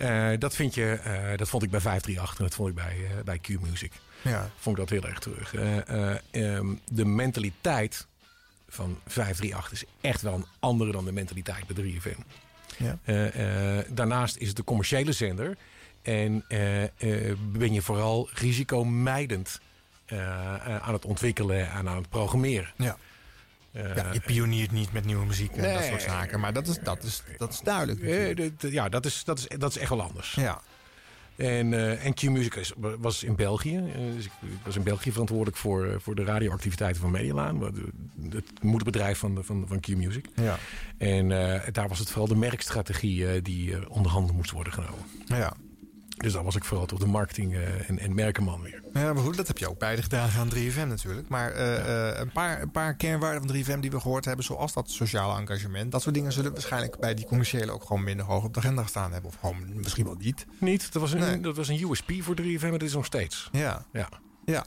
eh, 0.00 0.38
dat, 0.38 0.54
vind 0.54 0.74
je, 0.74 0.92
eh, 0.92 1.36
dat 1.36 1.48
vond 1.48 1.62
ik 1.62 1.70
bij 1.70 1.80
538 1.80 2.38
en 2.38 2.44
dat 2.44 2.54
vond 2.54 2.68
ik 2.68 2.74
bij, 2.74 2.96
eh, 3.04 3.24
bij 3.24 3.38
Q-Music. 3.38 3.92
Ja. 4.22 4.50
Vond 4.58 4.78
ik 4.78 4.88
dat 4.88 4.90
heel 4.90 5.10
erg 5.10 5.18
terug. 5.18 5.54
Eh, 5.54 5.88
eh, 5.88 6.18
ehm, 6.30 6.66
de 6.90 7.04
mentaliteit 7.04 8.06
van 8.68 8.98
538 9.06 9.72
is 9.72 9.84
echt 10.00 10.22
wel 10.22 10.34
een 10.34 10.46
andere 10.58 10.92
dan 10.92 11.04
de 11.04 11.12
mentaliteit 11.12 11.66
bij 11.66 11.76
3FM. 11.76 12.20
Ja. 12.76 12.98
Daarnaast 13.88 14.36
is 14.36 14.48
het 14.48 14.58
een 14.58 14.64
commerciële 14.64 15.12
zender. 15.12 15.56
En 16.02 16.44
ben 17.52 17.72
je 17.72 17.82
vooral 17.82 18.28
risicomijdend 18.32 19.60
aan 20.80 20.92
het 20.92 21.04
ontwikkelen 21.04 21.70
en 21.70 21.88
aan 21.88 21.96
het 21.96 22.08
programmeren. 22.08 22.72
Ja. 22.76 22.96
Eh, 23.72 23.96
ja, 23.96 24.12
je 24.12 24.20
pioniert 24.20 24.70
niet 24.70 24.92
met 24.92 25.04
nieuwe 25.04 25.26
muziek 25.26 25.50
en 25.56 25.74
dat 25.74 25.84
soort 25.84 26.02
zaken. 26.02 26.40
Maar 26.40 26.52
dat 26.52 26.66
is, 26.66 26.78
dat 26.82 27.02
is, 27.02 27.22
dat 27.38 27.52
is 27.52 27.60
duidelijk. 27.60 28.00
eh, 28.00 28.72
ja, 28.72 28.88
dat 28.88 29.06
is, 29.06 29.24
dat, 29.24 29.38
is, 29.38 29.46
dat 29.58 29.70
is 29.70 29.78
echt 29.78 29.90
wel 29.90 30.02
anders. 30.02 30.34
Ja. 30.34 30.60
En, 31.36 31.74
eh, 31.74 32.04
en 32.04 32.14
Q-Music 32.14 32.72
was 32.98 33.22
in 33.24 33.36
België. 33.36 33.80
Dus 34.16 34.24
ik, 34.24 34.32
ik 34.40 34.48
was 34.64 34.76
in 34.76 34.82
België 34.82 35.10
verantwoordelijk 35.12 35.56
voor, 35.56 35.96
voor 36.00 36.14
de 36.14 36.24
radioactiviteiten 36.24 37.00
van 37.00 37.10
Medialaan. 37.10 37.62
Het 38.30 38.62
moederbedrijf 38.62 39.18
van, 39.18 39.34
de- 39.34 39.42
van, 39.42 39.64
van 39.68 39.80
Q-Music. 39.80 40.26
Ja. 40.34 40.58
En 40.98 41.28
daar 41.72 41.88
was 41.88 41.98
het 41.98 42.08
vooral 42.08 42.28
de 42.28 42.36
merkstrategie 42.36 43.42
die 43.42 43.74
eh, 43.76 43.80
onder 43.90 44.12
handen 44.12 44.34
moest 44.34 44.50
worden 44.50 44.72
genomen. 44.72 45.04
Ja. 45.26 45.52
Dus 46.20 46.32
daar 46.32 46.44
was 46.44 46.56
ik 46.56 46.64
vooral 46.64 46.86
toch 46.86 46.98
de 46.98 47.06
marketing 47.06 47.54
eh, 47.54 47.90
en, 47.90 47.98
en 47.98 48.14
merkenman 48.14 48.62
weer. 48.62 48.82
Ja, 48.92 49.12
maar 49.12 49.22
goed, 49.22 49.36
dat 49.36 49.46
heb 49.46 49.58
je 49.58 49.68
ook 49.68 49.78
beide 49.78 50.02
gedaan 50.02 50.30
aan 50.38 50.50
3FM 50.54 50.86
natuurlijk. 50.88 51.28
Maar 51.28 51.52
eh, 51.52 52.08
eh, 52.08 52.18
een, 52.18 52.32
paar, 52.32 52.62
een 52.62 52.70
paar 52.70 52.94
kernwaarden 52.94 53.48
van 53.48 53.76
3FM 53.76 53.80
die 53.80 53.90
we 53.90 54.00
gehoord 54.00 54.24
hebben... 54.24 54.44
zoals 54.44 54.72
dat 54.72 54.90
sociale 54.90 55.40
engagement... 55.40 55.92
dat 55.92 56.02
soort 56.02 56.14
dingen 56.14 56.32
zullen 56.32 56.52
waarschijnlijk 56.52 56.98
bij 56.98 57.14
die 57.14 57.26
commerciële... 57.26 57.72
ook 57.72 57.84
gewoon 57.84 58.04
minder 58.04 58.26
hoog 58.26 58.44
op 58.44 58.54
de 58.54 58.60
agenda 58.60 58.82
gestaan 58.82 59.12
hebben. 59.12 59.30
Of 59.30 59.36
gewoon 59.40 59.64
misschien 59.74 60.04
wel 60.04 60.16
niet. 60.18 60.46
Niet, 60.58 60.92
dat 60.92 61.02
was 61.02 61.12
een, 61.12 61.18
Nee. 61.18 61.40
dat 61.40 61.56
was 61.56 61.68
een 61.68 61.90
USP 61.90 62.12
voor 62.18 62.36
3FM, 62.40 62.60
maar 62.60 62.70
dit 62.70 62.82
is 62.82 62.94
nog 62.94 63.04
steeds. 63.04 63.48
Ja. 63.52 63.84
Ja. 63.92 64.08
ja. 64.44 64.64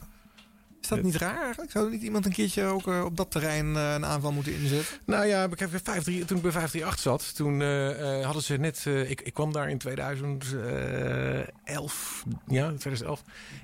Is 0.84 0.90
dat 0.90 1.02
niet 1.02 1.16
raar 1.16 1.42
eigenlijk? 1.42 1.70
Zou 1.70 1.84
er 1.84 1.90
niet 1.90 2.02
iemand 2.02 2.26
een 2.26 2.32
keertje 2.32 2.64
ook 2.64 2.88
eh, 2.88 3.04
op 3.04 3.16
dat 3.16 3.30
terrein 3.30 3.76
eh, 3.76 3.92
een 3.92 4.04
aanval 4.04 4.32
moeten 4.32 4.54
inzetten? 4.54 4.98
Nou 5.04 5.26
ja, 5.26 5.44
ik 5.44 5.58
heb 5.58 5.70
weer 5.70 5.82
53 5.82 6.26
toen 6.26 6.36
ik 6.36 6.42
bij 6.42 6.52
538 6.52 7.00
zat, 7.00 7.36
toen 7.36 7.62
eh, 7.62 8.24
hadden 8.24 8.42
ze 8.42 8.56
net... 8.56 8.84
ik, 9.08 9.20
ik 9.20 9.34
kwam 9.34 9.52
daar 9.52 9.70
in 9.70 9.78
2011, 9.78 12.24
ja, 12.46 12.66
2011. 12.66 13.22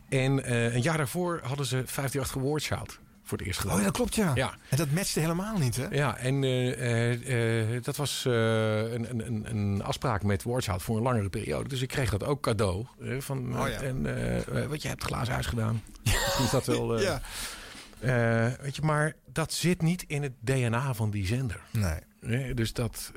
En 0.08 0.52
een 0.74 0.82
jaar 0.82 0.96
daarvoor 0.96 1.40
hadden 1.42 1.66
ze 1.66 1.76
538 1.76 2.30
gewoordshout. 2.30 2.98
Voor 3.30 3.38
het 3.38 3.46
eerst 3.46 3.60
gedaan. 3.60 3.74
Oh 3.74 3.80
ja, 3.80 3.86
dat 3.86 3.96
klopt 3.96 4.14
ja. 4.14 4.32
Ja. 4.34 4.54
En 4.68 4.76
dat 4.76 4.90
matchte 4.90 5.20
helemaal 5.20 5.58
niet 5.58 5.76
hè? 5.76 5.86
Ja, 5.90 6.16
en 6.16 6.44
eh, 6.44 6.72
eh, 6.72 7.74
eh, 7.76 7.82
dat 7.82 7.96
was 7.96 8.24
een, 8.24 9.10
een, 9.10 9.26
een, 9.26 9.46
een 9.50 9.82
afspraak 9.82 10.22
met 10.22 10.42
Wardshout 10.42 10.82
voor 10.82 10.96
een 10.96 11.02
langere 11.02 11.28
periode. 11.28 11.68
Dus 11.68 11.82
ik 11.82 11.88
kreeg 11.88 12.10
dat 12.10 12.24
ook 12.24 12.42
cadeau. 12.42 12.86
van, 13.18 13.60
Oh 13.60 13.68
ja. 13.68 13.80
En 13.80 14.02
wat 14.68 14.82
je 14.82 14.88
hebt 14.88 15.04
glazen 15.04 15.32
huis 15.32 15.46
gedaan. 15.46 15.82
Misschien 16.04 16.44
is 16.44 16.50
dat 16.50 16.66
wel... 16.66 17.00
Ja. 17.00 17.20
weet 18.60 18.76
je, 18.76 18.82
maar 18.82 19.14
dat 19.32 19.52
zit 19.52 19.82
niet 19.82 20.04
in 20.06 20.22
het 20.22 20.32
DNA 20.40 20.94
van 20.94 21.10
die 21.10 21.26
zender. 21.26 21.60
Nee. 21.70 21.98
Nee, 22.20 22.54
dus 22.54 22.72
dat 22.72 23.12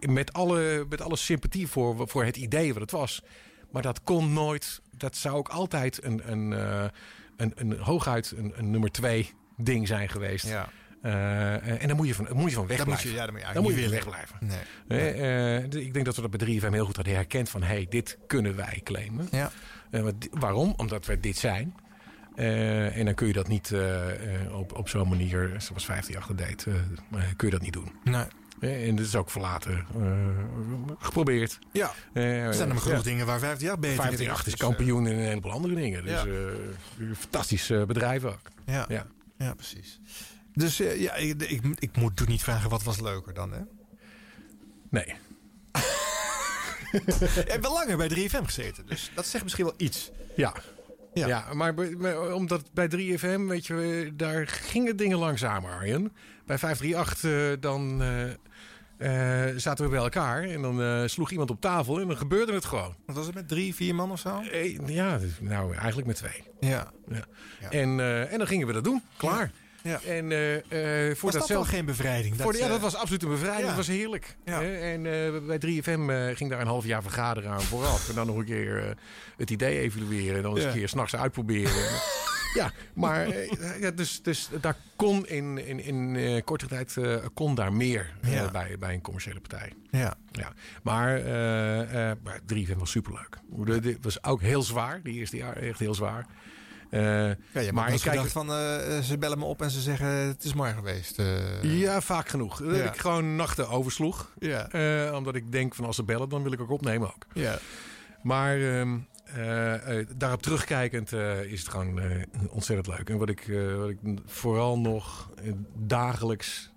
met, 0.00 0.32
alle, 0.32 0.86
met 0.88 1.00
alle 1.00 1.16
sympathie 1.16 1.66
voor, 1.66 2.08
voor 2.08 2.24
het 2.24 2.36
idee 2.36 2.72
wat 2.72 2.82
het 2.82 2.90
was. 2.90 3.22
Maar 3.70 3.82
dat 3.82 4.02
kon 4.02 4.32
nooit. 4.32 4.80
Dat 4.96 5.16
zou 5.16 5.36
ook 5.36 5.48
altijd 5.48 6.04
een, 6.04 6.30
een, 6.30 6.52
een, 7.38 7.52
een 7.54 7.78
hooguit 7.78 8.32
een, 8.36 8.52
een 8.56 8.70
nummer 8.70 8.90
twee 8.90 9.32
ding 9.56 9.86
zijn 9.86 10.08
geweest. 10.08 10.46
Ja. 10.48 10.68
Eh, 11.02 11.82
en 11.82 11.86
daar 11.86 11.96
moet 11.96 12.06
je 12.06 12.14
van, 12.14 12.26
moet 12.32 12.48
je 12.50 12.56
van 12.56 12.66
Daar 12.66 12.76
wegblijven. 12.76 12.86
moet 12.88 13.00
je, 13.02 13.10
ja, 13.10 13.24
daar 13.24 13.32
moet 13.32 13.40
je 13.46 13.52
Dan 13.54 13.62
moet 13.62 13.72
je 13.72 13.78
willen. 13.80 13.94
wegblijven. 13.94 14.36
Nee. 14.88 14.98
Eh, 15.12 15.56
eh, 15.56 15.64
ik 15.64 15.92
denk 15.92 16.04
dat 16.04 16.16
we 16.16 16.22
dat 16.28 16.30
bij 16.30 16.46
3FM 16.60 16.72
heel 16.72 16.84
goed 16.84 16.96
hadden 16.96 17.14
herkend 17.14 17.48
van... 17.48 17.62
hey, 17.62 17.86
dit 17.88 18.18
kunnen 18.26 18.56
wij 18.56 18.80
claimen. 18.84 19.28
Ja. 19.30 19.50
Waarom? 20.30 20.74
Omdat 20.76 21.06
wij 21.06 21.20
dit 21.20 21.36
zijn. 21.36 21.74
En 22.34 23.04
dan 23.04 23.14
kun 23.14 23.26
je 23.26 23.32
dat 23.32 23.48
niet 23.48 23.74
op, 24.52 24.76
op 24.76 24.88
zo'n 24.88 25.08
manier, 25.08 25.54
zoals 25.58 25.84
538 25.84 26.34
deed, 26.34 26.62
kun 27.36 27.46
je 27.48 27.52
dat 27.54 27.62
niet 27.62 27.72
doen. 27.72 27.92
Nee. 28.04 28.24
En 28.60 28.96
dat 28.96 29.06
is 29.06 29.14
ook 29.16 29.30
verlaten 29.30 29.86
eh, 30.00 30.96
geprobeerd. 30.98 31.58
Ja. 31.72 31.92
Eh, 32.12 32.44
Er 32.46 32.54
zijn 32.54 32.68
er 32.68 32.74
maar 32.74 32.82
genoeg 32.82 33.02
dingen 33.02 33.26
waar 33.26 33.38
50 33.38 33.66
jaar 33.68 33.78
beter 33.78 33.90
in 33.90 33.96
538 33.96 34.46
is 34.46 34.58
kampioen 34.76 35.06
in 35.06 35.18
een 35.18 35.24
heleboel 35.28 35.52
andere 35.52 35.74
dingen. 35.74 36.04
Dus 36.04 36.24
eh, 36.24 36.32
een 36.98 37.16
fantastisch 37.16 37.66
bedrijf 37.86 38.24
ook. 38.24 38.40
Ja. 38.66 38.84
Ja. 38.88 39.06
Ja, 39.38 39.54
precies. 39.54 40.00
Dus 40.52 40.76
ja, 40.76 41.14
ik, 41.14 41.42
ik, 41.42 41.62
ik 41.78 41.96
moet 41.96 42.16
toen 42.16 42.28
niet 42.28 42.42
vragen 42.42 42.70
wat 42.70 42.82
was 42.82 43.00
leuker 43.00 43.34
dan, 43.34 43.52
hè? 43.52 43.60
Nee. 44.90 45.04
Je 46.92 47.44
hebt 47.46 47.62
wel 47.62 47.72
langer 47.72 47.96
bij 47.96 48.10
3FM 48.10 48.44
gezeten, 48.44 48.86
dus 48.86 49.10
dat 49.14 49.26
zegt 49.26 49.44
misschien 49.44 49.64
wel 49.64 49.74
iets. 49.76 50.10
Ja. 50.36 50.54
Ja, 51.12 51.54
maar, 51.54 51.74
omdat 52.32 52.72
bij 52.72 52.88
3FM, 52.90 53.40
weet 53.46 53.66
je, 53.66 54.10
daar 54.16 54.46
gingen 54.46 54.96
dingen 54.96 55.18
langzamer, 55.18 55.70
Arjen. 55.70 56.12
Bij 56.48 56.58
538 56.58 57.24
eh, 57.24 57.60
dan 57.60 58.02
eh, 58.98 59.48
eh, 59.48 59.56
zaten 59.56 59.84
we 59.84 59.90
bij 59.90 60.00
elkaar 60.00 60.42
en 60.42 60.62
dan 60.62 61.08
sloeg 61.08 61.30
iemand 61.30 61.50
op 61.50 61.60
tafel 61.60 62.00
en 62.00 62.06
dan 62.06 62.16
gebeurde 62.16 62.52
het 62.52 62.64
gewoon. 62.64 62.94
Wat 63.06 63.16
was 63.16 63.26
het 63.26 63.34
met 63.34 63.48
drie, 63.48 63.74
vier 63.74 63.94
man 63.94 64.10
of 64.10 64.18
zo? 64.20 64.42
Ja, 64.86 65.18
dus, 65.18 65.30
nou 65.40 65.74
eigenlijk 65.74 66.06
met 66.06 66.16
twee. 66.16 66.42
Ja. 66.60 66.90
Ja. 67.08 67.70
En, 67.70 68.00
en 68.30 68.38
dan 68.38 68.46
gingen 68.46 68.66
we 68.66 68.72
dat 68.72 68.84
doen. 68.84 69.02
Klaar. 69.16 69.50
Ja. 69.82 70.00
En 70.06 70.24
voor 71.16 71.30
Was 71.30 71.38
dat 71.38 71.46
zelf- 71.46 71.48
wel 71.48 71.64
geen 71.76 71.84
bevrijding? 71.84 72.36
voor 72.40 72.52
de- 72.52 72.58
ja, 72.58 72.68
dat 72.68 72.80
was 72.80 72.94
absoluut 72.94 73.22
een 73.22 73.28
bevrijding. 73.28 73.60
ja. 73.60 73.66
Dat 73.66 73.76
was 73.76 73.86
heerlijk. 73.86 74.36
Ja. 74.44 74.62
En 74.62 75.02
bij 75.46 75.58
3FM 75.58 76.10
eh, 76.10 76.36
ging 76.36 76.50
daar 76.50 76.60
een 76.60 76.66
half 76.66 76.84
jaar 76.84 77.02
vergaderen 77.02 77.50
aan 77.50 77.62
vooraf. 77.62 78.08
En 78.08 78.14
dan 78.14 78.26
nog 78.26 78.36
een 78.36 78.44
keer 78.44 78.94
het 79.36 79.50
idee 79.50 79.78
evalueren. 79.78 80.36
En 80.36 80.42
dan 80.42 80.56
eens 80.56 80.64
een 80.64 80.72
keer 80.72 80.88
s'nachts 80.88 81.16
uitproberen. 81.16 81.72
ja, 82.54 82.72
maar 82.94 83.26
eh, 83.28 83.80
ja, 83.80 83.90
dus, 83.90 84.22
dus 84.22 84.48
daar 84.60 84.76
kon 84.96 85.26
in, 85.26 85.66
in, 85.66 85.80
in 85.84 86.16
eh, 86.16 86.44
korte 86.44 86.66
tijd 86.66 86.96
eh, 86.96 87.16
kon 87.34 87.54
daar 87.54 87.72
meer 87.72 88.12
eh, 88.22 88.50
bij, 88.50 88.76
bij 88.78 88.94
een 88.94 89.00
commerciële 89.00 89.40
partij. 89.40 89.72
Ja. 89.90 90.14
Ja, 90.32 90.52
maar, 90.82 91.16
eh, 91.16 92.10
eh, 92.10 92.16
maar 92.24 92.40
3FM 92.54 92.76
was 92.78 92.90
superleuk. 92.90 93.38
Het 93.64 93.82
dit 93.82 93.98
was 94.00 94.24
ook 94.24 94.40
heel 94.40 94.62
zwaar. 94.62 95.00
Die 95.02 95.14
eerste 95.14 95.36
jaar 95.36 95.56
echt 95.56 95.78
heel 95.78 95.94
zwaar. 95.94 96.26
Eh, 96.90 97.00
Ja, 97.30 97.72
maar 97.72 97.92
ik 97.92 98.00
kijk, 98.00 98.16
gedacht 98.16 98.32
van, 98.32 98.48
eh, 98.52 98.98
ze 98.98 99.16
bellen 99.18 99.38
me 99.38 99.44
op 99.44 99.62
en 99.62 99.70
ze 99.70 99.80
zeggen, 99.80 100.06
het 100.08 100.44
is 100.44 100.54
mooi 100.54 100.72
geweest. 100.72 101.18
eh. 101.18 101.80
Ja, 101.80 102.00
vaak 102.00 102.28
genoeg. 102.28 102.58
Dat 102.62 102.76
Ja. 102.76 102.84
ik 102.92 102.96
gewoon 102.98 103.36
nachten 103.36 103.68
oversloeg. 103.68 104.32
Ja. 104.38 104.68
Eh, 104.70 105.14
omdat 105.14 105.34
ik 105.34 105.52
denk 105.52 105.74
van 105.74 105.84
als 105.84 105.96
ze 105.96 106.04
bellen, 106.04 106.28
dan 106.28 106.42
wil 106.42 106.52
ik 106.52 106.60
ook 106.60 106.70
opnemen 106.70 107.08
ook. 107.08 107.26
Ja. 107.32 107.58
Maar 108.22 108.60
ehm, 108.60 108.98
eh, 109.34 109.98
eh, 109.98 110.06
daarop 110.16 110.42
terugkijkend 110.42 111.12
eh, 111.12 111.42
is 111.42 111.60
het 111.60 111.68
gewoon 111.68 112.00
ontzettend 112.50 112.96
leuk. 112.96 113.10
En 113.10 113.18
wat 113.18 113.28
ik, 113.28 113.46
wat 113.78 113.88
ik 113.88 113.98
vooral 114.26 114.78
nog 114.78 115.30
dagelijks 115.76 116.72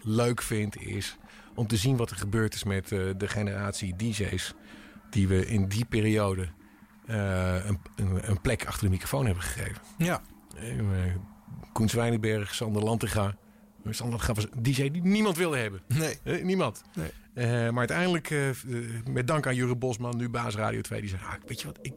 leuk 0.00 0.42
vind 0.42 0.76
is 0.76 1.16
om 1.54 1.66
te 1.66 1.76
zien 1.76 1.96
wat 1.96 2.10
er 2.10 2.16
gebeurd 2.16 2.54
is 2.54 2.64
met 2.64 2.88
de 2.88 3.28
generatie 3.28 3.96
DJ's 3.96 4.54
die 5.10 5.28
we 5.28 5.46
in 5.46 5.68
die 5.68 5.84
periode 5.84 6.48
een, 7.06 7.78
een, 7.96 8.30
een 8.30 8.40
plek 8.40 8.66
achter 8.66 8.84
de 8.84 8.90
microfoon 8.90 9.26
hebben 9.26 9.44
gegeven. 9.44 9.82
Ja. 9.98 10.22
Koen 11.72 11.88
Zwijnenberg, 11.88 12.54
Sander 12.54 12.82
Lantinga. 12.82 13.36
Sander 13.94 14.18
Lantinga 14.26 14.34
was 14.50 14.62
DJ 14.62 14.90
die 14.90 15.02
niemand 15.02 15.36
wilde 15.36 15.56
hebben. 15.56 15.80
Nee. 15.86 16.18
Eh, 16.22 16.44
niemand. 16.44 16.82
Nee. 16.94 17.10
Eh, 17.34 17.46
maar 17.70 17.78
uiteindelijk, 17.78 18.30
eh, 18.30 18.48
eh, 18.48 18.56
met 19.10 19.26
dank 19.26 19.46
aan 19.46 19.54
Jurre 19.54 19.76
Bosman, 19.76 20.16
nu 20.16 20.28
baas 20.28 20.54
Radio 20.54 20.80
2, 20.80 21.00
die 21.00 21.08
zei: 21.10 21.22
ah, 21.22 21.32
Weet 21.46 21.60
je 21.60 21.66
wat, 21.66 21.78
ik, 21.82 21.92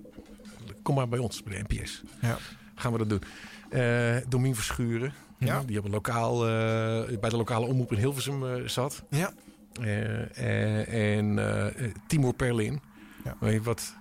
kom 0.84 0.95
maar 0.95 1.07
bij 1.07 1.20
ons, 1.20 1.44
bij 1.44 1.64
de 1.68 1.76
NPS. 1.76 2.02
Ja. 2.22 2.38
Gaan 2.76 2.91
we 2.91 2.98
dat 2.98 3.10
doen. 3.10 3.22
Eh 3.70 4.16
Domien 4.28 4.56
Verschuren, 4.56 5.14
Ja. 5.38 5.64
die 5.66 5.80
op 5.80 5.86
een 5.86 5.91
lokaal, 5.91 6.40
bij 7.20 7.30
de 7.30 7.38
lokale 7.38 7.66
omroep 7.66 7.91
in 7.91 7.98
Hilversum 7.98 8.68
zat. 8.70 9.03
Ja. 9.10 9.34
En 10.86 11.40
Timur 12.07 12.34
Perlin, 12.34 12.82
Ja. 13.24 13.36
weet 13.40 13.53
je, 13.53 13.61
wat 13.61 13.94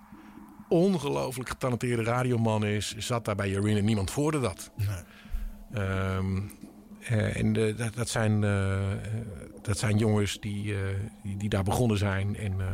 ongelooflijk 0.68 1.48
getalenteerde 1.48 2.02
radioman 2.02 2.64
is, 2.64 2.94
zat 2.96 3.24
daar 3.24 3.34
bij 3.36 3.50
Jorin 3.50 3.76
en 3.76 3.84
niemand 3.84 4.10
voorde 4.10 4.40
dat. 4.40 4.70
Ehm, 5.72 6.40
eh, 7.08 7.36
en 7.36 7.52
de- 7.52 7.74
dat, 7.76 7.94
dat, 7.94 8.08
zijn, 8.08 8.44
eh, 8.44 8.92
eh, 8.92 8.98
dat 9.62 9.78
zijn 9.78 9.98
jongens 9.98 10.40
die, 10.40 10.74
eh, 10.74 10.80
die, 11.22 11.36
die 11.36 11.48
daar 11.48 11.62
begonnen 11.62 11.98
zijn. 11.98 12.36
En 12.36 12.52
eh, 12.60 12.66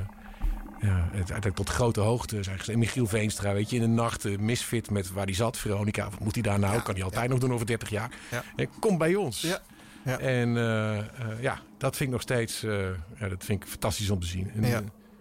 ja, 0.81 0.97
het 1.05 1.15
uiteindelijk 1.15 1.57
tot 1.57 1.69
grote 1.69 2.01
hoogte 2.01 2.43
zijn 2.43 2.57
gestegen. 2.57 2.81
Michiel 2.81 3.07
Veenstra, 3.07 3.53
weet 3.53 3.71
je, 3.71 3.77
in 3.77 3.83
de 3.83 3.89
nacht 3.89 4.25
eh, 4.25 4.39
misfit 4.39 4.91
met 4.91 5.13
waar 5.13 5.25
hij 5.25 5.35
zat. 5.35 5.59
Veronica, 5.59 6.11
wat 6.11 6.21
moet 6.21 6.35
hij 6.35 6.43
daar 6.43 6.59
nou? 6.59 6.83
kan 6.83 6.95
hij 6.95 7.05
altijd 7.05 7.29
nog 7.29 7.39
doen 7.39 7.53
over 7.53 7.67
30 7.67 7.89
jaar. 7.91 8.11
Ja. 8.31 8.43
Eh, 8.57 8.67
kom 8.81 8.99
bij 8.99 9.15
ons. 9.15 9.41
Ja. 9.41 9.59
Ja. 10.05 10.19
En 10.19 10.57
eh, 10.57 10.99
eh, 10.99 11.07
ja, 11.41 11.61
dat 11.79 11.97
vind 11.97 12.09
ik 12.09 12.15
nog 12.15 12.23
steeds 12.23 12.63
eh, 12.63 12.89
ja, 13.19 13.29
dat 13.29 13.45
vind 13.45 13.63
ik 13.63 13.69
fantastisch 13.69 14.11
om 14.11 14.21
te 14.21 14.27
zien. 14.27 14.51
En, 14.55 14.65
eh, 14.65 14.73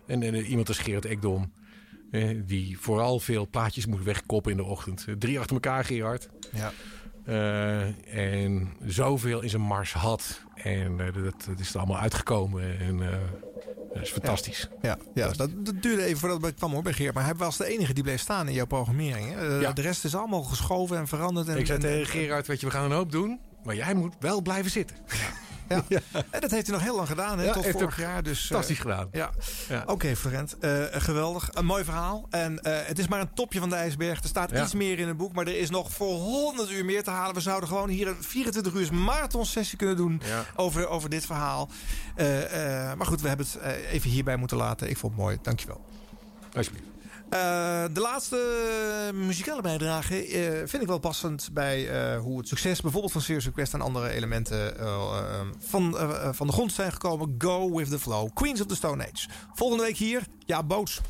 en, 0.07 0.23
en, 0.23 0.34
eh, 0.34 0.49
iemand 0.49 0.68
als 0.68 0.77
Gerard 0.80 1.06
Ekdom, 1.06 1.52
eh, 2.11 2.40
die 2.45 2.80
vooral 2.80 3.19
veel 3.19 3.48
plaatjes 3.49 3.85
moet 3.85 4.03
wegkoppen 4.03 4.52
in 4.52 4.57
de 4.57 4.64
ochtend. 4.64 5.06
Eh, 5.07 5.15
drie 5.15 5.40
achter 5.40 5.53
elkaar, 5.53 5.85
Gerard. 5.85 6.30
Ja. 6.53 6.72
Eh, 7.25 7.81
en 8.37 8.73
zoveel 8.85 9.41
in 9.41 9.49
zijn 9.49 9.61
mars 9.61 9.93
had. 9.93 10.41
En 10.55 10.99
eh, 10.99 11.23
dat, 11.23 11.45
dat 11.47 11.59
is 11.59 11.73
er 11.73 11.77
allemaal 11.77 11.99
uitgekomen. 11.99 12.79
En 12.79 13.01
eh, 13.01 13.17
dat 13.93 14.03
is 14.03 14.09
fantastisch. 14.09 14.67
Ja, 14.81 14.97
ja 15.13 15.27
dat, 15.31 15.49
dat 15.57 15.81
duurde 15.81 16.03
even 16.03 16.19
voordat 16.19 16.41
het 16.41 16.55
kwam 16.55 16.71
hoor 16.71 16.83
bij 16.83 16.93
Geert. 16.93 17.13
Maar 17.13 17.23
hij 17.23 17.35
was 17.35 17.57
de 17.57 17.65
enige 17.65 17.93
die 17.93 18.03
bleef 18.03 18.21
staan 18.21 18.47
in 18.47 18.53
jouw 18.53 18.65
programmering. 18.65 19.33
Hè? 19.33 19.45
Ja. 19.45 19.71
De 19.71 19.81
rest 19.81 20.05
is 20.05 20.15
allemaal 20.15 20.43
geschoven 20.43 20.97
en 20.97 21.07
veranderd. 21.07 21.47
En, 21.47 21.57
ik 21.57 21.65
zei 21.65 21.77
en- 21.77 21.83
tegen 21.83 22.05
Gerard, 22.05 22.47
weet 22.47 22.59
je, 22.59 22.65
we 22.65 22.71
gaan 22.71 22.83
een 22.85 22.97
hoop 22.97 23.11
doen. 23.11 23.39
Maar 23.63 23.75
jij 23.75 23.93
moet 23.93 24.15
wel 24.19 24.41
blijven 24.41 24.71
zitten. 24.71 24.97
Ja. 25.07 25.15
En 26.29 26.41
dat 26.41 26.51
heeft 26.51 26.67
hij 26.67 26.75
nog 26.75 26.81
heel 26.85 26.95
lang 26.95 27.07
gedaan, 27.07 27.39
hè? 27.39 27.45
Ja, 27.45 27.53
tot 27.53 27.63
heeft 27.63 27.77
vorig 27.79 27.97
jaar. 27.99 28.23
Dus, 28.23 28.39
eh, 28.41 28.47
fantastisch 28.47 28.79
gedaan. 28.79 29.07
Ja. 29.11 29.29
Ja. 29.69 29.83
Oké, 29.85 30.15
Florent. 30.15 30.57
eh, 30.59 30.83
geweldig. 30.91 31.49
Een 31.53 31.65
mooi 31.65 31.83
verhaal. 31.83 32.27
En 32.29 32.59
eh, 32.63 32.87
het 32.87 32.99
is 32.99 33.07
maar 33.07 33.19
een 33.19 33.33
topje 33.33 33.59
van 33.59 33.69
de 33.69 33.75
ijsberg. 33.75 34.21
Er 34.21 34.27
staat 34.29 34.51
iets 34.51 34.73
meer 34.73 34.99
in 34.99 35.07
het 35.07 35.17
boek, 35.17 35.33
maar 35.33 35.47
er 35.47 35.57
is 35.59 35.69
nog 35.69 35.91
voor 35.91 36.15
100 36.15 36.71
uur 36.71 36.85
meer 36.85 37.03
te 37.03 37.09
halen. 37.09 37.35
We 37.35 37.41
zouden 37.41 37.69
gewoon 37.69 37.89
hier 37.89 38.07
een 38.07 38.23
24 38.23 38.73
uur 38.73 38.93
marathonsessie 38.93 39.77
kunnen 39.77 39.95
doen 39.95 40.21
over, 40.55 40.87
over 40.87 41.09
dit 41.09 41.25
verhaal. 41.25 41.69
Maar 42.97 43.05
goed, 43.05 43.21
we 43.21 43.27
hebben 43.27 43.45
het 43.45 43.61
even 43.91 44.09
hierbij 44.09 44.35
moeten 44.35 44.57
laten. 44.57 44.89
Ik 44.89 44.97
vond 44.97 45.13
het 45.13 45.21
mooi. 45.21 45.37
Dankjewel. 45.41 45.81
Alsjeblieft. 46.55 46.93
Eh, 47.34 47.84
de 47.93 47.99
laatste 47.99 48.38
muzikale 49.14 49.61
bijdrage 49.61 50.27
eh, 50.27 50.57
vind 50.68 50.81
ik 50.81 50.88
wel 50.88 50.99
passend 50.99 51.49
bij 51.53 51.89
eh, 51.89 52.19
hoe 52.19 52.38
het 52.38 52.47
succes 52.47 52.81
bijvoorbeeld 52.81 53.11
van 53.11 53.22
Serious 53.22 53.45
Request 53.45 53.73
en 53.73 53.81
andere 53.81 54.10
elementen 54.10 54.76
van, 55.60 55.97
van 56.31 56.47
de 56.47 56.53
grond 56.53 56.73
zijn 56.73 56.91
gekomen. 56.91 57.35
Go 57.38 57.76
with 57.76 57.89
the 57.89 57.99
flow. 57.99 58.30
Queens 58.34 58.61
of 58.61 58.68
the 58.68 58.76
Stone 58.76 59.03
Age. 59.03 59.27
Volgende 59.53 59.84
week 59.84 59.97
hier, 59.97 60.23
ja, 60.45 60.64
Boots. 60.64 61.01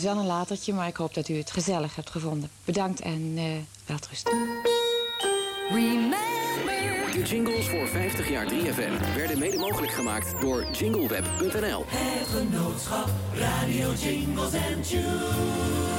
Is 0.00 0.06
wel 0.06 0.18
een 0.18 0.26
latertje, 0.26 0.72
maar 0.72 0.86
ik 0.86 0.96
hoop 0.96 1.14
dat 1.14 1.28
u 1.28 1.36
het 1.36 1.50
gezellig 1.50 1.96
hebt 1.96 2.10
gevonden. 2.10 2.50
Bedankt 2.64 3.00
en 3.00 3.32
eh 3.36 3.44
welterusten. 3.86 4.32
De 7.12 7.22
jingles 7.24 7.68
voor 7.68 7.88
50 7.88 8.28
jaar 8.28 8.46
3FM 8.46 9.14
werden 9.16 9.38
mede 9.38 9.58
mogelijk 9.58 9.92
gemaakt 9.92 10.40
door 10.40 10.70
jingleweb.nl. 10.70 11.84
Het 11.86 12.28
genootschap 12.28 13.08
Radio 13.34 13.92
Jingles 13.92 14.54
and 14.54 14.88
Tunes. 14.88 15.89